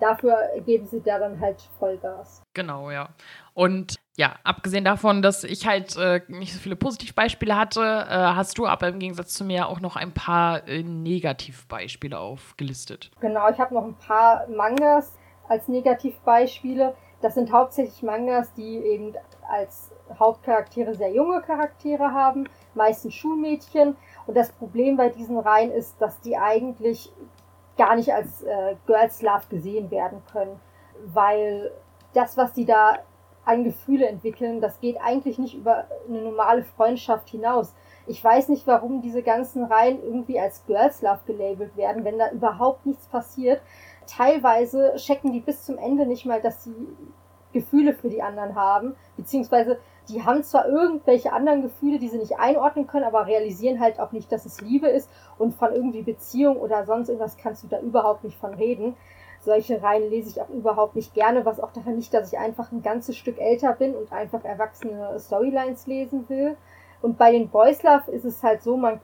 dafür 0.00 0.36
geben 0.64 0.86
sie 0.86 1.00
da 1.00 1.18
dann 1.18 1.40
halt 1.40 1.62
Vollgas. 1.78 2.42
Genau, 2.52 2.90
ja. 2.90 3.08
Und 3.54 3.96
ja, 4.16 4.36
abgesehen 4.44 4.84
davon, 4.84 5.22
dass 5.22 5.44
ich 5.44 5.66
halt 5.66 5.96
äh, 5.96 6.20
nicht 6.28 6.52
so 6.52 6.60
viele 6.60 6.76
Positivbeispiele 6.76 7.56
hatte, 7.56 7.80
äh, 7.80 8.14
hast 8.14 8.58
du 8.58 8.66
aber 8.66 8.88
im 8.88 8.98
Gegensatz 8.98 9.34
zu 9.34 9.44
mir 9.44 9.68
auch 9.68 9.80
noch 9.80 9.96
ein 9.96 10.12
paar 10.12 10.66
äh, 10.68 10.82
Negativbeispiele 10.82 12.18
aufgelistet. 12.18 13.10
Genau, 13.20 13.48
ich 13.50 13.58
habe 13.58 13.74
noch 13.74 13.84
ein 13.84 13.96
paar 13.96 14.46
Mangas 14.48 15.12
als 15.48 15.68
Negativbeispiele. 15.68 16.94
Das 17.22 17.34
sind 17.34 17.52
hauptsächlich 17.52 18.02
Mangas, 18.02 18.52
die 18.54 18.76
eben 18.76 19.14
als 19.50 19.90
Hauptcharaktere 20.18 20.94
sehr 20.94 21.12
junge 21.12 21.40
Charaktere 21.40 22.12
haben, 22.12 22.48
meistens 22.74 23.14
Schulmädchen. 23.14 23.96
Und 24.26 24.36
das 24.36 24.52
Problem 24.52 24.96
bei 24.96 25.08
diesen 25.08 25.38
Reihen 25.38 25.70
ist, 25.70 26.00
dass 26.00 26.20
die 26.20 26.36
eigentlich 26.36 27.12
gar 27.76 27.96
nicht 27.96 28.12
als 28.12 28.42
äh, 28.42 28.76
Girls 28.86 29.20
Love 29.22 29.44
gesehen 29.50 29.90
werden 29.90 30.22
können, 30.32 30.60
weil 31.06 31.72
das, 32.12 32.36
was 32.36 32.52
die 32.52 32.64
da 32.64 32.98
an 33.44 33.64
Gefühle 33.64 34.06
entwickeln, 34.06 34.60
das 34.60 34.80
geht 34.80 34.96
eigentlich 35.02 35.38
nicht 35.38 35.54
über 35.54 35.86
eine 36.08 36.22
normale 36.22 36.64
Freundschaft 36.64 37.28
hinaus. 37.28 37.74
Ich 38.06 38.22
weiß 38.22 38.48
nicht, 38.48 38.66
warum 38.66 39.02
diese 39.02 39.22
ganzen 39.22 39.64
Reihen 39.64 40.02
irgendwie 40.02 40.38
als 40.38 40.64
Girls 40.66 41.02
Love 41.02 41.20
gelabelt 41.26 41.76
werden, 41.76 42.04
wenn 42.04 42.18
da 42.18 42.30
überhaupt 42.30 42.86
nichts 42.86 43.06
passiert. 43.06 43.60
Teilweise 44.06 44.94
checken 44.96 45.32
die 45.32 45.40
bis 45.40 45.64
zum 45.64 45.78
Ende 45.78 46.06
nicht 46.06 46.24
mal, 46.26 46.40
dass 46.40 46.64
sie 46.64 46.74
Gefühle 47.52 47.94
für 47.94 48.08
die 48.08 48.22
anderen 48.22 48.54
haben, 48.54 48.96
beziehungsweise 49.16 49.78
die 50.08 50.22
haben 50.22 50.42
zwar 50.42 50.68
irgendwelche 50.68 51.32
anderen 51.32 51.62
Gefühle, 51.62 51.98
die 51.98 52.08
sie 52.08 52.18
nicht 52.18 52.38
einordnen 52.38 52.86
können, 52.86 53.04
aber 53.04 53.26
realisieren 53.26 53.80
halt 53.80 54.00
auch 54.00 54.12
nicht, 54.12 54.30
dass 54.30 54.44
es 54.44 54.60
Liebe 54.60 54.88
ist 54.88 55.08
und 55.38 55.54
von 55.54 55.72
irgendwie 55.72 56.02
Beziehung 56.02 56.56
oder 56.56 56.84
sonst 56.84 57.08
irgendwas 57.08 57.36
kannst 57.36 57.64
du 57.64 57.68
da 57.68 57.80
überhaupt 57.80 58.24
nicht 58.24 58.38
von 58.38 58.54
reden 58.54 58.96
solche 59.44 59.82
Reihen 59.82 60.08
lese 60.10 60.30
ich 60.30 60.40
auch 60.40 60.48
überhaupt 60.48 60.96
nicht 60.96 61.14
gerne, 61.14 61.44
was 61.44 61.60
auch 61.60 61.72
daran 61.72 61.96
liegt, 61.96 62.14
dass 62.14 62.32
ich 62.32 62.38
einfach 62.38 62.72
ein 62.72 62.82
ganzes 62.82 63.16
Stück 63.16 63.38
älter 63.38 63.72
bin 63.72 63.94
und 63.94 64.12
einfach 64.12 64.44
erwachsene 64.44 65.18
Storylines 65.18 65.86
lesen 65.86 66.28
will. 66.28 66.56
Und 67.02 67.18
bei 67.18 67.32
den 67.32 67.50
Boys 67.50 67.82
Love 67.82 68.10
ist 68.10 68.24
es 68.24 68.42
halt 68.42 68.62
so, 68.62 68.76
man 68.76 69.00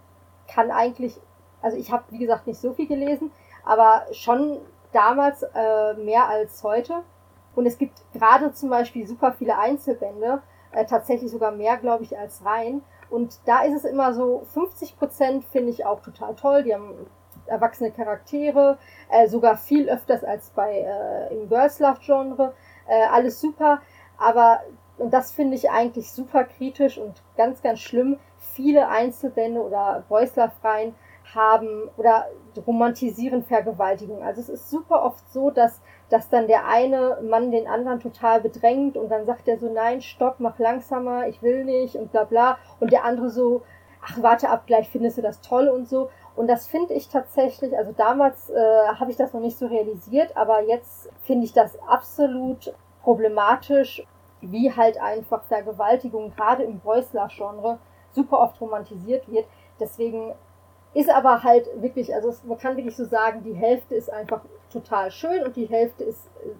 kann 0.48 0.70
eigentlich, 0.70 1.20
also 1.60 1.76
ich 1.76 1.92
habe 1.92 2.04
wie 2.10 2.18
gesagt 2.18 2.46
nicht 2.46 2.60
so 2.60 2.72
viel 2.72 2.86
gelesen, 2.86 3.30
aber 3.64 4.06
schon 4.12 4.58
damals 4.92 5.42
äh, 5.42 5.94
mehr 5.94 6.28
als 6.28 6.64
heute. 6.64 7.02
Und 7.54 7.66
es 7.66 7.76
gibt 7.76 8.00
gerade 8.12 8.52
zum 8.52 8.70
Beispiel 8.70 9.06
super 9.06 9.32
viele 9.32 9.58
Einzelbände, 9.58 10.40
äh, 10.72 10.84
tatsächlich 10.84 11.30
sogar 11.30 11.52
mehr, 11.52 11.76
glaube 11.76 12.04
ich, 12.04 12.18
als 12.18 12.44
Reihen. 12.44 12.82
Und 13.08 13.40
da 13.46 13.62
ist 13.62 13.74
es 13.74 13.84
immer 13.84 14.14
so, 14.14 14.42
50 14.52 14.98
Prozent 14.98 15.44
finde 15.44 15.70
ich 15.70 15.84
auch 15.84 16.00
total 16.00 16.34
toll. 16.36 16.62
Die 16.62 16.74
haben 16.74 16.94
erwachsene 17.46 17.90
Charaktere, 17.90 18.78
äh, 19.10 19.26
sogar 19.26 19.56
viel 19.56 19.88
öfters 19.88 20.22
als 20.22 20.50
bei 20.50 20.80
äh, 20.80 21.34
im 21.34 21.48
Girls 21.48 21.80
Love 21.80 21.98
Genre. 22.00 22.54
Äh, 22.86 23.06
alles 23.06 23.40
super, 23.40 23.80
aber 24.18 24.60
und 25.00 25.14
das 25.14 25.32
finde 25.32 25.56
ich 25.56 25.70
eigentlich 25.70 26.12
super 26.12 26.44
kritisch 26.44 26.98
und 26.98 27.22
ganz, 27.34 27.62
ganz 27.62 27.80
schlimm. 27.80 28.18
Viele 28.36 28.88
Einzelbände 28.88 29.62
oder 29.62 30.04
Boys 30.10 30.36
Love 30.36 30.52
Reihen 30.62 30.94
haben 31.34 31.88
oder 31.96 32.26
romantisieren 32.66 33.42
Vergewaltigung. 33.42 34.22
Also 34.22 34.42
es 34.42 34.50
ist 34.50 34.70
super 34.70 35.02
oft 35.02 35.24
so, 35.32 35.50
dass, 35.50 35.80
dass 36.10 36.28
dann 36.28 36.48
der 36.48 36.66
eine 36.66 37.18
Mann 37.22 37.50
den 37.50 37.66
anderen 37.66 38.00
total 38.00 38.40
bedrängt 38.40 38.96
und 38.96 39.08
dann 39.08 39.24
sagt 39.24 39.48
er 39.48 39.58
so, 39.58 39.72
nein, 39.72 40.02
stopp, 40.02 40.36
mach 40.38 40.58
langsamer, 40.58 41.28
ich 41.28 41.42
will 41.42 41.64
nicht 41.64 41.94
und 41.94 42.12
bla 42.12 42.24
bla. 42.24 42.58
Und 42.80 42.92
der 42.92 43.04
andere 43.04 43.30
so, 43.30 43.62
ach, 44.04 44.20
warte 44.20 44.50
ab, 44.50 44.64
gleich 44.66 44.88
findest 44.88 45.18
du 45.18 45.22
das 45.22 45.40
toll 45.40 45.68
und 45.68 45.88
so. 45.88 46.10
Und 46.36 46.48
das 46.48 46.66
finde 46.66 46.94
ich 46.94 47.08
tatsächlich, 47.08 47.76
also 47.76 47.92
damals 47.92 48.50
äh, 48.50 48.88
habe 48.98 49.10
ich 49.10 49.16
das 49.16 49.32
noch 49.32 49.40
nicht 49.40 49.58
so 49.58 49.66
realisiert, 49.66 50.36
aber 50.36 50.62
jetzt 50.62 51.08
finde 51.22 51.44
ich 51.44 51.52
das 51.52 51.78
absolut 51.88 52.72
problematisch, 53.02 54.04
wie 54.40 54.74
halt 54.74 55.00
einfach 55.00 55.42
Vergewaltigung 55.44 56.32
gerade 56.34 56.64
im 56.64 56.80
Beusler-Genre 56.80 57.78
super 58.12 58.40
oft 58.40 58.60
romantisiert 58.60 59.30
wird. 59.30 59.46
Deswegen 59.78 60.32
ist 60.94 61.10
aber 61.10 61.42
halt 61.42 61.66
wirklich, 61.76 62.14
also 62.14 62.34
man 62.44 62.58
kann 62.58 62.76
wirklich 62.76 62.96
so 62.96 63.04
sagen, 63.04 63.42
die 63.44 63.54
Hälfte 63.54 63.94
ist 63.94 64.12
einfach 64.12 64.40
total 64.72 65.10
schön 65.10 65.44
und 65.44 65.56
die 65.56 65.66
Hälfte 65.66 66.04
ist 66.04 66.26
äh, 66.44 66.50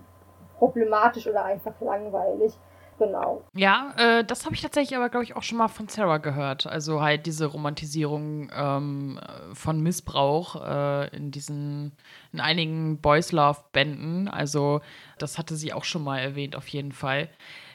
problematisch 0.58 1.26
oder 1.26 1.44
einfach 1.44 1.74
langweilig. 1.80 2.52
Genau. 3.00 3.42
Ja, 3.54 3.94
äh, 3.96 4.24
das 4.24 4.44
habe 4.44 4.54
ich 4.54 4.60
tatsächlich 4.60 4.94
aber, 4.94 5.08
glaube 5.08 5.24
ich, 5.24 5.34
auch 5.34 5.42
schon 5.42 5.56
mal 5.56 5.68
von 5.68 5.88
Sarah 5.88 6.18
gehört. 6.18 6.66
Also 6.66 7.00
halt 7.00 7.24
diese 7.24 7.46
Romantisierung 7.46 8.50
ähm, 8.54 9.18
von 9.54 9.80
Missbrauch 9.80 10.62
äh, 10.62 11.16
in 11.16 11.30
diesen, 11.30 11.92
in 12.34 12.40
einigen 12.40 12.98
Boys 12.98 13.32
Love-Bänden. 13.32 14.28
Also 14.28 14.82
das 15.18 15.38
hatte 15.38 15.56
sie 15.56 15.72
auch 15.72 15.84
schon 15.84 16.04
mal 16.04 16.18
erwähnt, 16.18 16.54
auf 16.54 16.68
jeden 16.68 16.92
Fall. 16.92 17.30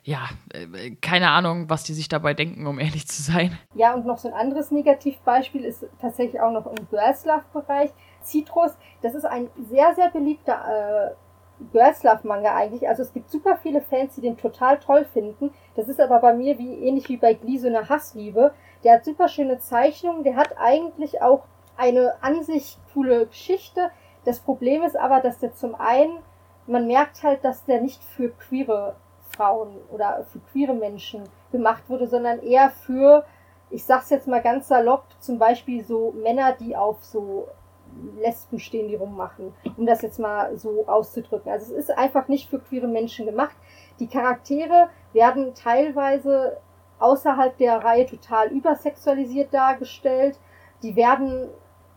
Ja, 0.05 0.29
äh, 0.53 0.91
keine 1.01 1.31
Ahnung, 1.31 1.67
was 1.67 1.83
die 1.83 1.93
sich 1.93 2.07
dabei 2.07 2.35
denken, 2.35 2.67
um 2.67 2.79
ehrlich 2.79 3.07
zu 3.07 3.23
sein. 3.23 3.57
Ja, 3.73 3.95
und 3.95 4.05
noch 4.05 4.19
so 4.19 4.27
ein 4.27 4.35
anderes 4.35 4.69
Negativbeispiel 4.69 5.65
ist 5.65 5.87
tatsächlich 5.99 6.39
auch 6.39 6.51
noch 6.51 6.67
im 6.67 6.87
Girls 6.91 7.25
Love-Bereich. 7.25 7.89
Citrus, 8.23 8.77
das 9.01 9.15
ist 9.15 9.25
ein 9.25 9.49
sehr, 9.67 9.95
sehr 9.95 10.09
beliebter 10.11 11.11
äh, 11.11 11.65
Girls 11.71 12.03
Love 12.03 12.27
Manga 12.27 12.55
eigentlich. 12.55 12.87
Also 12.87 13.01
es 13.01 13.13
gibt 13.13 13.31
super 13.31 13.57
viele 13.57 13.81
Fans, 13.81 14.13
die 14.13 14.21
den 14.21 14.37
total 14.37 14.77
toll 14.79 15.05
finden. 15.11 15.51
Das 15.75 15.87
ist 15.87 15.99
aber 15.99 16.19
bei 16.19 16.35
mir 16.35 16.59
wie 16.59 16.75
ähnlich 16.75 17.09
wie 17.09 17.17
bei 17.17 17.33
Glee 17.33 17.57
so 17.57 17.67
eine 17.67 17.89
Hassliebe. 17.89 18.53
Der 18.83 18.93
hat 18.93 19.05
super 19.05 19.27
schöne 19.27 19.57
Zeichnungen, 19.57 20.23
der 20.23 20.35
hat 20.35 20.55
eigentlich 20.59 21.23
auch 21.23 21.45
eine 21.77 22.13
an 22.21 22.43
sich 22.43 22.77
coole 22.93 23.25
Geschichte. 23.25 23.89
Das 24.23 24.39
Problem 24.39 24.83
ist 24.83 24.97
aber, 24.97 25.19
dass 25.21 25.39
der 25.39 25.55
zum 25.55 25.73
einen, 25.73 26.19
man 26.67 26.85
merkt 26.85 27.23
halt, 27.23 27.43
dass 27.43 27.65
der 27.65 27.81
nicht 27.81 28.03
für 28.03 28.29
queere 28.29 28.95
Frauen 29.35 29.77
oder 29.91 30.25
für 30.31 30.39
queere 30.51 30.73
Menschen 30.73 31.23
gemacht 31.51 31.83
wurde, 31.87 32.07
sondern 32.07 32.41
eher 32.41 32.69
für, 32.69 33.25
ich 33.69 33.83
sag's 33.85 34.09
jetzt 34.09 34.27
mal 34.27 34.41
ganz 34.41 34.67
salopp, 34.67 35.05
zum 35.19 35.39
Beispiel 35.39 35.83
so 35.83 36.11
Männer, 36.11 36.53
die 36.53 36.75
auf 36.75 37.03
so 37.03 37.47
Lesben 38.19 38.59
stehen, 38.59 38.87
die 38.87 38.95
rummachen, 38.95 39.53
um 39.77 39.85
das 39.85 40.01
jetzt 40.01 40.19
mal 40.19 40.57
so 40.57 40.85
auszudrücken. 40.87 41.51
Also 41.51 41.73
es 41.73 41.89
ist 41.89 41.97
einfach 41.97 42.27
nicht 42.27 42.49
für 42.49 42.59
queere 42.59 42.87
Menschen 42.87 43.25
gemacht. 43.25 43.55
Die 43.99 44.07
Charaktere 44.07 44.89
werden 45.13 45.53
teilweise 45.53 46.57
außerhalb 46.99 47.57
der 47.57 47.83
Reihe 47.83 48.05
total 48.05 48.47
übersexualisiert 48.47 49.53
dargestellt. 49.53 50.37
Die 50.83 50.95
werden 50.95 51.49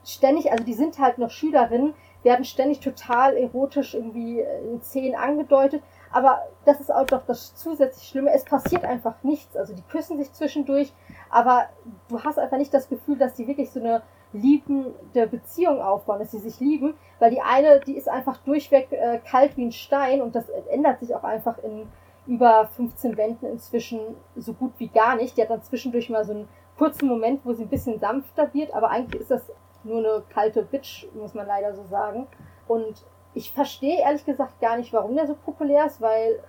ständig, 0.04 0.50
also 0.52 0.64
die 0.64 0.74
sind 0.74 0.98
halt 0.98 1.18
noch 1.18 1.30
Schülerinnen, 1.30 1.94
werden 2.22 2.44
ständig 2.44 2.80
total 2.80 3.36
erotisch 3.36 3.94
irgendwie 3.94 4.40
in 4.40 4.80
Szenen 4.82 5.14
angedeutet. 5.14 5.82
Aber 6.12 6.42
das 6.64 6.80
ist 6.80 6.92
auch 6.92 7.06
doch 7.06 7.24
das 7.26 7.54
zusätzlich 7.54 8.08
Schlimme. 8.08 8.32
Es 8.32 8.44
passiert 8.44 8.84
einfach 8.84 9.14
nichts. 9.22 9.56
Also 9.56 9.74
die 9.74 9.82
küssen 9.82 10.16
sich 10.18 10.32
zwischendurch, 10.32 10.92
aber 11.30 11.66
du 12.08 12.22
hast 12.22 12.38
einfach 12.38 12.58
nicht 12.58 12.72
das 12.72 12.88
Gefühl, 12.88 13.18
dass 13.18 13.34
die 13.34 13.46
wirklich 13.46 13.70
so 13.70 13.80
eine 13.80 14.02
liebende 14.32 15.26
Beziehung 15.26 15.80
aufbauen, 15.80 16.18
dass 16.18 16.30
sie 16.30 16.38
sich 16.38 16.60
lieben, 16.60 16.94
weil 17.18 17.30
die 17.30 17.40
eine, 17.40 17.80
die 17.80 17.96
ist 17.96 18.08
einfach 18.08 18.38
durchweg 18.38 18.92
äh, 18.92 19.18
kalt 19.18 19.56
wie 19.56 19.64
ein 19.64 19.72
Stein 19.72 20.20
und 20.20 20.34
das 20.34 20.48
ändert 20.70 21.00
sich 21.00 21.14
auch 21.14 21.24
einfach 21.24 21.58
in 21.58 21.88
über 22.26 22.68
15 22.76 23.16
Wänden 23.16 23.46
inzwischen 23.46 24.00
so 24.36 24.52
gut 24.52 24.72
wie 24.78 24.88
gar 24.88 25.16
nicht. 25.16 25.36
Die 25.36 25.42
hat 25.42 25.50
dann 25.50 25.62
zwischendurch 25.62 26.10
mal 26.10 26.24
so 26.24 26.32
einen 26.32 26.48
kurzen 26.76 27.08
Moment, 27.08 27.40
wo 27.44 27.54
sie 27.54 27.62
ein 27.62 27.70
bisschen 27.70 27.98
sanfter 27.98 28.52
wird, 28.52 28.74
aber 28.74 28.90
eigentlich 28.90 29.22
ist 29.22 29.30
das 29.30 29.42
nur 29.82 29.98
eine 29.98 30.22
kalte 30.28 30.62
Bitch, 30.62 31.06
muss 31.14 31.34
man 31.34 31.46
leider 31.46 31.74
so 31.74 31.84
sagen. 31.84 32.26
Und 32.66 33.02
ich 33.38 33.52
verstehe 33.52 34.00
ehrlich 34.00 34.24
gesagt 34.24 34.60
gar 34.60 34.76
nicht, 34.76 34.92
warum 34.92 35.14
der 35.14 35.28
so 35.28 35.34
populär 35.34 35.86
ist, 35.86 36.00
weil 36.00 36.42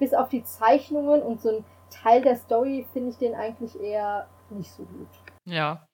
bis 0.00 0.12
auf 0.12 0.28
die 0.28 0.42
Zeichnungen 0.42 1.22
und 1.22 1.40
so 1.40 1.50
ein 1.50 1.64
Teil 1.88 2.20
der 2.20 2.34
Story 2.34 2.84
finde 2.92 3.10
ich 3.10 3.16
den 3.16 3.34
eigentlich 3.34 3.80
eher 3.80 4.26
nicht 4.50 4.72
so 4.72 4.82
gut. 4.82 5.08
Ja. 5.44 5.86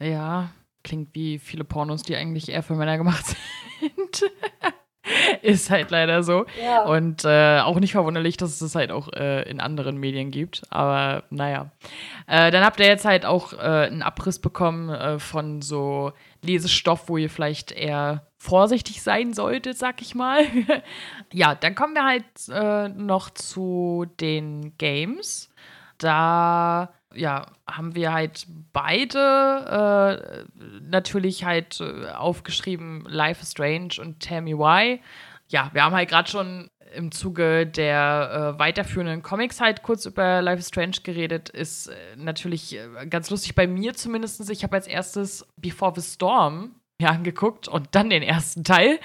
Ja, 0.00 0.50
klingt 0.84 1.14
wie 1.14 1.40
viele 1.40 1.64
Pornos, 1.64 2.02
die 2.02 2.14
eigentlich 2.14 2.48
eher 2.48 2.62
für 2.62 2.74
Männer 2.74 2.96
gemacht 2.96 3.24
sind. 3.80 4.30
ist 5.42 5.70
halt 5.70 5.90
leider 5.90 6.22
so. 6.22 6.46
Ja. 6.62 6.84
Und 6.84 7.24
äh, 7.24 7.58
auch 7.60 7.80
nicht 7.80 7.92
verwunderlich, 7.92 8.36
dass 8.36 8.50
es 8.50 8.58
das 8.60 8.74
halt 8.76 8.92
auch 8.92 9.12
äh, 9.12 9.42
in 9.50 9.60
anderen 9.60 9.96
Medien 9.96 10.30
gibt. 10.30 10.62
Aber 10.70 11.24
naja. 11.30 11.72
Äh, 12.28 12.52
dann 12.52 12.64
habt 12.64 12.78
ihr 12.78 12.86
jetzt 12.86 13.04
halt 13.04 13.24
auch 13.24 13.52
äh, 13.52 13.56
einen 13.56 14.02
Abriss 14.02 14.38
bekommen 14.38 14.90
äh, 14.90 15.18
von 15.18 15.60
so 15.60 16.12
Lesestoff, 16.42 17.08
wo 17.08 17.16
ihr 17.16 17.30
vielleicht 17.30 17.72
eher 17.72 18.26
vorsichtig 18.36 19.02
sein 19.02 19.32
solltet, 19.32 19.78
sag 19.78 20.02
ich 20.02 20.14
mal. 20.14 20.44
ja, 21.32 21.54
dann 21.54 21.74
kommen 21.74 21.94
wir 21.94 22.04
halt 22.04 22.24
äh, 22.48 22.88
noch 22.88 23.30
zu 23.30 24.06
den 24.20 24.76
Games. 24.78 25.50
Da 25.98 26.92
ja, 27.14 27.46
haben 27.70 27.94
wir 27.94 28.12
halt 28.12 28.46
beide 28.72 30.46
äh, 30.58 30.80
natürlich 30.80 31.44
halt 31.44 31.80
äh, 31.80 32.10
aufgeschrieben 32.10 33.04
Life 33.08 33.42
is 33.42 33.52
Strange 33.52 33.94
und 34.00 34.20
Tell 34.20 34.42
Me 34.42 34.58
Why. 34.58 35.00
Ja, 35.48 35.70
wir 35.72 35.84
haben 35.84 35.94
halt 35.94 36.08
gerade 36.08 36.30
schon 36.30 36.70
im 36.96 37.12
Zuge 37.12 37.66
der 37.66 38.54
äh, 38.54 38.58
weiterführenden 38.58 39.22
Comics 39.22 39.60
halt 39.60 39.82
kurz 39.82 40.06
über 40.06 40.42
Life 40.42 40.60
is 40.60 40.68
Strange 40.68 40.98
geredet. 41.02 41.48
Ist 41.48 41.88
äh, 41.88 41.94
natürlich 42.16 42.76
äh, 42.76 43.06
ganz 43.06 43.30
lustig 43.30 43.54
bei 43.54 43.66
mir 43.66 43.94
zumindest. 43.94 44.48
Ich 44.50 44.62
habe 44.62 44.76
als 44.76 44.86
erstes 44.86 45.46
Before 45.56 45.92
the 45.94 46.02
Storm 46.02 46.74
mir 47.02 47.10
angeguckt 47.10 47.68
und 47.68 47.88
dann 47.92 48.10
den 48.10 48.22
ersten 48.22 48.64
Teil, 48.64 48.98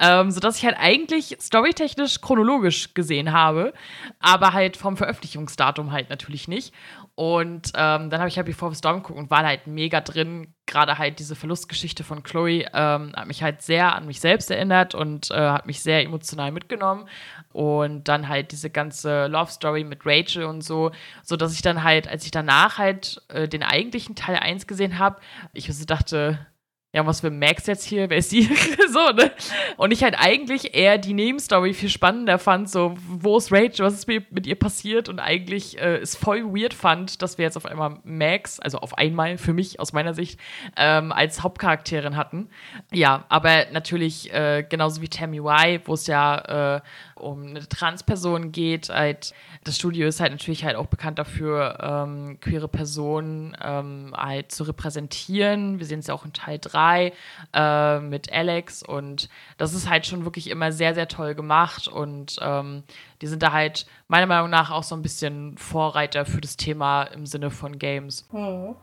ähm, 0.00 0.30
sodass 0.30 0.58
ich 0.58 0.64
halt 0.64 0.76
eigentlich 0.78 1.36
storytechnisch 1.40 2.20
chronologisch 2.20 2.94
gesehen 2.94 3.32
habe, 3.32 3.72
aber 4.18 4.52
halt 4.52 4.76
vom 4.76 4.96
Veröffentlichungsdatum 4.96 5.92
halt 5.92 6.10
natürlich 6.10 6.48
nicht. 6.48 6.74
Und 7.14 7.72
ähm, 7.74 8.08
dann 8.08 8.20
habe 8.20 8.28
ich 8.28 8.36
halt 8.36 8.46
Before 8.46 8.72
the 8.72 8.78
Storm 8.78 9.02
geguckt 9.02 9.18
und 9.18 9.30
war 9.30 9.44
halt 9.44 9.66
mega 9.66 10.00
drin. 10.00 10.54
Gerade 10.64 10.96
halt 10.96 11.18
diese 11.18 11.36
Verlustgeschichte 11.36 12.04
von 12.04 12.22
Chloe 12.22 12.64
ähm, 12.72 13.12
hat 13.14 13.26
mich 13.26 13.42
halt 13.42 13.60
sehr 13.60 13.94
an 13.94 14.06
mich 14.06 14.20
selbst 14.20 14.50
erinnert 14.50 14.94
und 14.94 15.30
äh, 15.30 15.34
hat 15.34 15.66
mich 15.66 15.82
sehr 15.82 16.02
emotional 16.02 16.52
mitgenommen. 16.52 17.06
Und 17.52 18.08
dann 18.08 18.28
halt 18.28 18.52
diese 18.52 18.70
ganze 18.70 19.26
Love 19.26 19.50
Story 19.50 19.84
mit 19.84 20.06
Rachel 20.06 20.44
und 20.44 20.62
so, 20.62 20.90
so 21.22 21.36
dass 21.36 21.52
ich 21.52 21.60
dann 21.60 21.84
halt, 21.84 22.08
als 22.08 22.24
ich 22.24 22.30
danach 22.30 22.78
halt 22.78 23.20
äh, 23.28 23.46
den 23.46 23.62
eigentlichen 23.62 24.14
Teil 24.14 24.36
1 24.36 24.66
gesehen 24.66 24.98
habe, 24.98 25.20
ich 25.52 25.66
so 25.66 25.84
dachte, 25.84 26.46
ja, 26.94 27.06
was 27.06 27.22
für 27.22 27.30
Max 27.30 27.66
jetzt 27.66 27.84
hier, 27.84 28.10
wer 28.10 28.18
ist 28.18 28.28
sie? 28.28 28.42
so, 28.92 29.12
ne? 29.12 29.32
Und 29.78 29.92
ich 29.92 30.04
halt 30.04 30.14
eigentlich 30.18 30.74
eher 30.74 30.98
die 30.98 31.14
Nebenstory 31.14 31.72
viel 31.72 31.88
spannender 31.88 32.38
fand, 32.38 32.68
so, 32.68 32.94
wo 33.08 33.38
ist 33.38 33.50
Rachel, 33.50 33.86
was 33.86 33.94
ist 33.94 34.06
mit 34.06 34.46
ihr 34.46 34.56
passiert 34.56 35.08
und 35.08 35.18
eigentlich 35.18 35.80
äh, 35.80 35.96
es 35.96 36.16
voll 36.16 36.44
weird 36.44 36.74
fand, 36.74 37.22
dass 37.22 37.38
wir 37.38 37.46
jetzt 37.46 37.56
auf 37.56 37.64
einmal 37.64 37.98
Max, 38.04 38.60
also 38.60 38.78
auf 38.78 38.98
einmal 38.98 39.38
für 39.38 39.54
mich 39.54 39.80
aus 39.80 39.94
meiner 39.94 40.12
Sicht, 40.12 40.38
ähm, 40.76 41.12
als 41.12 41.42
Hauptcharakterin 41.42 42.16
hatten. 42.16 42.50
Ja, 42.92 43.24
aber 43.30 43.66
natürlich 43.72 44.30
äh, 44.34 44.62
genauso 44.68 45.00
wie 45.00 45.08
Tammy 45.08 45.38
Y, 45.38 45.80
wo 45.86 45.94
es 45.94 46.06
ja 46.06 46.76
äh, 46.76 46.80
um 47.22 47.46
eine 47.46 47.66
Transperson 47.66 48.52
geht, 48.52 48.88
halt, 48.88 49.32
das 49.64 49.76
Studio 49.76 50.08
ist 50.08 50.20
halt 50.20 50.32
natürlich 50.32 50.64
halt 50.64 50.76
auch 50.76 50.86
bekannt 50.86 51.18
dafür, 51.18 51.78
ähm, 51.80 52.38
queere 52.40 52.68
Personen 52.68 53.56
ähm, 53.62 54.12
halt 54.16 54.52
zu 54.52 54.64
repräsentieren. 54.64 55.78
Wir 55.78 55.86
sehen 55.86 56.00
es 56.00 56.08
ja 56.08 56.14
auch 56.14 56.24
in 56.24 56.32
Teil 56.32 56.58
3 56.60 57.12
äh, 57.54 58.00
mit 58.00 58.32
Alex 58.32 58.82
und 58.82 59.28
das 59.56 59.74
ist 59.74 59.88
halt 59.88 60.06
schon 60.06 60.24
wirklich 60.24 60.50
immer 60.50 60.72
sehr, 60.72 60.94
sehr 60.94 61.08
toll 61.08 61.34
gemacht 61.34 61.88
und 61.88 62.36
ähm, 62.40 62.82
die 63.20 63.26
sind 63.26 63.42
da 63.42 63.52
halt 63.52 63.86
meiner 64.08 64.26
Meinung 64.26 64.50
nach 64.50 64.70
auch 64.70 64.82
so 64.82 64.94
ein 64.94 65.02
bisschen 65.02 65.56
Vorreiter 65.56 66.24
für 66.24 66.40
das 66.40 66.56
Thema 66.56 67.04
im 67.04 67.26
Sinne 67.26 67.50
von 67.50 67.78
Games. 67.78 68.28
Mhm. 68.32 68.74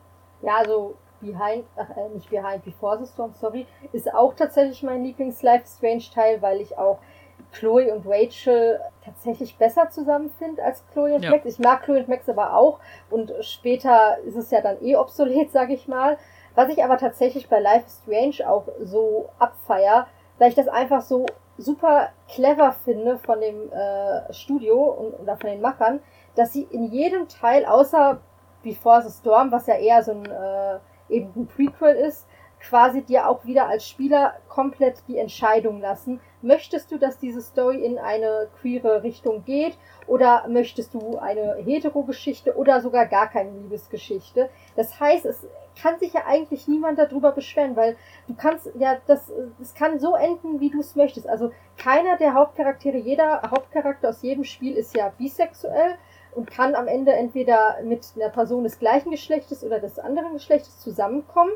Ja, 0.42 0.56
also 0.56 0.96
Behind, 1.20 1.64
äh, 1.76 2.14
nicht 2.14 2.30
Behind, 2.30 2.64
Before 2.64 2.98
the 2.98 3.06
Storm, 3.06 3.34
sorry, 3.34 3.66
ist 3.92 4.12
auch 4.12 4.34
tatsächlich 4.34 4.82
mein 4.82 5.04
Lieblings-Life 5.04 5.66
Strange-Teil, 5.66 6.40
weil 6.40 6.60
ich 6.60 6.76
auch 6.78 6.98
Chloe 7.52 7.92
und 7.92 8.06
Rachel 8.06 8.80
tatsächlich 9.04 9.56
besser 9.56 9.90
zusammen 9.90 10.30
finde 10.38 10.62
als 10.62 10.84
Chloe 10.92 11.14
und 11.14 11.24
ja. 11.24 11.30
Max. 11.30 11.44
Ich 11.46 11.58
mag 11.58 11.82
Chloe 11.82 11.98
und 11.98 12.08
Max 12.08 12.28
aber 12.28 12.54
auch 12.54 12.80
und 13.10 13.32
später 13.40 14.18
ist 14.24 14.36
es 14.36 14.50
ja 14.50 14.60
dann 14.60 14.82
eh 14.82 14.96
obsolet, 14.96 15.50
sag 15.52 15.70
ich 15.70 15.88
mal. 15.88 16.18
Was 16.54 16.68
ich 16.68 16.82
aber 16.82 16.98
tatsächlich 16.98 17.48
bei 17.48 17.60
Life 17.60 17.86
is 17.86 18.02
Strange 18.02 18.50
auch 18.50 18.66
so 18.82 19.28
abfeier, 19.38 20.06
weil 20.38 20.48
ich 20.48 20.54
das 20.54 20.68
einfach 20.68 21.00
so 21.00 21.26
super 21.58 22.08
clever 22.28 22.72
finde 22.72 23.18
von 23.18 23.40
dem 23.40 23.70
äh, 23.72 24.32
Studio 24.32 24.82
und, 24.82 25.20
oder 25.20 25.36
von 25.36 25.50
den 25.50 25.60
Machern, 25.60 26.00
dass 26.34 26.52
sie 26.52 26.62
in 26.62 26.84
jedem 26.84 27.28
Teil, 27.28 27.66
außer 27.66 28.20
Before 28.62 29.02
the 29.02 29.10
Storm, 29.10 29.52
was 29.52 29.66
ja 29.66 29.76
eher 29.76 30.02
so 30.02 30.12
ein 30.12 30.26
äh, 30.26 30.78
eben 31.08 31.32
ein 31.36 31.46
Prequel 31.46 31.94
ist, 31.94 32.26
quasi 32.60 33.02
dir 33.02 33.28
auch 33.28 33.44
wieder 33.44 33.68
als 33.68 33.86
Spieler 33.86 34.34
komplett 34.48 35.02
die 35.08 35.18
Entscheidung 35.18 35.80
lassen. 35.80 36.20
Möchtest 36.42 36.90
du, 36.90 36.98
dass 36.98 37.18
diese 37.18 37.42
Story 37.42 37.84
in 37.84 37.98
eine 37.98 38.48
queere 38.60 39.02
Richtung 39.02 39.44
geht 39.44 39.76
oder 40.06 40.46
möchtest 40.48 40.94
du 40.94 41.18
eine 41.18 41.56
hetero-Geschichte 41.56 42.56
oder 42.56 42.80
sogar 42.80 43.06
gar 43.06 43.28
keine 43.28 43.50
Liebesgeschichte? 43.50 44.48
Das 44.74 44.98
heißt, 44.98 45.26
es 45.26 45.46
kann 45.80 45.98
sich 45.98 46.14
ja 46.14 46.22
eigentlich 46.26 46.66
niemand 46.66 46.98
darüber 46.98 47.32
beschweren, 47.32 47.76
weil 47.76 47.96
du 48.26 48.34
kannst 48.34 48.70
ja 48.78 48.98
das, 49.06 49.30
es 49.60 49.74
kann 49.74 49.98
so 49.98 50.14
enden, 50.14 50.60
wie 50.60 50.70
du 50.70 50.80
es 50.80 50.96
möchtest. 50.96 51.28
Also 51.28 51.52
keiner 51.76 52.16
der 52.16 52.34
Hauptcharaktere, 52.34 52.96
jeder 52.96 53.42
Hauptcharakter 53.50 54.08
aus 54.08 54.22
jedem 54.22 54.44
Spiel 54.44 54.76
ist 54.76 54.96
ja 54.96 55.12
bisexuell 55.18 55.96
und 56.34 56.50
kann 56.50 56.74
am 56.74 56.88
Ende 56.88 57.12
entweder 57.12 57.78
mit 57.82 58.06
einer 58.16 58.30
Person 58.30 58.64
des 58.64 58.78
gleichen 58.78 59.10
Geschlechtes 59.10 59.64
oder 59.64 59.78
des 59.78 59.98
anderen 59.98 60.32
Geschlechtes 60.34 60.78
zusammenkommen 60.80 61.52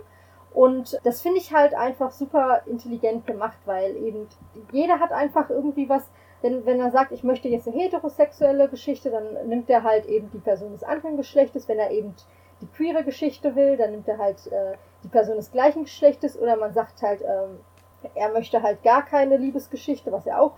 und 0.55 1.01
das 1.03 1.21
finde 1.21 1.39
ich 1.39 1.53
halt 1.53 1.75
einfach 1.75 2.13
super 2.13 2.63
intelligent 2.67 3.27
gemacht, 3.27 3.59
weil 3.65 3.97
eben 3.97 4.29
jeder 4.71 5.01
hat 5.01 5.11
einfach 5.11 5.51
irgendwie 5.51 5.89
was, 5.89 6.09
wenn, 6.43 6.65
wenn 6.65 6.79
er 6.79 6.93
sagt, 6.93 7.11
ich 7.11 7.25
möchte 7.25 7.49
jetzt 7.49 7.67
eine 7.67 7.77
heterosexuelle 7.77 8.69
Geschichte, 8.69 9.11
dann 9.11 9.49
nimmt 9.49 9.69
er 9.69 9.83
halt 9.83 10.07
eben 10.07 10.31
die 10.31 10.39
Person 10.39 10.71
des 10.71 10.85
anderen 10.85 11.17
Geschlechtes. 11.17 11.69
Wenn 11.69 11.81
er 11.81 11.91
eben 11.91 12.15
die 12.61 12.69
queere 12.69 13.03
Geschichte 13.03 13.57
will, 13.57 13.77
dann 13.77 13.91
nimmt 13.91 14.07
er 14.07 14.19
halt 14.19 14.47
äh, 14.47 14.77
die 15.03 15.09
Person 15.09 15.37
des 15.37 15.51
gleichen 15.51 15.85
Geschlechtes. 15.85 16.39
Oder 16.39 16.57
man 16.57 16.73
sagt 16.73 17.03
halt, 17.03 17.23
ähm, 17.23 17.59
er 18.15 18.29
möchte 18.29 18.63
halt 18.63 18.85
gar 18.85 19.05
keine 19.05 19.37
Liebesgeschichte, 19.37 20.13
was 20.13 20.25
ja 20.25 20.39
auch 20.39 20.53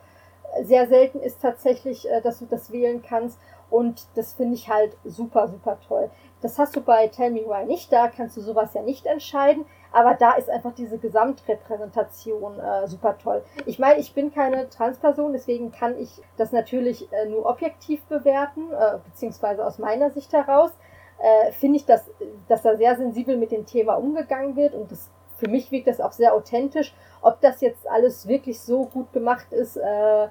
sehr 0.62 0.88
selten 0.88 1.20
ist 1.20 1.40
tatsächlich, 1.40 2.06
äh, 2.10 2.20
dass 2.20 2.40
du 2.40 2.44
das 2.44 2.70
wählen 2.70 3.02
kannst. 3.02 3.38
Und 3.70 4.06
das 4.14 4.34
finde 4.34 4.54
ich 4.54 4.68
halt 4.68 4.94
super, 5.04 5.48
super 5.48 5.78
toll. 5.88 6.10
Das 6.42 6.58
hast 6.58 6.76
du 6.76 6.82
bei 6.82 7.08
Tell 7.08 7.30
Me 7.30 7.46
Why 7.46 7.64
nicht, 7.64 7.90
da 7.90 8.08
kannst 8.08 8.36
du 8.36 8.42
sowas 8.42 8.74
ja 8.74 8.82
nicht 8.82 9.06
entscheiden. 9.06 9.64
Aber 9.96 10.12
da 10.12 10.32
ist 10.32 10.50
einfach 10.50 10.74
diese 10.74 10.98
Gesamtrepräsentation 10.98 12.60
äh, 12.60 12.86
super 12.86 13.16
toll. 13.16 13.42
Ich 13.64 13.78
meine, 13.78 13.98
ich 13.98 14.12
bin 14.12 14.30
keine 14.30 14.68
Transperson, 14.68 15.32
deswegen 15.32 15.72
kann 15.72 15.96
ich 15.98 16.20
das 16.36 16.52
natürlich 16.52 17.10
äh, 17.14 17.24
nur 17.24 17.46
objektiv 17.46 18.02
bewerten, 18.02 18.70
äh, 18.74 18.98
beziehungsweise 19.06 19.64
aus 19.64 19.78
meiner 19.78 20.10
Sicht 20.10 20.34
heraus. 20.34 20.70
Äh, 21.18 21.50
Finde 21.52 21.78
ich, 21.78 21.86
dass, 21.86 22.10
dass 22.46 22.60
da 22.60 22.76
sehr 22.76 22.94
sensibel 22.96 23.38
mit 23.38 23.52
dem 23.52 23.64
Thema 23.64 23.94
umgegangen 23.94 24.54
wird 24.54 24.74
und 24.74 24.92
das, 24.92 25.08
für 25.36 25.48
mich 25.48 25.70
wirkt 25.70 25.86
das 25.86 26.02
auch 26.02 26.12
sehr 26.12 26.34
authentisch. 26.34 26.94
Ob 27.22 27.40
das 27.40 27.62
jetzt 27.62 27.88
alles 27.88 28.28
wirklich 28.28 28.60
so 28.60 28.84
gut 28.84 29.14
gemacht 29.14 29.50
ist 29.50 29.78
äh, 29.78 30.28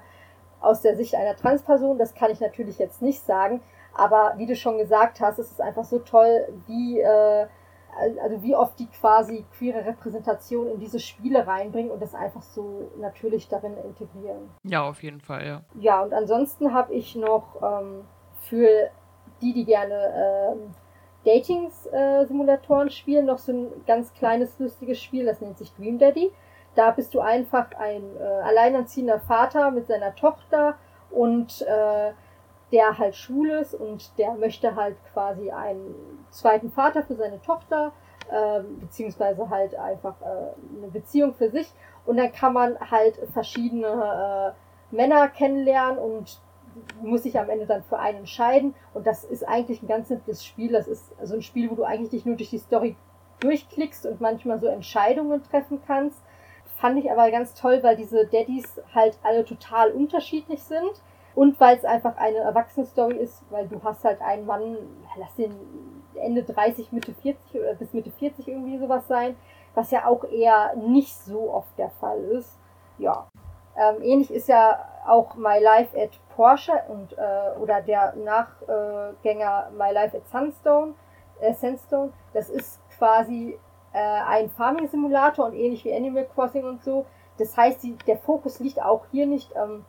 aus 0.60 0.82
der 0.82 0.94
Sicht 0.94 1.16
einer 1.16 1.34
Transperson, 1.34 1.98
das 1.98 2.14
kann 2.14 2.30
ich 2.30 2.38
natürlich 2.38 2.78
jetzt 2.78 3.02
nicht 3.02 3.26
sagen. 3.26 3.60
Aber 3.96 4.34
wie 4.36 4.46
du 4.46 4.54
schon 4.54 4.78
gesagt 4.78 5.18
hast, 5.18 5.40
ist 5.40 5.50
es 5.50 5.60
einfach 5.60 5.84
so 5.84 5.98
toll, 5.98 6.46
wie 6.68 7.00
äh, 7.00 7.48
also 8.22 8.42
wie 8.42 8.54
oft 8.54 8.78
die 8.78 8.86
quasi 8.86 9.44
queere 9.56 9.84
Repräsentation 9.84 10.68
in 10.68 10.78
diese 10.78 10.98
Spiele 10.98 11.46
reinbringen 11.46 11.90
und 11.90 12.00
das 12.00 12.14
einfach 12.14 12.42
so 12.42 12.90
natürlich 12.98 13.48
darin 13.48 13.76
integrieren. 13.78 14.50
Ja, 14.64 14.88
auf 14.88 15.02
jeden 15.02 15.20
Fall, 15.20 15.46
ja. 15.46 15.62
Ja, 15.74 16.02
und 16.02 16.12
ansonsten 16.12 16.72
habe 16.72 16.94
ich 16.94 17.16
noch 17.16 17.62
ähm, 17.62 18.04
für 18.40 18.90
die, 19.40 19.52
die 19.52 19.64
gerne 19.64 20.54
ähm, 20.54 20.74
Datings-Simulatoren 21.24 22.88
äh, 22.88 22.90
spielen, 22.90 23.26
noch 23.26 23.38
so 23.38 23.52
ein 23.52 23.68
ganz 23.86 24.12
kleines, 24.14 24.58
lustiges 24.58 25.00
Spiel, 25.00 25.26
das 25.26 25.40
nennt 25.40 25.58
sich 25.58 25.72
Dream 25.74 25.98
Daddy. 25.98 26.30
Da 26.74 26.90
bist 26.90 27.14
du 27.14 27.20
einfach 27.20 27.72
ein 27.78 28.02
äh, 28.18 28.22
alleinerziehender 28.22 29.18
Vater 29.20 29.70
mit 29.70 29.86
seiner 29.86 30.14
Tochter 30.14 30.76
und 31.10 31.62
äh, 31.62 32.12
der 32.72 32.98
halt 32.98 33.14
schwul 33.14 33.50
ist 33.50 33.74
und 33.74 34.18
der 34.18 34.32
möchte 34.34 34.74
halt 34.74 34.96
quasi 35.12 35.50
einen 35.50 35.94
zweiten 36.30 36.70
Vater 36.70 37.02
für 37.02 37.14
seine 37.14 37.40
Tochter, 37.42 37.92
äh, 38.30 38.60
beziehungsweise 38.80 39.48
halt 39.48 39.76
einfach 39.76 40.14
äh, 40.20 40.78
eine 40.78 40.88
Beziehung 40.92 41.34
für 41.34 41.50
sich. 41.50 41.72
Und 42.04 42.16
dann 42.16 42.32
kann 42.32 42.52
man 42.52 42.78
halt 42.90 43.16
verschiedene 43.32 44.54
äh, 44.92 44.94
Männer 44.94 45.28
kennenlernen 45.28 45.98
und 45.98 46.40
muss 47.02 47.22
sich 47.22 47.38
am 47.38 47.48
Ende 47.48 47.66
dann 47.66 47.82
für 47.82 47.98
einen 47.98 48.18
entscheiden. 48.18 48.74
Und 48.94 49.06
das 49.06 49.24
ist 49.24 49.46
eigentlich 49.46 49.82
ein 49.82 49.88
ganz 49.88 50.08
simples 50.08 50.44
Spiel. 50.44 50.72
Das 50.72 50.86
ist 50.86 51.12
so 51.22 51.34
ein 51.34 51.42
Spiel, 51.42 51.70
wo 51.70 51.74
du 51.74 51.84
eigentlich 51.84 52.10
dich 52.10 52.26
nur 52.26 52.36
durch 52.36 52.50
die 52.50 52.58
Story 52.58 52.96
durchklickst 53.40 54.06
und 54.06 54.20
manchmal 54.20 54.58
so 54.58 54.66
Entscheidungen 54.66 55.42
treffen 55.42 55.80
kannst. 55.86 56.22
Fand 56.76 56.98
ich 56.98 57.10
aber 57.10 57.30
ganz 57.30 57.54
toll, 57.54 57.82
weil 57.82 57.96
diese 57.96 58.26
Daddys 58.26 58.80
halt 58.94 59.18
alle 59.22 59.44
total 59.44 59.92
unterschiedlich 59.92 60.62
sind. 60.62 60.90
Und 61.36 61.60
weil 61.60 61.76
es 61.76 61.84
einfach 61.84 62.16
eine 62.16 62.38
Erwachsene-Story 62.38 63.16
ist, 63.16 63.44
weil 63.50 63.68
du 63.68 63.78
hast 63.84 64.02
halt 64.04 64.22
einen 64.22 64.46
Mann, 64.46 64.78
lass 65.18 65.34
den 65.34 65.54
Ende 66.14 66.42
30, 66.42 66.92
Mitte 66.92 67.12
40 67.12 67.60
oder 67.60 67.74
bis 67.74 67.92
Mitte 67.92 68.10
40 68.10 68.48
irgendwie 68.48 68.78
sowas 68.78 69.06
sein, 69.06 69.36
was 69.74 69.90
ja 69.90 70.06
auch 70.06 70.24
eher 70.24 70.74
nicht 70.76 71.14
so 71.14 71.52
oft 71.52 71.78
der 71.78 71.90
Fall 71.90 72.18
ist. 72.24 72.58
Ja. 72.96 73.28
Ähm, 73.76 74.00
ähnlich 74.00 74.32
ist 74.32 74.48
ja 74.48 74.78
auch 75.06 75.34
My 75.34 75.58
Life 75.62 75.94
at 76.00 76.18
Porsche 76.34 76.72
und 76.88 77.12
äh, 77.18 77.58
oder 77.60 77.82
der 77.82 78.14
Nachgänger 78.16 79.70
My 79.76 79.92
Life 79.92 80.16
at 80.16 80.26
Sunstone, 80.28 80.94
äh, 81.40 81.52
Sandstone. 81.52 82.14
Das 82.32 82.48
ist 82.48 82.80
quasi 82.96 83.58
äh, 83.92 83.98
ein 83.98 84.48
Farming-Simulator 84.48 85.44
und 85.44 85.52
ähnlich 85.52 85.84
wie 85.84 85.94
Animal 85.94 86.26
Crossing 86.34 86.64
und 86.64 86.82
so. 86.82 87.04
Das 87.36 87.54
heißt, 87.54 87.82
die, 87.82 87.94
der 88.06 88.16
Fokus 88.16 88.58
liegt 88.58 88.80
auch 88.80 89.04
hier 89.10 89.26
nicht 89.26 89.52
ähm, 89.54 89.84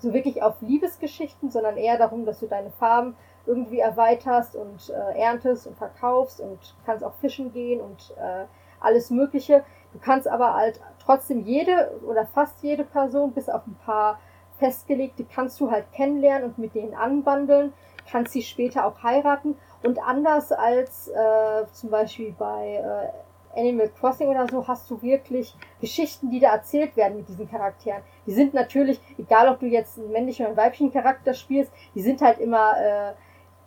so 0.00 0.12
wirklich 0.12 0.42
auf 0.42 0.60
Liebesgeschichten, 0.60 1.50
sondern 1.50 1.76
eher 1.76 1.98
darum, 1.98 2.24
dass 2.24 2.40
du 2.40 2.46
deine 2.46 2.70
Farm 2.70 3.16
irgendwie 3.46 3.78
erweiterst 3.78 4.56
und 4.56 4.90
äh, 4.90 5.18
erntest 5.18 5.66
und 5.66 5.76
verkaufst 5.76 6.40
und 6.40 6.58
kannst 6.84 7.04
auch 7.04 7.14
fischen 7.14 7.52
gehen 7.52 7.80
und 7.80 8.14
äh, 8.18 8.44
alles 8.80 9.10
Mögliche. 9.10 9.64
Du 9.92 9.98
kannst 9.98 10.28
aber 10.28 10.54
halt 10.54 10.80
trotzdem 11.02 11.40
jede 11.40 11.92
oder 12.06 12.26
fast 12.26 12.62
jede 12.62 12.84
Person, 12.84 13.32
bis 13.32 13.48
auf 13.48 13.66
ein 13.66 13.76
paar 13.84 14.18
festgelegte, 14.58 15.24
kannst 15.24 15.60
du 15.60 15.70
halt 15.70 15.90
kennenlernen 15.92 16.48
und 16.48 16.58
mit 16.58 16.74
denen 16.74 16.94
anbandeln, 16.94 17.72
kannst 18.10 18.32
sie 18.32 18.42
später 18.42 18.86
auch 18.86 19.02
heiraten. 19.02 19.56
Und 19.82 20.02
anders 20.02 20.52
als 20.52 21.08
äh, 21.08 21.64
zum 21.72 21.90
Beispiel 21.90 22.34
bei 22.36 22.74
äh, 22.74 23.58
Animal 23.58 23.88
Crossing 23.88 24.28
oder 24.28 24.46
so, 24.48 24.66
hast 24.66 24.90
du 24.90 25.00
wirklich 25.02 25.54
Geschichten, 25.80 26.30
die 26.30 26.40
da 26.40 26.52
erzählt 26.52 26.96
werden 26.96 27.16
mit 27.16 27.28
diesen 27.28 27.48
Charakteren. 27.48 28.02
Die 28.28 28.34
sind 28.34 28.52
natürlich, 28.52 29.00
egal 29.16 29.48
ob 29.48 29.58
du 29.58 29.66
jetzt 29.66 29.98
einen 29.98 30.12
männlichen 30.12 30.44
oder 30.44 30.50
einen 30.50 30.58
weiblichen 30.58 30.92
Charakter 30.92 31.32
spielst, 31.32 31.72
die 31.94 32.02
sind 32.02 32.20
halt 32.20 32.38
immer 32.40 32.74
äh, 32.78 33.12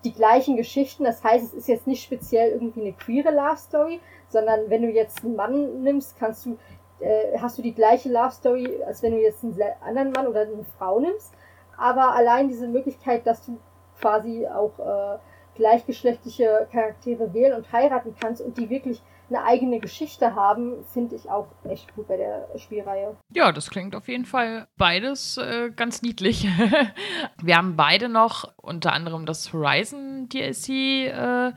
die 0.04 0.14
gleichen 0.14 0.56
Geschichten. 0.56 1.04
Das 1.04 1.24
heißt, 1.24 1.46
es 1.46 1.54
ist 1.54 1.68
jetzt 1.68 1.88
nicht 1.88 2.04
speziell 2.04 2.52
irgendwie 2.52 2.82
eine 2.82 2.94
queere 2.94 3.32
Love 3.32 3.58
Story, 3.58 4.00
sondern 4.30 4.70
wenn 4.70 4.84
du 4.84 4.90
jetzt 4.90 5.26
einen 5.26 5.36
Mann 5.36 5.82
nimmst, 5.82 6.16
kannst 6.20 6.46
du 6.46 6.60
äh, 7.00 7.40
hast 7.40 7.58
du 7.58 7.64
die 7.64 7.74
gleiche 7.74 8.10
Love 8.10 8.30
Story, 8.30 8.84
als 8.86 9.02
wenn 9.02 9.14
du 9.14 9.20
jetzt 9.20 9.44
einen 9.44 9.60
anderen 9.84 10.12
Mann 10.12 10.28
oder 10.28 10.42
eine 10.42 10.64
Frau 10.78 11.00
nimmst. 11.00 11.34
Aber 11.76 12.14
allein 12.14 12.48
diese 12.48 12.68
Möglichkeit, 12.68 13.26
dass 13.26 13.44
du 13.44 13.58
quasi 14.00 14.48
auch 14.48 14.78
äh, 14.78 15.18
gleichgeschlechtliche 15.56 16.68
Charaktere 16.72 17.34
wählen 17.34 17.54
und 17.56 17.72
heiraten 17.72 18.16
kannst 18.22 18.44
und 18.44 18.60
die 18.60 18.70
wirklich 18.70 19.02
eine 19.32 19.44
eigene 19.46 19.80
Geschichte 19.80 20.36
haben, 20.36 20.84
finde 20.86 21.16
ich 21.16 21.30
auch 21.30 21.48
echt 21.64 21.94
gut 21.96 22.08
bei 22.08 22.18
der 22.18 22.48
Spielreihe. 22.58 23.16
Ja, 23.34 23.52
das 23.52 23.70
klingt 23.70 23.96
auf 23.96 24.08
jeden 24.08 24.26
Fall 24.26 24.68
beides 24.78 25.38
äh, 25.38 25.72
ganz 25.76 26.02
niedlich. 26.02 26.48
Wir 27.42 27.58
haben 27.58 27.76
beide 27.76 28.10
noch 28.10 28.52
unter 28.58 28.94
anderem 28.94 29.26
das 29.26 29.54
Horizon 29.54 30.28
DLC 30.30 30.70
äh, 30.70 31.52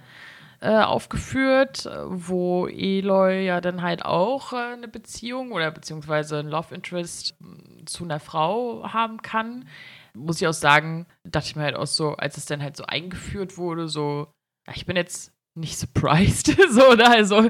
äh, 0.60 0.80
aufgeführt, 0.80 1.88
wo 2.06 2.66
Eloy 2.68 3.44
ja 3.44 3.60
dann 3.60 3.82
halt 3.82 4.04
auch 4.04 4.52
äh, 4.52 4.72
eine 4.72 4.88
Beziehung 4.88 5.52
oder 5.52 5.70
beziehungsweise 5.70 6.38
ein 6.38 6.48
Love 6.48 6.74
Interest 6.74 7.36
zu 7.84 8.04
einer 8.04 8.20
Frau 8.20 8.90
haben 8.90 9.20
kann. 9.20 9.68
Muss 10.14 10.40
ich 10.40 10.46
auch 10.46 10.54
sagen, 10.54 11.06
dachte 11.24 11.48
ich 11.48 11.56
mir 11.56 11.64
halt 11.64 11.76
auch 11.76 11.86
so, 11.86 12.14
als 12.14 12.38
es 12.38 12.46
dann 12.46 12.62
halt 12.62 12.76
so 12.76 12.84
eingeführt 12.84 13.58
wurde, 13.58 13.88
so, 13.88 14.28
ich 14.72 14.86
bin 14.86 14.96
jetzt 14.96 15.33
nicht 15.54 15.78
surprised. 15.78 16.56
so, 16.70 16.90
oder? 16.90 17.10
Also, 17.10 17.48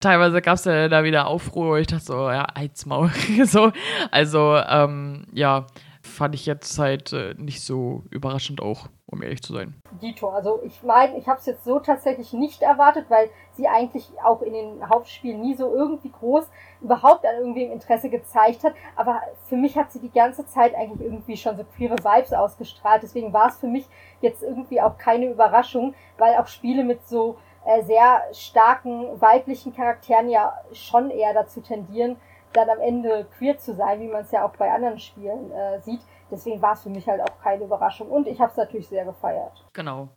teilweise 0.00 0.42
gab 0.42 0.54
es 0.54 0.64
ja 0.64 0.88
da 0.88 1.04
wieder 1.04 1.26
Aufruhr. 1.26 1.78
Ich 1.78 1.86
dachte 1.86 2.04
so, 2.04 2.30
ja, 2.30 2.46
Eizmaul. 2.54 3.10
so, 3.44 3.72
also, 4.10 4.56
ähm, 4.56 5.26
ja, 5.32 5.66
fand 6.02 6.34
ich 6.34 6.46
jetzt 6.46 6.78
halt 6.78 7.12
äh, 7.12 7.34
nicht 7.38 7.62
so 7.62 8.04
überraschend 8.10 8.60
auch, 8.60 8.88
um 9.06 9.22
ehrlich 9.22 9.42
zu 9.42 9.52
sein. 9.52 9.74
Dito, 10.02 10.28
also 10.28 10.60
ich 10.64 10.82
meine, 10.82 11.16
ich 11.18 11.26
habe 11.26 11.38
es 11.40 11.46
jetzt 11.46 11.64
so 11.64 11.80
tatsächlich 11.80 12.32
nicht 12.32 12.62
erwartet, 12.62 13.06
weil 13.08 13.30
sie 13.56 13.68
eigentlich 13.68 14.10
auch 14.22 14.42
in 14.42 14.52
den 14.52 14.88
Hauptspielen 14.88 15.40
nie 15.40 15.54
so 15.54 15.74
irgendwie 15.74 16.10
groß 16.10 16.48
überhaupt 16.80 17.26
an 17.26 17.36
irgendwem 17.36 17.72
Interesse 17.72 18.10
gezeigt 18.10 18.64
hat. 18.64 18.74
Aber 18.96 19.20
für 19.44 19.56
mich 19.56 19.76
hat 19.76 19.92
sie 19.92 20.00
die 20.00 20.12
ganze 20.12 20.46
Zeit 20.46 20.74
eigentlich 20.74 21.00
irgendwie 21.00 21.36
schon 21.36 21.56
so 21.56 21.64
queere 21.76 21.96
Vibes 21.98 22.32
ausgestrahlt. 22.32 23.02
Deswegen 23.02 23.32
war 23.32 23.48
es 23.48 23.58
für 23.58 23.68
mich 23.68 23.86
jetzt 24.20 24.42
irgendwie 24.42 24.80
auch 24.80 24.98
keine 24.98 25.26
Überraschung, 25.26 25.94
weil 26.18 26.36
auch 26.36 26.46
Spiele 26.46 26.84
mit 26.84 27.06
so 27.06 27.36
äh, 27.64 27.82
sehr 27.82 28.22
starken 28.32 29.20
weiblichen 29.20 29.74
Charakteren 29.74 30.28
ja 30.28 30.52
schon 30.72 31.10
eher 31.10 31.32
dazu 31.32 31.60
tendieren, 31.60 32.16
dann 32.52 32.68
am 32.68 32.80
Ende 32.80 33.26
queer 33.36 33.58
zu 33.58 33.74
sein, 33.74 34.00
wie 34.00 34.08
man 34.08 34.22
es 34.22 34.30
ja 34.30 34.44
auch 34.44 34.54
bei 34.56 34.70
anderen 34.70 34.98
Spielen 34.98 35.50
äh, 35.50 35.80
sieht. 35.80 36.00
Deswegen 36.30 36.60
war 36.62 36.72
es 36.72 36.82
für 36.82 36.90
mich 36.90 37.06
halt 37.06 37.20
auch 37.20 37.40
keine 37.42 37.64
Überraschung 37.64 38.08
und 38.08 38.26
ich 38.26 38.40
habe 38.40 38.50
es 38.50 38.56
natürlich 38.56 38.88
sehr 38.88 39.04
gefeiert. 39.04 39.64
Genau. 39.72 40.08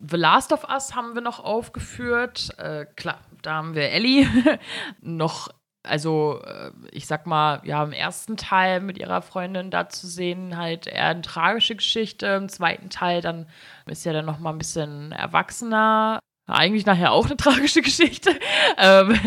The 0.00 0.16
Last 0.16 0.52
of 0.52 0.64
Us 0.64 0.94
haben 0.94 1.14
wir 1.14 1.22
noch 1.22 1.40
aufgeführt. 1.40 2.50
Äh, 2.58 2.86
klar, 2.96 3.20
da 3.42 3.54
haben 3.54 3.74
wir 3.74 3.90
Ellie 3.90 4.28
noch 5.00 5.48
also 5.88 6.40
äh, 6.44 6.70
ich 6.92 7.06
sag 7.06 7.26
mal, 7.26 7.60
ja, 7.64 7.82
im 7.82 7.92
ersten 7.92 8.36
Teil 8.36 8.80
mit 8.80 8.98
ihrer 8.98 9.22
Freundin 9.22 9.70
da 9.70 9.88
zu 9.88 10.06
sehen, 10.06 10.56
halt 10.56 10.86
eher 10.86 11.06
eine 11.06 11.22
tragische 11.22 11.76
Geschichte. 11.76 12.26
Im 12.26 12.48
zweiten 12.48 12.90
Teil 12.90 13.20
dann 13.20 13.46
ist 13.86 14.04
ja 14.04 14.12
dann 14.12 14.26
noch 14.26 14.38
mal 14.38 14.50
ein 14.50 14.58
bisschen 14.58 15.12
erwachsener. 15.12 16.20
Eigentlich 16.46 16.86
nachher 16.86 17.12
auch 17.12 17.26
eine 17.26 17.36
tragische 17.36 17.82
Geschichte. 17.82 18.38
ähm, 18.76 19.18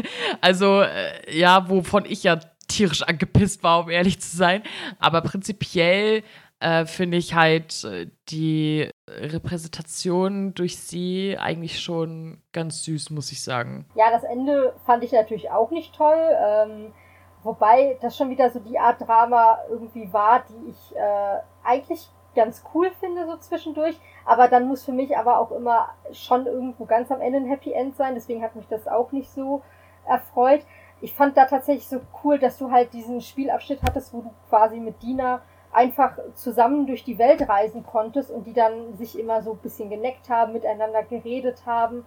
also 0.42 0.82
äh, 0.82 1.38
ja, 1.38 1.70
wovon 1.70 2.06
ich 2.06 2.24
ja 2.24 2.40
tierisch 2.68 3.04
angepisst 3.04 3.64
war, 3.64 3.82
um 3.82 3.90
ehrlich 3.90 4.22
zu 4.22 4.36
sein. 4.36 4.64
Aber 5.00 5.22
prinzipiell 5.22 6.24
äh, 6.62 6.86
finde 6.86 7.18
ich 7.18 7.34
halt 7.34 7.84
äh, 7.84 8.08
die 8.30 8.90
Repräsentation 9.10 10.54
durch 10.54 10.80
sie 10.80 11.38
eigentlich 11.40 11.82
schon 11.82 12.42
ganz 12.54 12.84
süß, 12.84 13.10
muss 13.10 13.32
ich 13.32 13.44
sagen. 13.44 13.86
Ja, 13.96 14.12
das 14.12 14.24
Ende 14.24 14.74
fand 14.86 15.04
ich 15.04 15.12
natürlich 15.12 15.50
auch 15.50 15.72
nicht 15.72 15.96
toll. 15.96 16.18
Ähm, 16.18 16.94
wobei 17.44 17.98
das 18.02 18.16
schon 18.16 18.30
wieder 18.30 18.50
so 18.52 18.60
die 18.60 18.80
Art 18.80 19.02
Drama 19.02 19.58
irgendwie 19.70 20.14
war, 20.14 20.44
die 20.48 20.70
ich 20.70 20.96
äh, 20.96 21.40
eigentlich 21.64 22.08
ganz 22.36 22.64
cool 22.74 22.92
finde, 23.00 23.26
so 23.26 23.38
zwischendurch. 23.38 24.00
Aber 24.26 24.48
dann 24.48 24.68
muss 24.68 24.84
für 24.84 24.94
mich 24.94 25.18
aber 25.18 25.40
auch 25.40 25.52
immer 25.52 25.90
schon 26.12 26.46
irgendwo 26.46 26.86
ganz 26.86 27.12
am 27.12 27.22
Ende 27.22 27.40
ein 27.40 27.48
Happy 27.48 27.74
End 27.74 27.96
sein. 27.98 28.16
Deswegen 28.16 28.44
hat 28.44 28.56
mich 28.56 28.68
das 28.68 28.88
auch 28.88 29.12
nicht 29.12 29.32
so 29.32 29.64
erfreut 30.08 30.62
ich 31.02 31.14
fand 31.14 31.36
da 31.36 31.46
tatsächlich 31.46 31.88
so 31.88 32.00
cool, 32.24 32.38
dass 32.38 32.58
du 32.58 32.72
halt 32.72 32.94
diesen 32.94 33.22
Spielabschnitt 33.22 33.82
hattest, 33.84 34.14
wo 34.14 34.22
du 34.22 34.32
quasi 34.50 34.80
mit 34.80 35.02
Dina 35.02 35.42
einfach 35.72 36.18
zusammen 36.34 36.86
durch 36.86 37.04
die 37.04 37.18
Welt 37.18 37.48
reisen 37.48 37.86
konntest 37.86 38.32
und 38.32 38.46
die 38.46 38.54
dann 38.54 38.96
sich 38.98 39.18
immer 39.18 39.42
so 39.42 39.54
ein 39.54 39.60
bisschen 39.60 39.90
geneckt 39.90 40.30
haben, 40.30 40.54
miteinander 40.54 41.04
geredet 41.04 41.66
haben 41.66 42.06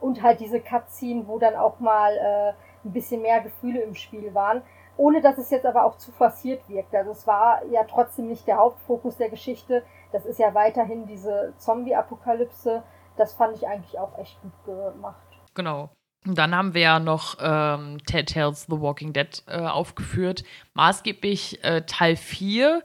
und 0.00 0.22
halt 0.22 0.40
diese 0.40 0.60
Cutscene, 0.60 1.26
wo 1.26 1.38
dann 1.38 1.54
auch 1.54 1.78
mal 1.78 2.16
äh, 2.16 2.52
ein 2.86 2.92
bisschen 2.92 3.22
mehr 3.22 3.40
Gefühle 3.40 3.80
im 3.82 3.94
Spiel 3.94 4.34
waren, 4.34 4.62
ohne 4.96 5.20
dass 5.20 5.38
es 5.38 5.50
jetzt 5.50 5.66
aber 5.66 5.84
auch 5.84 5.96
zu 5.98 6.10
forciert 6.12 6.68
wirkt. 6.68 6.94
Also 6.94 7.12
es 7.12 7.26
war 7.26 7.64
ja 7.66 7.84
trotzdem 7.84 8.28
nicht 8.28 8.46
der 8.46 8.56
Hauptfokus 8.56 9.16
der 9.16 9.28
Geschichte, 9.28 9.84
das 10.12 10.24
ist 10.24 10.38
ja 10.38 10.54
weiterhin 10.54 11.06
diese 11.06 11.52
Zombie-Apokalypse, 11.58 12.82
das 13.16 13.34
fand 13.34 13.56
ich 13.56 13.66
eigentlich 13.66 13.98
auch 13.98 14.18
echt 14.18 14.40
gut 14.42 14.64
gemacht. 14.64 15.26
Genau. 15.54 15.90
Dann 16.34 16.54
haben 16.54 16.74
wir 16.74 16.80
ja 16.80 16.98
noch 16.98 17.36
ähm, 17.40 17.98
Tales 18.06 18.66
The 18.68 18.80
Walking 18.80 19.12
Dead 19.12 19.42
äh, 19.46 19.60
aufgeführt, 19.60 20.44
maßgeblich 20.74 21.64
äh, 21.64 21.82
Teil 21.82 22.16
4. 22.16 22.82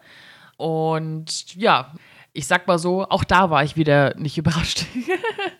Und 0.57 1.55
ja, 1.55 1.91
ich 2.34 2.47
sag 2.47 2.68
mal 2.68 2.77
so, 2.77 3.05
auch 3.09 3.23
da 3.23 3.49
war 3.49 3.63
ich 3.63 3.76
wieder 3.76 4.15
nicht 4.15 4.38
überrascht. 4.38 4.85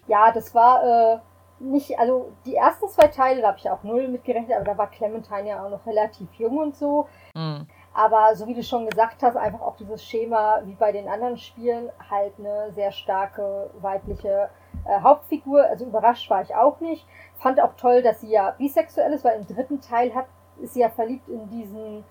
ja, 0.08 0.32
das 0.32 0.53
war 0.53 0.84
äh, 1.16 1.18
nicht, 1.60 1.98
also 1.99 2.32
die 2.45 2.56
ersten 2.56 2.88
zwei 2.90 3.08
Teile, 3.08 3.41
da 3.41 3.49
habe 3.49 3.58
ich 3.58 3.70
auch 3.70 3.84
null 3.84 4.08
mitgerechnet, 4.08 4.56
aber 4.56 4.66
da 4.66 4.78
war 4.78 4.90
Clementine 4.90 5.49
ja 5.49 5.66
auch 5.66 5.70
noch 5.70 5.86
relativ 5.86 6.28
jung 6.38 6.58
und 6.58 6.76
so. 6.76 7.08
Mhm. 7.36 7.68
Aber 7.94 8.36
so 8.36 8.48
wie 8.48 8.53
du 8.53 8.64
schon 8.64 8.90
gesagt 8.90 9.22
hast, 9.22 9.36
einfach 9.36 9.62
auch 9.62 9.76
dieses 9.76 10.03
Schema 10.03 10.62
wie 10.64 10.76
bei 10.76 10.91
den 10.91 11.10
anderen 11.10 11.38
Spielen, 11.38 11.90
halt 12.10 12.34
eine 12.40 12.72
sehr 12.72 12.91
starke 12.91 13.70
weibliche 13.82 14.49
äh, 14.85 15.02
Hauptfigur. 15.02 15.64
Also 15.64 15.85
überrascht 15.85 16.30
war 16.30 16.41
ich 16.41 16.56
auch 16.56 16.80
nicht. 16.80 17.07
Fand 17.38 17.60
auch 17.60 17.76
toll, 17.76 18.02
dass 18.02 18.22
sie 18.22 18.31
ja 18.31 18.52
bisexuell 18.52 19.14
ist, 19.14 19.23
weil 19.23 19.39
im 19.39 19.48
dritten 19.48 19.81
Teil 19.81 20.14
hat, 20.14 20.27
ist 20.61 20.73
sie 20.73 20.81
ja 20.81 20.89
verliebt 20.89 21.27
in 21.27 21.49
diesen 21.49 22.03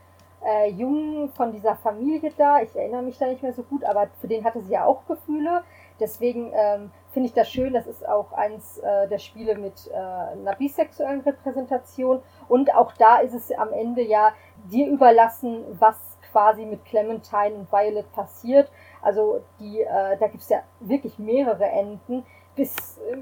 äh, 0.45 0.71
Jungen 0.71 1.31
von 1.31 1.53
dieser 1.53 1.77
Familie 1.77 2.33
da. 2.37 2.61
Ich 2.61 2.75
erinnere 2.75 3.03
mich 3.03 3.19
da 3.19 3.27
nicht 3.27 3.43
mehr 3.43 3.53
so 3.53 3.63
gut, 3.63 3.85
aber 3.85 4.09
für 4.21 4.29
den 4.29 4.45
hatte 4.45 4.61
sie 4.63 4.73
ja 4.73 4.85
auch 4.85 5.07
Gefühle. 5.07 5.63
Deswegen 5.99 6.51
ähm, 6.55 6.91
finde 7.13 7.29
ich 7.29 7.35
das 7.35 7.51
schön. 7.51 7.75
Das 7.75 7.87
ist 7.87 8.09
auch 8.09 8.33
eins 8.33 8.79
äh, 8.79 9.07
der 9.09 9.19
Spiele 9.19 9.57
mit 9.57 9.91
äh, 9.93 9.97
einer 9.97 10.57
bisexuellen 10.57 11.21
Repräsentation. 11.21 12.23
Und 12.49 12.75
auch 12.75 12.93
da 12.93 13.19
ist 13.19 13.35
es 13.35 13.53
am 13.53 13.73
Ende 13.73 14.03
ja 14.03 14.33
dir 14.71 14.89
überlassen, 14.89 15.65
was 15.79 15.97
quasi 16.33 16.65
mit 16.65 16.85
Clementine 16.85 17.55
und 17.55 17.71
Violet 17.71 18.11
passiert. 18.13 18.71
Also 19.03 19.43
die, 19.59 19.81
äh, 19.83 20.17
da 20.19 20.29
gibt's 20.29 20.49
ja 20.49 20.63
wirklich 20.81 21.19
mehrere 21.19 21.67
Enden. 21.67 22.25
Bis 22.61 22.99
äh, 23.11 23.17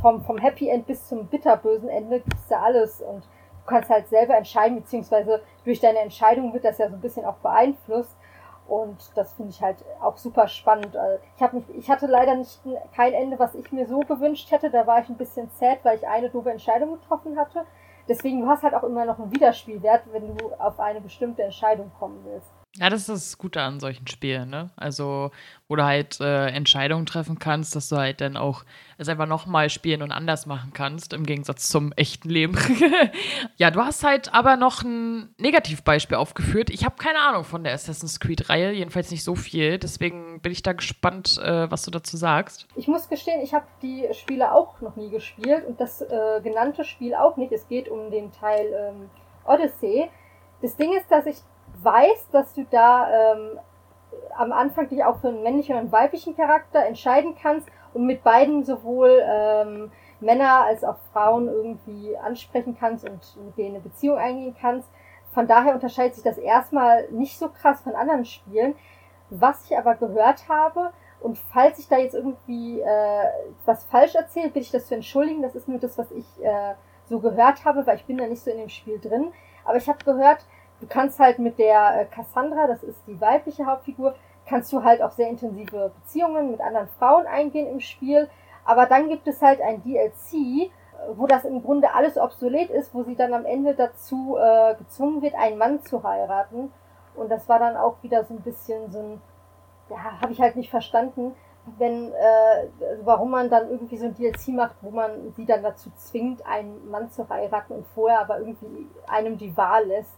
vom, 0.00 0.22
vom 0.22 0.38
Happy 0.38 0.68
End 0.68 0.86
bis 0.86 1.08
zum 1.08 1.26
bitterbösen 1.26 1.88
Ende 1.88 2.20
gibt's 2.20 2.46
da 2.48 2.62
alles. 2.62 3.00
Und 3.00 3.24
du 3.24 3.66
kannst 3.66 3.90
halt 3.90 4.06
selber 4.06 4.36
entscheiden, 4.36 4.76
beziehungsweise 4.76 5.42
durch 5.64 5.80
deine 5.80 5.98
Entscheidung 5.98 6.54
wird 6.54 6.64
das 6.64 6.78
ja 6.78 6.88
so 6.88 6.94
ein 6.94 7.00
bisschen 7.00 7.24
auch 7.24 7.38
beeinflusst. 7.38 8.16
Und 8.68 9.10
das 9.16 9.32
finde 9.32 9.50
ich 9.50 9.60
halt 9.60 9.84
auch 10.00 10.16
super 10.16 10.46
spannend. 10.46 10.96
Also 10.96 11.18
ich, 11.36 11.42
hab 11.42 11.52
ich 11.76 11.90
hatte 11.90 12.06
leider 12.06 12.36
nicht 12.36 12.60
kein 12.94 13.12
Ende, 13.12 13.40
was 13.40 13.56
ich 13.56 13.72
mir 13.72 13.88
so 13.88 13.98
gewünscht 13.98 14.52
hätte. 14.52 14.70
Da 14.70 14.86
war 14.86 15.00
ich 15.00 15.08
ein 15.08 15.16
bisschen 15.16 15.50
sad, 15.58 15.78
weil 15.82 15.96
ich 15.96 16.06
eine 16.06 16.30
doofe 16.30 16.52
Entscheidung 16.52 16.92
getroffen 16.92 17.36
hatte. 17.36 17.64
Deswegen, 18.08 18.40
du 18.40 18.46
hast 18.46 18.62
halt 18.62 18.74
auch 18.74 18.84
immer 18.84 19.04
noch 19.04 19.18
einen 19.18 19.32
Wiederspielwert, 19.32 20.04
wenn 20.12 20.36
du 20.36 20.52
auf 20.60 20.78
eine 20.78 21.00
bestimmte 21.00 21.42
Entscheidung 21.42 21.90
kommen 21.98 22.20
willst. 22.24 22.52
Ja, 22.78 22.90
das 22.90 23.02
ist 23.02 23.08
das 23.08 23.38
Gute 23.38 23.62
an 23.62 23.80
solchen 23.80 24.06
Spielen, 24.06 24.50
ne? 24.50 24.70
Also, 24.76 25.30
wo 25.68 25.76
du 25.76 25.84
halt 25.84 26.20
äh, 26.20 26.48
Entscheidungen 26.48 27.06
treffen 27.06 27.38
kannst, 27.38 27.74
dass 27.74 27.88
du 27.88 27.96
halt 27.96 28.20
dann 28.20 28.36
auch 28.36 28.64
es 28.98 29.08
einfach 29.08 29.26
nochmal 29.26 29.70
spielen 29.70 30.02
und 30.02 30.12
anders 30.12 30.46
machen 30.46 30.72
kannst, 30.74 31.12
im 31.12 31.24
Gegensatz 31.24 31.68
zum 31.68 31.92
echten 31.92 32.28
Leben. 32.28 32.58
ja, 33.56 33.70
du 33.70 33.80
hast 33.80 34.04
halt 34.04 34.32
aber 34.34 34.56
noch 34.56 34.82
ein 34.82 35.34
Negativbeispiel 35.38 36.16
aufgeführt. 36.16 36.70
Ich 36.70 36.84
habe 36.84 36.96
keine 36.96 37.20
Ahnung 37.20 37.44
von 37.44 37.64
der 37.64 37.72
Assassin's 37.72 38.20
Creed-Reihe, 38.20 38.72
jedenfalls 38.72 39.10
nicht 39.10 39.24
so 39.24 39.34
viel. 39.34 39.78
Deswegen 39.78 40.40
bin 40.40 40.52
ich 40.52 40.62
da 40.62 40.72
gespannt, 40.72 41.38
äh, 41.42 41.70
was 41.70 41.82
du 41.82 41.90
dazu 41.90 42.16
sagst. 42.16 42.66
Ich 42.76 42.88
muss 42.88 43.08
gestehen, 43.08 43.40
ich 43.42 43.54
habe 43.54 43.66
die 43.82 44.06
Spiele 44.12 44.52
auch 44.52 44.80
noch 44.80 44.96
nie 44.96 45.10
gespielt 45.10 45.66
und 45.66 45.80
das 45.80 46.02
äh, 46.02 46.40
genannte 46.42 46.84
Spiel 46.84 47.14
auch 47.14 47.36
nicht. 47.36 47.52
Es 47.52 47.68
geht 47.68 47.88
um 47.88 48.10
den 48.10 48.32
Teil 48.32 48.66
ähm, 48.72 49.10
Odyssey. 49.46 50.10
Das 50.62 50.76
Ding 50.76 50.96
ist, 50.96 51.10
dass 51.10 51.26
ich 51.26 51.36
weiß, 51.86 52.28
dass 52.32 52.52
du 52.52 52.66
da 52.70 53.08
ähm, 53.32 53.58
am 54.36 54.52
Anfang 54.52 54.88
dich 54.88 55.02
auch 55.04 55.20
für 55.20 55.28
einen 55.28 55.42
männlichen 55.42 55.74
und 55.74 55.80
einen 55.80 55.92
weiblichen 55.92 56.36
Charakter 56.36 56.84
entscheiden 56.84 57.34
kannst 57.40 57.68
und 57.94 58.04
mit 58.04 58.22
beiden 58.22 58.64
sowohl 58.64 59.22
ähm, 59.24 59.90
Männer 60.20 60.64
als 60.64 60.84
auch 60.84 60.96
Frauen 61.12 61.48
irgendwie 61.48 62.16
ansprechen 62.18 62.76
kannst 62.78 63.08
und 63.08 63.36
mit 63.44 63.56
denen 63.56 63.76
eine 63.76 63.80
Beziehung 63.80 64.18
eingehen 64.18 64.56
kannst. 64.60 64.90
Von 65.32 65.46
daher 65.46 65.74
unterscheidet 65.74 66.16
sich 66.16 66.24
das 66.24 66.38
erstmal 66.38 67.08
nicht 67.10 67.38
so 67.38 67.48
krass 67.48 67.80
von 67.82 67.94
anderen 67.94 68.24
Spielen. 68.24 68.74
Was 69.30 69.64
ich 69.64 69.78
aber 69.78 69.94
gehört 69.94 70.48
habe, 70.48 70.92
und 71.20 71.38
falls 71.38 71.78
ich 71.78 71.88
da 71.88 71.98
jetzt 71.98 72.14
irgendwie 72.14 72.80
äh, 72.80 73.24
was 73.64 73.84
falsch 73.84 74.14
erzähle, 74.14 74.48
bitte 74.48 74.60
ich 74.60 74.70
das 74.70 74.86
zu 74.86 74.94
entschuldigen. 74.94 75.42
Das 75.42 75.54
ist 75.54 75.68
nur 75.68 75.78
das, 75.78 75.96
was 75.98 76.10
ich 76.10 76.26
äh, 76.42 76.74
so 77.08 77.20
gehört 77.20 77.64
habe, 77.64 77.86
weil 77.86 77.96
ich 77.96 78.04
bin 78.04 78.18
da 78.18 78.26
nicht 78.26 78.42
so 78.42 78.50
in 78.50 78.58
dem 78.58 78.68
Spiel 78.68 79.00
drin. 79.00 79.32
Aber 79.64 79.76
ich 79.76 79.88
habe 79.88 80.04
gehört, 80.04 80.44
du 80.80 80.86
kannst 80.86 81.18
halt 81.18 81.38
mit 81.38 81.58
der 81.58 82.00
äh, 82.00 82.04
Cassandra, 82.06 82.66
das 82.66 82.82
ist 82.82 83.00
die 83.06 83.20
weibliche 83.20 83.66
Hauptfigur, 83.66 84.14
kannst 84.46 84.72
du 84.72 84.82
halt 84.82 85.02
auch 85.02 85.12
sehr 85.12 85.28
intensive 85.28 85.92
Beziehungen 86.00 86.50
mit 86.50 86.60
anderen 86.60 86.88
Frauen 86.98 87.26
eingehen 87.26 87.66
im 87.66 87.80
Spiel. 87.80 88.28
Aber 88.64 88.86
dann 88.86 89.08
gibt 89.08 89.26
es 89.28 89.42
halt 89.42 89.60
ein 89.60 89.82
DLC, 89.82 90.34
äh, 90.34 90.70
wo 91.14 91.26
das 91.26 91.44
im 91.44 91.62
Grunde 91.62 91.92
alles 91.94 92.16
obsolet 92.16 92.70
ist, 92.70 92.94
wo 92.94 93.02
sie 93.02 93.16
dann 93.16 93.34
am 93.34 93.44
Ende 93.44 93.74
dazu 93.74 94.36
äh, 94.38 94.74
gezwungen 94.74 95.22
wird, 95.22 95.34
einen 95.34 95.58
Mann 95.58 95.82
zu 95.82 96.02
heiraten. 96.02 96.72
Und 97.14 97.30
das 97.30 97.48
war 97.48 97.58
dann 97.58 97.76
auch 97.76 98.02
wieder 98.02 98.24
so 98.24 98.34
ein 98.34 98.42
bisschen 98.42 98.90
so 98.90 98.98
ein, 98.98 99.20
ja, 99.88 100.20
habe 100.20 100.32
ich 100.32 100.40
halt 100.40 100.56
nicht 100.56 100.70
verstanden, 100.70 101.34
wenn, 101.78 102.12
äh, 102.12 102.68
warum 103.02 103.30
man 103.30 103.50
dann 103.50 103.70
irgendwie 103.70 103.96
so 103.96 104.06
ein 104.06 104.14
DLC 104.14 104.48
macht, 104.48 104.76
wo 104.82 104.90
man 104.90 105.32
sie 105.32 105.46
dann 105.46 105.62
dazu 105.62 105.90
zwingt, 105.96 106.46
einen 106.46 106.88
Mann 106.90 107.10
zu 107.10 107.28
heiraten 107.28 107.72
und 107.72 107.86
vorher 107.88 108.20
aber 108.20 108.38
irgendwie 108.38 108.86
einem 109.08 109.36
die 109.36 109.56
Wahl 109.56 109.86
lässt. 109.86 110.14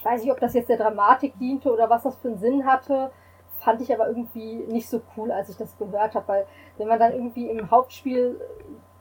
Ich 0.00 0.04
weiß 0.06 0.22
nicht, 0.22 0.32
ob 0.32 0.40
das 0.40 0.54
jetzt 0.54 0.70
der 0.70 0.78
Dramatik 0.78 1.38
diente 1.38 1.70
oder 1.70 1.90
was 1.90 2.04
das 2.04 2.16
für 2.16 2.28
einen 2.28 2.38
Sinn 2.38 2.64
hatte. 2.64 3.10
Fand 3.58 3.82
ich 3.82 3.92
aber 3.92 4.08
irgendwie 4.08 4.54
nicht 4.54 4.88
so 4.88 5.02
cool, 5.14 5.30
als 5.30 5.50
ich 5.50 5.58
das 5.58 5.76
gehört 5.76 6.14
habe, 6.14 6.26
weil 6.26 6.46
wenn 6.78 6.88
man 6.88 6.98
dann 6.98 7.12
irgendwie 7.12 7.50
im 7.50 7.70
Hauptspiel 7.70 8.40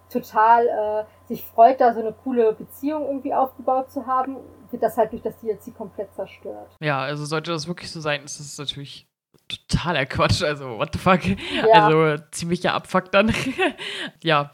total 0.10 0.68
äh, 0.68 1.28
sich 1.30 1.46
freut, 1.46 1.80
da 1.80 1.94
so 1.94 2.02
eine 2.02 2.12
coole 2.12 2.52
Beziehung 2.52 3.06
irgendwie 3.06 3.34
aufgebaut 3.34 3.90
zu 3.90 4.08
haben, 4.08 4.36
wird 4.72 4.84
das 4.84 4.98
halt 4.98 5.14
durch 5.14 5.22
das 5.22 5.38
DLC 5.40 5.74
komplett 5.74 6.14
zerstört. 6.14 6.76
Ja, 6.82 7.00
also 7.00 7.24
sollte 7.24 7.52
das 7.52 7.70
wirklich 7.70 7.90
so 7.90 8.02
sein, 8.02 8.26
ist 8.26 8.38
das 8.38 8.58
natürlich 8.58 9.08
totaler 9.50 10.06
Quatsch. 10.06 10.42
Also, 10.42 10.78
what 10.78 10.94
the 10.94 11.00
fuck? 11.00 11.22
Ja. 11.26 11.88
Also, 11.88 12.24
ziemlicher 12.32 12.74
Abfuck 12.74 13.12
dann. 13.12 13.34
ja. 14.24 14.52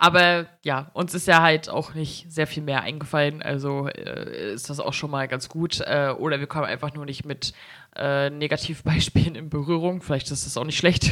Aber 0.00 0.46
ja, 0.62 0.90
uns 0.94 1.12
ist 1.14 1.26
ja 1.26 1.42
halt 1.42 1.68
auch 1.68 1.92
nicht 1.94 2.30
sehr 2.30 2.46
viel 2.46 2.62
mehr 2.62 2.82
eingefallen. 2.82 3.42
Also 3.42 3.88
äh, 3.88 4.52
ist 4.52 4.70
das 4.70 4.78
auch 4.78 4.92
schon 4.92 5.10
mal 5.10 5.26
ganz 5.26 5.48
gut. 5.48 5.80
Äh, 5.80 6.14
oder 6.16 6.38
wir 6.38 6.46
kommen 6.46 6.66
einfach 6.66 6.94
nur 6.94 7.04
nicht 7.04 7.24
mit 7.24 7.52
äh, 7.96 8.30
Negativbeispielen 8.30 9.34
in 9.34 9.50
Berührung. 9.50 10.00
Vielleicht 10.00 10.30
ist 10.30 10.46
das 10.46 10.56
auch 10.56 10.64
nicht 10.64 10.78
schlecht. 10.78 11.10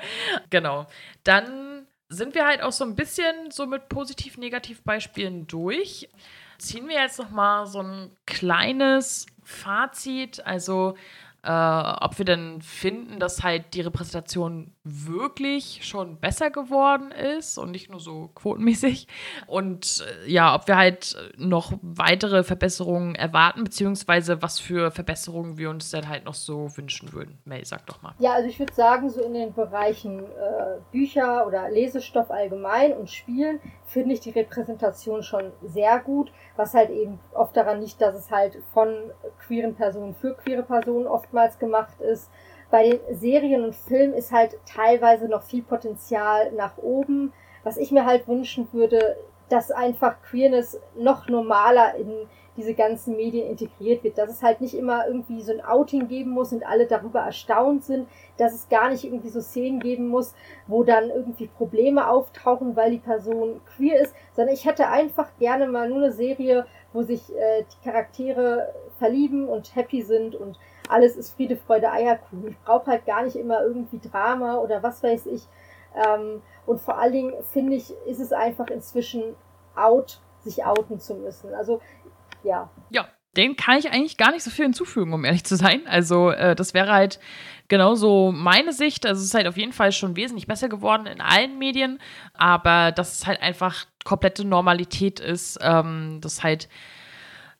genau. 0.50 0.86
Dann 1.24 1.86
sind 2.10 2.34
wir 2.34 2.46
halt 2.46 2.62
auch 2.62 2.72
so 2.72 2.84
ein 2.84 2.94
bisschen 2.94 3.50
so 3.50 3.66
mit 3.66 3.88
Positiv-Negativ-Beispielen 3.88 5.46
durch. 5.46 6.10
Ziehen 6.58 6.88
wir 6.88 7.00
jetzt 7.00 7.18
noch 7.18 7.30
mal 7.30 7.66
so 7.66 7.80
ein 7.82 8.10
kleines 8.26 9.26
Fazit. 9.44 10.44
Also 10.44 10.94
äh, 11.46 12.04
ob 12.04 12.18
wir 12.18 12.24
denn 12.24 12.60
finden, 12.60 13.20
dass 13.20 13.44
halt 13.44 13.74
die 13.74 13.80
Repräsentation 13.80 14.72
wirklich 14.82 15.80
schon 15.82 16.18
besser 16.18 16.50
geworden 16.50 17.12
ist 17.12 17.56
und 17.56 17.70
nicht 17.70 17.88
nur 17.88 18.00
so 18.00 18.30
quotenmäßig. 18.34 19.06
Und 19.46 20.04
äh, 20.24 20.30
ja, 20.30 20.54
ob 20.54 20.66
wir 20.66 20.76
halt 20.76 21.16
noch 21.36 21.72
weitere 21.82 22.42
Verbesserungen 22.42 23.14
erwarten, 23.14 23.62
beziehungsweise 23.62 24.42
was 24.42 24.58
für 24.58 24.90
Verbesserungen 24.90 25.56
wir 25.56 25.70
uns 25.70 25.90
dann 25.90 26.08
halt 26.08 26.24
noch 26.24 26.34
so 26.34 26.76
wünschen 26.76 27.12
würden. 27.12 27.38
Mel, 27.44 27.64
sag 27.64 27.86
doch 27.86 28.02
mal. 28.02 28.14
Ja, 28.18 28.32
also 28.32 28.48
ich 28.48 28.58
würde 28.58 28.74
sagen, 28.74 29.08
so 29.08 29.22
in 29.22 29.34
den 29.34 29.54
Bereichen 29.54 30.24
äh, 30.24 30.80
Bücher 30.90 31.46
oder 31.46 31.70
Lesestoff 31.70 32.30
allgemein 32.30 32.92
und 32.92 33.08
Spielen 33.08 33.60
finde 33.86 34.14
ich 34.14 34.20
die 34.20 34.30
Repräsentation 34.30 35.22
schon 35.22 35.52
sehr 35.62 36.00
gut, 36.00 36.32
was 36.56 36.74
halt 36.74 36.90
eben 36.90 37.18
oft 37.32 37.56
daran 37.56 37.80
liegt, 37.80 38.00
dass 38.00 38.14
es 38.14 38.30
halt 38.30 38.58
von 38.74 39.10
queeren 39.38 39.74
Personen 39.74 40.14
für 40.14 40.34
queere 40.34 40.62
Personen 40.62 41.06
oftmals 41.06 41.58
gemacht 41.58 42.00
ist. 42.00 42.30
Bei 42.70 42.82
den 42.82 43.00
Serien 43.16 43.64
und 43.64 43.74
Filmen 43.74 44.14
ist 44.14 44.32
halt 44.32 44.58
teilweise 44.66 45.28
noch 45.28 45.42
viel 45.42 45.62
Potenzial 45.62 46.52
nach 46.52 46.78
oben. 46.78 47.32
Was 47.62 47.76
ich 47.76 47.92
mir 47.92 48.04
halt 48.04 48.26
wünschen 48.26 48.68
würde, 48.72 49.16
dass 49.48 49.70
einfach 49.70 50.20
Queerness 50.22 50.80
noch 50.96 51.28
normaler 51.28 51.94
in 51.94 52.28
diese 52.56 52.74
ganzen 52.74 53.16
Medien 53.16 53.48
integriert 53.48 54.02
wird, 54.04 54.18
dass 54.18 54.30
es 54.30 54.42
halt 54.42 54.60
nicht 54.60 54.74
immer 54.74 55.06
irgendwie 55.06 55.42
so 55.42 55.52
ein 55.52 55.64
Outing 55.64 56.08
geben 56.08 56.30
muss 56.30 56.52
und 56.52 56.66
alle 56.66 56.86
darüber 56.86 57.20
erstaunt 57.20 57.84
sind, 57.84 58.08
dass 58.36 58.54
es 58.54 58.68
gar 58.68 58.90
nicht 58.90 59.04
irgendwie 59.04 59.28
so 59.28 59.40
Szenen 59.40 59.80
geben 59.80 60.08
muss, 60.08 60.34
wo 60.66 60.84
dann 60.84 61.10
irgendwie 61.10 61.46
Probleme 61.46 62.08
auftauchen, 62.08 62.76
weil 62.76 62.90
die 62.90 62.98
Person 62.98 63.60
queer 63.76 64.00
ist, 64.00 64.14
sondern 64.34 64.54
ich 64.54 64.64
hätte 64.64 64.88
einfach 64.88 65.28
gerne 65.38 65.68
mal 65.68 65.88
nur 65.88 65.98
eine 65.98 66.12
Serie, 66.12 66.66
wo 66.92 67.02
sich 67.02 67.34
äh, 67.34 67.64
die 67.64 67.88
Charaktere 67.88 68.72
verlieben 68.98 69.48
und 69.48 69.74
happy 69.76 70.02
sind 70.02 70.34
und 70.34 70.58
alles 70.88 71.16
ist 71.16 71.34
Friede, 71.34 71.56
Freude, 71.56 71.90
Eierkuchen. 71.90 72.48
Ich 72.48 72.60
brauche 72.60 72.90
halt 72.90 73.06
gar 73.06 73.22
nicht 73.22 73.36
immer 73.36 73.62
irgendwie 73.62 73.98
Drama 73.98 74.58
oder 74.58 74.82
was 74.82 75.02
weiß 75.02 75.26
ich. 75.26 75.42
Ähm, 75.94 76.42
und 76.66 76.80
vor 76.80 76.98
allen 76.98 77.12
Dingen 77.12 77.32
finde 77.44 77.74
ich, 77.74 77.92
ist 78.06 78.20
es 78.20 78.32
einfach 78.32 78.68
inzwischen 78.68 79.34
out, 79.74 80.20
sich 80.40 80.64
outen 80.64 81.00
zu 81.00 81.14
müssen. 81.14 81.54
Also 81.54 81.80
ja. 82.46 82.70
Ja, 82.90 83.08
den 83.36 83.56
kann 83.56 83.78
ich 83.78 83.90
eigentlich 83.90 84.16
gar 84.16 84.32
nicht 84.32 84.42
so 84.42 84.50
viel 84.50 84.64
hinzufügen, 84.64 85.12
um 85.12 85.24
ehrlich 85.24 85.44
zu 85.44 85.56
sein. 85.56 85.82
Also, 85.86 86.30
äh, 86.30 86.54
das 86.54 86.74
wäre 86.74 86.92
halt 86.92 87.18
genauso 87.68 88.32
meine 88.32 88.72
Sicht. 88.72 89.04
Also, 89.04 89.20
es 89.20 89.26
ist 89.26 89.34
halt 89.34 89.46
auf 89.46 89.56
jeden 89.56 89.72
Fall 89.72 89.92
schon 89.92 90.16
wesentlich 90.16 90.46
besser 90.46 90.68
geworden 90.68 91.06
in 91.06 91.20
allen 91.20 91.58
Medien, 91.58 91.98
aber 92.34 92.92
dass 92.92 93.18
es 93.18 93.26
halt 93.26 93.42
einfach 93.42 93.86
komplette 94.04 94.44
Normalität 94.44 95.20
ist, 95.20 95.58
ähm, 95.60 96.20
dass 96.20 96.42
halt 96.42 96.68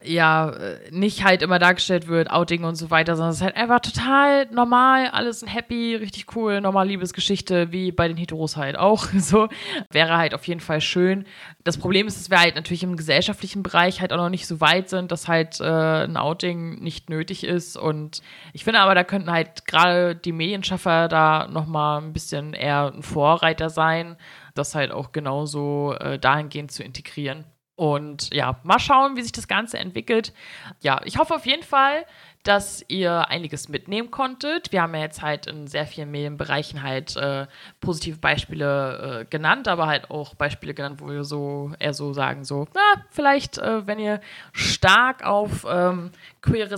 ja, 0.07 0.51
äh, 0.51 0.79
nicht 0.91 1.25
halt 1.25 1.43
immer 1.43 1.59
dargestellt 1.59 2.09
wird, 2.09 2.31
Outing 2.31 2.65
und 2.65 2.77
so 2.77 2.91
weiter, 2.91 3.17
sondern 3.17 3.31
es 3.31 3.37
ist 3.37 3.43
halt 3.43 3.57
einfach 3.57 3.81
total 3.81 4.47
normal, 4.47 5.09
alles 5.09 5.43
ein 5.43 5.49
happy, 5.49 5.97
richtig 5.97 6.35
cool, 6.37 6.61
normal 6.61 6.89
Liebesgeschichte, 6.89 7.73
wie 7.73 7.93
bei 7.93 8.09
den 8.09 8.17
Heteros 8.17 8.57
halt 8.57 8.79
auch. 8.79 9.07
So 9.27 9.49
wäre 9.91 10.17
halt 10.19 10.35
auf 10.35 10.47
jeden 10.47 10.61
Fall 10.61 10.81
schön. 10.81 11.25
Das 11.65 11.79
Problem 11.79 12.07
ist, 12.07 12.17
dass 12.17 12.31
wir 12.31 12.39
halt 12.39 12.55
natürlich 12.55 12.85
im 12.85 12.97
gesellschaftlichen 12.97 13.65
Bereich 13.65 14.01
halt 14.01 14.13
auch 14.13 14.19
noch 14.19 14.29
nicht 14.29 14.47
so 14.47 14.61
weit 14.61 14.89
sind, 14.89 15.11
dass 15.11 15.27
halt 15.27 15.59
äh, 15.61 15.65
ein 16.05 16.17
Outing 16.17 16.79
nicht 16.81 17.11
nötig 17.11 17.43
ist. 17.43 17.77
Und 17.77 18.23
ich 18.53 18.63
finde 18.63 18.81
aber, 18.81 18.95
da 18.95 19.03
könnten 19.03 19.33
halt 19.33 19.67
gerade 19.67 20.15
die 20.15 20.31
Medienschaffer 20.33 21.09
da 21.09 21.49
nochmal 21.49 22.01
ein 22.01 22.13
bisschen 22.13 22.53
eher 22.53 22.93
ein 22.95 23.03
Vorreiter 23.03 23.69
sein, 23.69 24.17
das 24.55 24.77
halt 24.77 24.93
auch 24.93 25.11
genauso 25.11 25.95
äh, 25.99 26.19
dahingehend 26.21 26.71
zu 26.71 26.85
integrieren. 26.85 27.45
Und 27.77 28.33
ja, 28.33 28.59
mal 28.63 28.79
schauen, 28.79 29.17
wie 29.17 29.23
sich 29.23 29.33
das 29.33 29.49
Ganze 29.49 29.79
entwickelt. 29.79 30.33
Ja, 30.81 31.01
ich 31.05 31.19
hoffe 31.19 31.35
auf 31.35 31.45
jeden 31.45 31.63
Fall, 31.63 32.07
dass 32.47 32.85
ihr 32.89 33.29
einiges 33.29 33.69
mitnehmen 33.69 34.11
konntet. 34.11 34.71
Wir 34.71 34.83
haben 34.83 34.95
ja 34.95 35.01
jetzt 35.01 35.21
halt 35.21 35.47
in 35.47 35.67
sehr 35.67 35.87
vielen 35.87 36.11
Medienbereichen 36.11 36.83
halt 36.83 37.17
äh, 37.17 37.47
positive 37.81 38.19
Beispiele 38.19 39.23
äh, 39.23 39.25
genannt, 39.25 39.67
aber 39.67 39.89
halt 39.89 40.11
auch 40.11 40.35
Beispiele 40.35 40.73
genannt, 40.73 41.01
wo 41.01 41.09
wir 41.09 41.25
so 41.25 41.73
eher 41.81 41.93
so 41.93 42.13
sagen, 42.13 42.45
so, 42.45 42.69
na, 42.73 43.05
vielleicht, 43.11 43.59
äh, 43.59 43.87
wenn 43.87 43.99
ihr 43.99 44.21
stark 44.53 45.25
auf 45.25 45.67
ähm, 45.69 46.13
queere 46.41 46.71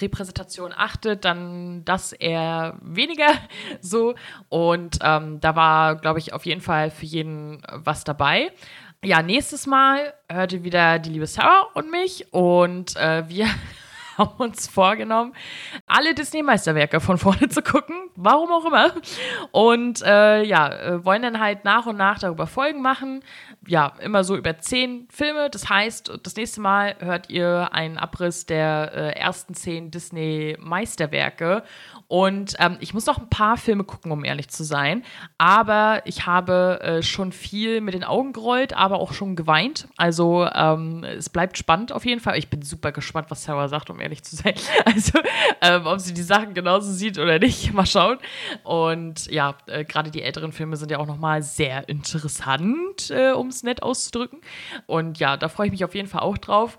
Repräsentation 0.00 0.72
achtet, 0.76 1.24
dann 1.24 1.84
das 1.84 2.12
eher 2.12 2.76
weniger 2.82 3.30
so. 3.80 4.14
Und 4.48 4.98
ähm, 5.02 5.40
da 5.40 5.54
war, 5.54 5.96
glaube 5.96 6.18
ich, 6.18 6.32
auf 6.32 6.46
jeden 6.46 6.60
Fall 6.60 6.90
für 6.90 7.06
jeden 7.06 7.62
was 7.70 8.02
dabei. 8.02 8.50
Ja, 9.04 9.20
nächstes 9.20 9.66
Mal 9.66 10.14
hört 10.30 10.52
ihr 10.52 10.62
wieder 10.62 11.00
die 11.00 11.10
liebe 11.10 11.26
Sarah 11.26 11.66
und 11.74 11.90
mich 11.90 12.32
und 12.32 12.94
äh, 12.94 13.28
wir 13.28 13.48
haben 14.16 14.36
uns 14.38 14.68
vorgenommen, 14.68 15.34
alle 15.92 16.14
Disney-Meisterwerke 16.14 17.00
von 17.00 17.18
vorne 17.18 17.48
zu 17.50 17.62
gucken, 17.62 17.96
warum 18.16 18.50
auch 18.50 18.64
immer. 18.64 18.94
Und 19.50 20.02
äh, 20.02 20.42
ja, 20.42 20.68
äh, 20.68 21.04
wollen 21.04 21.22
dann 21.22 21.38
halt 21.38 21.64
nach 21.64 21.86
und 21.86 21.96
nach 21.96 22.18
darüber 22.18 22.46
Folgen 22.46 22.82
machen. 22.82 23.22
Ja, 23.66 23.92
immer 24.00 24.24
so 24.24 24.36
über 24.36 24.58
zehn 24.58 25.06
Filme. 25.10 25.50
Das 25.50 25.68
heißt, 25.68 26.20
das 26.22 26.36
nächste 26.36 26.60
Mal 26.60 26.96
hört 26.98 27.30
ihr 27.30 27.72
einen 27.72 27.98
Abriss 27.98 28.46
der 28.46 28.92
äh, 28.94 29.18
ersten 29.18 29.54
zehn 29.54 29.90
Disney-Meisterwerke. 29.90 31.62
Und 32.08 32.56
ähm, 32.58 32.76
ich 32.80 32.94
muss 32.94 33.06
noch 33.06 33.18
ein 33.18 33.30
paar 33.30 33.56
Filme 33.56 33.84
gucken, 33.84 34.12
um 34.12 34.24
ehrlich 34.24 34.48
zu 34.48 34.64
sein. 34.64 35.02
Aber 35.38 36.02
ich 36.04 36.26
habe 36.26 36.80
äh, 36.82 37.02
schon 37.02 37.32
viel 37.32 37.80
mit 37.80 37.94
den 37.94 38.04
Augen 38.04 38.32
gerollt, 38.32 38.74
aber 38.74 38.98
auch 38.98 39.12
schon 39.12 39.36
geweint. 39.36 39.88
Also 39.96 40.46
ähm, 40.52 41.04
es 41.04 41.30
bleibt 41.30 41.58
spannend 41.58 41.92
auf 41.92 42.04
jeden 42.04 42.20
Fall. 42.20 42.38
Ich 42.38 42.48
bin 42.48 42.62
super 42.62 42.92
gespannt, 42.92 43.30
was 43.30 43.44
Sarah 43.44 43.68
sagt, 43.68 43.90
um 43.90 44.00
ehrlich 44.00 44.22
zu 44.22 44.36
sein. 44.36 44.54
Also 44.84 45.20
ähm, 45.82 45.92
ob 45.92 46.00
sie 46.00 46.14
die 46.14 46.22
Sachen 46.22 46.54
genauso 46.54 46.92
sieht 46.92 47.18
oder 47.18 47.38
nicht, 47.38 47.72
mal 47.74 47.86
schauen. 47.86 48.18
Und 48.64 49.30
ja, 49.30 49.54
äh, 49.66 49.84
gerade 49.84 50.10
die 50.10 50.22
älteren 50.22 50.52
Filme 50.52 50.76
sind 50.76 50.90
ja 50.90 50.98
auch 50.98 51.06
nochmal 51.06 51.42
sehr 51.42 51.88
interessant, 51.88 53.10
äh, 53.10 53.32
um 53.32 53.48
es 53.48 53.62
nett 53.62 53.82
auszudrücken. 53.82 54.40
Und 54.86 55.18
ja, 55.18 55.36
da 55.36 55.48
freue 55.48 55.66
ich 55.66 55.72
mich 55.72 55.84
auf 55.84 55.94
jeden 55.94 56.08
Fall 56.08 56.22
auch 56.22 56.38
drauf. 56.38 56.78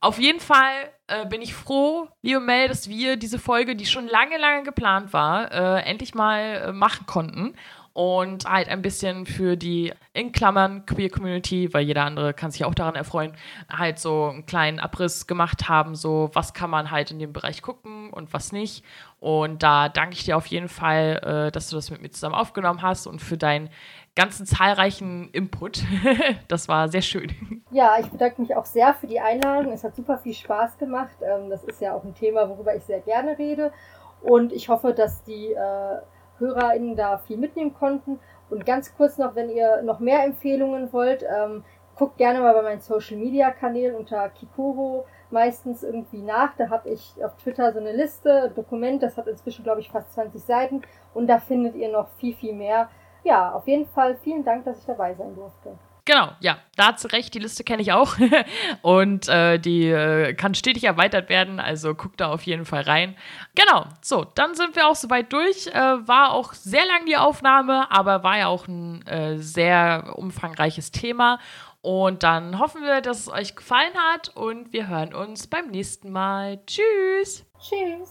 Auf 0.00 0.18
jeden 0.18 0.40
Fall 0.40 0.90
äh, 1.06 1.26
bin 1.26 1.40
ich 1.40 1.54
froh, 1.54 2.08
liebe 2.22 2.40
Mel, 2.40 2.68
dass 2.68 2.88
wir 2.88 3.16
diese 3.16 3.38
Folge, 3.38 3.76
die 3.76 3.86
schon 3.86 4.06
lange, 4.06 4.36
lange 4.38 4.62
geplant 4.62 5.12
war, 5.12 5.50
äh, 5.52 5.82
endlich 5.82 6.14
mal 6.14 6.40
äh, 6.40 6.72
machen 6.72 7.06
konnten. 7.06 7.54
Und 7.96 8.44
halt 8.44 8.68
ein 8.68 8.82
bisschen 8.82 9.24
für 9.24 9.56
die, 9.56 9.90
in 10.12 10.30
Klammern, 10.30 10.84
Queer 10.84 11.08
Community, 11.08 11.72
weil 11.72 11.86
jeder 11.86 12.04
andere 12.04 12.34
kann 12.34 12.50
sich 12.50 12.62
auch 12.66 12.74
daran 12.74 12.94
erfreuen, 12.94 13.32
halt 13.70 13.98
so 13.98 14.26
einen 14.26 14.44
kleinen 14.44 14.80
Abriss 14.80 15.26
gemacht 15.26 15.70
haben, 15.70 15.94
so 15.94 16.28
was 16.34 16.52
kann 16.52 16.68
man 16.68 16.90
halt 16.90 17.10
in 17.10 17.18
dem 17.18 17.32
Bereich 17.32 17.62
gucken 17.62 18.10
und 18.10 18.34
was 18.34 18.52
nicht. 18.52 18.84
Und 19.18 19.62
da 19.62 19.88
danke 19.88 20.12
ich 20.12 20.24
dir 20.24 20.36
auf 20.36 20.44
jeden 20.44 20.68
Fall, 20.68 21.46
äh, 21.48 21.50
dass 21.50 21.70
du 21.70 21.76
das 21.76 21.90
mit 21.90 22.02
mir 22.02 22.10
zusammen 22.10 22.34
aufgenommen 22.34 22.82
hast 22.82 23.06
und 23.06 23.22
für 23.22 23.38
deinen 23.38 23.70
ganzen 24.14 24.44
zahlreichen 24.44 25.30
Input. 25.30 25.82
das 26.48 26.68
war 26.68 26.90
sehr 26.90 27.00
schön. 27.00 27.32
Ja, 27.70 27.96
ich 27.98 28.08
bedanke 28.08 28.42
mich 28.42 28.54
auch 28.54 28.66
sehr 28.66 28.92
für 28.92 29.06
die 29.06 29.20
Einladung. 29.20 29.72
Es 29.72 29.84
hat 29.84 29.96
super 29.96 30.18
viel 30.18 30.34
Spaß 30.34 30.76
gemacht. 30.76 31.16
Ähm, 31.22 31.48
das 31.48 31.64
ist 31.64 31.80
ja 31.80 31.94
auch 31.94 32.04
ein 32.04 32.14
Thema, 32.14 32.46
worüber 32.46 32.76
ich 32.76 32.84
sehr 32.84 33.00
gerne 33.00 33.38
rede. 33.38 33.72
Und 34.20 34.52
ich 34.52 34.68
hoffe, 34.68 34.92
dass 34.92 35.24
die 35.24 35.52
äh, 35.54 35.98
HörerInnen 36.38 36.96
da 36.96 37.18
viel 37.18 37.36
mitnehmen 37.36 37.74
konnten. 37.74 38.18
Und 38.50 38.64
ganz 38.64 38.94
kurz 38.96 39.18
noch, 39.18 39.34
wenn 39.34 39.50
ihr 39.50 39.82
noch 39.82 40.00
mehr 40.00 40.24
Empfehlungen 40.24 40.92
wollt, 40.92 41.24
ähm, 41.24 41.64
guckt 41.96 42.18
gerne 42.18 42.40
mal 42.40 42.54
bei 42.54 42.62
meinen 42.62 42.80
Social 42.80 43.16
Media 43.16 43.50
Kanälen 43.50 43.96
unter 43.96 44.28
Kikoro 44.28 45.06
meistens 45.30 45.82
irgendwie 45.82 46.22
nach. 46.22 46.54
Da 46.56 46.68
habe 46.68 46.90
ich 46.90 47.14
auf 47.24 47.34
Twitter 47.36 47.72
so 47.72 47.80
eine 47.80 47.92
Liste, 47.92 48.44
ein 48.44 48.54
Dokument, 48.54 49.02
das 49.02 49.16
hat 49.16 49.26
inzwischen, 49.26 49.64
glaube 49.64 49.80
ich, 49.80 49.90
fast 49.90 50.12
20 50.12 50.42
Seiten. 50.42 50.82
Und 51.14 51.26
da 51.26 51.38
findet 51.38 51.74
ihr 51.74 51.90
noch 51.90 52.08
viel, 52.18 52.34
viel 52.34 52.54
mehr 52.54 52.88
ja, 53.26 53.52
auf 53.52 53.66
jeden 53.66 53.86
Fall 53.86 54.16
vielen 54.16 54.44
Dank, 54.44 54.64
dass 54.64 54.78
ich 54.78 54.86
dabei 54.86 55.12
sein 55.14 55.34
durfte. 55.34 55.76
Genau, 56.06 56.30
ja, 56.38 56.58
da 56.76 56.96
zu 56.96 57.08
Recht, 57.08 57.34
die 57.34 57.40
Liste 57.40 57.64
kenne 57.64 57.82
ich 57.82 57.92
auch. 57.92 58.16
und 58.82 59.28
äh, 59.28 59.58
die 59.58 59.88
äh, 59.88 60.34
kann 60.34 60.54
stetig 60.54 60.84
erweitert 60.84 61.28
werden, 61.28 61.58
also 61.58 61.96
guckt 61.96 62.20
da 62.20 62.30
auf 62.30 62.44
jeden 62.44 62.64
Fall 62.64 62.82
rein. 62.82 63.16
Genau, 63.56 63.86
so, 64.00 64.24
dann 64.24 64.54
sind 64.54 64.76
wir 64.76 64.86
auch 64.86 64.94
soweit 64.94 65.32
durch. 65.32 65.66
Äh, 65.66 65.74
war 66.06 66.32
auch 66.32 66.52
sehr 66.52 66.86
lang 66.86 67.06
die 67.06 67.16
Aufnahme, 67.16 67.90
aber 67.90 68.22
war 68.22 68.38
ja 68.38 68.46
auch 68.46 68.68
ein 68.68 69.04
äh, 69.08 69.38
sehr 69.38 70.14
umfangreiches 70.14 70.92
Thema. 70.92 71.40
Und 71.82 72.22
dann 72.22 72.60
hoffen 72.60 72.82
wir, 72.82 73.00
dass 73.00 73.20
es 73.20 73.28
euch 73.28 73.56
gefallen 73.56 73.94
hat 74.12 74.28
und 74.28 74.72
wir 74.72 74.86
hören 74.86 75.12
uns 75.12 75.48
beim 75.48 75.68
nächsten 75.68 76.12
Mal. 76.12 76.60
Tschüss! 76.66 77.44
Tschüss! 77.58 78.10